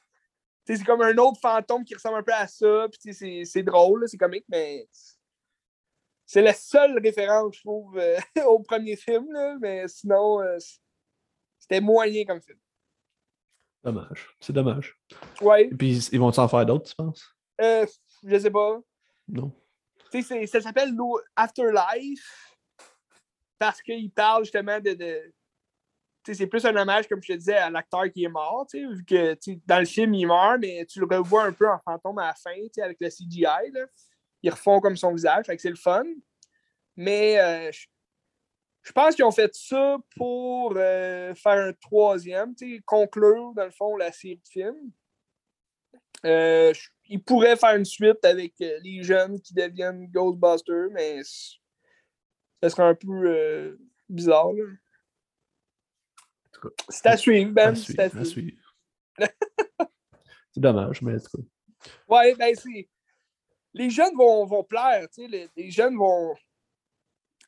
c'est 0.66 0.84
comme 0.84 1.00
un 1.02 1.16
autre 1.16 1.40
fantôme 1.40 1.84
qui 1.84 1.94
ressemble 1.94 2.18
un 2.18 2.22
peu 2.22 2.34
à 2.34 2.46
ça. 2.46 2.86
Puis, 2.90 3.14
c'est- 3.44 3.62
drôle, 3.62 4.06
c'est 4.08 4.18
comique, 4.18 4.44
mais. 4.48 4.86
C'est 6.26 6.42
la 6.42 6.54
seule 6.54 6.98
référence, 6.98 7.56
je 7.56 7.60
trouve, 7.60 7.98
euh, 7.98 8.16
au 8.46 8.58
premier 8.60 8.96
film, 8.96 9.30
là, 9.32 9.56
mais 9.60 9.86
sinon, 9.88 10.40
euh, 10.40 10.56
c'était 11.58 11.80
moyen 11.82 12.24
comme 12.24 12.40
film. 12.40 12.58
Dommage. 13.82 14.34
C'est 14.40 14.54
dommage. 14.54 14.98
Ouais, 15.42 15.64
Et 15.64 15.74
puis, 15.74 15.98
ils 16.12 16.18
vont 16.18 16.32
s'en 16.32 16.48
faire 16.48 16.64
d'autres, 16.64 16.88
tu 16.88 16.94
penses? 16.96 17.33
Euh, 17.60 17.86
je 18.26 18.38
sais 18.38 18.50
pas. 18.50 18.80
Non. 19.28 19.52
Tu 20.10 20.22
sais, 20.22 20.46
ça 20.46 20.60
s'appelle 20.60 20.94
Afterlife 21.36 22.54
parce 23.58 23.82
qu'il 23.82 24.10
parle 24.10 24.44
justement 24.44 24.80
de. 24.80 24.92
de 24.92 25.32
tu 26.22 26.32
sais, 26.32 26.38
c'est 26.38 26.46
plus 26.46 26.64
un 26.64 26.74
hommage, 26.74 27.06
comme 27.06 27.22
je 27.22 27.34
te 27.34 27.38
disais, 27.38 27.56
à 27.56 27.68
l'acteur 27.68 28.10
qui 28.10 28.24
est 28.24 28.28
mort, 28.28 28.66
tu 28.70 28.78
sais, 28.78 28.94
vu 28.94 29.04
que 29.04 29.36
dans 29.66 29.78
le 29.78 29.84
film, 29.84 30.14
il 30.14 30.26
meurt, 30.26 30.58
mais 30.58 30.86
tu 30.86 31.00
le 31.00 31.06
revois 31.06 31.44
un 31.44 31.52
peu 31.52 31.68
en 31.68 31.78
fantôme 31.78 32.18
à 32.18 32.28
la 32.28 32.34
fin, 32.34 32.54
tu 32.54 32.70
sais, 32.72 32.82
avec 32.82 32.96
le 32.98 33.08
CGI. 33.08 33.42
Là. 33.42 33.86
Ils 34.42 34.50
refont 34.50 34.80
comme 34.80 34.96
son 34.96 35.12
visage, 35.12 35.44
fait 35.44 35.56
que 35.56 35.60
c'est 35.60 35.68
le 35.68 35.76
fun. 35.76 36.04
Mais 36.96 37.38
euh, 37.40 37.70
je, 38.82 38.92
pense 38.92 39.14
qu'ils 39.14 39.24
ont 39.24 39.30
fait 39.32 39.54
ça 39.54 39.98
pour 40.16 40.74
euh, 40.76 41.34
faire 41.34 41.58
un 41.58 41.72
troisième, 41.74 42.54
conclure, 42.86 43.52
dans 43.54 43.64
le 43.64 43.70
fond, 43.70 43.96
la 43.96 44.10
série 44.10 44.36
de 44.36 44.48
films. 44.48 44.92
Euh, 46.24 46.72
ils 47.06 47.22
pourraient 47.22 47.56
faire 47.56 47.76
une 47.76 47.84
suite 47.84 48.24
avec 48.24 48.54
euh, 48.62 48.78
les 48.82 49.02
jeunes 49.02 49.40
qui 49.40 49.52
deviennent 49.54 50.06
Ghostbusters, 50.06 50.88
mais 50.90 51.22
c- 51.22 51.56
ça 52.62 52.70
serait 52.70 52.84
un 52.84 52.94
peu 52.94 53.08
euh, 53.26 53.76
bizarre. 54.08 54.48
C'est 56.88 57.06
à 57.06 57.16
suivre, 57.16 57.52
Ben. 57.52 57.74
C'est 57.74 57.98
à 57.98 58.24
suivre, 58.24 58.74
c'est 59.18 59.28
dommage, 60.56 61.02
mais 61.02 61.16
cas. 61.18 61.38
Ouais, 62.08 62.34
ben 62.36 62.54
c'est. 62.54 62.88
Les 63.74 63.90
jeunes 63.90 64.14
vont, 64.16 64.46
vont 64.46 64.64
plaire, 64.64 65.06
tu 65.10 65.22
sais. 65.22 65.28
Les, 65.28 65.48
les 65.56 65.70
jeunes 65.70 65.96
vont. 65.96 66.34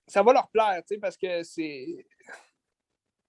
Ça 0.08 0.22
va 0.22 0.32
leur 0.34 0.48
plaire, 0.50 0.82
tu 0.86 0.94
sais, 0.94 0.98
parce 1.00 1.16
que 1.16 1.42
c'est. 1.44 2.06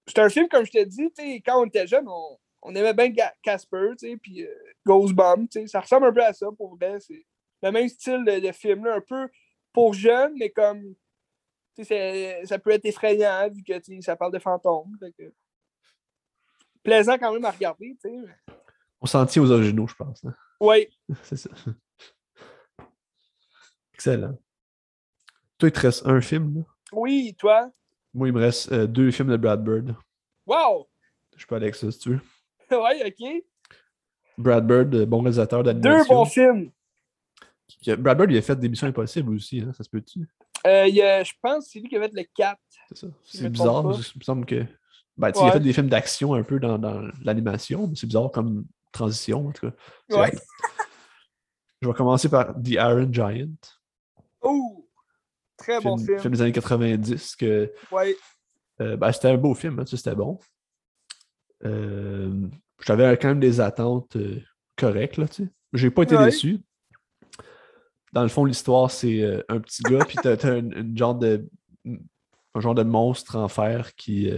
C'est 0.08 0.20
un 0.20 0.30
film, 0.30 0.48
comme 0.50 0.66
je 0.66 0.72
te 0.72 0.84
dis, 0.84 1.10
tu 1.12 1.24
sais, 1.24 1.36
quand 1.42 1.62
on 1.62 1.66
était 1.66 1.86
jeune, 1.88 2.08
on, 2.08 2.38
on 2.68 2.76
aimait 2.76 2.94
bien 2.94 3.12
Casper, 3.42 3.90
tu 3.98 4.10
sais, 4.10 4.18
puis 4.18 4.44
euh, 4.44 4.54
Ghostbump, 4.86 5.50
tu 5.50 5.62
sais. 5.62 5.68
Ça 5.68 5.80
ressemble 5.80 6.08
un 6.08 6.14
peu 6.14 6.24
à 6.24 6.34
ça, 6.34 6.48
pour 6.58 6.76
vrai. 6.76 7.00
C'est 7.00 7.26
le 7.64 7.72
même 7.72 7.88
style 7.90 8.24
de, 8.26 8.40
de 8.46 8.52
film-là, 8.52 8.96
un 8.96 9.02
peu 9.02 9.30
pour 9.74 9.94
jeunes, 9.94 10.34
mais 10.38 10.50
comme. 10.50 10.82
Tu 11.76 11.86
sais, 11.86 12.42
ça 12.46 12.58
peut 12.58 12.72
être 12.72 12.86
effrayant, 12.86 13.50
vu 13.50 13.62
que, 13.64 13.78
tu 13.80 13.96
sais, 13.96 14.02
ça 14.02 14.16
parle 14.16 14.34
de 14.34 14.40
fantômes. 14.40 14.96
fait 15.00 15.12
que- 15.14 15.34
Plaisant 16.84 17.18
quand 17.18 17.34
même 17.34 17.46
à 17.46 17.52
regarder, 17.52 17.96
tu 18.02 18.10
sais. 18.10 18.54
On 19.02 19.06
s'en 19.06 19.26
tient 19.26 19.42
aux 19.44 19.52
originaux, 19.52 19.88
je 19.88 19.96
pense. 19.96 20.24
hein. 20.26 20.34
Ouais. 20.60 20.90
C'est 21.24 21.36
ça. 21.38 21.50
Excellent. 23.94 24.38
Toi, 25.58 25.70
il 25.70 25.72
te 25.72 25.80
reste 25.80 26.06
un 26.06 26.22
film, 26.22 26.58
là? 26.60 26.64
Oui, 26.92 27.36
toi? 27.38 27.72
Moi, 28.14 28.28
il 28.30 28.34
me 28.34 28.40
reste 28.40 28.72
euh, 28.72 28.88
deux 28.88 29.12
films 29.12 29.30
de 29.30 29.38
Brad 29.38 29.64
Bird. 29.64 29.96
Wow! 30.46 30.88
Je 31.36 31.46
peux 31.46 31.56
aller 31.56 31.66
avec 31.66 31.76
ça 31.76 31.92
si 31.92 32.00
tu 32.00 32.10
veux. 32.12 32.22
ouais, 32.72 33.08
ok. 33.08 33.44
Brad 34.38 34.68
Bird, 34.68 34.94
euh, 34.96 35.06
bon 35.06 35.22
réalisateur 35.22 35.64
Deux 35.64 35.74
d'animation. 35.74 36.16
bons 36.16 36.26
films. 36.26 36.72
A- 37.88 37.96
Brad 37.96 38.18
Bird, 38.18 38.32
il 38.32 38.38
a 38.38 38.42
fait 38.42 38.56
des 38.56 38.70
missions 38.70 38.88
impossibles 38.88 39.34
aussi, 39.34 39.62
hein, 39.62 39.72
ça 39.74 39.84
se 39.84 39.90
peut-tu? 39.90 40.28
Euh, 40.66 40.88
il 40.88 41.02
a- 41.02 41.24
je 41.24 41.34
pense 41.42 41.66
que 41.66 41.72
c'est 41.72 41.80
lui 41.80 41.90
qui 41.90 41.96
avait 41.96 42.10
le 42.14 42.24
4. 42.36 42.60
C'est 42.90 42.98
ça. 42.98 43.08
C'est 43.24 43.50
bizarre. 43.50 43.84
Il 43.94 44.20
me 44.20 44.24
semble 44.24 44.46
que. 44.46 44.66
Ben, 45.18 45.32
Il 45.36 45.42
a 45.48 45.52
fait 45.52 45.60
des 45.60 45.74
films 45.74 45.90
d'action 45.90 46.36
un 46.36 46.44
peu 46.44 46.60
dans, 46.60 46.78
dans 46.78 47.02
l'animation, 47.24 47.88
mais 47.88 47.96
c'est 47.96 48.06
bizarre 48.06 48.30
comme 48.32 48.66
transition, 48.92 49.48
en 49.48 49.52
tout 49.52 49.70
cas. 49.72 49.76
Ouais. 50.16 50.32
Je 51.82 51.88
vais 51.88 51.94
commencer 51.94 52.30
par 52.30 52.54
The 52.56 52.70
Iron 52.70 53.12
Giant. 53.12 53.50
Oh! 54.42 54.88
Très 55.58 55.80
bon 55.82 55.98
film, 55.98 56.20
film. 56.20 56.34
des 56.34 56.42
années 56.44 56.52
90 56.52 57.36
que 57.36 57.72
Ouais. 57.92 58.16
euh, 58.82 58.96
ben, 58.96 59.12
c'était 59.12 59.30
un 59.30 59.38
beau 59.38 59.56
film, 59.56 59.80
hein, 59.80 59.86
c'était 59.88 60.14
bon. 60.16 60.40
Euh, 61.66 62.48
J'avais 62.86 63.18
quand 63.18 63.30
même 63.30 63.40
des 63.40 63.60
attentes 63.60 64.16
euh, 64.16 64.40
correctes, 64.76 65.18
là, 65.18 65.28
tu 65.28 65.46
sais. 65.46 65.50
J'ai 65.74 65.90
pas 65.92 66.04
été 66.04 66.16
Ouais. 66.16 66.26
déçu. 66.26 66.60
Dans 68.14 68.22
le 68.24 68.30
fond, 68.30 68.46
l'histoire, 68.46 68.90
c'est 68.92 69.22
euh, 69.22 69.42
un 69.50 69.60
petit 69.60 69.84
gars, 69.84 70.06
puis 70.06 70.20
t'as 70.20 70.38
t'as 70.38 70.54
un, 70.54 70.70
une 70.72 70.98
genre 70.98 71.16
de 71.16 71.48
un 72.56 72.60
genre 72.60 72.76
de 72.76 72.84
monstre 72.84 73.36
en 73.36 73.48
fer 73.48 73.94
qui, 73.96 74.32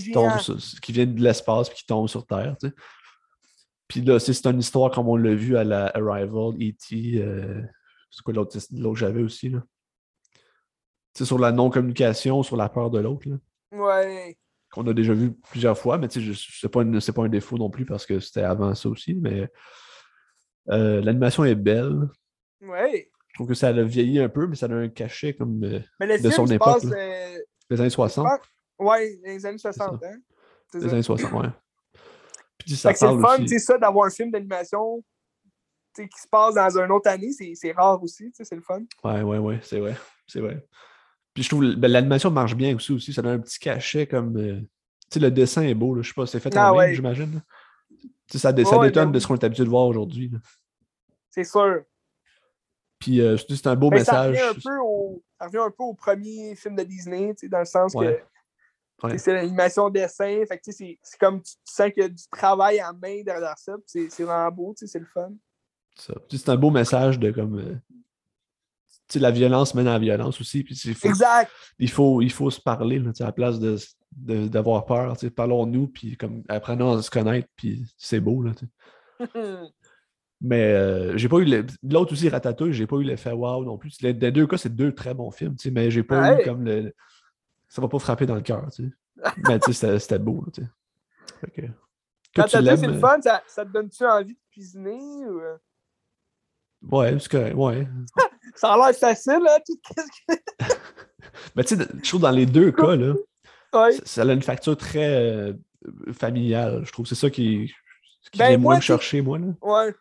qui 0.00 0.12
tombe 0.12 0.38
sur- 0.38 0.56
qui 0.80 0.92
vient 0.92 1.06
de 1.06 1.20
l'espace 1.20 1.68
puis 1.68 1.78
qui 1.78 1.86
tombe 1.86 2.08
sur 2.08 2.26
Terre, 2.26 2.56
tu 2.60 2.68
sais. 2.68 2.74
Puis 3.88 4.00
là, 4.00 4.18
c'est 4.18 4.32
c'est 4.32 4.46
une 4.48 4.58
histoire 4.58 4.90
comme 4.90 5.08
on 5.08 5.16
l'a 5.16 5.34
vu 5.34 5.56
à 5.56 5.62
la 5.64 5.86
Arrival, 5.94 6.54
E.T. 6.60 7.22
euh, 7.22 7.62
c'est 8.10 8.22
quoi 8.22 8.34
l'autre 8.34 8.58
que 8.58 8.94
j'avais 8.98 9.22
aussi, 9.22 9.48
là? 9.50 9.62
Sais, 11.14 11.24
sur 11.24 11.38
la 11.38 11.52
non-communication, 11.52 12.42
sur 12.42 12.56
la 12.56 12.68
peur 12.68 12.90
de 12.90 12.98
l'autre, 12.98 13.26
Ouais. 13.72 14.36
Qu'on 14.76 14.86
a 14.86 14.94
déjà 14.94 15.12
vu 15.12 15.32
plusieurs 15.50 15.76
fois, 15.76 15.98
mais 15.98 16.06
tu 16.08 16.20
sais, 16.20 16.32
je- 16.32 16.58
c'est 16.60 16.68
pas, 16.68 16.82
une- 16.82 17.00
pas 17.00 17.22
un 17.24 17.28
défaut 17.28 17.58
non 17.58 17.68
plus 17.70 17.84
parce 17.84 18.06
que 18.06 18.20
c'était 18.20 18.42
avant 18.42 18.74
ça 18.74 18.88
aussi, 18.88 19.14
mais 19.14 19.50
euh, 20.70 21.00
l'animation 21.00 21.44
est 21.44 21.54
belle. 21.54 22.08
Ouais. 22.60 23.10
Je 23.28 23.34
trouve 23.34 23.48
que 23.48 23.54
ça 23.54 23.68
a 23.68 23.82
vieilli 23.82 24.18
un 24.20 24.28
peu, 24.28 24.46
mais 24.46 24.56
ça 24.56 24.66
a 24.66 24.72
un 24.72 24.88
cachet 24.88 25.34
comme 25.34 25.62
euh, 25.64 25.80
Mais 26.00 26.18
De 26.18 26.30
son 26.30 26.46
époque, 26.46 26.82
passe. 26.82 26.84
euh, 26.86 27.38
les 27.70 27.80
années 27.80 27.90
60. 27.90 28.26
pense- 28.26 28.86
ouais, 28.86 29.16
dans 29.24 29.30
les 29.30 29.46
années 29.46 29.58
60. 29.58 30.02
Hein? 30.04 30.16
Les 30.74 30.80
ça. 30.80 30.88
années 30.88 31.02
60, 31.02 31.32
ouais. 31.32 31.48
Puis 32.58 32.76
ça 32.76 32.94
c'est 32.94 33.06
le 33.12 33.20
fun, 33.20 33.36
tu 33.38 33.48
sais, 33.48 33.58
ça, 33.58 33.76
d'avoir 33.78 34.06
un 34.06 34.10
film 34.10 34.30
d'animation 34.30 35.02
qui 35.94 36.20
se 36.20 36.28
passe 36.28 36.54
dans 36.54 36.78
une 36.78 36.90
autre 36.90 37.08
année, 37.08 37.30
c'est 37.32 37.72
rare 37.72 38.02
aussi, 38.02 38.30
c'est 38.34 38.54
le 38.54 38.60
fun. 38.62 38.80
Ouais, 39.04 39.22
ouais, 39.22 39.38
ouais, 39.38 39.60
c'est 39.62 39.78
vrai. 39.80 39.96
C'est 40.26 40.40
vrai. 40.40 40.62
Puis 41.36 41.42
je 41.42 41.50
trouve 41.50 41.74
ben, 41.76 41.88
l'animation 41.92 42.30
marche 42.30 42.54
bien 42.56 42.74
aussi, 42.74 42.92
aussi. 42.92 43.12
Ça 43.12 43.20
donne 43.20 43.34
un 43.34 43.38
petit 43.40 43.58
cachet 43.58 44.06
comme. 44.06 44.38
euh, 44.38 44.58
Tu 44.60 44.66
sais, 45.10 45.20
le 45.20 45.30
dessin 45.30 45.60
est 45.64 45.74
beau, 45.74 45.94
là. 45.94 46.00
je 46.00 46.08
sais 46.08 46.14
pas, 46.14 46.24
c'est 46.26 46.40
fait 46.40 46.56
Ah 46.56 46.72
en 46.72 46.78
ligne, 46.80 46.88
ouais. 46.88 46.94
j'imagine. 46.94 47.34
là. 47.34 47.40
Tu 48.00 48.08
sais, 48.28 48.38
ça, 48.38 48.48
ça 48.64 48.78
détonne 48.80 49.12
de 49.12 49.18
ce 49.18 49.26
qu'on 49.26 49.34
est 49.36 49.44
habitué 49.44 49.64
de 49.64 49.68
voir 49.68 49.84
aujourd'hui. 49.86 50.32
C'est 51.30 51.44
sûr. 51.44 51.82
Puis 52.98 53.20
euh, 53.20 53.36
c'est 53.36 53.66
un 53.66 53.76
beau 53.76 53.90
Ben, 53.90 54.02
ça, 54.02 54.28
message. 54.30 54.42
revient 54.48 54.58
un 54.58 54.60
peu 54.70 54.78
au, 54.82 55.22
ça 55.38 55.46
revient 55.46 55.58
un 55.58 55.70
peu 55.70 55.82
au 55.84 55.92
premier 55.92 56.56
film 56.56 56.74
de 56.74 56.82
Disney, 56.84 57.34
tu 57.34 57.40
sais, 57.40 57.48
dans 57.48 57.58
le 57.58 57.66
sens 57.66 57.94
Ouais. 57.94 58.24
que 59.02 59.18
c'est 59.18 59.34
l'animation 59.34 59.90
dessin. 59.90 60.42
Fait 60.48 60.56
que, 60.56 60.62
tu 60.64 60.72
sais, 60.72 60.98
c'est 61.02 61.18
comme 61.20 61.42
tu, 61.42 61.52
tu 61.52 61.72
sens 61.74 61.92
qu'il 61.92 62.02
y 62.02 62.06
a 62.06 62.08
du 62.08 62.24
travail 62.30 62.80
à 62.80 62.94
main 62.94 63.22
derrière 63.22 63.58
ça. 63.58 63.74
C'est 63.84 64.08
vraiment 64.22 64.50
beau, 64.50 64.74
tu 64.76 64.86
sais, 64.86 64.92
c'est 64.92 64.98
le 65.00 65.06
fun. 65.12 65.30
Ça. 65.96 66.14
Tu 66.30 66.38
sais, 66.38 66.44
C'est 66.46 66.50
un 66.50 66.56
beau 66.56 66.70
message 66.70 67.18
de 67.18 67.30
comme. 67.30 67.58
euh, 67.58 67.76
la 69.14 69.30
violence 69.30 69.74
mène 69.74 69.86
à 69.86 69.92
la 69.94 69.98
violence 69.98 70.40
aussi. 70.40 70.62
Puis 70.64 70.74
il 70.84 70.94
faut, 70.94 71.08
Exact. 71.08 71.50
il 71.78 71.90
faut, 71.90 72.20
il 72.22 72.30
faut 72.32 72.50
se 72.50 72.60
parler 72.60 72.98
là, 72.98 73.10
à 73.20 73.24
la 73.24 73.32
place 73.32 73.58
de, 73.58 73.76
de- 74.12 74.48
d'avoir 74.48 74.84
peur. 74.84 75.16
Parlons-nous, 75.34 75.88
puis 75.88 76.16
comme 76.16 76.42
apprenons 76.48 76.98
à 76.98 77.02
se 77.02 77.10
connaître, 77.10 77.48
puis 77.56 77.84
c'est 77.96 78.20
beau. 78.20 78.42
Là. 78.42 78.52
Mais 80.42 80.72
euh, 80.74 81.16
j'ai 81.16 81.30
pas 81.30 81.38
eu 81.38 81.64
l'autre 81.82 82.12
aussi, 82.12 82.28
Ratatouille, 82.28 82.74
j'ai 82.74 82.86
pas 82.86 82.96
eu 82.96 83.04
l'effet 83.04 83.32
wow 83.32 83.64
non 83.64 83.78
plus. 83.78 83.96
Les, 84.02 84.12
les 84.12 84.30
deux 84.30 84.46
cas, 84.46 84.58
c'est 84.58 84.74
deux 84.74 84.92
très 84.94 85.14
bons 85.14 85.30
films, 85.30 85.56
mais 85.72 85.90
j'ai 85.90 86.02
pas 86.02 86.20
Ouais. 86.20 86.42
eu 86.42 86.44
comme 86.44 86.62
le. 86.62 86.92
Ça 87.68 87.80
va 87.80 87.88
pas 87.88 87.98
frapper 87.98 88.26
dans 88.26 88.34
le 88.34 88.42
cœur, 88.42 88.68
mais 89.48 89.58
c'était- 89.72 90.18
beau, 90.18 90.44
là. 90.44 90.62
Fait 91.40 91.50
que- 91.50 91.62
dit 91.62 92.50
c'est 92.50 92.60
le 92.86 92.92
euh, 92.92 92.98
fun, 93.00 93.18
ça, 93.22 93.42
ça 93.48 93.64
te 93.64 93.72
donne-tu 93.72 94.04
envie 94.04 94.34
de 94.34 94.38
cuisiner? 94.52 95.26
Ou... 95.26 95.40
Ouais, 96.82 97.16
c'est 97.18 97.30
correct, 97.30 97.54
ouais. 97.54 97.86
Ça 98.54 98.72
a 98.72 98.76
l'air 98.76 98.96
facile, 98.98 99.40
là, 99.42 99.58
tout 99.66 99.78
qu'est-ce 99.82 100.36
que. 100.36 100.74
Mais 101.56 101.64
tu 101.64 101.76
sais, 101.76 101.86
je 102.02 102.08
trouve 102.08 102.22
dans 102.22 102.30
les 102.30 102.46
deux 102.46 102.72
cas, 102.72 102.96
là, 102.96 103.14
Ouais. 103.74 103.92
ça, 103.92 104.02
ça 104.06 104.22
a 104.22 104.32
une 104.32 104.42
facture 104.42 104.76
très 104.76 105.14
euh, 105.14 105.52
familiale. 106.12 106.84
Je 106.86 106.92
trouve 106.92 107.04
que 107.04 107.10
c'est 107.10 107.20
ça 107.20 107.28
qui, 107.28 107.70
qui 108.32 108.38
Ben, 108.38 108.48
vient 108.48 108.58
moi, 108.58 108.70
moins 108.72 108.76
me 108.76 108.80
chercher, 108.80 109.20
moi. 109.20 109.38
Là. 109.38 109.46
Ouais. 109.60 109.94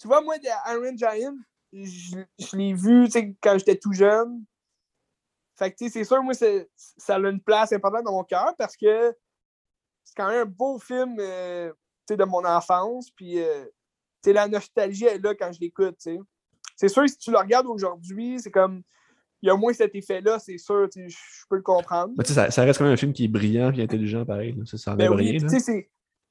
Tu 0.00 0.08
vois, 0.08 0.20
moi, 0.20 0.34
Iron 0.68 0.96
Giant, 0.96 1.36
je, 1.72 2.16
je 2.38 2.56
l'ai 2.56 2.74
vu, 2.74 3.04
tu 3.04 3.12
sais, 3.12 3.36
quand 3.40 3.56
j'étais 3.58 3.78
tout 3.78 3.92
jeune. 3.92 4.44
Fait 5.56 5.70
que, 5.70 5.76
tu 5.76 5.84
sais, 5.84 5.90
c'est 5.90 6.04
sûr, 6.04 6.22
moi, 6.22 6.34
ça 6.34 7.14
a 7.14 7.18
une 7.18 7.40
place 7.40 7.72
importante 7.72 8.04
dans 8.04 8.12
mon 8.12 8.24
cœur 8.24 8.54
parce 8.58 8.76
que 8.76 9.14
c'est 10.02 10.14
quand 10.16 10.28
même 10.28 10.42
un 10.42 10.50
beau 10.50 10.78
film, 10.78 11.16
euh, 11.20 11.70
tu 11.70 12.14
sais, 12.14 12.16
de 12.16 12.24
mon 12.24 12.44
enfance. 12.44 13.10
Puis, 13.10 13.38
euh, 13.38 13.64
tu 14.22 14.30
sais, 14.30 14.32
la 14.32 14.48
nostalgie 14.48 15.06
est 15.06 15.18
là 15.18 15.34
quand 15.34 15.52
je 15.52 15.60
l'écoute. 15.60 15.96
C'est 16.76 16.88
sûr, 16.88 17.08
si 17.08 17.18
tu 17.18 17.30
le 17.30 17.38
regardes 17.38 17.66
aujourd'hui, 17.66 18.38
c'est 18.40 18.50
comme. 18.50 18.82
Il 19.44 19.48
y 19.48 19.50
a 19.50 19.56
moins 19.56 19.72
cet 19.72 19.92
effet-là, 19.96 20.38
c'est 20.38 20.56
sûr, 20.56 20.88
je 20.94 21.16
peux 21.50 21.56
le 21.56 21.62
comprendre. 21.62 22.14
Mais 22.16 22.24
ça, 22.24 22.48
ça 22.52 22.62
reste 22.62 22.78
quand 22.78 22.84
même 22.84 22.92
un 22.92 22.96
film 22.96 23.12
qui 23.12 23.24
est 23.24 23.28
brillant 23.28 23.72
et 23.72 23.82
intelligent, 23.82 24.24
pareil. 24.24 24.52
là. 24.52 24.64
Ça, 24.64 24.78
ça 24.78 24.94
Ben 24.94 25.10
oui, 25.12 25.40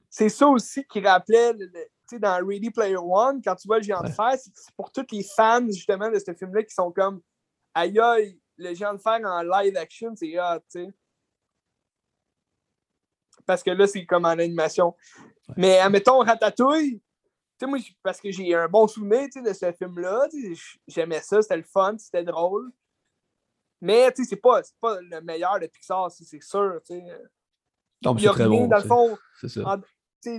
c'est- 0.09 0.29
ça 0.29 0.47
aussi 0.47 0.85
qui 0.85 1.01
rappelait, 1.01 1.51
le- 1.51 1.65
le- 1.73 2.19
dans 2.19 2.39
Ready 2.45 2.71
Player 2.71 2.95
One, 2.97 3.41
quand 3.43 3.55
tu 3.55 3.67
vois 3.67 3.77
le 3.79 3.83
géant 3.83 3.99
de 4.01 4.07
Ouais. 4.07 4.13
fer, 4.13 4.31
c'est 4.37 4.51
pour 4.77 4.91
tous 4.93 5.05
les 5.11 5.23
fans, 5.23 5.65
justement, 5.67 6.09
de 6.09 6.19
ce 6.19 6.33
film-là 6.33 6.63
qui 6.63 6.73
sont 6.73 6.89
comme, 6.93 7.21
aïe 7.73 7.99
aïe, 7.99 8.39
le 8.57 8.73
géant 8.73 8.93
de 8.93 8.99
fer 8.99 9.19
en 9.25 9.41
live 9.41 9.75
action, 9.75 10.13
c'est 10.15 10.39
hot, 10.39 10.59
tu 10.71 10.85
sais. 10.85 10.87
Parce 13.45 13.63
que 13.63 13.71
là, 13.71 13.87
c'est 13.87 14.05
comme 14.05 14.23
en 14.25 14.29
animation. 14.29 14.95
Mais, 15.57 15.79
admettons, 15.79 16.19
Ratatouille, 16.19 17.01
sais, 17.61 17.67
moi, 17.67 17.79
parce 18.03 18.19
que 18.21 18.31
j'ai 18.31 18.53
un 18.53 18.67
bon 18.67 18.87
souvenir, 18.87 19.23
tu 19.31 19.39
sais, 19.39 19.41
de 19.41 19.53
ce 19.53 19.71
film-là, 19.71 20.27
j'aimais 20.87 21.21
ça, 21.21 21.41
c'était 21.41 21.57
le 21.57 21.63
fun, 21.63 21.95
c'était 21.97 22.23
drôle. 22.23 22.71
Mais, 23.81 24.11
tu 24.11 24.23
sais, 24.23 24.29
c'est 24.29 24.41
pas, 24.41 24.61
pas 24.79 24.99
le 25.01 25.21
meilleur 25.21 25.59
de 25.59 25.65
Pixar, 25.67 26.11
c'est 26.11 26.23
sûr, 26.41 26.79
tu 26.85 26.93
sais. 26.93 27.03
Non, 28.03 28.13
mais 28.13 28.21
c'est 28.21 28.27
très 28.29 28.47
bon. 28.47 28.67
dans 28.67 28.77
le 28.77 28.83
fond, 28.83 29.17
ça. 29.47 29.61
en- 29.65 29.81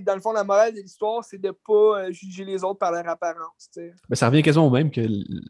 dans 0.01 0.15
le 0.15 0.20
fond, 0.20 0.32
la 0.32 0.44
morale 0.44 0.74
de 0.74 0.81
l'histoire, 0.81 1.24
c'est 1.24 1.39
de 1.39 1.51
pas 1.51 2.05
euh, 2.05 2.12
juger 2.12 2.44
les 2.44 2.62
autres 2.62 2.78
par 2.78 2.93
leur 2.93 3.09
apparence. 3.09 3.69
Mais 4.09 4.15
ça 4.15 4.28
revient 4.28 4.43
quasiment 4.43 4.69
au 4.69 4.70
même 4.70 4.93
que 4.93 5.01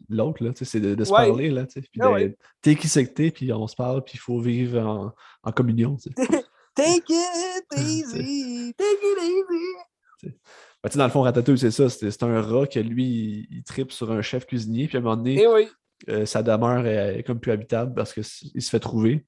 l'autre, 0.09 0.43
C'est 0.63 0.79
de, 0.79 0.95
de 0.95 1.03
se 1.03 1.11
Ouais. 1.11 1.27
parler, 1.27 1.51
là. 1.51 1.65
Puis 1.67 2.01
ouais. 2.01 2.35
T'es 2.59 2.75
qui 2.75 2.87
c'est 2.87 3.05
que 3.07 3.13
t'es, 3.13 3.29
puis 3.29 3.53
on 3.53 3.67
se 3.67 3.75
parle, 3.75 4.03
puis 4.03 4.15
il 4.15 4.19
faut 4.19 4.39
vivre 4.41 4.79
en, 4.79 5.13
en 5.43 5.51
communion. 5.51 5.97
Take 6.75 7.03
it 7.09 7.65
easy, 7.77 8.73
take 8.77 8.99
it 9.03 9.19
easy. 9.21 10.33
Ben, 10.83 10.89
dans 10.95 11.05
le 11.05 11.09
fond, 11.11 11.21
Ratatouille, 11.21 11.57
c'est 11.57 11.71
ça. 11.71 11.87
C'est 11.89 12.23
un 12.23 12.41
rat 12.41 12.67
que 12.67 12.79
lui, 12.79 13.05
il, 13.49 13.57
il 13.57 13.63
tripe 13.63 13.91
sur 13.91 14.11
un 14.11 14.21
chef 14.21 14.45
cuisinier, 14.45 14.87
puis 14.87 14.97
à 14.97 14.99
un 14.99 15.03
moment 15.03 15.15
donné, 15.15 15.47
oui, 15.47 15.67
euh, 16.09 16.25
sa 16.25 16.43
demeure 16.43 16.85
est, 16.85 17.19
est 17.19 17.23
comme 17.23 17.39
plus 17.39 17.51
habitable 17.53 17.93
parce 17.93 18.13
qu'il 18.13 18.23
se 18.25 18.69
fait 18.69 18.79
trouver 18.79 19.25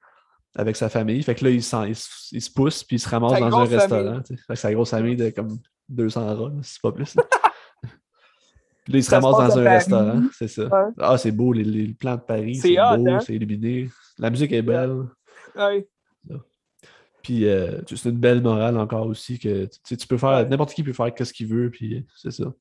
avec 0.56 0.76
sa 0.76 0.90
famille. 0.90 1.22
Fait 1.24 1.34
que 1.36 1.44
là, 1.46 1.52
il, 1.52 1.64
se- 1.64 2.36
il 2.36 2.42
se 2.42 2.52
pousse, 2.52 2.84
puis 2.84 2.98
il 2.98 3.00
se 3.00 3.08
ramasse 3.10 3.32
dans 3.40 3.58
un 3.60 3.66
restaurant. 3.78 4.22
Fait 4.28 4.54
que 4.54 4.56
sa 4.56 4.74
grosse 4.74 4.90
famille 4.90 5.16
de 5.16 5.30
comme 5.30 5.58
200 5.90 6.36
rats, 6.36 6.52
c'est 6.62 6.82
pas 6.82 6.92
plus. 6.92 7.16
Puis 8.84 8.94
là, 8.94 9.00
il 9.00 9.04
se 9.04 9.10
Ça 9.10 9.20
ramasse 9.20 9.38
dans 9.50 9.58
un 9.60 9.64
Paris. 9.64 9.76
restaurant, 9.78 10.22
c'est 10.38 10.48
ça. 10.48 10.64
Ouais. 10.66 10.92
Ah, 11.00 11.18
c'est 11.18 11.32
beau, 11.32 11.54
les, 11.54 11.64
les 11.64 11.88
plans 11.94 12.18
de 12.18 12.22
Paris, 12.22 12.54
C'est 12.56 12.76
beau, 12.76 13.10
hein? 13.10 13.20
c'est 13.20 13.34
illuminé. 13.34 13.90
La 14.20 14.30
musique 14.30 14.52
est 14.52 14.62
belle. 14.62 15.06
ouais. 15.56 15.88
Puis 17.26 17.48
euh, 17.48 17.82
c'est 17.88 18.10
une 18.10 18.20
belle 18.20 18.40
morale 18.44 18.78
encore 18.78 19.08
aussi 19.08 19.40
que 19.40 19.68
tu, 19.84 20.08
peux 20.08 20.18
faire, 20.20 20.48
n'importe 20.48 20.76
qui 20.76 20.84
peut 20.84 20.94
faire 20.94 21.12
ce 21.20 21.34
qu'il 21.34 21.48
veut, 21.48 21.72
puis 21.72 22.06
c'est 22.16 22.30
ça. 22.30 22.54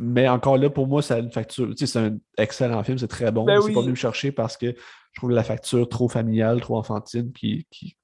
Mais 0.00 0.28
encore 0.28 0.58
là, 0.58 0.68
pour 0.68 0.88
moi, 0.88 1.00
ça 1.00 1.14
a 1.14 1.18
une 1.20 1.30
facture. 1.30 1.72
C'est 1.76 1.96
un 1.96 2.18
excellent 2.36 2.82
film, 2.82 2.98
c'est 2.98 3.06
très 3.06 3.30
bon. 3.30 3.44
Ben 3.44 3.60
c'est 3.60 3.68
oui. 3.68 3.72
pas 3.72 3.82
venu 3.82 3.92
me 3.92 3.96
chercher 3.96 4.32
parce 4.32 4.56
que 4.56 4.66
je 4.66 5.20
trouve 5.20 5.30
la 5.30 5.44
facture 5.44 5.88
trop 5.88 6.08
familiale, 6.08 6.60
trop 6.60 6.76
enfantine, 6.76 7.30
qui, 7.32 7.68
qui, 7.70 7.96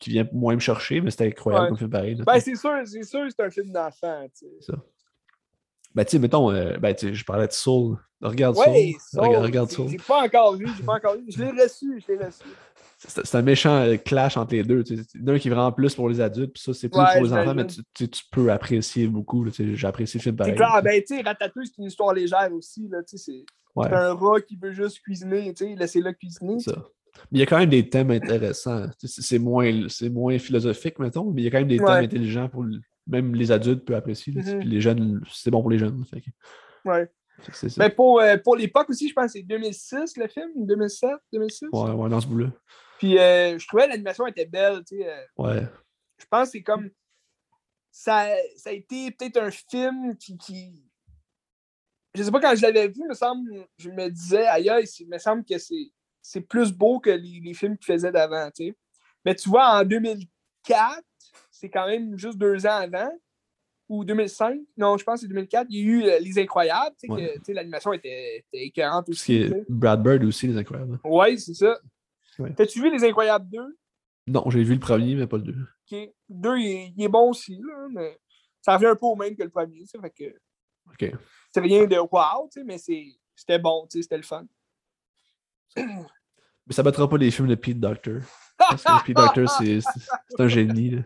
qui 0.00 0.10
vient 0.10 0.26
moins 0.32 0.56
me 0.56 0.60
chercher, 0.60 1.00
mais 1.00 1.12
c'était 1.12 1.28
incroyable 1.28 1.62
Ouais. 1.62 1.68
comme 1.68 1.78
film 1.78 1.90
pareil. 1.90 2.16
Ben, 2.26 2.40
c'est 2.40 2.56
sûr, 2.56 2.72
c'est 2.84 3.04
sûr, 3.04 3.28
c'est 3.30 3.44
un 3.44 3.50
film 3.50 3.70
d'enfant. 3.70 4.26
Ben, 5.94 6.04
tu 6.04 6.10
sais, 6.10 6.18
mettons, 6.18 6.50
euh, 6.50 6.76
ben, 6.78 6.96
je 7.00 7.24
parlais 7.24 7.46
de 7.46 7.52
Soul. 7.52 7.96
Regarde 8.20 8.56
Ouais, 8.56 8.64
Soul. 8.64 9.00
Soul, 9.00 9.28
Regarde, 9.28 9.44
regarde 9.44 9.70
j'ai- 9.70 9.76
Soul. 9.76 9.88
J'ai 9.88 9.98
pas 9.98 10.24
encore 10.24 10.56
vu, 10.56 10.66
j'ai 10.76 10.82
pas 10.82 10.94
encore 10.94 11.14
vu. 11.16 11.26
Je 11.28 11.44
l'ai 11.44 11.62
reçu, 11.62 12.02
je 12.04 12.12
l'ai 12.12 12.24
reçu. 12.24 12.42
C'est 13.08 13.24
c'est 13.26 13.36
un 13.36 13.42
méchant 13.42 13.76
euh, 13.82 13.96
clash 13.96 14.36
entre 14.36 14.54
les 14.54 14.62
deux. 14.62 14.82
L'un 15.14 15.38
qui 15.38 15.48
est 15.48 15.50
vraiment 15.50 15.72
plus 15.72 15.94
pour 15.94 16.08
les 16.08 16.20
adultes, 16.20 16.52
puis 16.54 16.62
ça, 16.62 16.74
c'est 16.74 16.88
plus 16.88 16.98
Ouais, 17.00 17.06
pour 17.14 17.24
les 17.24 17.32
enfants, 17.32 17.54
mais 17.54 17.66
tu, 17.66 18.06
peux 18.30 18.50
apprécier 18.50 19.06
beaucoup. 19.06 19.44
apprécié 19.84 20.18
le 20.18 20.22
film 20.22 20.22
C'est 20.22 20.32
pareil. 20.36 20.54
clair, 20.54 20.80
ben, 20.82 21.00
tu 21.06 21.16
sais, 21.16 21.22
Ratatouille, 21.22 21.66
c'est 21.66 21.78
une 21.78 21.84
histoire 21.88 22.12
légère 22.14 22.50
aussi. 22.52 22.88
C'est 23.06 23.44
Ouais. 23.74 23.88
c'est 23.88 23.94
un 23.94 24.14
rat 24.14 24.40
qui 24.40 24.56
veut 24.56 24.72
juste 24.72 25.00
cuisiner, 25.00 25.52
laissez-le 25.76 26.12
cuisiner. 26.14 26.58
Ça. 26.60 26.72
Mais 27.30 27.38
il 27.38 27.40
y 27.40 27.42
a 27.42 27.46
quand 27.46 27.58
même 27.58 27.68
des 27.70 27.88
thèmes 27.88 28.10
intéressants. 28.10 28.86
C'est 29.04 29.38
moins, 29.38 29.86
c'est 29.88 30.08
moins 30.10 30.38
philosophique, 30.38 30.98
mettons, 30.98 31.30
mais 31.30 31.42
il 31.42 31.44
y 31.44 31.48
a 31.48 31.50
quand 31.50 31.58
même 31.58 31.68
des 31.68 31.78
Ouais. 31.78 31.86
thèmes 31.86 32.04
intelligents 32.04 32.48
pour 32.48 32.64
même 33.06 33.34
les 33.34 33.52
adultes 33.52 33.84
peuvent 33.84 33.96
apprécier. 33.96 34.32
Mhm. 34.34 34.58
Puis 34.60 34.68
les 34.68 34.80
jeunes, 34.80 35.20
c'est 35.32 35.50
bon 35.50 35.60
pour 35.60 35.70
les 35.70 35.78
jeunes. 35.78 36.04
fait 36.10 36.20
que- 36.22 36.30
Ouais. 36.90 37.08
c'est 37.52 37.68
ça. 37.68 37.84
Mais 37.84 37.90
pour, 37.90 38.20
euh, 38.20 38.36
pour 38.42 38.56
l'époque 38.56 38.88
aussi, 38.90 39.08
je 39.08 39.14
pense 39.14 39.26
que 39.26 39.32
c'est 39.32 39.42
2006 39.42 40.16
le 40.16 40.26
film, 40.28 40.48
2007, 40.56 41.10
2006. 41.32 41.66
Ouais, 41.72 41.90
ouais, 41.90 42.08
dans 42.10 42.20
ce 42.20 42.26
bout-là. 42.26 42.52
Puis 42.98 43.18
euh, 43.18 43.58
je 43.58 43.66
trouvais 43.66 43.86
l'animation 43.86 44.26
était 44.26 44.46
belle, 44.46 44.82
tu 44.84 44.98
sais. 44.98 45.08
euh, 45.10 45.24
Ouais. 45.36 45.62
je 46.18 46.24
pense 46.30 46.48
que 46.48 46.52
c'est 46.52 46.62
comme. 46.62 46.90
Ça, 47.90 48.26
ça 48.56 48.70
a 48.70 48.72
été 48.72 49.10
peut-être 49.10 49.38
un 49.38 49.50
film 49.50 50.16
qui, 50.18 50.36
qui- 50.36 50.84
Je 52.14 52.22
sais 52.22 52.30
pas, 52.30 52.40
quand 52.40 52.54
je 52.54 52.62
l'avais 52.62 52.88
vu, 52.88 53.00
il 53.00 53.08
me 53.08 53.14
semble, 53.14 53.66
je 53.78 53.90
me 53.90 54.08
disais, 54.10 54.46
aïe, 54.46 54.68
aïe, 54.68 54.84
il 55.00 55.08
me 55.08 55.18
semble 55.18 55.44
que 55.44 55.56
c'est, 55.58 55.90
c'est 56.22 56.40
plus 56.42 56.72
beau 56.72 56.98
que 57.00 57.10
les, 57.10 57.40
les 57.42 57.54
films 57.54 57.76
qu'il 57.78 57.86
faisait 57.86 58.12
d'avant, 58.12 58.50
tu 58.54 58.66
sais. 58.68 58.76
Mais 59.24 59.34
tu 59.34 59.48
vois, 59.48 59.78
en 59.80 59.84
2004, 59.84 61.02
c'est 61.50 61.70
quand 61.70 61.86
même 61.86 62.18
juste 62.18 62.36
deux 62.38 62.66
ans 62.66 62.76
avant, 62.76 63.10
ou 63.88 64.04
2005, 64.04 64.58
non, 64.76 64.96
je 64.98 65.04
pense 65.04 65.16
que 65.16 65.20
c'est 65.22 65.28
2004, 65.28 65.66
il 65.70 65.76
y 65.76 65.80
a 65.80 65.84
eu 65.84 66.02
euh, 66.04 66.18
Les 66.20 66.38
Incroyables, 66.38 66.94
tu 67.00 67.06
sais, 67.06 67.12
Ouais. 67.12 67.40
l'animation 67.54 67.92
était, 67.94 68.38
était 68.52 68.64
écœurante 68.66 69.08
aussi. 69.08 69.50
Brad 69.68 70.02
Bird 70.02 70.22
aussi, 70.24 70.48
les 70.48 70.56
incroyables. 70.58 70.98
Ouais, 71.04 71.36
c'est 71.38 71.54
ça. 71.54 71.78
Ouais. 72.38 72.54
T'as-tu 72.54 72.80
vu 72.82 72.90
Les 72.90 73.04
Incroyables 73.04 73.48
2? 73.50 73.78
Non, 74.28 74.44
j'ai 74.50 74.62
vu 74.64 74.74
le 74.74 74.80
premier, 74.80 75.14
mais 75.14 75.26
pas 75.26 75.36
le 75.36 75.44
deux. 75.44 75.56
OK. 75.92 76.10
Deux, 76.28 76.58
il 76.58 76.66
est, 76.66 76.92
il 76.96 77.04
est 77.04 77.08
bon 77.08 77.30
aussi, 77.30 77.60
là, 77.62 77.86
mais 77.92 78.18
ça 78.60 78.74
revient 78.74 78.86
un 78.86 78.96
peu 78.96 79.06
au 79.06 79.14
même 79.14 79.36
que 79.36 79.42
le 79.44 79.50
premier, 79.50 79.86
ça 79.86 80.00
fait 80.00 80.10
que 80.10 80.24
OK. 80.90 81.12
c'est 81.52 81.60
rien 81.60 81.86
de 81.86 81.96
wow, 81.96 82.48
tu 82.52 82.60
sais, 82.60 82.64
mais 82.64 82.78
c'était 82.78 83.58
bon, 83.58 83.86
tu 83.88 83.98
sais, 83.98 84.02
c'était 84.02 84.16
le 84.16 84.22
fun. 84.24 84.46
Mais 85.76 86.72
ça 86.74 86.82
battra 86.82 87.08
pas 87.08 87.16
les 87.18 87.30
films 87.30 87.48
de 87.48 87.54
Pete 87.54 87.78
Doctor. 87.78 88.20
Parce 88.58 88.82
que 88.82 89.06
Pete 89.06 89.16
Doctor, 89.16 89.48
c'est 89.48 89.78
un 90.38 90.48
génie. 90.48 90.96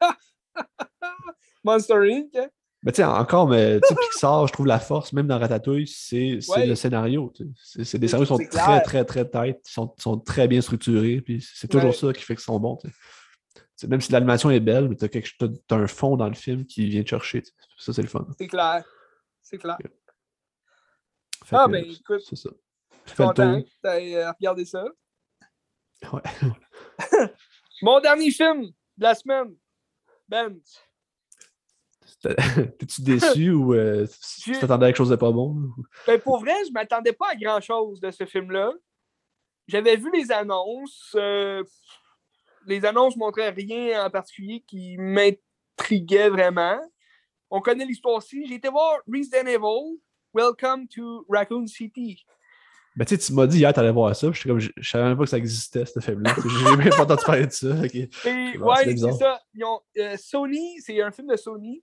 Monster 1.64 1.94
Inc. 2.10 2.34
hein? 2.36 2.48
Mais 2.84 2.92
tu 2.92 2.96
sais, 2.96 3.04
encore, 3.04 3.48
mais 3.48 3.80
tu 3.80 3.88
sais, 3.88 3.94
Pixar, 3.96 4.46
je 4.46 4.52
trouve 4.52 4.66
la 4.66 4.78
force, 4.78 5.12
même 5.12 5.26
dans 5.26 5.38
Ratatouille, 5.38 5.88
c'est 5.88 6.38
Ouais. 6.48 6.66
le 6.66 6.76
scénario. 6.76 7.32
C'est 7.60 7.98
des 7.98 8.06
scénarios 8.06 8.36
qui 8.38 8.44
sont 8.44 8.50
très, 8.58 8.80
très, 8.82 9.04
très 9.04 9.28
tight, 9.28 9.58
ils 9.68 9.72
sont, 9.72 9.92
sont 9.98 10.18
très 10.18 10.46
bien 10.46 10.60
structurés, 10.60 11.20
puis 11.20 11.44
c'est 11.54 11.66
toujours 11.68 11.90
Ouais. 11.90 11.96
ça 11.96 12.12
qui 12.12 12.22
fait 12.22 12.36
qu'ils 12.36 12.44
sont 12.44 12.60
bons. 12.60 12.78
même 13.88 14.00
si 14.00 14.12
l'animation 14.12 14.50
est 14.50 14.60
belle, 14.60 14.88
mais 14.88 14.96
tu 14.96 15.04
as, 15.04 15.74
un 15.74 15.86
fond 15.88 16.16
dans 16.16 16.28
le 16.28 16.34
film 16.34 16.66
qui 16.66 16.86
vient 16.88 17.02
te 17.02 17.08
chercher. 17.08 17.42
Ça, 17.78 17.92
c'est 17.92 18.02
le 18.02 18.08
fun. 18.08 18.26
C'est 18.38 18.46
clair. 18.48 18.84
C'est 19.42 19.58
clair. 19.58 19.76
Ah, 21.50 21.64
que, 21.66 21.70
ben, 21.72 21.84
écoute, 21.84 22.20
C'est 22.28 22.36
ça. 22.36 22.50
Je 23.04 23.10
suis 23.10 23.16
Fais 23.16 23.22
le 23.22 23.28
content 23.28 23.60
tour. 23.60 23.68
que 23.82 23.88
euh, 24.16 24.30
regardé 24.32 24.64
ça. 24.64 24.84
Ouais. 26.12 26.20
Mon 27.82 28.00
dernier 28.00 28.30
film 28.30 28.66
de 28.66 29.02
la 29.02 29.14
semaine. 29.14 29.54
Ben, 30.28 30.58
T'es-tu 32.78 33.02
déçu 33.02 33.50
ou 33.50 33.74
euh, 33.74 34.06
tu 34.42 34.54
Je- 34.54 34.60
t'attendais 34.60 34.86
à 34.86 34.88
quelque 34.88 34.96
chose 34.98 35.10
de 35.10 35.16
pas 35.16 35.30
bon? 35.32 35.56
ben, 36.06 36.20
pour 36.20 36.38
vrai, 36.40 36.54
je 36.66 36.72
m'attendais 36.72 37.12
pas 37.12 37.30
à 37.32 37.36
grand-chose 37.36 38.00
de 38.00 38.10
ce 38.10 38.24
film-là. 38.26 38.72
J'avais 39.66 39.96
vu 39.96 40.10
les 40.12 40.30
annonces. 40.32 41.12
euh, 41.16 41.62
les 42.66 42.84
annonces 42.84 43.16
montraient 43.16 43.50
rien 43.50 44.04
en 44.04 44.10
particulier 44.10 44.62
qui 44.66 44.96
m'intriguait 44.98 46.28
vraiment. 46.28 46.78
On 47.50 47.60
connaît 47.60 47.86
l'histoire-ci. 47.86 48.46
J'ai 48.46 48.54
été 48.56 48.68
voir 48.68 48.98
Resident 49.06 49.46
Evil. 49.46 49.98
Welcome 50.34 50.86
to 50.88 51.24
Raccoon 51.28 51.66
City. 51.66 52.24
Ben, 52.96 53.04
tu 53.04 53.14
sais, 53.16 53.26
tu 53.26 53.32
m'as 53.32 53.46
dit 53.46 53.58
hier, 53.58 53.72
t'allais 53.72 53.92
voir 53.92 54.14
ça. 54.16 54.30
j'étais 54.32 54.48
comme, 54.48 54.58
Je 54.58 54.70
je 54.76 54.90
savais 54.90 55.04
même 55.04 55.16
pas 55.16 55.24
que 55.24 55.30
ça 55.30 55.38
existait, 55.38 55.86
ce 55.86 56.00
film-là. 56.00 56.34
J'ai 56.36 56.76
même 56.76 56.88
pas 56.90 57.02
entendu 57.02 57.24
parler 57.24 57.46
de 57.46 57.52
ça. 57.52 57.68
ok. 57.68 57.94
Et 57.94 58.10
bon, 58.58 58.66
ouais, 58.66 58.84
c'est 58.84 59.12
ça. 59.12 59.40
Ils 59.54 59.64
ont, 59.64 59.80
euh, 59.98 60.16
Sony, 60.18 60.80
c'est 60.80 61.00
un 61.00 61.10
film 61.12 61.28
de 61.28 61.36
Sony. 61.36 61.82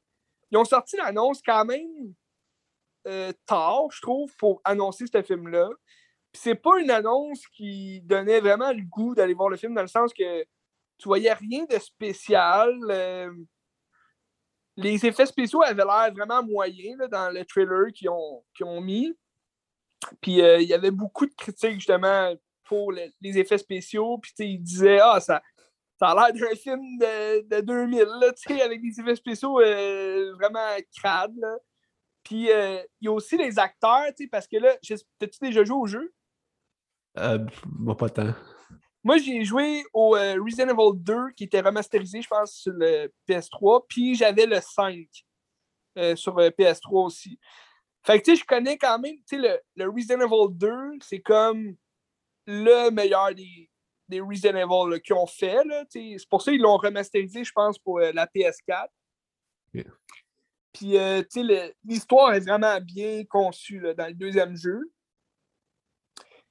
Ils 0.56 0.58
ont 0.58 0.64
sorti 0.64 0.96
l'annonce 0.96 1.42
quand 1.46 1.66
même 1.66 2.14
euh, 3.08 3.34
tard, 3.46 3.92
je 3.92 4.02
trouve, 4.02 4.34
pour 4.38 4.62
annoncer 4.64 5.04
ce 5.06 5.22
film-là. 5.22 5.68
C'est 6.32 6.56
pas 6.56 6.80
une 6.80 6.92
annonce 6.92 7.46
qui 7.48 8.00
donnait 8.06 8.40
vraiment 8.40 8.72
le 8.72 8.82
goût 8.84 9.14
d'aller 9.14 9.34
voir 9.34 9.50
le 9.50 9.58
film, 9.58 9.74
dans 9.74 9.82
le 9.82 9.90
sens 9.90 10.14
que 10.14 10.44
tu 10.98 11.10
voyais 11.10 11.34
rien 11.34 11.66
de 11.66 11.78
spécial. 11.78 12.74
euh, 12.90 13.34
les 14.78 15.06
effets 15.06 15.26
spéciaux 15.26 15.62
avaient 15.62 15.84
l'air 15.84 16.14
vraiment 16.14 16.42
moyens 16.42 17.02
dans 17.10 17.30
le 17.34 17.44
trailer 17.44 17.92
qu'ils 17.94 18.10
ont, 18.10 18.42
ont 18.62 18.80
mis. 18.82 19.14
Puis 20.22 20.42
euh, 20.42 20.62
il 20.62 20.68
y 20.70 20.74
avait 20.74 20.92
beaucoup 20.92 21.26
de 21.26 21.34
critiques 21.34 21.74
justement 21.74 22.34
pour 22.64 22.94
le- 22.94 23.12
les 23.20 23.38
effets 23.38 23.58
spéciaux. 23.58 24.20
Puis 24.20 24.32
tu 24.32 24.44
sais, 24.44 24.50
il 24.52 24.60
disait 24.60 25.00
Ah, 25.02 25.20
ça, 25.20 25.42
ça 25.98 26.10
a 26.10 26.16
l'air 26.16 26.34
d'un 26.34 26.56
film 26.56 26.98
de, 27.00 27.48
de 27.48 27.62
2000, 27.62 28.00
là, 28.20 28.34
tu 28.34 28.54
sais, 28.54 28.62
avec 28.62 28.82
des 28.82 29.00
effets 29.00 29.16
spéciaux 29.16 29.60
euh, 29.60 30.34
vraiment 30.36 30.76
crades. 30.98 31.36
là. 31.38 31.58
Puis 32.24 32.52
euh, 32.52 32.82
il 33.00 33.06
y 33.06 33.08
a 33.08 33.12
aussi 33.12 33.38
les 33.38 33.58
acteurs, 33.60 34.08
tu 34.18 34.24
sais, 34.24 34.30
parce 34.30 34.48
que 34.48 34.58
là, 34.58 34.76
t'as-tu 35.20 35.38
déjà 35.42 35.64
joué 35.64 35.78
au 35.78 35.86
jeu? 35.86 36.14
Euh, 37.18 37.40
moi, 37.66 37.96
pas 37.96 38.10
tant. 38.10 38.34
Moi, 39.04 39.20
j'ai 39.20 39.46
joué 39.46 39.84
au 39.94 40.16
euh, 40.16 40.36
Resident 40.44 40.70
Evil 40.70 41.00
2 41.00 41.32
qui 41.38 41.44
était 41.44 41.62
remasterisé, 41.62 42.22
je 42.22 42.28
pense, 42.28 42.54
sur 42.54 42.74
le 42.74 43.14
PS3. 43.30 43.86
Puis 43.88 44.16
j'avais 44.16 44.48
le 44.48 44.60
5 44.60 45.08
euh, 45.98 46.16
sur 46.16 46.36
le 46.36 46.50
PS3 46.50 47.06
aussi. 47.06 47.40
Fait 48.04 48.20
que 48.20 48.26
tu 48.26 48.32
sais, 48.32 48.42
je 48.42 48.46
connais 48.46 48.78
quand 48.78 49.00
même, 49.00 49.16
tu 49.18 49.24
sais, 49.28 49.38
le, 49.38 49.60
le 49.76 49.90
Resident 49.90 50.22
Evil 50.22 50.58
2, 50.58 50.70
c'est 51.02 51.22
comme 51.22 51.76
le 52.48 52.90
meilleur 52.90 53.34
des, 53.34 53.70
des 54.08 54.22
Resident 54.22 54.56
Evil 54.56 54.92
là, 54.92 55.00
qu'ils 55.00 55.16
ont 55.16 55.28
fait. 55.28 55.64
C'est 55.90 56.18
pour 56.30 56.42
ça 56.42 56.52
qu'ils 56.52 56.62
l'ont 56.62 56.78
remasterisé, 56.78 57.44
je 57.44 57.52
pense, 57.52 57.78
pour 57.80 58.00
euh, 58.00 58.12
la 58.14 58.28
PS4. 58.28 58.88
Ok. 59.76 59.86
Puis, 60.74 60.98
euh, 60.98 61.22
tu 61.22 61.28
sais, 61.30 61.44
le- 61.44 61.74
l'histoire 61.86 62.34
est 62.34 62.42
vraiment 62.42 62.80
bien 62.82 63.24
conçue 63.26 63.80
là, 63.80 63.94
dans 63.94 64.08
le 64.08 64.14
deuxième 64.14 64.56
jeu. 64.58 64.92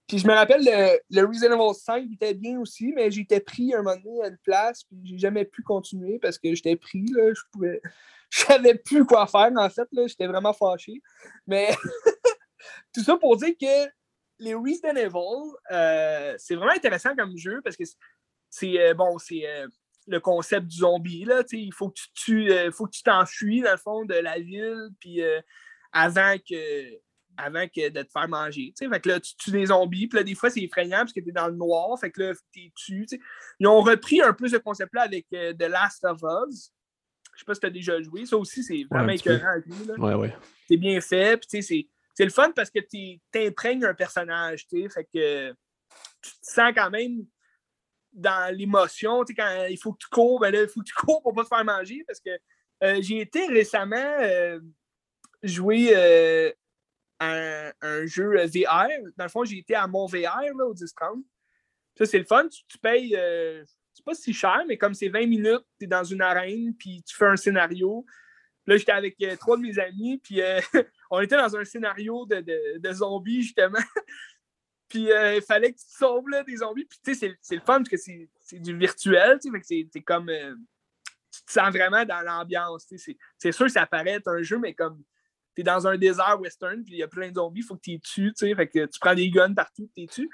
Puis 0.07 0.19
je 0.19 0.27
me 0.27 0.33
rappelle, 0.35 0.63
le, 0.63 0.99
le 1.11 1.27
Resident 1.27 1.55
Evil 1.55 1.75
5 1.75 2.05
il 2.07 2.15
était 2.15 2.35
bien 2.35 2.59
aussi, 2.59 2.93
mais 2.95 3.11
j'étais 3.11 3.41
pris 3.41 3.75
un 3.75 3.83
moment 3.83 3.97
donné 3.97 4.23
à 4.23 4.29
une 4.29 4.39
place, 4.39 4.85
puis 4.85 4.99
j'ai 5.05 5.19
jamais 5.19 5.45
pu 5.47 5.63
continuer 5.63 6.19
parce 6.19 6.39
que 6.39 6.55
j'étais 6.55 6.77
pris, 6.77 7.07
là, 7.07 7.33
je 7.35 7.43
pouvais... 7.53 7.81
Je 8.31 8.41
savais 8.41 8.75
plus 8.75 9.05
quoi 9.05 9.29
faire, 9.29 9.53
en 9.57 9.71
fait, 9.71 9.87
là, 9.93 10.09
j'étais 10.09 10.27
vraiment 10.27 10.53
fâché. 10.53 11.01
Mais 11.47 11.69
tout 12.93 13.03
ça 13.05 13.17
pour 13.17 13.37
dire 13.37 13.55
que 13.57 13.89
les 14.39 14.55
Resident 14.55 14.97
Evil, 14.97 15.53
euh, 15.71 16.35
c'est 16.39 16.55
vraiment 16.57 16.73
intéressant 16.73 17.15
comme 17.17 17.37
jeu 17.37 17.61
parce 17.63 17.77
que 17.77 17.85
c'est- 18.51 18.79
euh, 18.81 18.95
bon, 18.95 19.19
c'est 19.19 19.47
euh, 19.47 19.67
le 20.07 20.21
concept 20.21 20.67
du 20.67 20.79
zombie, 20.79 21.25
là, 21.25 21.43
il 21.53 21.73
faut 21.73 21.89
que 21.89 21.95
tu 21.95 22.09
tues, 22.15 22.53
faut 22.73 22.87
que 22.87 22.91
tu 22.93 23.03
t'enfuis, 23.03 23.63
dans 23.63 23.73
le 23.73 23.79
fond, 23.79 24.05
de 24.05 24.15
la 24.15 24.39
ville, 24.39 24.89
puis 25.01 25.23
avant 25.93 26.37
que 26.39 27.01
avant 27.37 27.67
que 27.67 27.89
de 27.89 28.03
te 28.03 28.11
faire 28.13 28.29
manger. 28.29 28.73
Fait 28.79 29.01
que 29.01 29.09
là, 29.09 29.19
tu 29.19 29.35
tues 29.37 29.51
des 29.51 29.67
zombies, 29.67 30.07
puis 30.07 30.19
là, 30.19 30.23
des 30.23 30.37
fois, 30.37 30.51
c'est 30.51 30.61
effrayant 30.61 30.99
parce 30.99 31.13
que 31.13 31.19
tu 31.21 31.31
es 31.31 31.33
dans 31.33 31.49
le 31.49 31.57
noir, 31.57 31.99
fait 31.99 32.13
que 32.13 32.23
là, 32.23 32.33
tues. 32.53 32.71
tu. 32.77 33.21
Ils 33.59 33.67
ont 33.67 33.81
repris 33.81 34.21
un 34.23 34.33
peu 34.33 34.47
ce 34.47 34.55
concept-là 34.57 35.03
avec 35.03 35.27
The 35.31 35.63
Last 35.69 36.05
of 36.05 36.21
Us. 36.23 36.71
Je 37.35 37.41
sais 37.41 37.45
pas 37.45 37.55
si 37.55 37.61
tu 37.61 37.67
as 37.67 37.71
déjà 37.71 38.01
joué. 38.01 38.25
Ça 38.27 38.37
aussi, 38.37 38.63
c'est 38.63 38.85
vraiment 38.89 39.09
écœurant 39.33 39.49
à 39.49 39.61
jouer, 39.61 39.87
là. 39.87 39.95
Ouais, 39.99 40.15
ouais. 40.15 40.37
C'est 40.69 40.77
bien 40.77 41.01
fait, 41.01 41.37
puis 41.39 41.49
tu 41.49 41.57
sais, 41.57 41.63
c'est- 41.63 41.89
c'est 42.15 42.25
le 42.25 42.31
fun 42.31 42.53
parce 42.53 42.71
que 42.71 42.79
tu 42.79 43.21
t'imprègnes 43.31 43.85
un 43.85 43.95
personnage, 43.95 44.67
tu. 44.69 44.89
Fait 44.89 45.05
que 45.05 45.51
tu 46.23 46.31
te 46.31 46.47
sens 46.47 46.73
quand 46.75 46.91
même 46.91 47.27
dans 48.13 48.55
l'émotion. 48.57 49.25
Quand 49.37 49.67
il 49.69 49.77
faut 49.77 49.93
que 49.93 49.99
tu 49.99 50.09
cours, 50.09 50.41
ben 50.41 50.51
là, 50.53 50.63
il 50.63 50.69
faut 50.69 50.81
que 50.81 50.87
tu 50.87 50.95
cours 50.95 51.23
pour 51.23 51.35
pas 51.35 51.43
te 51.43 51.49
faire 51.49 51.65
manger 51.65 52.05
parce 52.07 52.21
que 52.21 52.31
euh, 52.83 53.03
j'ai 53.03 53.21
été 53.21 53.47
récemment 53.47 54.17
euh, 54.21 54.61
jouer 55.43 55.91
euh, 55.95 56.53
un, 57.19 57.73
un 57.81 58.07
jeu 58.07 58.37
VR. 58.47 58.89
Dans 59.17 59.25
le 59.25 59.31
fond, 59.31 59.45
j'ai 59.45 59.59
été 59.59 59.75
à 59.75 59.87
mon 59.87 60.07
VR 60.07 60.55
là, 60.57 60.67
au 60.67 60.75
10-30. 60.75 61.25
Ça, 61.97 62.07
c'est 62.07 62.19
le 62.19 62.25
fun. 62.25 62.49
Tu, 62.49 62.79
payes, 62.79 63.17
c'est 63.93 64.05
pas 64.05 64.15
si 64.15 64.33
cher, 64.33 64.65
mais 64.69 64.77
comme 64.77 64.95
c'est 64.95 65.09
20 65.09 65.27
minutes, 65.27 65.65
tu 65.79 65.85
es 65.85 65.89
dans 65.89 66.05
une 66.05 66.23
arène, 66.23 66.75
puis 66.77 67.03
tu 67.05 67.17
fais 67.17 67.27
un 67.27 67.37
scénario. 67.37 68.05
Là, 68.67 68.77
j'étais 68.77 68.93
avec 68.93 69.17
trois 69.39 69.57
de 69.57 69.63
mes 69.63 69.79
amis, 69.79 70.19
puis 70.19 70.41
on 71.11 71.21
était 71.21 71.37
dans 71.37 71.57
un 71.57 71.65
scénario 71.65 72.27
de, 72.27 72.41
de- 72.79 72.93
zombies, 72.93 73.43
justement. 73.43 73.79
puis 74.89 75.11
euh, 75.13 75.37
il 75.37 75.43
fallait 75.43 75.73
que 75.73 75.79
tu 75.79 75.85
te 75.87 75.97
sauves 75.99 76.29
là, 76.29 76.43
des 76.45 76.57
zombies. 76.59 76.85
Puis 76.85 76.99
tu 77.05 77.15
sais, 77.15 77.37
c'est- 77.41 77.55
le 77.57 77.61
fun 77.61 77.79
parce 77.83 77.89
que 77.89 77.97
c'est 77.97 78.59
du 78.61 78.77
virtuel, 78.77 79.39
tu 79.43 79.51
sais, 79.63 79.87
c'est- 79.93 80.01
comme. 80.03 80.29
euh, 80.29 80.55
tu 81.33 81.43
te 81.47 81.51
sens 81.53 81.71
vraiment 81.73 82.05
dans 82.05 82.21
l'ambiance. 82.21 82.87
C'est 83.39 83.51
sûr 83.53 83.67
que 83.67 83.73
ça 83.73 83.87
paraît 83.87 84.11
être 84.13 84.29
un 84.29 84.43
jeu, 84.43 84.57
mais 84.57 84.73
comme 84.73 85.03
tu 85.57 85.63
es 85.63 85.65
dans 85.65 85.85
un 85.85 85.97
désert 85.99 86.39
western, 86.41 86.85
puis 86.85 86.95
il 86.95 86.99
y 86.99 87.03
a 87.03 87.09
plein 87.09 87.29
de 87.31 87.35
zombies, 87.35 87.61
il 87.63 87.65
faut 87.65 87.75
que 87.75 87.81
tu 87.81 87.91
les 87.91 87.99
tues, 87.99 88.33
tu 88.39 88.47
sais. 88.47 88.55
Fait 88.55 88.69
que 88.69 88.87
tu 88.87 88.99
prends 89.01 89.17
des 89.17 89.29
guns 89.31 89.53
partout, 89.53 89.91
tu 89.97 90.03
les 90.03 90.07
tues. 90.07 90.31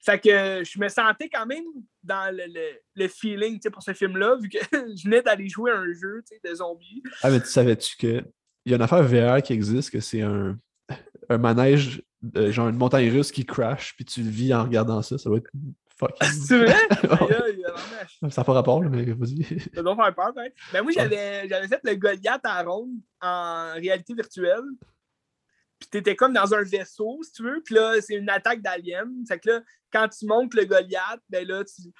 Fait 0.00 0.18
que 0.18 0.62
je 0.64 0.78
me 0.78 0.88
sentais 0.88 1.28
quand 1.28 1.44
même 1.44 1.64
dans 2.02 2.34
le, 2.34 2.44
le- 2.46 2.78
le 2.94 3.08
feeling 3.08 3.56
tu 3.56 3.62
sais, 3.64 3.70
pour 3.70 3.82
ce 3.82 3.92
film-là, 3.92 4.36
vu 4.40 4.48
que 4.48 4.56
je 4.96 5.04
venais 5.04 5.20
d'aller 5.20 5.48
jouer 5.50 5.70
à 5.72 5.76
un 5.80 5.92
jeu 5.92 6.22
tu 6.26 6.34
sais, 6.34 6.40
de 6.42 6.54
zombies. 6.54 7.02
Ah, 7.22 7.30
mais 7.30 7.40
tu 7.40 7.48
savais-tu 7.48 7.96
que 7.98 8.24
il 8.68 8.70
y 8.70 8.74
a 8.74 8.76
une 8.76 8.82
affaire 8.82 9.02
VR 9.02 9.42
qui 9.42 9.54
existe, 9.54 9.90
que 9.90 10.00
c'est 10.00 10.20
un, 10.20 10.58
un 11.30 11.38
manège, 11.38 12.02
euh, 12.36 12.52
genre 12.52 12.68
une 12.68 12.76
montagne 12.76 13.10
russe 13.10 13.32
qui 13.32 13.46
crash, 13.46 13.94
puis 13.96 14.04
tu 14.04 14.22
le 14.22 14.28
vis 14.28 14.52
en 14.52 14.64
regardant 14.64 15.00
ça. 15.00 15.16
Ça 15.16 15.30
doit 15.30 15.38
être 15.38 15.50
fucking. 15.96 16.28
C'est 16.46 16.58
vrai? 16.58 16.76
Ça 18.30 18.40
n'a 18.40 18.44
pas 18.44 18.52
rapport, 18.52 18.82
mais 18.82 19.04
vas-y. 19.04 19.44
Ça 19.74 19.82
doit 19.82 19.96
faire 19.96 20.14
peur, 20.14 20.32
ben. 20.34 20.50
Ben 20.72 20.82
moi, 20.82 20.92
j'avais 20.92 21.48
fait 21.68 21.80
le 21.84 21.94
Goliath 21.94 22.40
à 22.44 22.62
ronde 22.62 22.90
en 23.22 23.72
réalité 23.74 24.12
virtuelle. 24.14 24.64
Puis 25.78 25.88
t'étais 25.90 26.16
comme 26.16 26.32
dans 26.32 26.52
un 26.54 26.62
vaisseau, 26.62 27.20
si 27.22 27.32
tu 27.32 27.42
veux. 27.44 27.62
Puis 27.64 27.74
là, 27.74 27.94
c'est 28.00 28.16
une 28.16 28.28
attaque 28.28 28.60
d'aliens. 28.60 29.08
Fait 29.26 29.38
que 29.38 29.48
là, 29.50 29.60
quand 29.92 30.08
tu 30.08 30.26
montes 30.26 30.54
le 30.54 30.64
Goliath, 30.64 31.20
ben 31.30 31.46
là, 31.46 31.62
tu- 31.64 31.90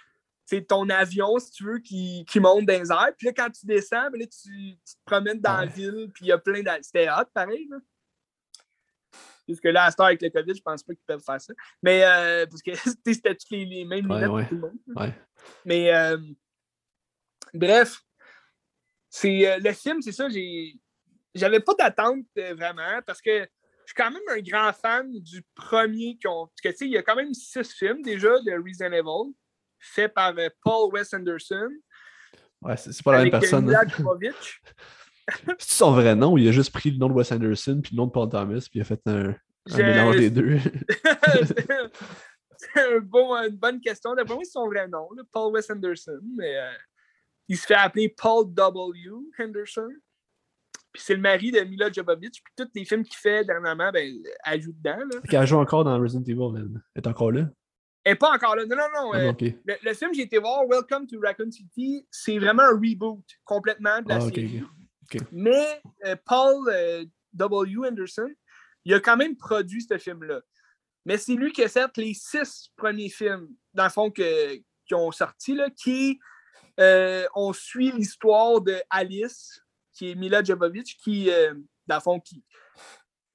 c'est 0.49 0.67
ton 0.67 0.89
avion, 0.89 1.39
si 1.39 1.51
tu 1.51 1.65
veux, 1.65 1.79
qui, 1.79 2.25
qui 2.27 2.41
monte 2.41 2.65
dans 2.65 2.81
les 2.81 2.91
airs. 2.91 3.13
Puis 3.19 3.27
là, 3.27 3.35
quand 3.37 3.51
tu 3.51 3.67
descends, 3.67 4.11
ben 4.11 4.19
là, 4.19 4.27
tu, 4.27 4.49
tu 4.51 4.95
te 4.95 5.05
promènes 5.05 5.41
dans 5.41 5.59
la 5.59 5.67
ville. 5.67 6.11
Puis 6.15 6.25
il 6.25 6.29
y 6.29 6.33
a 6.33 6.39
plein. 6.39 6.63
C'était 6.81 7.11
hot, 7.11 7.27
pareil, 7.35 7.69
là. 7.71 7.77
Parce 9.47 9.61
que 9.61 9.69
là, 9.69 9.85
à 9.85 9.91
cette 9.91 10.01
heure, 10.01 10.07
avec 10.07 10.23
le 10.23 10.31
COVID, 10.31 10.55
je 10.55 10.63
pense 10.63 10.83
pas 10.83 10.95
qu'ils 10.95 11.05
peuvent 11.05 11.23
faire 11.23 11.39
ça. 11.39 11.53
Mais 11.83 12.03
euh, 12.03 12.47
parce 12.47 12.63
que 12.63 12.71
c'était 13.07 13.35
toutes 13.35 13.51
les, 13.51 13.67
les 13.67 13.85
mêmes 13.85 14.11
Ouais, 14.11 14.17
lunettes 14.17 14.31
ouais. 14.31 14.43
pour 14.45 14.49
tout 14.49 14.55
le 14.55 14.61
monde. 14.63 14.79
Ouais. 14.97 15.15
Mais 15.67 15.95
euh, 15.95 16.17
bref, 17.53 18.01
c'est 19.11 19.51
euh, 19.51 19.59
le 19.59 19.73
film, 19.75 20.01
c'est 20.01 20.13
ça, 20.13 20.31
j'ai 20.31 20.79
j'avais 21.35 21.61
pas 21.61 21.75
d'attente 21.75 22.25
euh, 22.39 22.55
vraiment 22.55 23.01
parce 23.07 23.21
que 23.21 23.41
je 23.41 23.93
suis 23.93 23.95
quand 23.95 24.11
même 24.11 24.23
un 24.31 24.41
grand 24.41 24.73
fan 24.73 25.11
du 25.21 25.43
premier 25.55 26.17
qui 26.17 26.27
ont. 26.27 26.47
Parce 26.47 26.61
que 26.63 26.69
tu 26.71 26.77
sais, 26.77 26.87
il 26.87 26.93
y 26.93 26.97
a 26.97 27.03
quand 27.03 27.17
même 27.17 27.35
six 27.35 27.71
films 27.75 28.01
déjà 28.01 28.31
de 28.41 28.63
Resident 28.63 28.93
Evil 28.93 29.35
fait 29.79 30.09
par 30.09 30.35
euh, 30.39 30.49
Paul 30.63 30.93
Wes 30.93 31.13
Anderson. 31.13 31.71
Ouais, 32.63 32.77
c'est 32.77 33.03
pas 33.03 33.13
la 33.13 33.23
même 33.23 33.31
personne. 33.31 33.73
C'est 35.59 35.75
son 35.75 35.93
vrai 35.93 36.17
nom 36.17 36.33
ou 36.33 36.39
il 36.39 36.49
a 36.49 36.53
juste 36.53 36.73
pris 36.73 36.91
le 36.91 36.97
nom 36.97 37.09
de 37.09 37.13
Wes 37.13 37.31
Anderson 37.31 37.81
puis 37.83 37.95
le 37.95 37.99
nom 37.99 38.07
de 38.07 38.13
Paul 38.13 38.31
Thomas 38.31 38.67
puis 38.71 38.79
il 38.79 38.81
a 38.81 38.85
fait 38.85 39.01
un, 39.07 39.35
mélange 39.77 40.17
des 40.17 40.31
deux. 40.31 40.59
c'est 42.57 42.81
un 42.81 43.01
bon, 43.01 43.35
une 43.35 43.57
bonne 43.57 43.81
question. 43.81 44.15
D'après 44.15 44.35
moi, 44.35 44.45
c'est 44.45 44.53
son 44.53 44.67
vrai 44.67 44.89
nom, 44.89 45.09
là, 45.15 45.23
Paul 45.31 45.53
Wes 45.53 45.71
Anderson. 45.71 46.21
Mais 46.37 46.57
euh, 46.57 46.73
il 47.49 47.57
se 47.57 47.67
fait 47.67 47.75
appeler 47.75 48.09
Paul 48.09 48.53
W. 48.53 49.11
Henderson. 49.39 49.89
Puis 50.93 51.03
c'est 51.05 51.15
le 51.15 51.21
mari 51.21 51.53
de 51.53 51.61
Mila 51.61 51.93
Jovovich. 51.93 52.43
Puis 52.43 52.53
tous 52.57 52.69
les 52.75 52.85
films 52.85 53.05
qu'il 53.05 53.17
fait 53.17 53.45
dernièrement, 53.45 53.91
ben, 53.93 54.11
elle 54.45 54.63
joue 54.63 54.73
dedans. 54.73 54.99
Là. 54.99 55.21
Qui 55.29 55.37
a 55.37 55.45
joué 55.45 55.59
encore 55.59 55.85
dans 55.85 55.99
Resident 56.01 56.25
Evil, 56.25 56.57
elle 56.57 57.03
est 57.03 57.07
encore 57.07 57.33
là. 57.33 57.49
Elle 58.09 58.15
n'est 58.15 58.19
pas 58.19 58.33
encore 58.33 58.57
là. 58.57 58.65
Non, 58.65 58.75
non, 58.75 58.85
non. 58.95 59.11
Ah, 59.13 59.19
euh, 59.19 59.33
le, 59.67 59.75
le 59.83 59.93
film 59.95 60.13
que 60.13 60.17
j'ai 60.17 60.23
été 60.23 60.39
voir, 60.39 60.67
Welcome 60.67 61.07
to 61.07 61.21
Raccoon 61.21 61.51
City, 61.51 62.07
c'est 62.11 62.39
vraiment 62.39 62.63
un 62.63 62.71
reboot 62.73 63.23
complètement 63.45 64.01
de 64.01 64.09
la 64.09 64.15
Ah, 64.17 64.21
série. 64.23 64.63
Mais 65.31 65.83
euh, 66.07 66.17
Paul 66.25 66.71
euh, 66.71 67.05
W. 67.35 67.87
Anderson, 67.87 68.31
il 68.87 68.95
a 68.95 69.01
quand 69.01 69.19
même 69.19 69.37
produit 69.37 69.83
ce 69.83 69.99
film-là. 69.99 70.41
Mais 71.05 71.19
c'est 71.19 71.35
lui 71.35 71.53
qui 71.53 71.63
a 71.63 71.69
fait 71.69 71.95
les 71.99 72.15
six 72.15 72.71
premiers 72.77 73.11
films, 73.11 73.49
dans 73.75 73.85
le 73.85 73.91
fond, 73.91 74.11
que- 74.11 74.57
qui 74.57 74.95
ont 74.95 75.13
sorti, 75.13 75.55
là, 75.55 75.69
qui 75.69 76.19
euh, 76.81 77.27
on 77.35 77.53
suit 77.53 77.93
l'histoire 77.93 78.63
de 78.63 78.77
Alice, 78.89 79.61
qui 79.93 80.13
est 80.13 80.15
Mila 80.15 80.43
Jovovich, 80.43 80.97
qui, 80.97 81.29
dans 81.87 81.97
le 81.97 82.01
fond, 82.01 82.21
qui, 82.21 82.43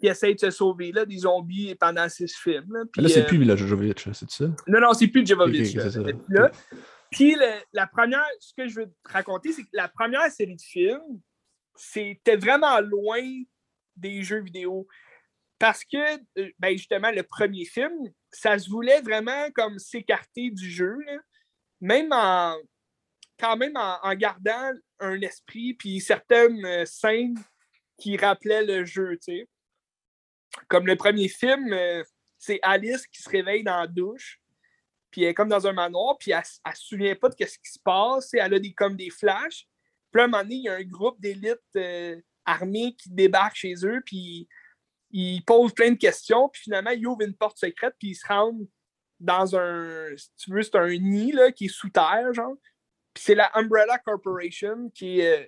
qui 0.04 0.10
essaie 0.10 0.34
de 0.34 0.40
se 0.40 0.52
sauver 0.52 0.92
là, 0.92 1.06
des 1.06 1.20
zombies 1.20 1.74
pendant 1.76 2.10
six 2.10 2.36
films. 2.36 2.74
Là, 2.74 2.82
Puis, 2.92 3.02
Là, 3.02 3.08
c'est 3.08 3.24
euh, 3.24 3.26
plus 3.26 3.38
Mila 3.38 3.56
Jovovich, 3.56 4.06
c'est 4.12 4.30
ça? 4.30 4.46
non, 4.68 4.82
non, 4.82 4.92
c'est 4.92 5.08
plus 5.08 5.26
Jovovich. 5.26 5.70
Ok, 5.70 5.76
ok, 5.76 5.76
là. 5.76 5.84
c'est 5.84 5.92
ça. 5.92 6.00
Elle 6.02 6.10
est 6.10 6.14
plus 6.26 6.36
là. 6.36 6.52
Puis 7.10 7.36
le- 7.36 7.62
la 7.72 7.88
première, 7.88 8.26
ce 8.42 8.54
que 8.54 8.68
je 8.68 8.82
veux 8.82 8.88
te 8.88 8.94
raconter, 9.06 9.54
c'est 9.54 9.64
que 9.64 9.70
la 9.72 9.88
première 9.88 10.30
série 10.30 10.58
de 10.58 10.62
films, 10.62 11.22
c'était 11.74 12.36
vraiment 12.36 12.82
loin 12.82 13.22
des 13.96 14.24
jeux 14.24 14.42
vidéo. 14.42 14.88
Parce 15.58 15.86
que, 15.86 16.18
euh, 16.38 16.50
ben 16.60 16.76
justement, 16.76 17.12
le 17.12 17.24
premier 17.24 17.64
film, 17.64 17.94
ça 18.30 18.60
se 18.60 18.70
voulait 18.70 19.00
vraiment 19.00 19.50
comme 19.56 19.80
s'écarter 19.80 20.50
du 20.52 20.70
jeu, 20.70 20.98
là. 21.06 21.18
même 21.80 22.10
en 22.12 22.58
quand 23.40 23.56
même 23.56 23.78
en, 23.78 24.00
en 24.04 24.16
gardant 24.16 24.72
un 25.00 25.22
esprit 25.22 25.74
puis 25.76 26.02
certaines 26.02 26.64
euh, 26.66 26.84
scènes 26.86 27.38
qui 27.98 28.18
rappelaient 28.18 28.66
le 28.66 28.84
jeu, 28.84 29.12
tu 29.24 29.38
sais. 29.40 29.48
Comme 30.68 30.88
le 30.88 30.96
premier 30.96 31.28
film, 31.28 31.74
euh, 31.74 32.04
c'est 32.38 32.60
Alice 32.62 33.08
qui 33.08 33.22
se 33.22 33.30
réveille 33.30 33.64
dans 33.64 33.80
la 33.80 33.88
douche, 33.88 34.40
puis 35.12 35.24
elle 35.24 35.30
est 35.30 35.34
comme 35.34 35.50
dans 35.50 35.66
un 35.68 35.74
manoir, 35.74 36.18
puis 36.18 36.32
elle, 36.32 36.40
ne 36.40 36.72
se 36.74 36.84
souvient 36.84 37.16
pas 37.16 37.30
de 37.30 37.36
ce 37.40 37.58
qui 37.58 37.72
se 37.72 37.80
passe, 37.80 38.30
sais, 38.30 38.40
elle 38.40 38.54
a 38.54 38.60
des, 38.60 38.74
comme 38.74 38.96
des 38.96 39.10
flashs. 39.10 39.68
Puis 40.12 40.22
à 40.22 40.26
un 40.26 40.28
moment 40.28 40.44
donné, 40.44 40.56
il 40.56 40.64
y 40.64 40.70
a 40.70 40.74
un 40.74 40.84
groupe 40.84 41.20
d'élite 41.20 41.60
euh, 41.76 42.20
armée 42.46 42.96
qui 42.96 43.10
débarque 43.10 43.56
chez 43.56 43.74
eux, 43.84 44.02
puis 44.06 44.48
il 45.12 45.44
pose 45.46 45.74
plein 45.74 45.92
de 45.92 45.98
questions, 45.98 46.50
puis 46.50 46.64
finalement, 46.64 46.92
il 46.92 47.06
ouvre 47.06 47.22
une 47.22 47.36
porte 47.36 47.58
secrète, 47.58 47.96
puis 48.00 48.10
il 48.10 48.16
se 48.16 48.28
rend 48.28 48.58
dans 49.20 49.56
un, 49.56 50.16
si 50.18 50.30
tu 50.38 50.52
veux, 50.52 50.64
c'est 50.64 50.76
un 50.76 50.90
nid 50.90 51.34
qui 51.56 51.66
est 51.66 51.74
sous 51.74 51.90
terre, 51.90 52.34
genre. 52.34 52.56
Puis 53.14 53.24
c'est 53.24 53.36
la 53.36 53.52
Umbrella 53.56 54.00
Corporation, 54.00 54.90
qui 54.90 55.20
est 55.20 55.44
euh, 55.44 55.48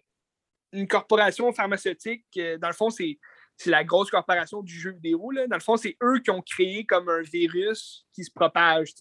une 0.72 0.88
corporation 0.88 1.52
pharmaceutique. 1.52 2.26
Euh, 2.38 2.57
dans 2.57 2.68
le 2.68 2.73
fond, 2.73 2.90
c'est, 2.90 3.18
la 3.65 3.84
grosse 3.84 4.11
corporation 4.11 4.61
du 4.61 4.73
jeu 4.73 4.91
vidéo. 4.91 5.32
Là. 5.32 5.48
Dans 5.48 5.56
le 5.56 5.61
fond, 5.61 5.77
c'est 5.77 5.98
eux 6.03 6.19
qui 6.19 6.30
ont 6.30 6.41
créé 6.41 6.86
comme 6.86 7.10
un 7.10 7.22
virus 7.22 8.06
qui 8.14 8.23
se 8.23 8.32
propage. 8.32 8.94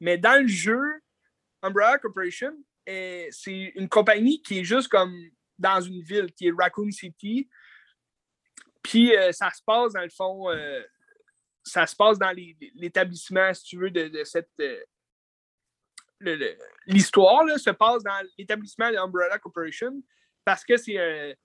Mais 0.00 0.18
dans 0.18 0.40
le 0.40 0.48
jeu, 0.48 0.82
Umbrella 1.62 1.98
Corporation, 1.98 2.52
euh, 2.88 3.26
c'est 3.30 3.72
une 3.74 3.88
compagnie 3.88 4.42
qui 4.42 4.60
est 4.60 4.64
juste 4.64 4.88
comme 4.88 5.14
dans 5.58 5.80
une 5.80 6.02
ville, 6.02 6.32
qui 6.32 6.48
est 6.48 6.52
Raccoon 6.56 6.90
City. 6.90 7.48
Puis 8.82 9.12
ça 9.32 9.50
se 9.50 9.62
passe, 9.64 9.94
dans 9.94 10.02
le 10.02 10.10
fond, 10.10 10.48
ça 11.66 11.86
se 11.86 11.96
passe 11.96 12.18
dans 12.18 12.32
l'établissement, 12.74 13.52
si 13.52 13.64
tu 13.64 13.78
veux, 13.78 13.90
de, 13.90 14.24
cette. 14.24 14.50
Euh, 14.60 14.84
l'histoire 16.86 17.44
se 17.58 17.70
passe 17.70 18.02
dans 18.02 18.26
l'établissement 18.38 18.90
de 18.90 18.96
Umbrella 18.96 19.38
Corporation 19.38 20.02
parce 20.44 20.64
que 20.64 20.78
c'est 20.78 21.36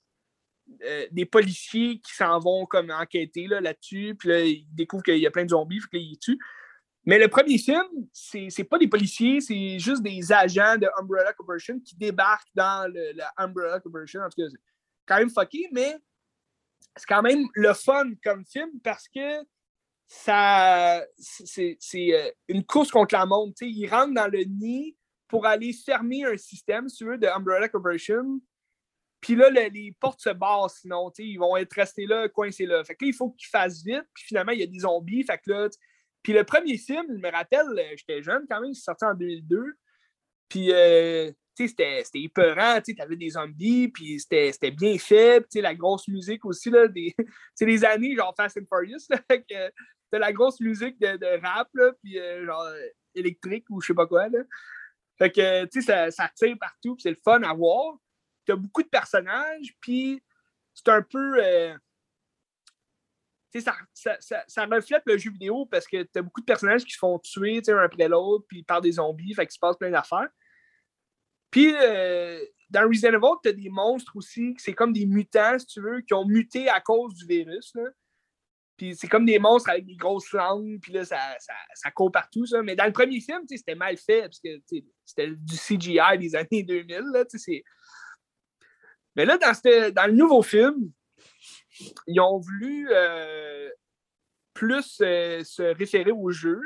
euh, 0.83 1.07
des 1.11 1.25
policiers 1.25 1.99
qui 1.99 2.13
s'en 2.13 2.39
vont 2.39 2.65
comme 2.65 2.91
enquêter 2.91 3.47
là-dessus, 3.47 4.15
puis 4.17 4.29
ils 4.51 4.67
découvrent 4.75 5.03
qu'il 5.03 5.17
y 5.17 5.27
a 5.27 5.31
plein 5.31 5.45
de 5.45 5.49
zombies, 5.49 5.79
puis 5.79 5.99
là, 5.99 6.05
ils 6.11 6.17
tuent. 6.17 6.39
Mais 7.05 7.17
le 7.17 7.27
premier 7.27 7.57
film, 7.57 7.83
c'est 8.13 8.63
pas 8.63 8.77
des 8.77 8.87
policiers, 8.87 9.41
c'est 9.41 9.79
juste 9.79 10.03
des 10.03 10.31
agents 10.31 10.77
de 10.77 10.87
Umbrella 10.99 11.33
Corporation 11.33 11.79
qui 11.79 11.95
débarquent 11.95 12.51
dans 12.53 12.91
le, 12.91 13.13
la 13.13 13.31
Umbrella 13.37 13.79
Corporation. 13.79 14.21
En 14.21 14.29
tout 14.29 14.41
cas, 14.41 14.49
c'est 14.49 14.59
quand 15.07 15.17
même 15.17 15.31
fucké, 15.31 15.67
mais 15.71 15.97
c'est 16.95 17.07
quand 17.07 17.23
même 17.23 17.47
le 17.55 17.73
fun 17.73 18.11
comme 18.23 18.45
film 18.45 18.69
parce 18.83 19.07
que 19.07 19.43
ça, 20.07 21.01
c'est 21.17 21.77
euh, 21.95 22.29
une 22.49 22.65
course 22.65 22.91
contre 22.91 23.15
la 23.15 23.25
montre. 23.25 23.63
Ils 23.63 23.87
rentrent 23.87 24.13
dans 24.13 24.27
le 24.27 24.43
nid 24.43 24.95
pour 25.27 25.45
aller 25.45 25.71
fermer 25.73 26.25
un 26.25 26.35
système, 26.37 26.89
si 26.89 26.97
tu 26.97 27.05
veux, 27.05 27.17
de 27.17 27.27
Umbrella 27.27 27.69
Corporation. 27.69 28.41
Puis 29.21 29.35
là, 29.35 29.49
les 29.49 29.95
portes 29.99 30.19
se 30.19 30.31
barrent 30.31 30.71
sinon, 30.71 31.11
ils 31.19 31.37
vont 31.37 31.55
être 31.55 31.73
restés 31.73 32.07
là, 32.07 32.27
coincés 32.27 32.65
là. 32.65 32.83
Fait 32.83 32.95
que 32.95 33.05
là, 33.05 33.09
il 33.09 33.13
faut 33.13 33.29
qu'ils 33.31 33.49
fassent 33.49 33.83
vite. 33.83 34.03
Puis 34.13 34.25
finalement, 34.25 34.51
il 34.51 34.59
y 34.59 34.63
a 34.63 34.67
des 34.67 34.79
zombies. 34.79 35.23
Fait 35.23 35.37
que 35.37 35.51
là, 35.51 35.69
puis 36.23 36.33
le 36.33 36.43
premier 36.43 36.77
film, 36.77 37.05
je 37.09 37.21
me 37.21 37.31
rappelle, 37.31 37.67
euh, 37.77 37.95
j'étais 37.95 38.21
jeune 38.21 38.45
quand 38.49 38.61
même, 38.61 38.73
c'est 38.73 38.83
sorti 38.83 39.05
en 39.05 39.13
2002. 39.13 39.73
Puis, 40.49 40.71
euh, 40.71 41.31
tu 41.55 41.67
sais, 41.67 42.03
c'était 42.03 42.21
épeurant, 42.21 42.79
tu 42.81 42.95
avais 42.99 43.15
des 43.15 43.31
zombies, 43.31 43.87
puis 43.87 44.19
c'était 44.19 44.71
bien 44.71 44.97
fait. 44.97 45.41
Tu 45.41 45.47
sais, 45.53 45.61
la 45.61 45.73
grosse 45.73 46.07
musique 46.07 46.45
aussi, 46.45 46.69
là, 46.69 46.87
des, 46.87 47.15
années 47.85 48.15
genre 48.15 48.33
Fast 48.35 48.57
and 48.57 48.65
Furious, 48.69 49.05
là, 49.09 49.19
T'as 50.11 50.19
la 50.19 50.33
grosse 50.33 50.59
musique 50.59 50.99
de, 50.99 51.41
rap, 51.41 51.69
là, 51.73 51.93
puis 52.03 52.19
euh, 52.19 52.45
genre 52.45 52.67
électrique 53.15 53.65
ou 53.69 53.79
je 53.79 53.87
sais 53.87 53.93
pas 53.93 54.07
quoi. 54.07 54.27
Là. 54.27 54.39
Fait 55.17 55.31
que, 55.31 55.65
tu 55.65 55.81
sais, 55.81 55.87
ça, 55.87 56.11
ça, 56.11 56.29
tire 56.35 56.57
partout, 56.59 56.95
puis 56.95 57.03
c'est 57.03 57.11
le 57.11 57.19
fun 57.23 57.41
à 57.43 57.53
voir. 57.53 57.97
T'as 58.45 58.55
beaucoup 58.55 58.83
de 58.83 58.89
personnages, 58.89 59.75
puis 59.79 60.23
c'est 60.73 60.89
un 60.89 61.01
peu. 61.01 61.43
Euh, 61.43 61.75
sais, 63.51 63.61
ça, 63.61 63.75
ça, 64.19 64.43
ça, 64.47 64.65
reflète 64.65 65.03
le 65.05 65.17
jeu 65.17 65.31
vidéo 65.31 65.65
parce 65.65 65.87
que 65.87 66.03
t'as 66.03 66.21
beaucoup 66.21 66.41
de 66.41 66.45
personnages 66.45 66.83
qui 66.83 66.93
se 66.93 66.97
font 66.97 67.19
tuer 67.19 67.61
un 67.67 67.77
après 67.77 68.07
l'autre, 68.07 68.45
puis 68.47 68.63
par 68.63 68.81
des 68.81 68.93
zombies, 68.93 69.33
fait 69.33 69.45
qu'il 69.45 69.53
se 69.53 69.59
passe 69.59 69.77
plein 69.77 69.91
d'affaires. 69.91 70.29
Puis, 71.49 71.73
euh, 71.75 72.39
dans 72.69 72.87
Resident 72.87 73.13
Evil, 73.13 73.35
tu 73.43 73.49
as 73.49 73.53
des 73.53 73.69
monstres 73.69 74.15
aussi, 74.15 74.55
c'est 74.57 74.73
comme 74.73 74.93
des 74.93 75.05
mutants, 75.05 75.59
si 75.59 75.65
tu 75.65 75.81
veux, 75.81 76.01
qui 76.01 76.13
ont 76.13 76.25
muté 76.25 76.69
à 76.69 76.79
cause 76.79 77.13
du 77.13 77.25
virus. 77.25 77.73
Là. 77.75 77.89
Puis 78.77 78.95
c'est 78.95 79.07
comme 79.07 79.25
des 79.25 79.37
monstres 79.37 79.69
avec 79.69 79.85
des 79.85 79.95
grosses 79.95 80.31
langues, 80.31 80.79
puis 80.81 80.93
là, 80.93 81.03
ça, 81.03 81.19
ça, 81.39 81.53
ça 81.75 81.91
court 81.91 82.11
partout, 82.11 82.45
ça. 82.45 82.63
Mais 82.63 82.75
dans 82.75 82.85
le 82.85 82.93
premier 82.93 83.19
film, 83.19 83.41
c'était 83.47 83.75
mal 83.75 83.97
fait, 83.97 84.21
parce 84.21 84.39
que 84.39 84.59
c'était 85.05 85.35
du 85.35 85.55
CGI 85.55 86.17
des 86.17 86.35
années 86.35 86.63
2000, 86.63 87.01
là, 87.13 87.25
Mais 89.15 89.25
là, 89.25 89.37
dans, 89.37 89.91
dans, 89.93 90.07
le 90.07 90.13
nouveau 90.13 90.41
film, 90.41 90.91
ils 92.07 92.19
ont 92.19 92.39
voulu 92.39 92.87
euh, 92.91 93.69
plus 94.53 94.99
euh, 95.01 95.43
se 95.43 95.63
référer 95.63 96.11
au 96.11 96.31
jeu. 96.31 96.59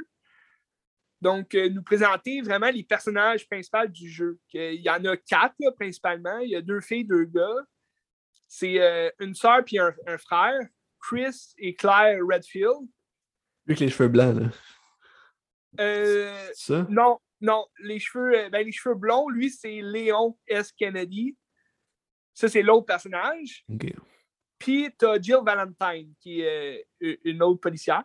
Donc, 1.22 1.56
euh, 1.56 1.70
nous 1.70 1.82
présenter 1.82 2.42
vraiment 2.42 2.70
les 2.70 2.84
personnages 2.84 3.48
principaux 3.48 3.88
du 3.88 4.10
jeu. 4.10 4.40
Il 4.54 4.82
y 4.82 4.90
en 4.90 5.04
a 5.06 5.18
quatre, 5.18 5.56
principalement. 5.76 6.38
Il 6.40 6.50
y 6.50 6.56
a 6.56 6.62
deux 6.62 6.82
filles, 6.82 7.06
deux 7.06 7.26
gars. 7.26 7.66
C'est 8.48 9.12
une 9.20 9.34
sœur 9.34 9.64
puis 9.66 9.80
un, 9.80 9.94
un 10.08 10.18
frère. 10.18 10.60
Chris 11.00 11.54
et 11.58 11.76
Claire 11.76 12.20
Redfield. 12.22 12.82
Lui 13.66 13.74
avec 13.74 13.80
les 13.80 13.90
cheveux 13.90 14.10
blancs, 14.10 14.40
là. 14.40 14.50
Ça? 16.54 16.86
Non, 16.90 17.20
non. 17.42 17.66
Les 17.80 18.00
cheveux, 18.00 18.50
ben, 18.50 18.66
les 18.66 18.72
cheveux 18.72 18.96
blonds, 18.96 19.30
lui, 19.30 19.50
c'est 19.50 19.82
Léon 19.82 20.38
S. 20.48 20.72
Kennedy. 20.72 21.36
Ça, 22.36 22.48
c'est 22.48 22.62
l'autre 22.62 22.86
personnage. 22.86 23.66
Puis, 24.60 24.90
t'as 24.98 25.20
Jill 25.20 25.40
Valentine, 25.44 26.14
qui 26.20 26.42
est 26.42 26.86
euh, 27.02 27.16
une 27.24 27.42
autre 27.42 27.62
policière. 27.62 28.04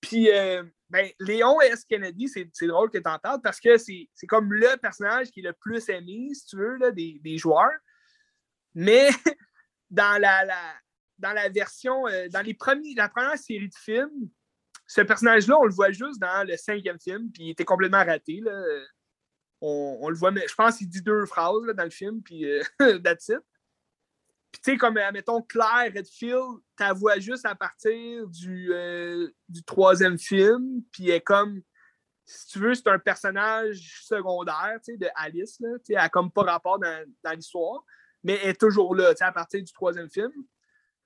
Puis, 0.00 0.30
euh, 0.30 0.62
ben, 0.88 1.10
Léon 1.20 1.60
S. 1.60 1.84
Kennedy, 1.84 2.28
c'est 2.28 2.66
drôle 2.66 2.90
que 2.90 2.98
tu 2.98 3.08
en 3.08 3.18
parles 3.18 3.40
parce 3.40 3.60
que 3.60 3.78
c'est 3.78 4.08
comme 4.28 4.52
le 4.52 4.76
personnage 4.76 5.30
qui 5.30 5.40
est 5.40 5.44
le 5.44 5.52
plus 5.52 5.88
aimé, 5.88 6.28
si 6.34 6.46
tu 6.46 6.56
veux, 6.56 6.76
là, 6.76 6.90
des, 6.90 7.20
des 7.22 7.38
joueurs. 7.38 7.78
Mais 8.74 9.08
dans 9.90 10.20
la, 10.20 10.44
la, 10.44 10.74
dans 11.18 11.32
la 11.32 11.48
version, 11.48 12.08
euh, 12.08 12.28
dans 12.28 12.42
les 12.42 12.54
premiers, 12.54 12.94
la 12.94 13.08
première 13.08 13.38
série 13.38 13.68
de 13.68 13.74
films, 13.74 14.30
ce 14.86 15.02
personnage-là, 15.02 15.56
on 15.58 15.64
le 15.64 15.72
voit 15.72 15.92
juste 15.92 16.18
dans 16.20 16.46
le 16.46 16.56
cinquième 16.56 16.98
film, 16.98 17.30
puis 17.30 17.44
il 17.44 17.50
était 17.50 17.64
complètement 17.64 18.04
raté. 18.04 18.40
Là. 18.40 18.52
On, 19.60 20.08
le 20.08 20.16
voit, 20.16 20.32
mais 20.32 20.48
je 20.48 20.54
pense 20.54 20.78
qu'il 20.78 20.88
dit 20.88 21.02
deux 21.02 21.26
phrases 21.26 21.66
dans 21.76 21.84
le 21.84 21.90
film, 21.90 22.22
puis 22.22 22.44
euh, 22.44 22.62
that's 23.04 23.28
it. 23.28 23.38
Puis 24.52 24.62
tu 24.62 24.72
sais, 24.72 24.76
comme, 24.76 24.98
mettons, 25.12 25.42
Claire 25.42 25.92
Redfield, 25.94 26.60
tu 26.76 26.84
vois 26.96 27.18
juste 27.20 27.46
à 27.46 27.54
partir 27.54 28.26
du, 28.28 28.72
euh, 28.72 29.28
du 29.48 29.62
troisième 29.62 30.18
film, 30.18 30.82
puis 30.90 31.08
elle 31.08 31.16
est 31.16 31.20
comme, 31.20 31.62
si 32.24 32.46
tu 32.48 32.58
veux, 32.58 32.74
c'est 32.74 32.88
un 32.88 32.98
personnage 32.98 34.02
secondaire, 34.04 34.78
tu 34.84 34.92
sais, 34.92 34.98
de 34.98 35.08
Alice, 35.14 35.58
là, 35.60 35.78
tu 35.78 35.86
sais, 35.86 35.92
elle 35.92 35.98
n'a 35.98 36.08
comme 36.08 36.32
pas 36.32 36.42
rapport 36.42 36.78
dans, 36.78 37.04
dans 37.22 37.32
l'histoire, 37.32 37.84
mais 38.24 38.38
elle 38.42 38.50
est 38.50 38.60
toujours 38.60 38.94
là, 38.94 39.10
tu 39.10 39.18
sais, 39.18 39.24
à 39.24 39.32
partir 39.32 39.62
du 39.62 39.72
troisième 39.72 40.10
film. 40.10 40.32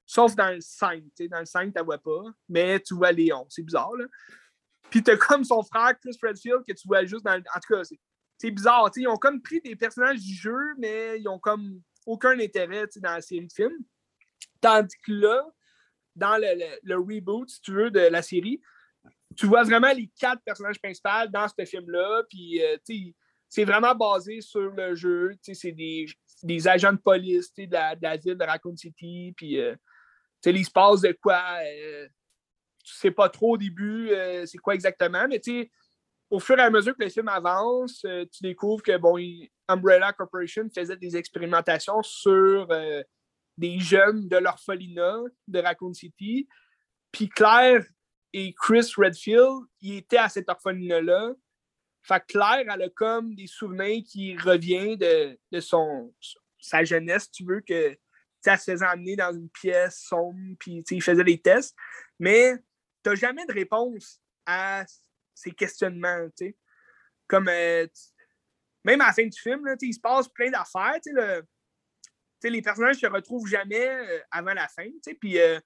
Sauf 0.06 0.34
dans 0.34 0.50
le 0.50 0.60
5. 0.60 1.02
Dans 1.30 1.38
le 1.38 1.46
5, 1.46 1.72
tu 1.72 1.78
ne 1.78 1.84
vois 1.84 1.98
pas, 1.98 2.22
mais 2.48 2.80
tu 2.80 2.94
vois 2.94 3.12
Léon. 3.12 3.46
C'est 3.48 3.62
bizarre. 3.62 3.94
Là. 3.96 4.04
Puis 4.90 5.02
tu 5.02 5.10
as 5.10 5.16
comme 5.16 5.44
son 5.44 5.62
frère, 5.62 5.98
Chris 5.98 6.16
Redfield, 6.22 6.62
que 6.66 6.72
tu 6.72 6.86
vois 6.86 7.04
juste 7.04 7.24
dans 7.24 7.34
le... 7.36 7.42
En 7.54 7.60
tout 7.60 7.74
cas, 7.74 7.82
c'est 8.38 8.50
bizarre. 8.50 8.90
Ils 8.96 9.08
ont 9.08 9.16
comme 9.16 9.40
pris 9.40 9.60
des 9.60 9.76
personnages 9.76 10.20
du 10.20 10.34
jeu, 10.34 10.74
mais 10.78 11.20
ils 11.20 11.28
ont 11.28 11.38
comme 11.38 11.80
aucun 12.06 12.38
intérêt 12.38 12.86
dans 12.96 13.14
la 13.14 13.20
série 13.20 13.46
de 13.46 13.52
films. 13.52 13.84
Tandis 14.60 14.96
que 15.04 15.12
là, 15.12 15.42
dans 16.16 16.36
le, 16.36 16.94
reboot, 16.96 17.48
si 17.48 17.60
tu 17.60 17.72
veux, 17.72 17.90
de 17.90 18.00
la 18.00 18.22
série, 18.22 18.60
tu 19.36 19.46
vois 19.46 19.64
vraiment 19.64 19.92
les 19.92 20.10
quatre 20.18 20.42
personnages 20.44 20.80
principaux 20.80 21.28
dans 21.30 21.48
ce 21.48 21.64
film-là. 21.64 22.22
Puis, 22.28 22.62
euh, 22.62 22.76
c'est 23.48 23.64
vraiment 23.64 23.94
basé 23.94 24.40
sur 24.40 24.70
le 24.70 24.94
jeu. 24.94 25.32
C'est 25.42 25.72
des, 25.72 26.06
des, 26.42 26.68
agents 26.68 26.92
de 26.92 26.98
police 26.98 27.52
de 27.54 27.70
la, 27.70 27.96
de 27.96 28.02
la, 28.02 28.16
ville 28.16 28.36
de 28.36 28.44
Raccoon 28.44 28.76
City. 28.76 29.34
Puis, 29.36 29.58
euh, 29.60 29.74
il 30.44 30.64
se 30.64 30.70
passe 30.70 31.00
de 31.00 31.12
quoi. 31.20 31.42
Euh, 31.64 32.08
tu 32.84 32.94
sais 32.94 33.10
pas 33.10 33.28
trop 33.30 33.54
au 33.54 33.56
début 33.56 34.10
euh, 34.10 34.44
c'est 34.46 34.58
quoi 34.58 34.74
exactement, 34.74 35.26
mais 35.26 35.40
au 36.34 36.40
fur 36.40 36.58
et 36.58 36.62
à 36.62 36.70
mesure 36.70 36.96
que 36.96 37.04
le 37.04 37.10
film 37.10 37.28
avance, 37.28 38.04
euh, 38.04 38.24
tu 38.26 38.42
découvres 38.42 38.82
que 38.82 38.96
bon, 38.96 39.16
Umbrella 39.68 40.12
Corporation 40.12 40.68
faisait 40.74 40.96
des 40.96 41.16
expérimentations 41.16 42.02
sur 42.02 42.66
des 43.56 43.78
jeunes 43.78 44.28
de 44.28 44.36
l'orphelinat 44.38 45.20
de 45.46 45.58
Raccoon 45.60 45.94
City. 45.94 46.48
Puis 47.12 47.28
Claire 47.28 47.84
et 48.32 48.52
Chris 48.52 48.92
Redfield, 48.96 49.64
ils 49.80 49.98
étaient 49.98 50.18
à 50.18 50.28
cet 50.28 50.48
orphelinat-là. 50.48 51.34
Fait 52.02 52.24
Claire, 52.26 52.64
elle 52.68 52.82
a 52.82 52.88
comme 52.90 53.36
des 53.36 53.46
souvenirs 53.46 54.02
qui 54.04 54.36
reviennent 54.36 54.96
de, 54.96 55.38
de 55.52 55.60
son, 55.60 56.12
sa 56.58 56.82
jeunesse, 56.82 57.30
tu 57.30 57.44
veux, 57.44 57.60
que 57.60 57.96
elle 58.46 58.58
se 58.58 58.72
faisait 58.72 58.86
emmener 58.86 59.16
dans 59.16 59.32
une 59.32 59.48
pièce 59.48 60.04
sombre, 60.08 60.38
puis 60.58 60.82
il 60.90 61.02
faisait 61.02 61.24
des 61.24 61.40
tests. 61.40 61.76
Mais 62.18 62.56
tu 63.04 63.10
n'as 63.10 63.14
jamais 63.14 63.46
de 63.46 63.52
réponse 63.52 64.20
à 64.44 64.84
ces 65.34 65.50
questionnements. 65.50 66.28
Comme, 67.26 67.48
euh, 67.48 67.86
même 68.84 69.00
à 69.00 69.06
la 69.06 69.12
fin 69.12 69.26
du 69.26 69.40
film, 69.40 69.62
il 69.80 69.94
se 69.94 70.00
passe 70.00 70.28
plein 70.28 70.50
d'affaires. 70.50 70.98
Le, 71.06 71.42
les 72.42 72.62
personnages 72.62 72.96
se 72.96 73.06
retrouvent 73.06 73.46
jamais 73.46 73.88
euh, 73.88 74.20
avant 74.30 74.52
la 74.52 74.68
fin. 74.68 74.86
Puis 75.20 75.38
euh, 75.38 75.58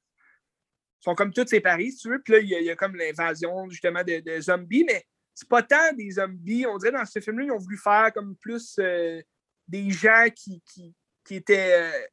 sont 1.00 1.14
comme 1.14 1.32
tous 1.32 1.46
séparés, 1.46 1.90
si 1.90 1.98
tu 1.98 2.10
veux. 2.10 2.22
Puis 2.22 2.32
là, 2.32 2.38
il 2.40 2.48
y, 2.48 2.70
a 2.70 2.76
comme 2.76 2.96
l'invasion 2.96 3.68
justement 3.68 4.02
de, 4.04 4.40
zombies, 4.40 4.84
mais 4.84 5.04
c'est 5.34 5.48
pas 5.48 5.62
tant 5.62 5.92
des 5.92 6.12
zombies. 6.12 6.66
On 6.66 6.78
dirait 6.78 6.92
dans 6.92 7.04
ce 7.04 7.20
film-là, 7.20 7.44
ils 7.46 7.52
ont 7.52 7.58
voulu 7.58 7.78
faire 7.78 8.12
comme 8.12 8.36
plus 8.36 8.78
des 9.68 9.90
gens 9.90 10.26
qui, 10.34 10.62
qui, 10.64 10.94
étaient 11.30 12.08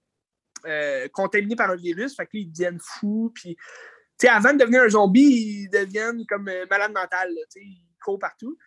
contaminés 1.13 1.55
par 1.55 1.71
un 1.71 1.75
virus, 1.75 2.15
fait 2.15 2.27
qu'ils 2.27 2.51
deviennent 2.51 2.79
fous. 2.79 3.31
Puis, 3.33 3.55
avant 4.23 4.53
de 4.53 4.59
devenir 4.59 4.83
un 4.83 4.89
zombie, 4.89 5.65
ils 5.65 5.69
deviennent 5.69 6.25
comme 6.27 6.47
euh, 6.47 6.65
malades 6.69 6.93
mentales. 6.93 7.33
ils 7.55 7.83
courent 8.03 8.19
partout. 8.19 8.57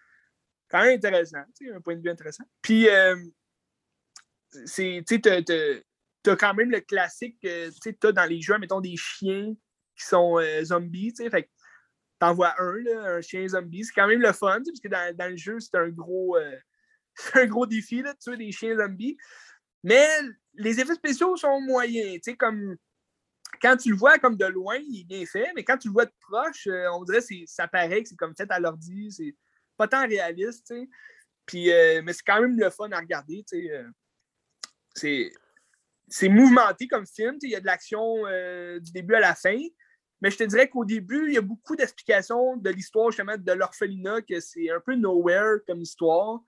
Quand 0.69 0.83
même 0.83 0.97
intéressant, 0.97 1.39
un 1.75 1.81
point 1.81 1.97
de 1.97 2.03
vue 2.03 2.11
intéressant. 2.11 2.45
Puis, 2.61 2.89
euh, 2.89 3.17
tu 4.77 6.31
as 6.31 6.37
quand 6.37 6.55
même 6.55 6.71
le 6.71 6.81
classique 6.81 7.39
que 7.43 7.71
tu 7.71 8.07
as 8.07 8.13
dans 8.13 8.27
les 8.27 8.43
jeux, 8.43 8.59
mettons 8.59 8.81
des 8.81 8.97
chiens 8.97 9.55
qui 9.97 10.05
sont 10.05 10.39
zombies. 10.63 11.15
Fait 11.17 11.51
t'en 12.19 12.39
un, 12.39 13.17
un 13.17 13.21
chien 13.23 13.49
zombie. 13.49 13.85
C'est 13.85 13.95
quand 13.95 14.09
même 14.09 14.21
le 14.21 14.33
fun, 14.33 14.61
parce 14.65 14.81
que 14.81 14.89
dans, 14.89 15.31
le 15.31 15.37
jeu, 15.37 15.59
c'est 15.59 15.77
un 15.77 15.89
gros 15.89 16.37
c'est 17.15 17.41
un 17.41 17.47
gros 17.47 17.67
défi 17.67 18.05
des 18.37 18.53
chiens 18.53 18.77
zombies. 18.77 19.17
Mais 19.83 20.07
les 20.55 20.81
effets 20.81 20.95
spéciaux 20.95 21.37
sont 21.37 21.61
moyens. 21.61 22.15
Tu 22.15 22.33
sais, 22.33 22.37
comme 22.37 22.77
quand 23.61 23.77
tu 23.77 23.91
le 23.91 23.97
vois 23.97 24.19
comme 24.19 24.37
de 24.37 24.47
loin, 24.47 24.77
il 24.77 25.01
est 25.01 25.05
bien 25.05 25.27
fait, 25.27 25.51
mais 25.55 25.65
quand 25.65 25.79
tu 25.79 25.89
le 25.89 25.93
vois 25.93 26.07
de 26.07 26.13
proche, 26.21 26.67
euh, 26.67 26.87
on 26.93 27.05
dirait 27.05 27.21
que 27.21 27.47
ça 27.47 27.69
paraît 27.69 28.03
que 28.03 28.09
c'est 28.09 28.17
comme 28.17 28.35
fait 28.37 28.51
à 28.51 28.61
l'ordi. 28.61 29.11
C'est 29.11 29.35
pas 29.77 29.89
tant 29.89 30.07
réaliste. 30.07 30.73
Puis, 31.47 31.73
euh, 31.73 32.03
mais 32.05 32.13
c'est 32.13 32.25
quand 32.27 32.41
même 32.41 32.59
le 32.59 32.71
fun 32.71 32.91
à 32.91 32.99
regarder. 32.99 33.45
Euh. 33.55 33.89
c'est, 34.95 36.29
mouvementé 36.29 36.89
comme 36.89 37.07
film. 37.07 37.39
Il 37.43 37.51
y 37.51 37.57
a 37.57 37.61
de 37.61 37.67
l'action 37.67 38.25
du 38.81 38.93
début 38.93 39.15
à 39.15 39.21
la 39.21 39.35
fin. 39.35 39.59
Mais 40.21 40.33
je 40.33 40.37
te 40.37 40.45
dirais 40.45 40.69
qu'au 40.69 40.85
début, 40.85 41.29
il 41.29 41.35
y 41.35 41.39
a 41.39 41.43
beaucoup 41.43 41.77
d'explications 41.77 42.57
de 42.57 42.71
l'histoire 42.71 43.11
justement 43.11 43.37
de 43.37 43.53
l'orphelinat, 43.53 44.23
que 44.23 44.41
c'est 44.41 44.69
un 44.69 44.81
peu 44.81 44.97
nowhere 44.97 45.59
comme 45.67 45.81
histoire 45.81 46.41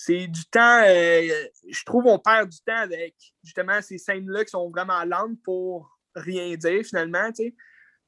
c'est 0.00 0.28
du 0.28 0.44
temps, 0.44 0.84
je 0.84 1.84
trouve 1.84 2.06
on 2.06 2.20
perd 2.20 2.48
du 2.48 2.58
temps 2.60 2.76
avec 2.76 3.16
justement 3.42 3.82
ces 3.82 3.98
scènes-là 3.98 4.44
qui 4.44 4.50
sont 4.50 4.70
vraiment 4.70 5.04
lentes 5.04 5.42
pour 5.42 5.97
rien 6.18 6.54
dire 6.56 6.84
finalement. 6.84 7.30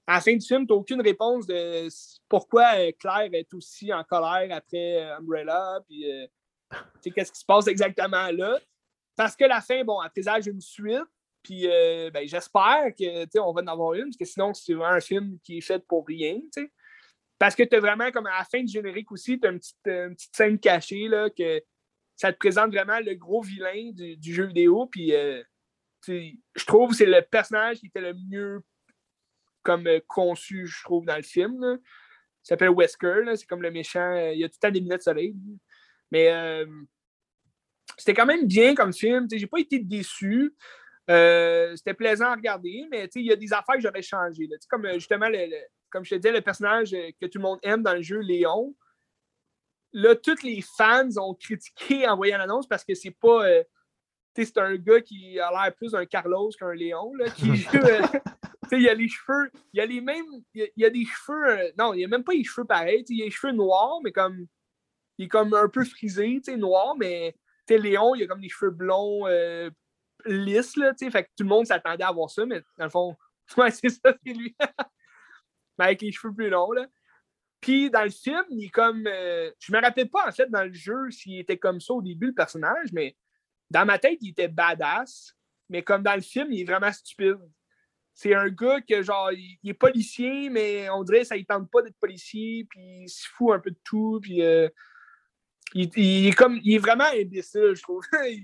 À 0.07 0.15
la 0.15 0.21
fin 0.21 0.35
du 0.35 0.47
film, 0.47 0.67
tu 0.67 0.73
n'as 0.73 0.79
aucune 0.79 1.01
réponse 1.01 1.47
de 1.47 1.89
pourquoi 2.29 2.75
euh, 2.77 2.91
Claire 2.99 3.31
est 3.33 3.53
aussi 3.55 3.93
en 3.93 4.03
colère 4.05 4.49
après 4.51 5.03
euh, 5.03 5.19
Umbrella, 5.19 5.81
puis 5.87 7.13
qu'est-ce 7.13 7.33
qui 7.33 7.41
se 7.41 7.45
passe 7.45 7.67
exactement 7.67 8.31
là. 8.33 8.59
Parce 9.17 9.37
que 9.37 9.45
la 9.45 9.61
fin, 9.61 9.85
bon, 9.85 10.03
elle 10.03 10.11
présage 10.11 10.47
une 10.47 10.61
suite, 10.61 11.05
puis 11.43 11.67
ben, 11.67 12.27
j'espère 12.27 12.87
qu'on 12.97 13.53
va 13.53 13.63
en 13.63 13.67
avoir 13.67 13.95
une, 13.95 14.05
parce 14.05 14.17
que 14.17 14.25
sinon, 14.25 14.55
c'est 14.55 14.75
vraiment 14.75 14.95
un 14.95 15.01
film 15.01 15.39
qui 15.43 15.59
est 15.59 15.63
fait 15.63 15.85
pour 15.87 16.07
rien. 16.07 16.39
Parce 17.41 17.55
que 17.55 17.63
tu 17.63 17.75
as 17.75 17.81
vraiment, 17.81 18.11
comme 18.11 18.27
à 18.27 18.39
la 18.39 18.45
fin 18.45 18.63
du 18.63 18.71
générique 18.71 19.11
aussi, 19.11 19.41
tu 19.41 19.49
as 19.49 19.51
une 19.51 19.59
petite, 19.59 19.83
petite, 19.83 20.37
scène 20.37 20.59
cachée 20.59 21.09
là, 21.09 21.31
que 21.31 21.63
ça 22.15 22.35
te 22.35 22.39
présente 22.39 22.71
vraiment 22.71 23.01
le 23.01 23.15
gros 23.15 23.41
vilain 23.41 23.93
du, 23.93 24.35
jeu 24.35 24.45
vidéo. 24.45 24.87
Puis 24.93 25.15
euh, 25.15 25.43
je 26.07 26.65
trouve 26.67 26.91
que 26.91 26.97
c'est 26.97 27.07
le 27.07 27.23
personnage 27.23 27.79
qui 27.79 27.87
était 27.87 28.01
le 28.01 28.15
mieux 28.31 28.63
comme 29.63 29.87
euh, 29.87 30.01
conçu, 30.09 30.67
je 30.67 30.83
trouve, 30.83 31.05
dans 31.05 31.17
le 31.17 31.23
film. 31.23 31.79
Il 31.83 32.47
s'appelle 32.47 32.71
Wesker, 32.71 33.25
c'est 33.37 33.47
comme 33.47 33.63
le 33.63 33.71
méchant. 33.71 34.13
Euh, 34.17 34.33
il 34.33 34.41
y 34.41 34.45
a 34.45 34.49
tout 34.49 34.57
le 34.63 34.69
temps 34.69 34.73
des 34.73 34.81
de 34.81 35.03
soleil. 35.03 35.37
Mais 36.11 36.65
c'était 37.97 38.15
quand 38.15 38.27
même 38.27 38.47
bien 38.47 38.75
comme 38.75 38.93
film. 38.93 39.29
J'ai 39.31 39.47
pas 39.47 39.61
été 39.61 39.79
déçu. 39.79 40.57
c'était 41.07 41.95
plaisant 41.95 42.27
à 42.27 42.35
regarder, 42.35 42.87
mais 42.91 43.09
il 43.15 43.27
y 43.27 43.33
a 43.33 43.37
des 43.37 43.53
affaires 43.53 43.77
que 43.77 43.83
j'aurais 43.83 44.03
changées. 44.03 44.49
Comme 44.69 44.91
justement, 44.95 45.29
comme 45.89 46.05
je 46.05 46.11
te 46.11 46.15
disais, 46.17 46.33
le 46.33 46.41
personnage 46.41 46.91
que 46.91 47.27
tout 47.27 47.39
le 47.39 47.43
monde 47.43 47.61
aime 47.63 47.83
dans 47.83 47.95
le 47.95 48.03
jeu, 48.03 48.19
Léon, 48.19 48.75
là, 49.93 50.15
tous 50.17 50.43
les 50.43 50.63
fans 50.77 51.09
ont 51.17 51.35
critiqué 51.35 52.07
en 52.07 52.17
voyant 52.17 52.39
l'annonce 52.39 52.67
parce 52.67 52.85
que 52.85 52.95
c'est 52.95 53.11
pas. 53.11 53.47
Euh, 53.47 53.65
c'est 54.35 54.59
un 54.59 54.77
gars 54.77 55.01
qui 55.01 55.39
a 55.39 55.51
l'air 55.51 55.75
plus 55.75 55.93
d'un 55.93 56.07
Carlos 56.07 56.51
qu'un 56.59 56.73
Léon, 56.73 57.15
là, 57.15 57.31
qui 57.31 57.57
joue. 57.57 57.71
Euh, 58.73 58.79
il 58.79 58.89
a 58.89 58.95
les 58.95 59.09
cheveux. 59.09 59.51
Il 59.73 59.81
a 59.81 59.87
les 59.87 60.01
mêmes. 60.01 60.27
Il 60.55 60.71
y 60.77 60.85
a, 60.85 60.91
des 60.91 61.05
cheveux. 61.05 61.49
Euh, 61.49 61.73
non, 61.77 61.93
il 61.93 62.05
a 62.05 62.07
même 62.07 62.23
pas 62.23 62.35
les 62.35 62.45
cheveux 62.45 62.65
pareils. 62.65 63.05
Il 63.09 63.21
a 63.21 63.25
les 63.25 63.31
cheveux 63.33 63.53
noirs, 63.53 63.99
mais 64.05 64.13
comme. 64.13 64.47
Il 65.19 65.25
est 65.25 65.29
comme 65.29 65.53
un 65.55 65.69
peu 65.69 65.85
frisé, 65.85 66.41
noir, 66.57 66.95
mais 66.97 67.35
Léon, 67.69 68.15
il 68.15 68.23
a 68.23 68.27
comme 68.29 68.41
des 68.41 68.49
cheveux 68.49 68.71
blonds 68.71 69.27
lisses, 70.27 70.77
là, 70.77 70.93
fait 70.95 71.25
que 71.25 71.29
tout 71.37 71.45
le 71.45 71.49
monde 71.49 71.67
s'attendait 71.67 72.05
à 72.05 72.13
voir 72.13 72.31
ça, 72.31 72.45
mais 72.47 72.63
dans 72.79 72.85
le 72.85 72.91
fond, 72.91 73.17
ouais, 73.57 73.71
c'est 73.71 73.89
ça, 73.89 74.15
c'est 74.25 74.33
lui. 74.33 74.55
mais 75.79 75.85
avec 75.87 76.03
les 76.03 76.13
cheveux 76.13 76.35
plus 76.35 76.51
longs, 76.51 76.73
là. 76.73 76.87
Puis 77.61 77.91
dans 77.91 78.05
le 78.05 78.11
film, 78.11 78.45
il 78.51 78.65
est 78.65 78.71
comme. 78.71 79.07
Euh, 79.07 79.51
je 79.59 79.73
me 79.73 79.81
rappelle 79.81 80.09
pas 80.09 80.27
en 80.27 80.33
fait 80.33 80.51
dans 80.51 80.65
le 80.65 80.73
jeu 80.73 81.11
s'il 81.11 81.39
était 81.39 81.59
comme 81.59 81.81
ça 81.81 81.93
au 81.93 82.01
début, 82.01 82.29
le 82.29 82.35
personnage, 82.35 82.91
mais 82.93 83.17
dans 83.71 83.87
ma 83.87 83.99
tête, 83.99 84.19
il 84.21 84.31
était 84.31 84.49
badass. 84.49 85.35
Mais 85.69 85.83
comme 85.83 86.03
dans 86.03 86.15
le 86.15 86.21
film, 86.21 86.53
il 86.53 86.61
est 86.61 86.65
vraiment 86.65 86.93
stupide. 86.93 87.39
C'est 88.13 88.35
un 88.35 88.49
gars 88.49 88.81
que 88.81 89.03
genre, 89.03 89.31
il, 89.33 89.59
est 89.65 89.75
policier, 89.75 90.51
mais 90.51 90.91
on 90.91 91.05
dirait 91.05 91.21
que 91.21 91.29
ça 91.29 91.37
ne 91.37 91.43
tente 91.43 91.71
pas 91.71 91.81
d'être 91.81 91.97
policier, 91.99 92.67
puis 92.69 93.05
il 93.05 93.09
se 93.09 93.27
fout 93.29 93.55
un 93.55 93.61
peu 93.61 93.71
de 93.71 93.79
tout, 93.85 94.19
puis 94.21 94.43
euh, 94.43 94.69
il, 95.75 96.27
est 96.27 96.37
comme. 96.37 96.59
Il 96.63 96.75
est 96.75 96.79
vraiment 96.79 97.07
imbécile, 97.15 97.75
je 97.75 97.83
trouve. 97.83 98.03
je 98.13 98.43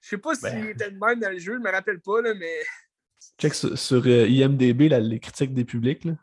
sais 0.00 0.18
pas 0.18 0.34
s'il 0.34 0.50
ben. 0.50 0.68
était 0.68 0.90
de 0.90 0.98
même 0.98 1.20
dans 1.20 1.30
le 1.30 1.38
jeu, 1.38 1.54
je 1.54 1.60
me 1.60 1.70
rappelle 1.70 2.00
pas, 2.00 2.22
là, 2.22 2.34
mais. 2.34 2.54
Check 3.38 3.54
sur, 3.54 4.06
euh, 4.06 4.26
IMDB, 4.26 4.88
les 4.88 5.20
critiques 5.20 5.54
des 5.54 5.64
publics. 5.64 6.04
Là. 6.04 6.14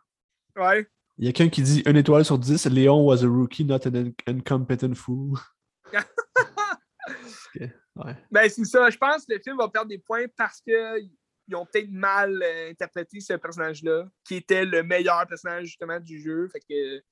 Ouais. 0.58 0.88
Il 1.18 1.26
y 1.26 1.30
a 1.30 1.32
quelqu'un 1.32 1.50
qui 1.50 1.62
dit 1.62 1.82
une 1.86 1.96
étoile 1.96 2.26
sur 2.26 2.38
10, 2.38 2.66
Léon 2.66 3.06
was 3.06 3.24
a 3.24 3.28
rookie, 3.28 3.64
not 3.64 3.88
an 3.88 4.12
incompetent 4.28 4.96
fool. 4.96 5.38
Ben, 8.32 8.50
c'est 8.50 8.66
ça. 8.66 8.90
Je 8.90 8.98
pense 8.98 9.26
que 9.26 9.34
le 9.34 9.40
film 9.40 9.58
va 9.58 9.70
perdre 9.70 9.90
des 9.90 9.98
points 9.98 10.26
parce 10.36 10.62
qu'ils 10.62 11.56
ont 11.56 11.66
peut-être 11.66 11.90
mal 11.90 12.42
euh, 12.44 12.72
interprété 12.72 13.20
ce 13.20 13.34
personnage-là, 13.34 14.06
qui 14.24 14.36
était 14.36 14.66
le 14.66 14.84
meilleur 14.84 15.26
personnage 15.28 15.68
justement 15.68 16.00
du 16.00 16.22
jeu. 16.22 16.48
Fait 16.50 16.60
que 16.60 17.04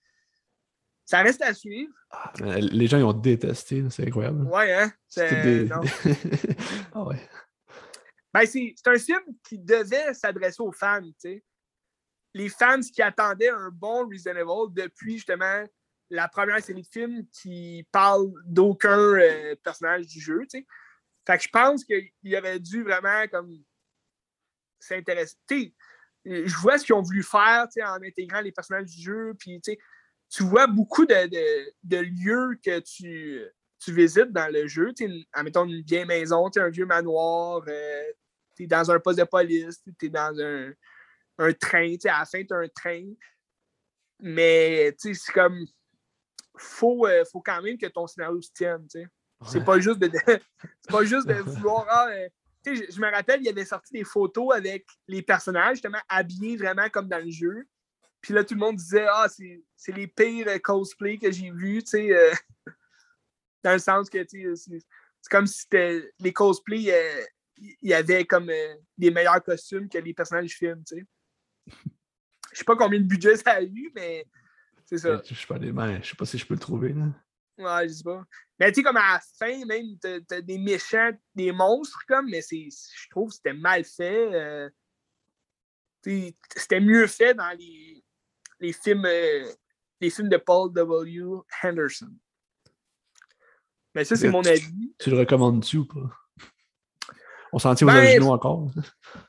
ça 1.06 1.22
reste 1.22 1.42
à 1.42 1.54
suivre. 1.54 1.94
Ah, 2.10 2.34
les 2.60 2.88
gens 2.88 2.98
ils 2.98 3.04
ont 3.04 3.14
détesté, 3.14 3.84
c'est 3.90 4.08
incroyable. 4.08 4.46
Ouais, 4.48 4.74
hein? 4.74 4.92
C'est 5.08 5.70
ah 6.94 7.04
ouais. 7.04 7.30
Ben, 8.34 8.46
c'est 8.46 8.74
un 8.88 8.98
film 8.98 9.22
qui 9.48 9.60
devait 9.60 10.14
s'adresser 10.14 10.62
aux 10.62 10.72
fans, 10.72 11.02
tu 11.02 11.14
sais 11.18 11.44
les 12.34 12.50
fans 12.50 12.80
qui 12.82 13.02
attendaient 13.02 13.50
un 13.50 13.70
bon 13.70 14.08
Reasonable 14.08 14.74
depuis 14.74 15.14
justement 15.14 15.64
la 16.14 16.28
première 16.28 16.62
série 16.64 16.84
de 16.84 16.88
films 16.88 17.26
qui 17.32 17.88
parle 17.92 18.32
d'aucun 18.46 19.00
euh, 19.00 19.56
personnage 19.64 20.06
du 20.06 20.22
jeu. 20.22 20.42
Je 20.54 21.48
pense 21.52 21.84
qu'il 21.84 22.38
aurait 22.38 22.60
dû 22.60 22.84
vraiment 22.84 23.28
comme 23.32 23.58
s'intéresser. 24.80 25.74
Je 26.24 26.56
vois 26.58 26.78
ce 26.78 26.86
qu'ils 26.86 26.94
ont 26.94 27.02
voulu 27.02 27.24
faire 27.24 27.68
en 27.84 28.02
intégrant 28.04 28.42
les 28.42 28.52
personnages 28.52 28.86
du 28.86 29.02
jeu. 29.02 29.34
Puis 29.40 29.60
tu 30.30 30.44
vois 30.44 30.68
beaucoup 30.68 31.06
de, 31.08 31.98
lieux 31.98 32.60
que 32.64 32.80
tu, 32.80 33.42
visites 33.88 34.32
dans 34.32 34.54
le 34.54 34.68
jeu. 34.68 34.94
En 35.34 35.44
mettant 35.44 35.66
une 35.66 35.82
vieille 35.82 36.06
maison, 36.06 36.48
un 36.56 36.70
vieux 36.70 36.86
manoir, 36.86 37.64
euh, 37.68 38.04
tu 38.56 38.64
es 38.64 38.68
dans 38.68 38.92
un 38.92 39.00
poste 39.00 39.18
de 39.18 39.24
police, 39.24 39.82
tu 39.98 40.06
es 40.06 40.10
dans 40.10 40.40
un, 40.40 41.54
train, 41.54 41.96
à 42.06 42.20
la 42.20 42.26
fin, 42.26 42.44
tu 42.44 42.54
un 42.54 42.68
train. 42.68 43.14
Mais 44.20 44.96
c'est 45.00 45.14
comme. 45.34 45.66
Faut, 46.58 47.08
euh, 47.08 47.24
faut 47.32 47.42
quand 47.42 47.62
même 47.62 47.78
que 47.78 47.88
ton 47.88 48.08
scénario 48.08 48.42
se 48.42 48.52
tienne. 48.52 48.88
C'est 49.48 49.66
pas 49.66 49.80
juste 49.80 50.00
de, 50.00 50.10
pas 50.88 51.04
juste 51.04 51.28
de 51.28 51.34
vouloir. 51.34 51.86
Ah, 51.90 52.08
euh, 52.10 52.30
je, 52.66 52.86
je, 52.90 53.00
me 53.00 53.12
rappelle, 53.12 53.42
il 53.42 53.46
y 53.46 53.50
avait 53.50 53.66
sorti 53.66 53.94
des 53.94 54.06
photos 54.06 54.56
avec 54.56 54.86
les 55.08 55.22
personnages, 55.22 55.76
justement, 55.76 56.00
habillés 56.08 56.56
vraiment 56.56 56.90
comme 56.90 57.10
dans 57.10 57.24
le 57.24 57.30
jeu. 57.30 57.68
Puis 58.22 58.34
là, 58.34 58.46
tout 58.46 58.54
le 58.54 58.62
monde 58.62 58.78
disait 58.78 59.06
Ah, 59.10 59.28
c'est 59.28 59.92
les 59.92 60.08
pires 60.08 60.48
euh, 60.48 60.60
cosplays 60.60 61.18
que 61.18 61.32
j'ai 61.32 61.52
vus, 61.52 61.84
tu 61.84 61.90
sais. 61.90 62.32
dans 63.64 63.74
le 63.74 63.80
sens 63.80 64.10
que, 64.10 64.26
c'est 64.28 65.30
comme 65.30 65.48
si 65.48 65.66
les 66.20 66.34
cosplays, 66.34 67.26
il 67.58 67.90
y 67.90 67.94
avait 67.94 68.26
comme 68.26 68.52
les 68.98 69.12
meilleurs 69.12 69.44
costumes 69.44 69.90
que 69.90 69.98
les 69.98 70.14
personnages 70.14 70.48
du 70.48 70.56
film, 70.56 70.84
tu 70.86 70.98
sais. 70.98 71.06
Je 72.54 72.60
sais 72.60 72.64
pas 72.64 72.76
combien 72.76 73.00
de 73.00 73.06
budget 73.06 73.36
ça 73.38 73.52
a 73.52 73.62
eu, 73.62 73.92
mais 73.96 74.26
c'est 74.98 75.08
ça. 75.08 75.22
Je 75.26 75.34
sais 75.34 75.48
pas, 75.48 75.60
je 75.60 76.08
sais 76.08 76.16
pas 76.16 76.26
si 76.26 76.38
je 76.38 76.46
peux 76.46 76.54
le 76.54 76.60
trouver. 76.60 76.94
Là. 76.94 77.06
Ouais, 77.58 77.88
je 77.88 77.94
sais 77.94 78.04
pas. 78.04 78.24
Mais 78.60 78.72
tu 78.72 78.76
sais, 78.76 78.84
comme 78.84 78.98
à 78.98 79.14
la 79.14 79.22
fin, 79.40 79.66
même, 79.66 79.98
t'as 80.00 80.42
des 80.42 80.58
méchants, 80.58 81.12
des 81.36 81.52
monstres, 81.52 82.00
comme, 82.08 82.30
mais 82.30 82.42
je 82.42 83.10
trouve 83.10 83.30
que 83.30 83.36
c'était 83.36 83.54
mal 83.54 83.84
fait. 83.84 84.34
Euh, 84.34 84.70
c'était 86.04 86.80
mieux 86.80 87.08
fait 87.08 87.34
dans 87.34 87.58
les, 87.58 88.04
les 88.60 88.74
films 88.74 89.06
euh, 89.06 89.46
les 90.02 90.10
films 90.10 90.30
de 90.30 90.38
Paul 90.38 90.72
W. 90.74 91.22
Henderson. 91.64 92.12
Mais 93.96 94.04
ça, 94.04 94.16
c'est 94.16 94.30
mon 94.30 94.44
avis. 94.44 94.94
Tu 95.00 95.10
le 95.10 95.20
recommandes-tu 95.20 95.78
ou 95.78 95.86
pas? 95.86 96.10
On 97.54 97.60
s'en 97.60 97.76
tient 97.76 97.88
aux 97.88 97.92
ben, 97.92 97.98
originaux 97.98 98.32
encore. 98.32 98.72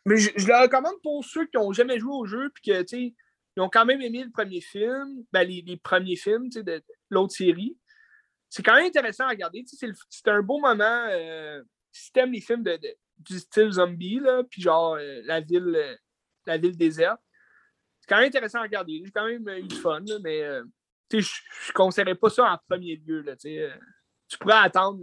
Mais 0.06 0.16
je, 0.16 0.30
le 0.30 0.62
recommande 0.62 0.94
pour 1.02 1.22
ceux 1.24 1.46
qui 1.46 1.58
n'ont 1.58 1.72
jamais 1.72 1.98
joué 1.98 2.12
au 2.12 2.24
jeu 2.24 2.50
puis 2.54 2.72
que, 2.72 2.82
tu 2.82 3.14
ils 3.56 3.60
ont 3.60 3.68
quand 3.68 3.84
même 3.84 4.00
aimé 4.00 4.24
le 4.24 4.30
premier 4.30 4.60
film, 4.60 5.24
ben, 5.32 5.46
les, 5.46 5.76
premiers 5.76 6.16
films 6.16 6.48
de, 6.48 6.82
l'autre 7.10 7.34
série. 7.34 7.76
C'est 8.48 8.62
quand 8.62 8.74
même 8.74 8.86
intéressant 8.86 9.24
à 9.24 9.30
regarder. 9.30 9.64
C'est 9.66 10.28
un 10.28 10.42
beau 10.42 10.58
moment. 10.60 11.06
Euh, 11.10 11.62
si 11.94 12.12
tu 12.12 12.20
aimes 12.20 12.32
les 12.32 12.40
films 12.40 12.64
du 13.18 13.38
style 13.38 13.70
zombie, 13.72 14.18
là, 14.18 14.42
puis 14.48 14.60
genre 14.60 14.94
euh, 14.94 15.20
la 15.24 15.40
ville 15.40 15.74
euh, 15.76 15.96
la 16.46 16.58
ville 16.58 16.76
déserte. 16.76 17.20
C'est 18.00 18.08
quand 18.08 18.18
même 18.18 18.28
intéressant 18.28 18.58
à 18.58 18.62
regarder. 18.62 19.00
J'ai 19.04 19.10
quand 19.10 19.26
même 19.26 19.48
eu 19.48 19.62
du 19.62 19.76
fun, 19.76 20.00
là, 20.00 20.18
mais 20.22 20.42
euh, 20.42 20.62
je 21.10 21.18
ne 21.18 21.72
conseillerais 21.72 22.16
pas 22.16 22.28
ça 22.28 22.52
en 22.52 22.58
premier 22.68 22.96
lieu. 22.96 23.22
Là, 23.22 23.36
tu 23.36 24.38
pourrais 24.38 24.58
attendre. 24.58 25.00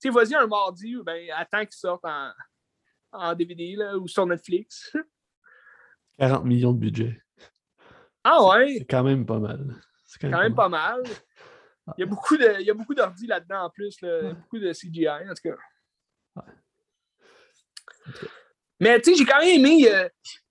tu 0.00 0.10
vas-y 0.10 0.34
un 0.34 0.46
mardi 0.46 0.96
ou 0.96 1.04
ben 1.04 1.28
attends 1.34 1.64
qu'il 1.64 1.72
sorte 1.72 2.04
en, 2.04 2.30
en 3.12 3.34
DVD 3.34 3.76
là, 3.76 3.96
ou 3.96 4.06
sur 4.08 4.26
Netflix. 4.26 4.92
40 6.18 6.44
millions 6.44 6.72
de 6.72 6.78
budget. 6.78 7.22
Ah 8.24 8.44
ouais, 8.48 8.76
C'est 8.78 8.84
quand 8.84 9.02
même 9.02 9.26
pas 9.26 9.38
mal. 9.38 9.74
C'est 10.04 10.20
quand 10.20 10.38
même 10.38 10.54
pas 10.54 10.68
mal. 10.68 11.02
Il 11.96 12.00
y 12.00 12.02
a 12.04 12.06
beaucoup 12.06 12.36
de, 12.36 12.60
il 12.60 12.66
y 12.66 12.70
a 12.70 12.74
beaucoup 12.74 12.94
d'ordi 12.94 13.26
là-dedans 13.26 13.64
en 13.64 13.70
plus, 13.70 14.00
là, 14.02 14.32
beaucoup 14.34 14.58
de 14.58 14.72
CGI 14.72 15.08
en 15.08 15.34
tout 15.34 15.50
cas. 15.50 15.56
Mais 18.78 19.00
tu 19.00 19.10
sais, 19.10 19.16
j'ai 19.16 19.24
quand 19.24 19.40
même 19.40 19.64
aimé. 19.64 19.88
euh, 19.88 20.08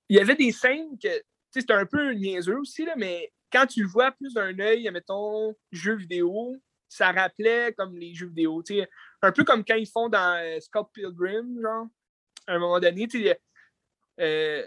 il 0.10 0.18
y 0.18 0.20
avait 0.20 0.36
des 0.36 0.52
scènes 0.52 0.98
que, 0.98 1.08
tu 1.08 1.24
sais, 1.52 1.62
c'était 1.62 1.74
un 1.74 1.86
peu 1.86 2.12
niaiseux 2.12 2.58
aussi, 2.58 2.86
là, 2.86 2.96
mais 2.98 3.32
quand 3.52 3.66
tu 3.66 3.82
le 3.82 3.88
vois 3.88 4.12
plus 4.12 4.34
d'un 4.34 4.58
œil, 4.60 4.90
mettons, 4.92 5.56
jeu 5.72 5.96
vidéo, 5.96 6.56
ça 6.88 7.12
rappelait 7.12 7.74
comme 7.74 7.98
les 7.98 8.14
jeux 8.14 8.28
vidéo, 8.28 8.62
tu 8.64 8.80
sais. 8.80 8.90
Un 9.22 9.32
peu 9.32 9.44
comme 9.44 9.64
quand 9.64 9.76
ils 9.76 9.88
font 9.88 10.10
dans 10.10 10.38
euh, 10.38 10.60
Scott 10.60 10.90
Pilgrim, 10.94 11.62
genre, 11.62 11.88
à 12.48 12.54
un 12.54 12.60
moment 12.60 12.80
donné, 12.80 13.08
tu 13.08 13.24
sais, 13.24 13.40
euh, 14.20 14.66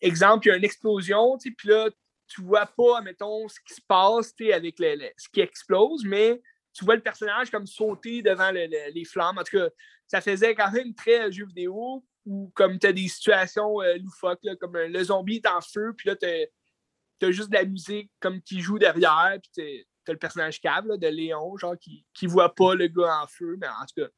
exemple, 0.00 0.46
il 0.46 0.50
y 0.50 0.52
a 0.52 0.56
une 0.56 0.64
explosion, 0.64 1.38
tu 1.38 1.48
sais, 1.48 1.54
puis 1.56 1.68
là, 1.68 1.88
tu 2.26 2.42
vois 2.42 2.66
pas, 2.66 3.00
mettons, 3.02 3.48
ce 3.48 3.58
qui 3.66 3.74
se 3.74 3.80
passe, 3.86 4.34
avec 4.52 4.76
ce 4.78 5.28
qui 5.32 5.40
explose, 5.40 6.04
mais 6.04 6.40
tu 6.72 6.84
vois 6.84 6.96
le 6.96 7.02
personnage 7.02 7.50
comme 7.50 7.66
sauter 7.66 8.22
devant 8.22 8.50
le- 8.50 8.66
le- 8.66 8.92
les 8.92 9.04
flammes. 9.04 9.38
En 9.38 9.44
tout 9.44 9.56
cas, 9.56 9.68
ça 10.06 10.20
faisait 10.20 10.54
quand 10.54 10.70
même 10.72 10.94
très 10.94 11.30
jeu 11.32 11.46
vidéo 11.46 12.04
où 12.26 12.50
comme 12.54 12.78
tu 12.78 12.86
as 12.86 12.92
des 12.92 13.08
situations 13.08 13.80
euh, 13.80 13.96
loufoques, 13.98 14.40
là, 14.42 14.56
comme 14.56 14.76
euh, 14.76 14.88
le 14.88 15.04
zombie 15.04 15.36
est 15.36 15.46
en 15.46 15.60
feu, 15.60 15.94
puis 15.96 16.08
là, 16.08 16.16
tu 16.16 16.26
as, 16.26 17.30
juste 17.30 17.50
de 17.50 17.54
la 17.54 17.64
musique 17.64 18.10
comme 18.20 18.42
qui 18.42 18.60
joue 18.60 18.78
derrière, 18.78 19.38
puis 19.40 19.50
tu 19.54 19.86
as 20.08 20.12
le 20.12 20.18
personnage 20.18 20.60
cave 20.60 20.86
de 20.98 21.06
Léon, 21.06 21.56
genre, 21.56 21.78
qui, 21.78 22.04
qui 22.12 22.26
voit 22.26 22.54
pas 22.54 22.74
le 22.74 22.88
gars 22.88 23.22
en 23.22 23.26
feu, 23.26 23.56
mais 23.60 23.68
en 23.68 23.86
tout 23.86 24.02
cas, 24.02 24.08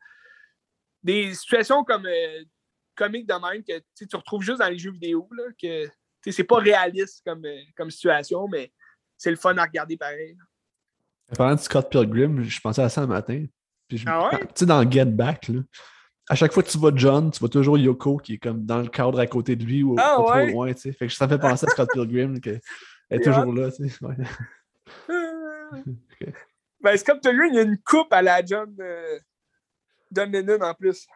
des 1.02 1.35
situations 1.35 1.85
comme 1.85 2.06
euh, 2.06 2.44
comiques 2.97 3.28
de 3.28 3.35
même 3.35 3.62
que 3.62 3.78
tu 3.94 4.16
retrouves 4.16 4.43
juste 4.43 4.59
dans 4.59 4.68
les 4.68 4.78
jeux 4.78 4.90
vidéo, 4.90 5.28
là, 5.32 5.44
que 5.60 5.86
c'est 6.27 6.45
pas 6.45 6.57
réaliste 6.59 7.23
comme, 7.24 7.45
euh, 7.45 7.61
comme 7.77 7.90
situation, 7.90 8.47
mais 8.49 8.73
c'est 9.16 9.31
le 9.31 9.36
fun 9.36 9.57
à 9.57 9.62
regarder 9.65 9.97
pareil. 9.97 10.36
Parlant 11.36 11.55
de 11.57 11.61
Scott 11.61 11.90
Pilgrim, 11.90 12.43
je 12.43 12.61
pensais 12.61 12.82
à 12.82 12.89
ça 12.89 13.03
un 13.03 13.07
matin. 13.07 13.45
Puis 13.86 13.99
je- 13.99 14.05
Ah 14.09 14.28
ouais? 14.31 14.39
Tu 14.40 14.47
sais, 14.55 14.66
dans 14.66 14.89
Get 14.90 15.05
Back, 15.07 15.49
là, 15.49 15.61
à 16.28 16.35
chaque 16.35 16.53
fois 16.53 16.62
que 16.62 16.69
tu 16.69 16.78
vois 16.78 16.93
John, 16.95 17.31
tu 17.31 17.39
vois 17.40 17.49
toujours 17.49 17.78
Yoko 17.78 18.16
qui 18.19 18.35
est 18.35 18.39
comme 18.39 18.65
dans 18.65 18.78
le 18.78 18.89
cadre 18.89 19.19
à 19.19 19.27
côté 19.27 19.57
de 19.57 19.65
lui 19.65 19.82
ou 19.82 19.95
Ah 19.99 20.16
pas 20.16 20.23
ouais? 20.36 20.47
trop 20.47 20.57
loin. 20.57 20.73
tu 20.74 20.81
sais. 20.81 20.93
Fait 20.93 21.07
que 21.07 21.12
ça 21.12 21.27
me 21.27 21.32
fait 21.32 21.39
penser 21.39 21.66
à 21.66 21.70
Scott 21.70 21.89
Pilgrim, 21.93 22.40
qu'elle 22.40 22.61
est 23.11 23.20
toujours 23.20 23.53
là. 23.53 23.70
tu 23.70 23.89
sais. 23.89 24.05
Ouais. 24.05 24.15
Ben, 26.81 26.97
Scott 26.97 27.20
Pilgrim, 27.23 27.49
il 27.49 27.55
y 27.55 27.59
a 27.59 27.62
une 27.62 27.78
coupe 27.78 28.12
à 28.12 28.23
la 28.23 28.45
John, 28.45 28.74
euh, 28.81 29.19
John 30.12 30.31
Lennon 30.31 30.61
en 30.62 30.74
plus. 30.74 31.07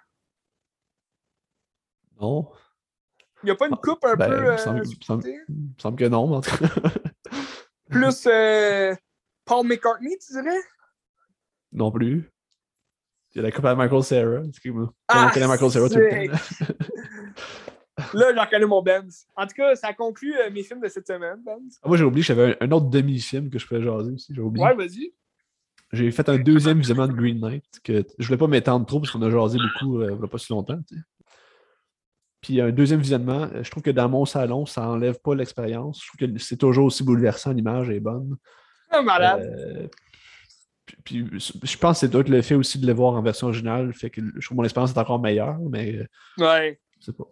Non. 2.20 2.51
Il 3.43 3.47
n'y 3.47 3.51
a 3.51 3.56
pas 3.56 3.66
une 3.69 3.77
coupe 3.77 4.05
un 4.05 4.14
Ben, 4.14 4.28
peu 4.28 4.36
il 4.36 4.43
me 4.43 4.48
euh, 4.51 4.56
semble- 4.59 4.78
me 4.81 4.85
semble- 5.05 5.24
me 5.93 5.97
que 5.97 6.05
non, 6.09 6.28
mais 6.28 6.36
en 6.36 6.40
tout 6.40 6.56
cas. 6.56 6.66
plus 7.90 8.27
euh, 8.27 8.94
Paul 9.44 9.66
McCartney, 9.66 10.16
tu 10.19 10.32
dirais? 10.32 10.60
non 11.73 11.90
plus. 11.90 12.31
Il 13.35 13.39
y 13.39 13.40
a 13.40 13.43
la 13.44 13.51
coupe 13.51 13.64
à 13.64 13.74
Michael 13.74 14.02
Sarah. 14.02 14.43
Excuse-moi. 14.47 14.93
Ah, 15.09 15.31
connaît 15.32 15.48
Michael 15.48 15.70
Sarah 15.70 15.89
tout 15.89 15.94
le 15.97 16.09
c'est- 16.10 16.27
temps. 16.28 16.32
là. 18.14 18.32
J'en 18.35 18.47
connais 18.47 18.66
mon 18.66 18.82
Benz. 18.82 19.27
En 19.36 19.47
tout 19.47 19.55
cas, 19.56 19.74
ça 19.74 19.93
conclut 19.94 20.35
euh, 20.36 20.51
mes 20.51 20.62
films 20.62 20.81
de 20.81 20.89
cette 20.89 21.06
semaine, 21.06 21.40
Benz. 21.44 21.78
Ah, 21.82 21.89
moi, 21.89 21.97
j'ai 21.97 22.05
oublié 22.05 22.23
que 22.23 22.27
j'avais 22.27 22.56
un, 22.60 22.66
un 22.66 22.70
autre 22.73 22.86
demi-film 22.90 23.48
que 23.51 23.59
je 23.59 23.66
pouvais 23.66 23.82
jaser 23.82 24.12
aussi. 24.12 24.35
J'ai 24.35 24.40
oublié. 24.40 24.64
Ouais, 24.64 24.74
vas-y. 24.74 25.12
J'ai 25.93 26.10
fait 26.10 26.27
un 26.31 26.39
deuxième 26.39 26.78
visionnement 26.78 27.06
de 27.06 27.12
Green 27.12 27.39
Knight 27.39 27.64
que 27.85 28.02
je 28.19 28.27
voulais 28.27 28.39
pas 28.39 28.47
m'étendre 28.47 28.86
trop 28.86 28.98
parce 29.01 29.10
qu'on 29.12 29.20
a 29.23 29.31
jasé 29.31 29.59
beaucoup 29.59 30.01
euh, 30.01 30.10
il 30.16 30.20
y 30.20 30.24
a 30.24 30.28
pas 30.28 30.39
si 30.39 30.51
longtemps. 30.52 30.78
tu 30.89 30.97
sais. 30.97 31.02
Puis 32.43 32.60
un 32.60 32.70
deuxième 32.70 33.01
visionnement, 33.01 33.48
euh, 33.55 33.62
je 33.62 33.70
trouve 33.70 33.82
que 33.85 33.90
dans 33.90 34.09
mon 34.09 34.24
salon, 34.27 34.66
ça 34.66 34.86
enlève 34.89 35.19
pas 35.20 35.35
l'expérience. 35.35 36.02
Je 36.02 36.09
trouve 36.09 36.28
que 36.35 36.39
c'est 36.43 36.56
toujours 36.56 36.86
aussi 36.86 37.05
bouleversant, 37.05 37.52
l'image 37.52 37.89
est 37.90 38.01
bonne. 38.01 38.36
Ah, 38.90 39.01
malade. 39.01 39.43
Euh, 39.43 39.89
puis, 40.85 41.23
puis, 41.24 41.40
je 41.40 41.77
pense 41.78 42.01
que 42.01 42.01
c'est 42.06 42.10
peut-être 42.10 42.28
le 42.28 42.43
fait 42.43 42.55
aussi 42.56 42.78
de 42.78 42.86
le 42.86 42.93
voir 42.93 43.14
en 43.14 43.23
version 43.23 43.47
originale, 43.47 43.94
fait 43.94 44.10
que 44.10 44.20
je 44.20 44.31
trouve 44.44 44.48
que 44.48 44.55
mon 44.55 44.64
expérience 44.64 44.90
est 44.90 44.98
encore 44.98 45.20
meilleure, 45.20 45.59
mais 45.70 45.94
euh, 45.94 46.06
Ouais, 46.39 46.81
je 47.01 47.06
sais 47.06 47.12
pas. 47.12 47.24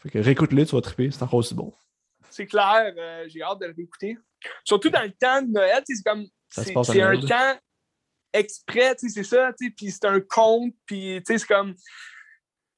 Fait 0.00 0.10
que 0.10 0.18
réécoute-le, 0.18 0.66
tu 0.66 0.74
vas 0.74 0.82
triper, 0.82 1.10
c'est 1.10 1.22
encore 1.22 1.38
aussi 1.40 1.54
bon. 1.54 1.72
c'est 2.28 2.46
clair. 2.46 2.92
euh, 2.96 3.24
J'ai 3.28 3.42
hâte 3.42 3.60
de 3.60 3.66
le 3.66 3.74
réécouter. 3.76 4.18
Surtout 4.64 4.90
dans 4.90 5.02
le 5.02 5.12
temps 5.12 5.40
de 5.42 5.48
Noël, 5.50 5.82
c'est 5.86 6.02
comme. 6.04 6.26
C'est 6.50 6.76
un 7.00 7.20
temps 7.20 7.58
exprès, 8.34 8.94
c'est 8.98 9.22
ça, 9.24 9.52
puis 9.58 9.90
c'est 9.90 10.04
un 10.04 10.20
conte, 10.20 10.74
puis 10.86 11.20
c'est 11.26 11.42
comme. 11.46 11.74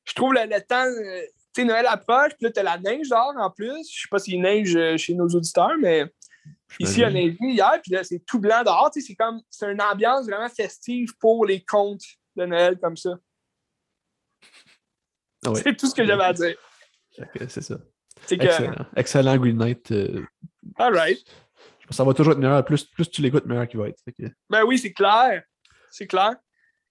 Je 0.06 0.12
trouve 0.14 0.34
le, 0.34 0.40
le 0.44 0.60
temps. 0.60 0.84
euh, 0.84 1.22
Tu 1.55 1.60
sais, 1.60 1.64
Noël 1.66 1.86
approche, 1.86 2.32
puis 2.36 2.47
là, 2.47 2.51
t'as 2.51 2.62
la 2.64 2.78
neige 2.78 3.09
dehors 3.09 3.32
en 3.39 3.51
plus. 3.51 3.89
Je 3.90 4.02
sais 4.02 4.09
pas 4.10 4.18
s'il 4.18 4.40
neige 4.40 4.74
euh, 4.74 4.97
chez 4.97 5.14
nos 5.14 5.28
auditeurs, 5.28 5.76
mais 5.81 6.05
ici, 6.81 6.94
il 6.97 7.01
y 7.01 7.05
a 7.05 7.10
neigé 7.10 7.36
hier, 7.40 7.81
puis 7.82 7.93
là, 7.93 8.02
c'est 8.02 8.18
tout 8.26 8.40
blanc 8.40 8.62
dehors. 8.64 8.90
Tu 8.93 9.01
sais, 9.01 9.06
c'est 9.09 9.14
comme. 9.14 9.40
C'est 9.51 9.70
une 9.70 9.81
ambiance 9.81 10.26
vraiment 10.26 10.48
festive 10.48 11.16
pour 11.20 11.47
les 11.47 11.64
contes 11.64 12.02
de 12.36 12.44
Noël 12.47 12.78
comme 12.81 12.97
ça. 12.97 13.14
Ah. 15.47 15.52
C'est 15.55 15.76
tout 15.76 15.86
ce 15.86 15.94
que 15.94 16.05
j'avais 16.05 16.24
à 16.24 16.32
dire. 16.32 16.56
C'est 17.48 17.62
ça. 17.62 17.76
C'est 18.26 18.39
que. 18.39 18.44
Excellent. 18.44 18.86
Excellent 18.97 19.36
Green 19.36 19.56
Knight. 19.56 19.90
euh, 19.93 20.24
All 20.76 20.94
right. 20.97 21.18
ça 21.90 22.02
va 22.02 22.14
toujours 22.14 22.32
être 22.32 22.39
meilleur. 22.39 22.64
Plus, 22.64 22.85
plus 22.85 23.09
tu 23.10 23.22
l'écoutes, 23.22 23.44
meilleur 23.47 23.68
qu'il 23.68 23.78
va 23.78 23.89
être. 23.89 24.02
Que- 24.18 24.31
Ben 24.51 24.64
oui, 24.64 24.78
c'est 24.78 24.93
clair. 24.93 25.43
C'est 25.90 26.06
clair. 26.06 26.35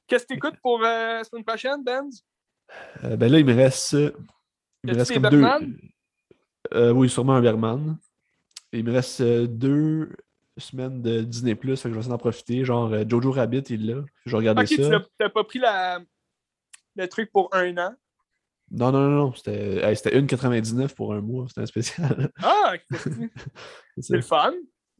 Qu'est-ce 0.07 0.23
que 0.23 0.33
tu 0.33 0.37
écoutes 0.37 0.57
pour 0.61 0.79
euh, 0.83 1.17
la 1.17 1.23
semaine 1.23 1.43
prochaine, 1.43 1.83
Benz? 1.83 2.23
Euh, 3.03 3.15
ben 3.17 3.31
là, 3.31 3.39
il 3.39 3.45
me 3.45 3.53
reste. 3.55 3.95
Il 4.83 4.91
me 4.93 4.97
reste 4.97 5.13
comme 5.13 5.29
deux. 5.29 5.43
Euh, 6.73 6.91
oui, 6.91 7.09
sûrement 7.09 7.33
un 7.35 7.41
Bergman. 7.41 7.97
Et 8.71 8.79
il 8.79 8.85
me 8.85 8.91
reste 8.91 9.21
euh, 9.21 9.47
deux 9.47 10.09
semaines 10.57 11.01
de 11.01 11.21
Disney 11.21 11.55
Plus, 11.55 11.81
que 11.81 11.89
je 11.89 11.93
vais 11.93 11.99
essayer 11.99 12.11
d'en 12.11 12.17
profiter. 12.17 12.65
Genre 12.65 12.91
euh, 12.91 13.03
Jojo 13.07 13.31
Rabbit, 13.31 13.63
il 13.69 13.89
est 13.89 13.93
là. 13.93 14.01
Je 14.25 14.31
vais 14.31 14.37
regarder 14.37 14.61
Ok, 14.63 14.67
tu 14.67 14.83
ça. 14.83 15.01
t'as 15.17 15.29
pas 15.29 15.43
pris 15.43 15.59
la, 15.59 15.99
le 16.95 17.07
truc 17.07 17.31
pour 17.31 17.49
un 17.53 17.77
an? 17.77 17.93
Non, 18.71 18.91
non, 18.91 19.01
non, 19.09 19.15
non. 19.27 19.33
C'était 19.33 19.83
hey, 19.87 19.95
c'était 19.95 20.17
1,99 20.19 20.95
pour 20.95 21.13
un 21.13 21.21
mois. 21.21 21.45
C'était 21.47 21.61
un 21.61 21.65
spécial. 21.65 22.31
Ah, 22.41 22.73
c'est 23.99 24.15
le 24.15 24.21
ça. 24.21 24.27
fun. 24.43 24.53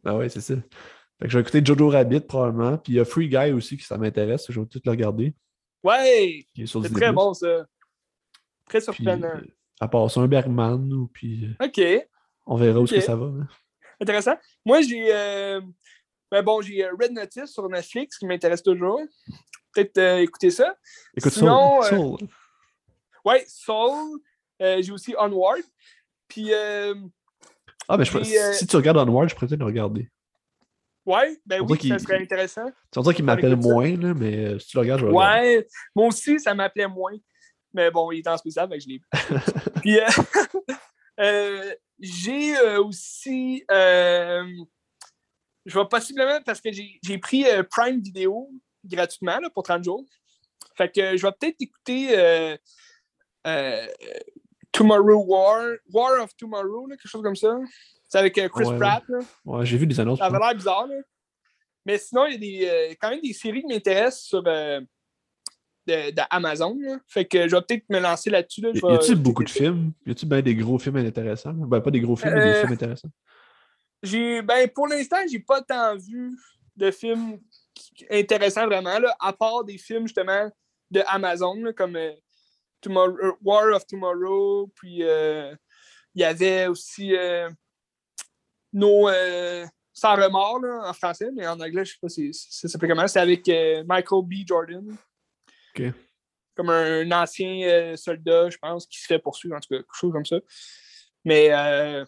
Ah 0.05 0.15
ouais, 0.18 0.30
c'est 0.30 0.41
ça. 0.41 0.55
Fait 0.55 1.26
que 1.26 1.30
je 1.30 1.38
vais 1.38 1.41
écouter 1.41 1.61
Jojo 1.65 1.89
Rabbit 1.89 2.22
probablement. 2.22 2.77
Puis 2.77 2.93
il 2.93 2.95
y 2.97 2.99
a 2.99 3.05
Free 3.05 3.27
Guy 3.30 3.51
aussi 3.51 3.77
qui 3.77 3.84
ça 3.85 3.97
m'intéresse. 3.97 4.45
Je 4.49 4.60
vais 4.60 4.65
tout 4.68 4.81
le 4.84 4.91
regarder. 4.91 5.34
Ouais, 5.84 6.45
c'est 6.55 6.93
très 6.93 7.11
bon 7.11 7.34
ça. 7.34 7.65
Très 8.69 8.81
surprenant. 8.81 9.27
euh, 9.27 9.41
à 9.80 9.88
part 9.88 10.10
ça, 10.12 10.20
un 10.22 10.28
Bergman. 10.28 10.91
Ou, 10.94 11.08
puis 11.08 11.45
euh, 11.62 11.66
Ok, 11.66 11.82
on 12.45 12.56
verra 12.56 12.80
où 12.80 12.86
que 12.86 13.00
ça 13.00 13.16
va. 13.16 13.26
hein. 13.26 13.48
intéressant. 14.00 14.36
Moi, 14.66 14.82
j'ai. 14.82 15.08
euh, 15.14 15.62
Ben 16.32 16.41
bon, 16.44 16.62
j'ai 16.62 16.84
euh, 16.84 16.91
Red 17.00 17.12
Notice 17.14 17.52
sur 17.52 17.68
Netflix 17.70 18.18
qui 18.18 18.26
m'intéresse 18.26 18.64
toujours. 18.64 19.02
Peut-être 19.74 19.98
euh, 19.98 20.18
écouter 20.20 20.52
ça. 20.52 20.76
Écoute, 21.18 21.32
Sinon, 21.34 21.82
Soul. 21.82 21.98
Soul. 22.20 22.28
Ouais, 23.26 23.44
Soul. 23.48 24.20
J'ai 24.60 24.91
aussi 24.91 25.14
Onward. 25.20 25.62
Puis, 26.28 26.52
Ah, 26.54 27.98
ben 27.98 28.04
je, 28.06 28.24
si 28.54 28.66
tu 28.68 28.76
regardes 28.78 28.98
Onward, 28.98 29.28
je 29.30 29.36
pourrais 29.36 29.48
peut-être 29.48 29.60
le 29.60 29.66
regarder. 29.66 30.10
ouais, 31.06 31.38
ben 31.45 31.62
oui, 31.68 31.90
ça 31.90 32.00
serait 32.00 32.22
intéressant. 32.22 32.66
Tu 32.91 33.00
vas 33.00 33.02
dire 33.04 33.14
qu'il 33.16 33.26
m'appelle 33.26 33.52
ça. 33.62 33.70
moins, 33.70 33.95
là, 33.98 34.14
mais 34.14 34.58
si 34.60 34.68
tu 34.68 34.78
le 34.78 34.82
regardes, 34.82 35.02
je 35.02 35.06
vais 35.08 35.12
regarder. 35.12 35.58
Ouais, 35.58 35.68
moi 35.95 36.08
aussi, 36.08 36.40
ça 36.40 36.54
m'appelait 36.54 36.88
moins. 36.88 37.14
Mais 37.74 37.91
bon, 37.91 38.12
il 38.12 38.20
est 38.20 38.28
en 38.28 38.38
spécial, 38.38 38.70
donc 38.70 38.80
je 38.80 38.88
l'ai. 38.88 39.02
Puis, 39.82 40.00
euh, 40.00 40.06
euh, 41.20 41.74
j'ai 42.00 42.58
euh, 42.58 42.84
aussi. 42.84 43.64
je 43.70 44.56
vais 45.66 45.86
possiblement, 45.90 46.40
parce 46.45 46.62
que 46.62 46.70
j'ai 46.72 47.18
pris 47.18 47.45
Prime 47.70 48.02
Video 48.02 48.50
gratuitement 48.86 49.40
là, 49.40 49.50
pour 49.50 49.64
30 49.64 49.84
jours. 49.84 50.04
Fait 50.76 50.90
que 50.91 51.18
je 51.18 51.26
vais 51.26 51.34
peut-être 51.40 51.62
écouter 51.62 52.58
Tomorrow 54.72 55.24
War, 55.26 55.76
War 55.91 56.24
of 56.24 56.36
Tomorrow, 56.36 56.88
là, 56.88 56.95
quelque 56.98 57.08
chose 57.08 57.22
comme 57.22 57.36
ça. 57.36 57.58
C'est 58.14 58.20
avec 58.20 58.38
euh, 58.38 58.48
Chris 58.48 58.66
Ouais, 58.66 58.78
Pratt. 58.78 59.04
là. 59.08 59.20
Ouais, 59.44 59.66
j'ai 59.66 59.76
vu 59.76 59.88
des 59.88 60.00
annonces. 60.00 60.20
Ça 60.20 60.26
avait 60.26 60.38
l'air 60.38 60.54
bizarre, 60.54 60.86
là. 60.86 60.95
Mais 61.84 61.98
sinon, 61.98 62.28
il 62.28 62.34
y 62.34 62.36
a 62.36 62.38
des, 62.38 62.70
euh, 62.70 62.95
quand 63.02 63.10
même 63.10 63.22
des 63.22 63.34
séries 63.34 63.62
qui 63.62 63.68
m'intéressent 63.68 64.26
sur 64.26 64.44
euh, 64.45 64.82
de, 65.88 66.11
de 66.11 66.22
Amazon. 66.30 66.77
là. 66.80 66.97
Fait 67.07 67.26
que 67.26 67.47
je 67.47 67.55
vais 67.55 67.61
peut-être 67.61 67.85
me 67.89 67.99
lancer 67.99 68.30
là-dessus. 68.30 68.61
Là. 68.61 68.69
Y 68.73 68.95
a-tu 68.95 69.15
beaucoup 69.15 69.43
de 69.43 69.49
films? 69.49 69.91
Y 70.05 70.11
a-tu 70.11 70.26
bien 70.26 70.41
des 70.41 70.55
gros 70.55 70.80
films 70.80 70.97
intéressants? 70.97 71.53
Ben, 71.53 71.81
pas 71.81 71.91
des 71.91 71.99
gros 72.01 72.15
films, 72.15 72.34
mais 72.35 72.41
des 72.41 72.55
Euh, 72.57 72.60
films 72.61 72.73
intéressants. 72.73 73.10
J'ai, 74.01 74.41
ben, 74.41 74.69
pour 74.69 74.88
l'instant, 74.88 75.18
j'ai 75.30 75.39
pas 75.39 75.61
tant 75.61 75.95
vu 75.97 76.31
de 76.76 76.91
films 76.91 77.39
intéressants 78.10 78.65
vraiment, 78.65 78.99
là, 78.99 79.15
à 79.19 79.31
part 79.34 79.64
des 79.64 79.77
films 79.77 80.07
justement 80.07 80.49
de 80.91 81.01
Amazon, 81.07 81.55
là, 81.55 81.73
comme 81.73 81.95
euh, 81.95 82.11
Tomorrow- 82.81 83.38
War 83.41 83.73
of 83.76 83.85
Tomorrow, 83.88 84.69
puis 84.76 85.03
euh, 85.03 85.55
il 86.15 86.22
y 86.22 86.26
avait 86.26 86.68
aussi 86.68 87.15
euh, 87.15 87.49
No 88.73 89.07
euh, 89.10 89.65
Sans 89.93 90.15
remords 90.15 90.60
là, 90.60 90.89
en 90.89 90.93
français, 90.93 91.30
mais 91.34 91.47
en 91.47 91.60
anglais, 91.60 91.85
je 91.85 91.91
sais 91.93 91.97
pas 92.01 92.10
si 92.10 92.34
si 92.34 92.47
ça 92.51 92.68
s'appelait 92.68 92.89
comment. 92.89 93.07
C'est 93.07 93.19
avec 93.19 93.47
euh, 93.47 93.84
Michael 93.85 94.23
B. 94.26 94.34
Jordan. 94.45 94.84
Comme 96.56 96.70
un, 96.70 97.10
ancien 97.12 97.68
euh, 97.68 97.95
soldat, 97.95 98.50
je 98.50 98.58
pense, 98.58 98.86
qui 98.86 99.00
se 99.00 99.06
fait 99.06 99.20
poursuivre, 99.20 99.56
en 99.56 99.60
tout 99.60 99.70
cas, 99.70 99.78
quelque 99.78 99.95
chose 99.95 100.12
comme 100.14 100.26
ça. 100.26 100.40
Mais 101.26 101.52
euh, 101.52 102.06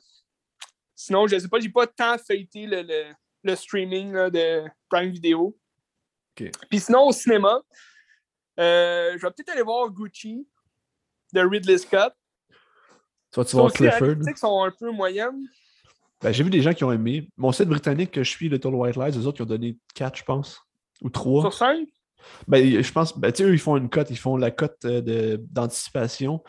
sinon, 0.95 1.27
je 1.27 1.39
sais 1.39 1.47
pas, 1.47 1.59
j'ai 1.59 1.69
pas 1.69 1.87
tant 1.87 2.17
feuilleté 2.17 2.67
le, 2.67 2.81
le, 2.81 3.13
le 3.43 3.55
streaming 3.55 4.13
là, 4.13 4.29
de 4.29 4.63
Prime 4.89 5.09
Video. 5.09 5.57
Puis 6.35 6.79
sinon, 6.79 7.07
au 7.07 7.11
cinéma, 7.11 7.61
euh, 8.59 9.13
je 9.17 9.21
vais 9.25 9.31
peut-être 9.31 9.49
aller 9.49 9.61
voir 9.61 9.89
Gucci 9.89 10.47
de 11.33 11.41
Ridley 11.41 11.77
Scott. 11.77 12.13
Tu 13.31 13.43
Ça 13.43 13.57
voir 13.57 13.67
les 13.67 13.73
Clifford? 13.73 14.15
critiques 14.15 14.37
sont 14.37 14.63
un 14.63 14.71
peu 14.71 14.91
moyennes. 14.91 15.47
Ben, 16.21 16.31
j'ai 16.31 16.43
vu 16.43 16.49
des 16.49 16.61
gens 16.61 16.73
qui 16.73 16.83
ont 16.83 16.91
aimé. 16.91 17.29
Mon 17.37 17.51
site 17.51 17.67
britannique 17.67 18.11
que 18.11 18.23
je 18.23 18.29
suis, 18.29 18.49
Little 18.49 18.75
White 18.75 18.95
Lies, 18.95 19.11
les 19.11 19.27
autres, 19.27 19.39
ils 19.39 19.43
ont 19.43 19.47
donné 19.47 19.77
4, 19.95 20.17
je 20.17 20.23
pense. 20.23 20.61
Ou 21.01 21.09
3. 21.09 21.41
Sur 21.41 21.53
5? 21.53 21.87
Ben, 22.47 22.81
je 22.81 22.91
pense, 22.91 23.17
ben, 23.17 23.31
tu 23.31 23.43
sais, 23.43 23.49
eux, 23.49 23.53
ils 23.53 23.59
font 23.59 23.77
une 23.77 23.89
cote. 23.89 24.09
Ils 24.09 24.17
font 24.17 24.37
la 24.37 24.51
cote 24.51 24.83
euh, 24.85 25.37
d'anticipation, 25.51 26.43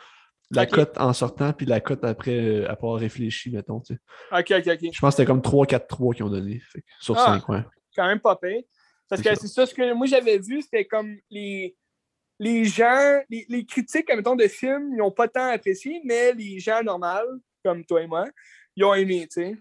la 0.51 0.67
cote 0.67 0.97
en 0.99 1.13
sortant, 1.13 1.53
puis 1.53 1.67
la 1.67 1.81
cote 1.81 2.05
après 2.05 2.39
euh, 2.39 2.71
avoir 2.71 2.99
réfléchi, 2.99 3.51
mettons. 3.51 3.81
tu 3.81 3.95
sais. 3.95 4.01
Ok, 4.33 4.53
ok, 4.67 4.75
ok. 4.75 4.91
Je 4.93 5.01
pense 5.01 5.15
que 5.15 5.23
c'était 5.23 5.27
comme 5.27 5.41
3-4-3 5.41 6.15
qu'ils 6.15 6.25
ont 6.25 6.31
donné. 6.31 6.61
Fait 6.61 6.83
sur 7.01 7.17
Ah. 7.19 7.39
5, 7.41 7.49
ouais. 7.49 7.63
Quand 7.95 8.07
même 8.07 8.21
pas 8.21 8.37
pire. 8.37 8.63
Parce 9.09 9.23
que 9.23 9.35
c'est 9.37 9.47
ça, 9.49 9.67
ce 9.67 9.75
que 9.75 9.93
moi 9.95 10.07
j'avais 10.07 10.39
vu, 10.39 10.61
c'était 10.63 10.85
comme 10.85 11.17
les, 11.31 11.77
les 12.41 12.65
gens, 12.65 13.21
les, 13.31 13.47
les 13.49 13.65
critiques, 13.65 14.09
mettons, 14.09 14.35
de 14.35 14.49
films, 14.49 14.91
ils 14.93 14.99
n'ont 14.99 15.13
pas 15.13 15.29
tant 15.29 15.49
apprécié, 15.51 16.01
mais 16.05 16.33
les 16.33 16.59
gens 16.59 16.83
normaux, 16.83 17.41
comme 17.65 17.85
toi 17.85 18.03
et 18.03 18.07
moi, 18.07 18.25
ils 18.75 18.85
ont 18.85 18.95
aimé, 18.95 19.29
tu 19.33 19.43
sais. 19.43 19.57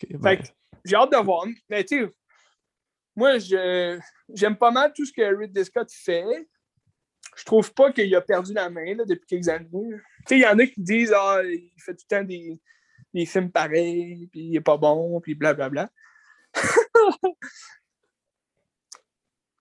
Fait 0.00 0.16
ben, 0.16 0.36
que 0.36 0.44
j'ai 0.84 0.94
hâte 0.96 1.10
de 1.12 1.16
voir. 1.16 1.46
Mais 1.68 1.82
tu 1.84 2.04
sais, 2.04 2.10
moi, 3.18 3.38
j'aime 3.38 4.56
pas 4.56 4.70
mal 4.70 4.92
tout 4.94 5.04
ce 5.04 5.12
que 5.12 5.36
Ridley 5.36 5.64
Scott 5.64 5.90
fait. 5.92 6.48
Je 7.36 7.44
trouve 7.44 7.74
pas 7.74 7.92
qu'il 7.92 8.14
a 8.14 8.20
perdu 8.20 8.52
la 8.52 8.70
main 8.70 8.94
là, 8.94 9.04
depuis 9.04 9.26
quelques 9.26 9.48
années. 9.48 9.68
Tu 9.72 10.00
sais, 10.28 10.38
il 10.38 10.42
y 10.42 10.46
en 10.46 10.56
a 10.58 10.66
qui 10.66 10.80
disent 10.80 11.12
Ah, 11.14 11.40
il 11.44 11.72
fait 11.78 11.94
tout 11.94 12.04
le 12.10 12.16
temps 12.16 12.22
des, 12.22 12.60
des 13.12 13.26
films 13.26 13.50
pareils, 13.50 14.28
puis 14.30 14.40
il 14.40 14.56
est 14.56 14.60
pas 14.60 14.76
bon, 14.76 15.20
puis 15.20 15.34
blablabla. 15.34 15.90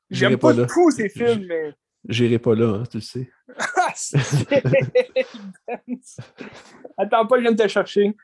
J'aime 0.10 0.38
pas 0.38 0.54
pas, 0.54 0.62
là. 0.62 0.68
tous 0.68 0.92
ces 0.92 1.10
films, 1.10 1.48
mais. 1.48 1.74
J'irai 2.08 2.40
pas 2.40 2.56
là, 2.56 2.76
hein, 2.76 2.84
tu 2.90 2.96
le 2.98 3.02
sais. 3.02 3.30
Ah, 3.60 3.94
Attends 6.98 7.26
pas, 7.26 7.38
je 7.38 7.42
viens 7.42 7.54
de 7.54 7.64
te 7.64 7.68
chercher. 7.68 8.16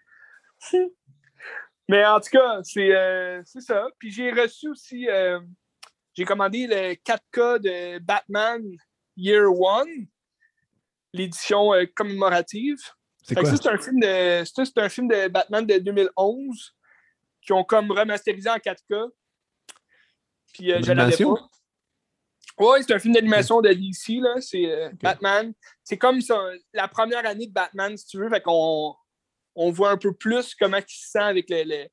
Mais 1.90 2.06
en 2.06 2.20
tout 2.20 2.30
cas, 2.32 2.62
c'est 2.64 2.96
euh, 2.96 3.42
c'est 3.46 3.62
ça. 3.62 3.88
Puis 4.00 4.12
j'ai 4.12 4.32
reçu 4.32 4.70
aussi, 4.70 5.08
euh, 5.10 5.40
j'ai 6.14 6.26
commandé 6.26 6.66
le 6.68 6.94
4K 6.94 7.60
de 7.60 8.00
Batman 8.00 8.62
Year 9.18 9.52
One, 9.52 10.08
l'édition 11.12 11.74
euh, 11.74 11.86
commémorative. 11.94 12.78
C'est 13.22 13.38
un 13.38 13.78
film 13.78 14.00
de 14.00 14.44
ça, 14.46 14.64
un 14.78 14.90
film 14.90 15.08
de 15.08 15.28
Batman 15.30 15.66
de 15.66 15.78
2011 15.78 16.76
qui 17.42 17.54
ont 17.54 17.64
comme 17.64 17.92
remasterisé 17.92 18.50
en 18.50 18.58
4K. 18.58 19.10
Puis 20.54 20.70
je 20.70 20.92
l'avais 20.92 21.16
pas. 21.18 21.50
Oui, 22.60 22.80
c'est 22.86 22.94
un 22.94 23.00
film 23.00 23.16
d'animation 23.16 23.62
de 23.62 23.74
DC, 23.74 24.22
là. 24.22 24.40
C'est. 24.40 24.92
Batman. 25.02 25.54
C'est 25.84 25.98
comme 25.98 26.22
ça, 26.22 26.40
la 26.74 26.88
première 26.88 27.26
année 27.26 27.48
de 27.48 27.54
Batman, 27.54 27.98
si 27.98 28.06
tu 28.06 28.18
veux. 28.18 28.30
Fait 28.30 28.42
qu'on 28.42 28.96
on 29.56 29.72
voit 29.72 29.92
un 29.92 29.98
peu 29.98 30.14
plus 30.14 30.56
comment 30.56 30.78
il 30.78 30.84
se 30.88 31.10
sent 31.10 31.20
avec 31.20 31.50
le. 31.50 31.64
le... 31.64 31.88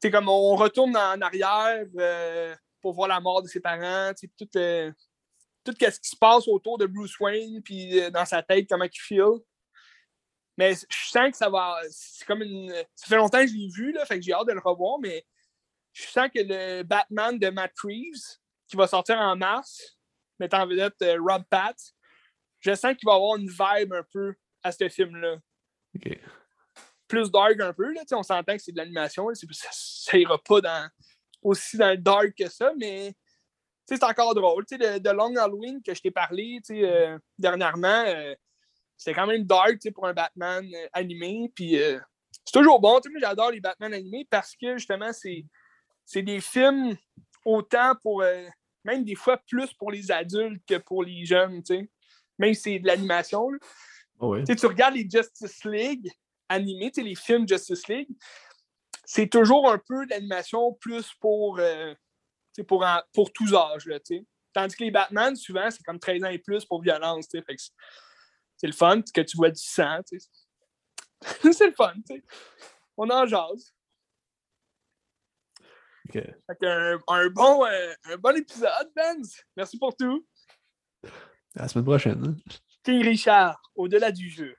C'est 0.00 0.10
comme 0.10 0.28
on 0.28 0.54
retourne 0.56 0.96
en 0.96 1.20
arrière 1.20 1.86
euh, 1.98 2.54
pour 2.80 2.94
voir 2.94 3.08
la 3.08 3.20
mort 3.20 3.42
de 3.42 3.48
ses 3.48 3.60
parents, 3.60 4.12
tout, 4.38 4.48
euh, 4.56 4.92
tout 5.64 5.74
ce 5.78 6.00
qui 6.00 6.10
se 6.10 6.16
passe 6.16 6.46
autour 6.46 6.76
de 6.76 6.86
Bruce 6.86 7.18
Wayne, 7.18 7.62
puis 7.62 8.00
euh, 8.00 8.10
dans 8.10 8.26
sa 8.26 8.42
tête, 8.42 8.66
comment 8.68 8.84
il 8.84 9.00
feel. 9.00 9.40
Mais 10.56 10.74
je 10.74 11.08
sens 11.08 11.30
que 11.30 11.36
ça 11.36 11.48
va. 11.48 11.80
C'est 11.90 12.26
comme 12.26 12.42
une. 12.42 12.72
Ça 12.94 13.06
fait 13.06 13.16
longtemps 13.16 13.40
que 13.40 13.46
je 13.46 13.54
l'ai 13.54 13.68
vu, 13.68 13.92
là, 13.92 14.04
fait 14.04 14.16
que 14.16 14.24
j'ai 14.24 14.32
hâte 14.32 14.46
de 14.46 14.52
le 14.52 14.60
revoir, 14.60 14.98
mais 15.00 15.24
je 15.94 16.02
sens 16.02 16.28
que 16.34 16.40
le 16.40 16.82
Batman 16.82 17.38
de 17.38 17.48
Matt 17.50 17.72
Reeves, 17.82 18.38
qui 18.68 18.76
va 18.76 18.86
sortir 18.86 19.18
en 19.18 19.36
mars, 19.36 19.96
mettant 20.38 20.62
en 20.62 20.66
vedette 20.66 21.00
euh, 21.02 21.16
Rob 21.20 21.44
Pat, 21.48 21.76
je 22.60 22.74
sens 22.74 22.94
qu'il 22.96 23.06
va 23.06 23.14
avoir 23.14 23.36
une 23.36 23.48
vibe 23.48 23.92
un 23.92 24.04
peu 24.12 24.34
à 24.62 24.72
ce 24.72 24.88
film-là. 24.88 25.36
Plus 27.06 27.30
dark 27.30 27.60
un 27.60 27.72
peu, 27.72 27.92
là, 27.92 28.02
on 28.12 28.22
s'entend 28.22 28.56
que 28.56 28.62
c'est 28.62 28.72
de 28.72 28.78
l'animation, 28.78 29.28
ça, 29.34 29.68
ça 29.70 30.18
ira 30.18 30.38
pas 30.38 30.60
dans, 30.60 30.88
aussi 31.42 31.76
dans 31.76 31.90
le 31.90 31.98
dark 31.98 32.34
que 32.36 32.48
ça, 32.48 32.72
mais 32.78 33.14
c'est 33.86 34.02
encore 34.02 34.34
drôle. 34.34 34.64
De, 34.64 34.98
de 34.98 35.10
Long 35.10 35.36
Halloween 35.36 35.82
que 35.82 35.94
je 35.94 36.00
t'ai 36.00 36.10
parlé 36.10 36.60
euh, 36.70 37.18
dernièrement, 37.38 38.04
euh, 38.06 38.34
c'était 38.96 39.14
quand 39.14 39.26
même 39.26 39.44
dark 39.44 39.78
pour 39.92 40.06
un 40.06 40.14
Batman 40.14 40.66
euh, 40.74 40.88
animé. 40.92 41.52
Euh, 41.60 42.00
c'est 42.44 42.52
toujours 42.52 42.80
bon. 42.80 43.00
J'adore 43.20 43.50
les 43.50 43.60
Batman 43.60 43.92
animés 43.92 44.26
parce 44.30 44.56
que 44.56 44.76
justement, 44.78 45.10
c'est 45.12 46.22
des 46.22 46.40
films 46.40 46.96
autant 47.44 47.94
pour, 48.02 48.24
même 48.84 49.04
des 49.04 49.14
fois 49.14 49.38
plus 49.46 49.72
pour 49.74 49.90
les 49.90 50.10
adultes 50.10 50.62
que 50.66 50.76
pour 50.76 51.04
les 51.04 51.24
jeunes. 51.24 51.62
Même 52.38 52.54
si 52.54 52.60
c'est 52.60 52.78
de 52.78 52.86
l'animation. 52.86 53.48
Oh. 54.20 54.36
Tu 54.42 54.66
regardes 54.66 54.94
les 54.94 55.08
Justice 55.10 55.64
League 55.64 56.10
animés, 56.48 56.92
les 56.96 57.14
films 57.14 57.46
Justice 57.48 57.86
League, 57.88 58.08
c'est 59.04 59.28
toujours 59.28 59.70
un 59.70 59.78
peu 59.78 60.06
d'animation 60.06 60.72
plus 60.74 61.12
pour, 61.20 61.58
euh, 61.58 61.94
pour, 62.68 62.84
en- 62.84 63.02
pour 63.12 63.32
tous 63.32 63.54
âges. 63.54 63.86
Là. 63.86 63.98
Tandis 64.52 64.76
que 64.76 64.84
les 64.84 64.90
Batman, 64.90 65.34
souvent, 65.36 65.70
c'est 65.70 65.82
comme 65.82 65.98
13 65.98 66.22
ans 66.24 66.28
et 66.28 66.38
plus 66.38 66.64
pour 66.64 66.80
violence. 66.80 67.26
c'est- 67.30 67.42
le 68.66 68.72
fun 68.72 69.02
que 69.02 69.20
tu 69.20 69.36
vois 69.36 69.50
du 69.50 69.60
sang. 69.60 69.98
c'est 71.52 71.66
le 71.66 71.74
fun. 71.74 71.92
On 72.96 73.10
en 73.10 73.26
jase. 73.26 73.74
Fait 76.12 76.34
qu'un- 76.60 76.98
un, 77.08 77.28
bon, 77.30 77.64
euh, 77.66 77.92
un 78.04 78.16
bon 78.16 78.36
épisode, 78.36 78.92
Benz. 78.94 79.42
Merci 79.56 79.78
pour 79.78 79.96
tout. 79.96 80.24
À 81.56 81.62
la 81.62 81.68
semaine 81.68 81.84
prochaine. 81.84 82.24
hein. 82.24 82.36
King 82.84 83.02
Richard, 83.02 83.62
au-delà 83.76 84.12
du 84.12 84.28
jeu. 84.28 84.54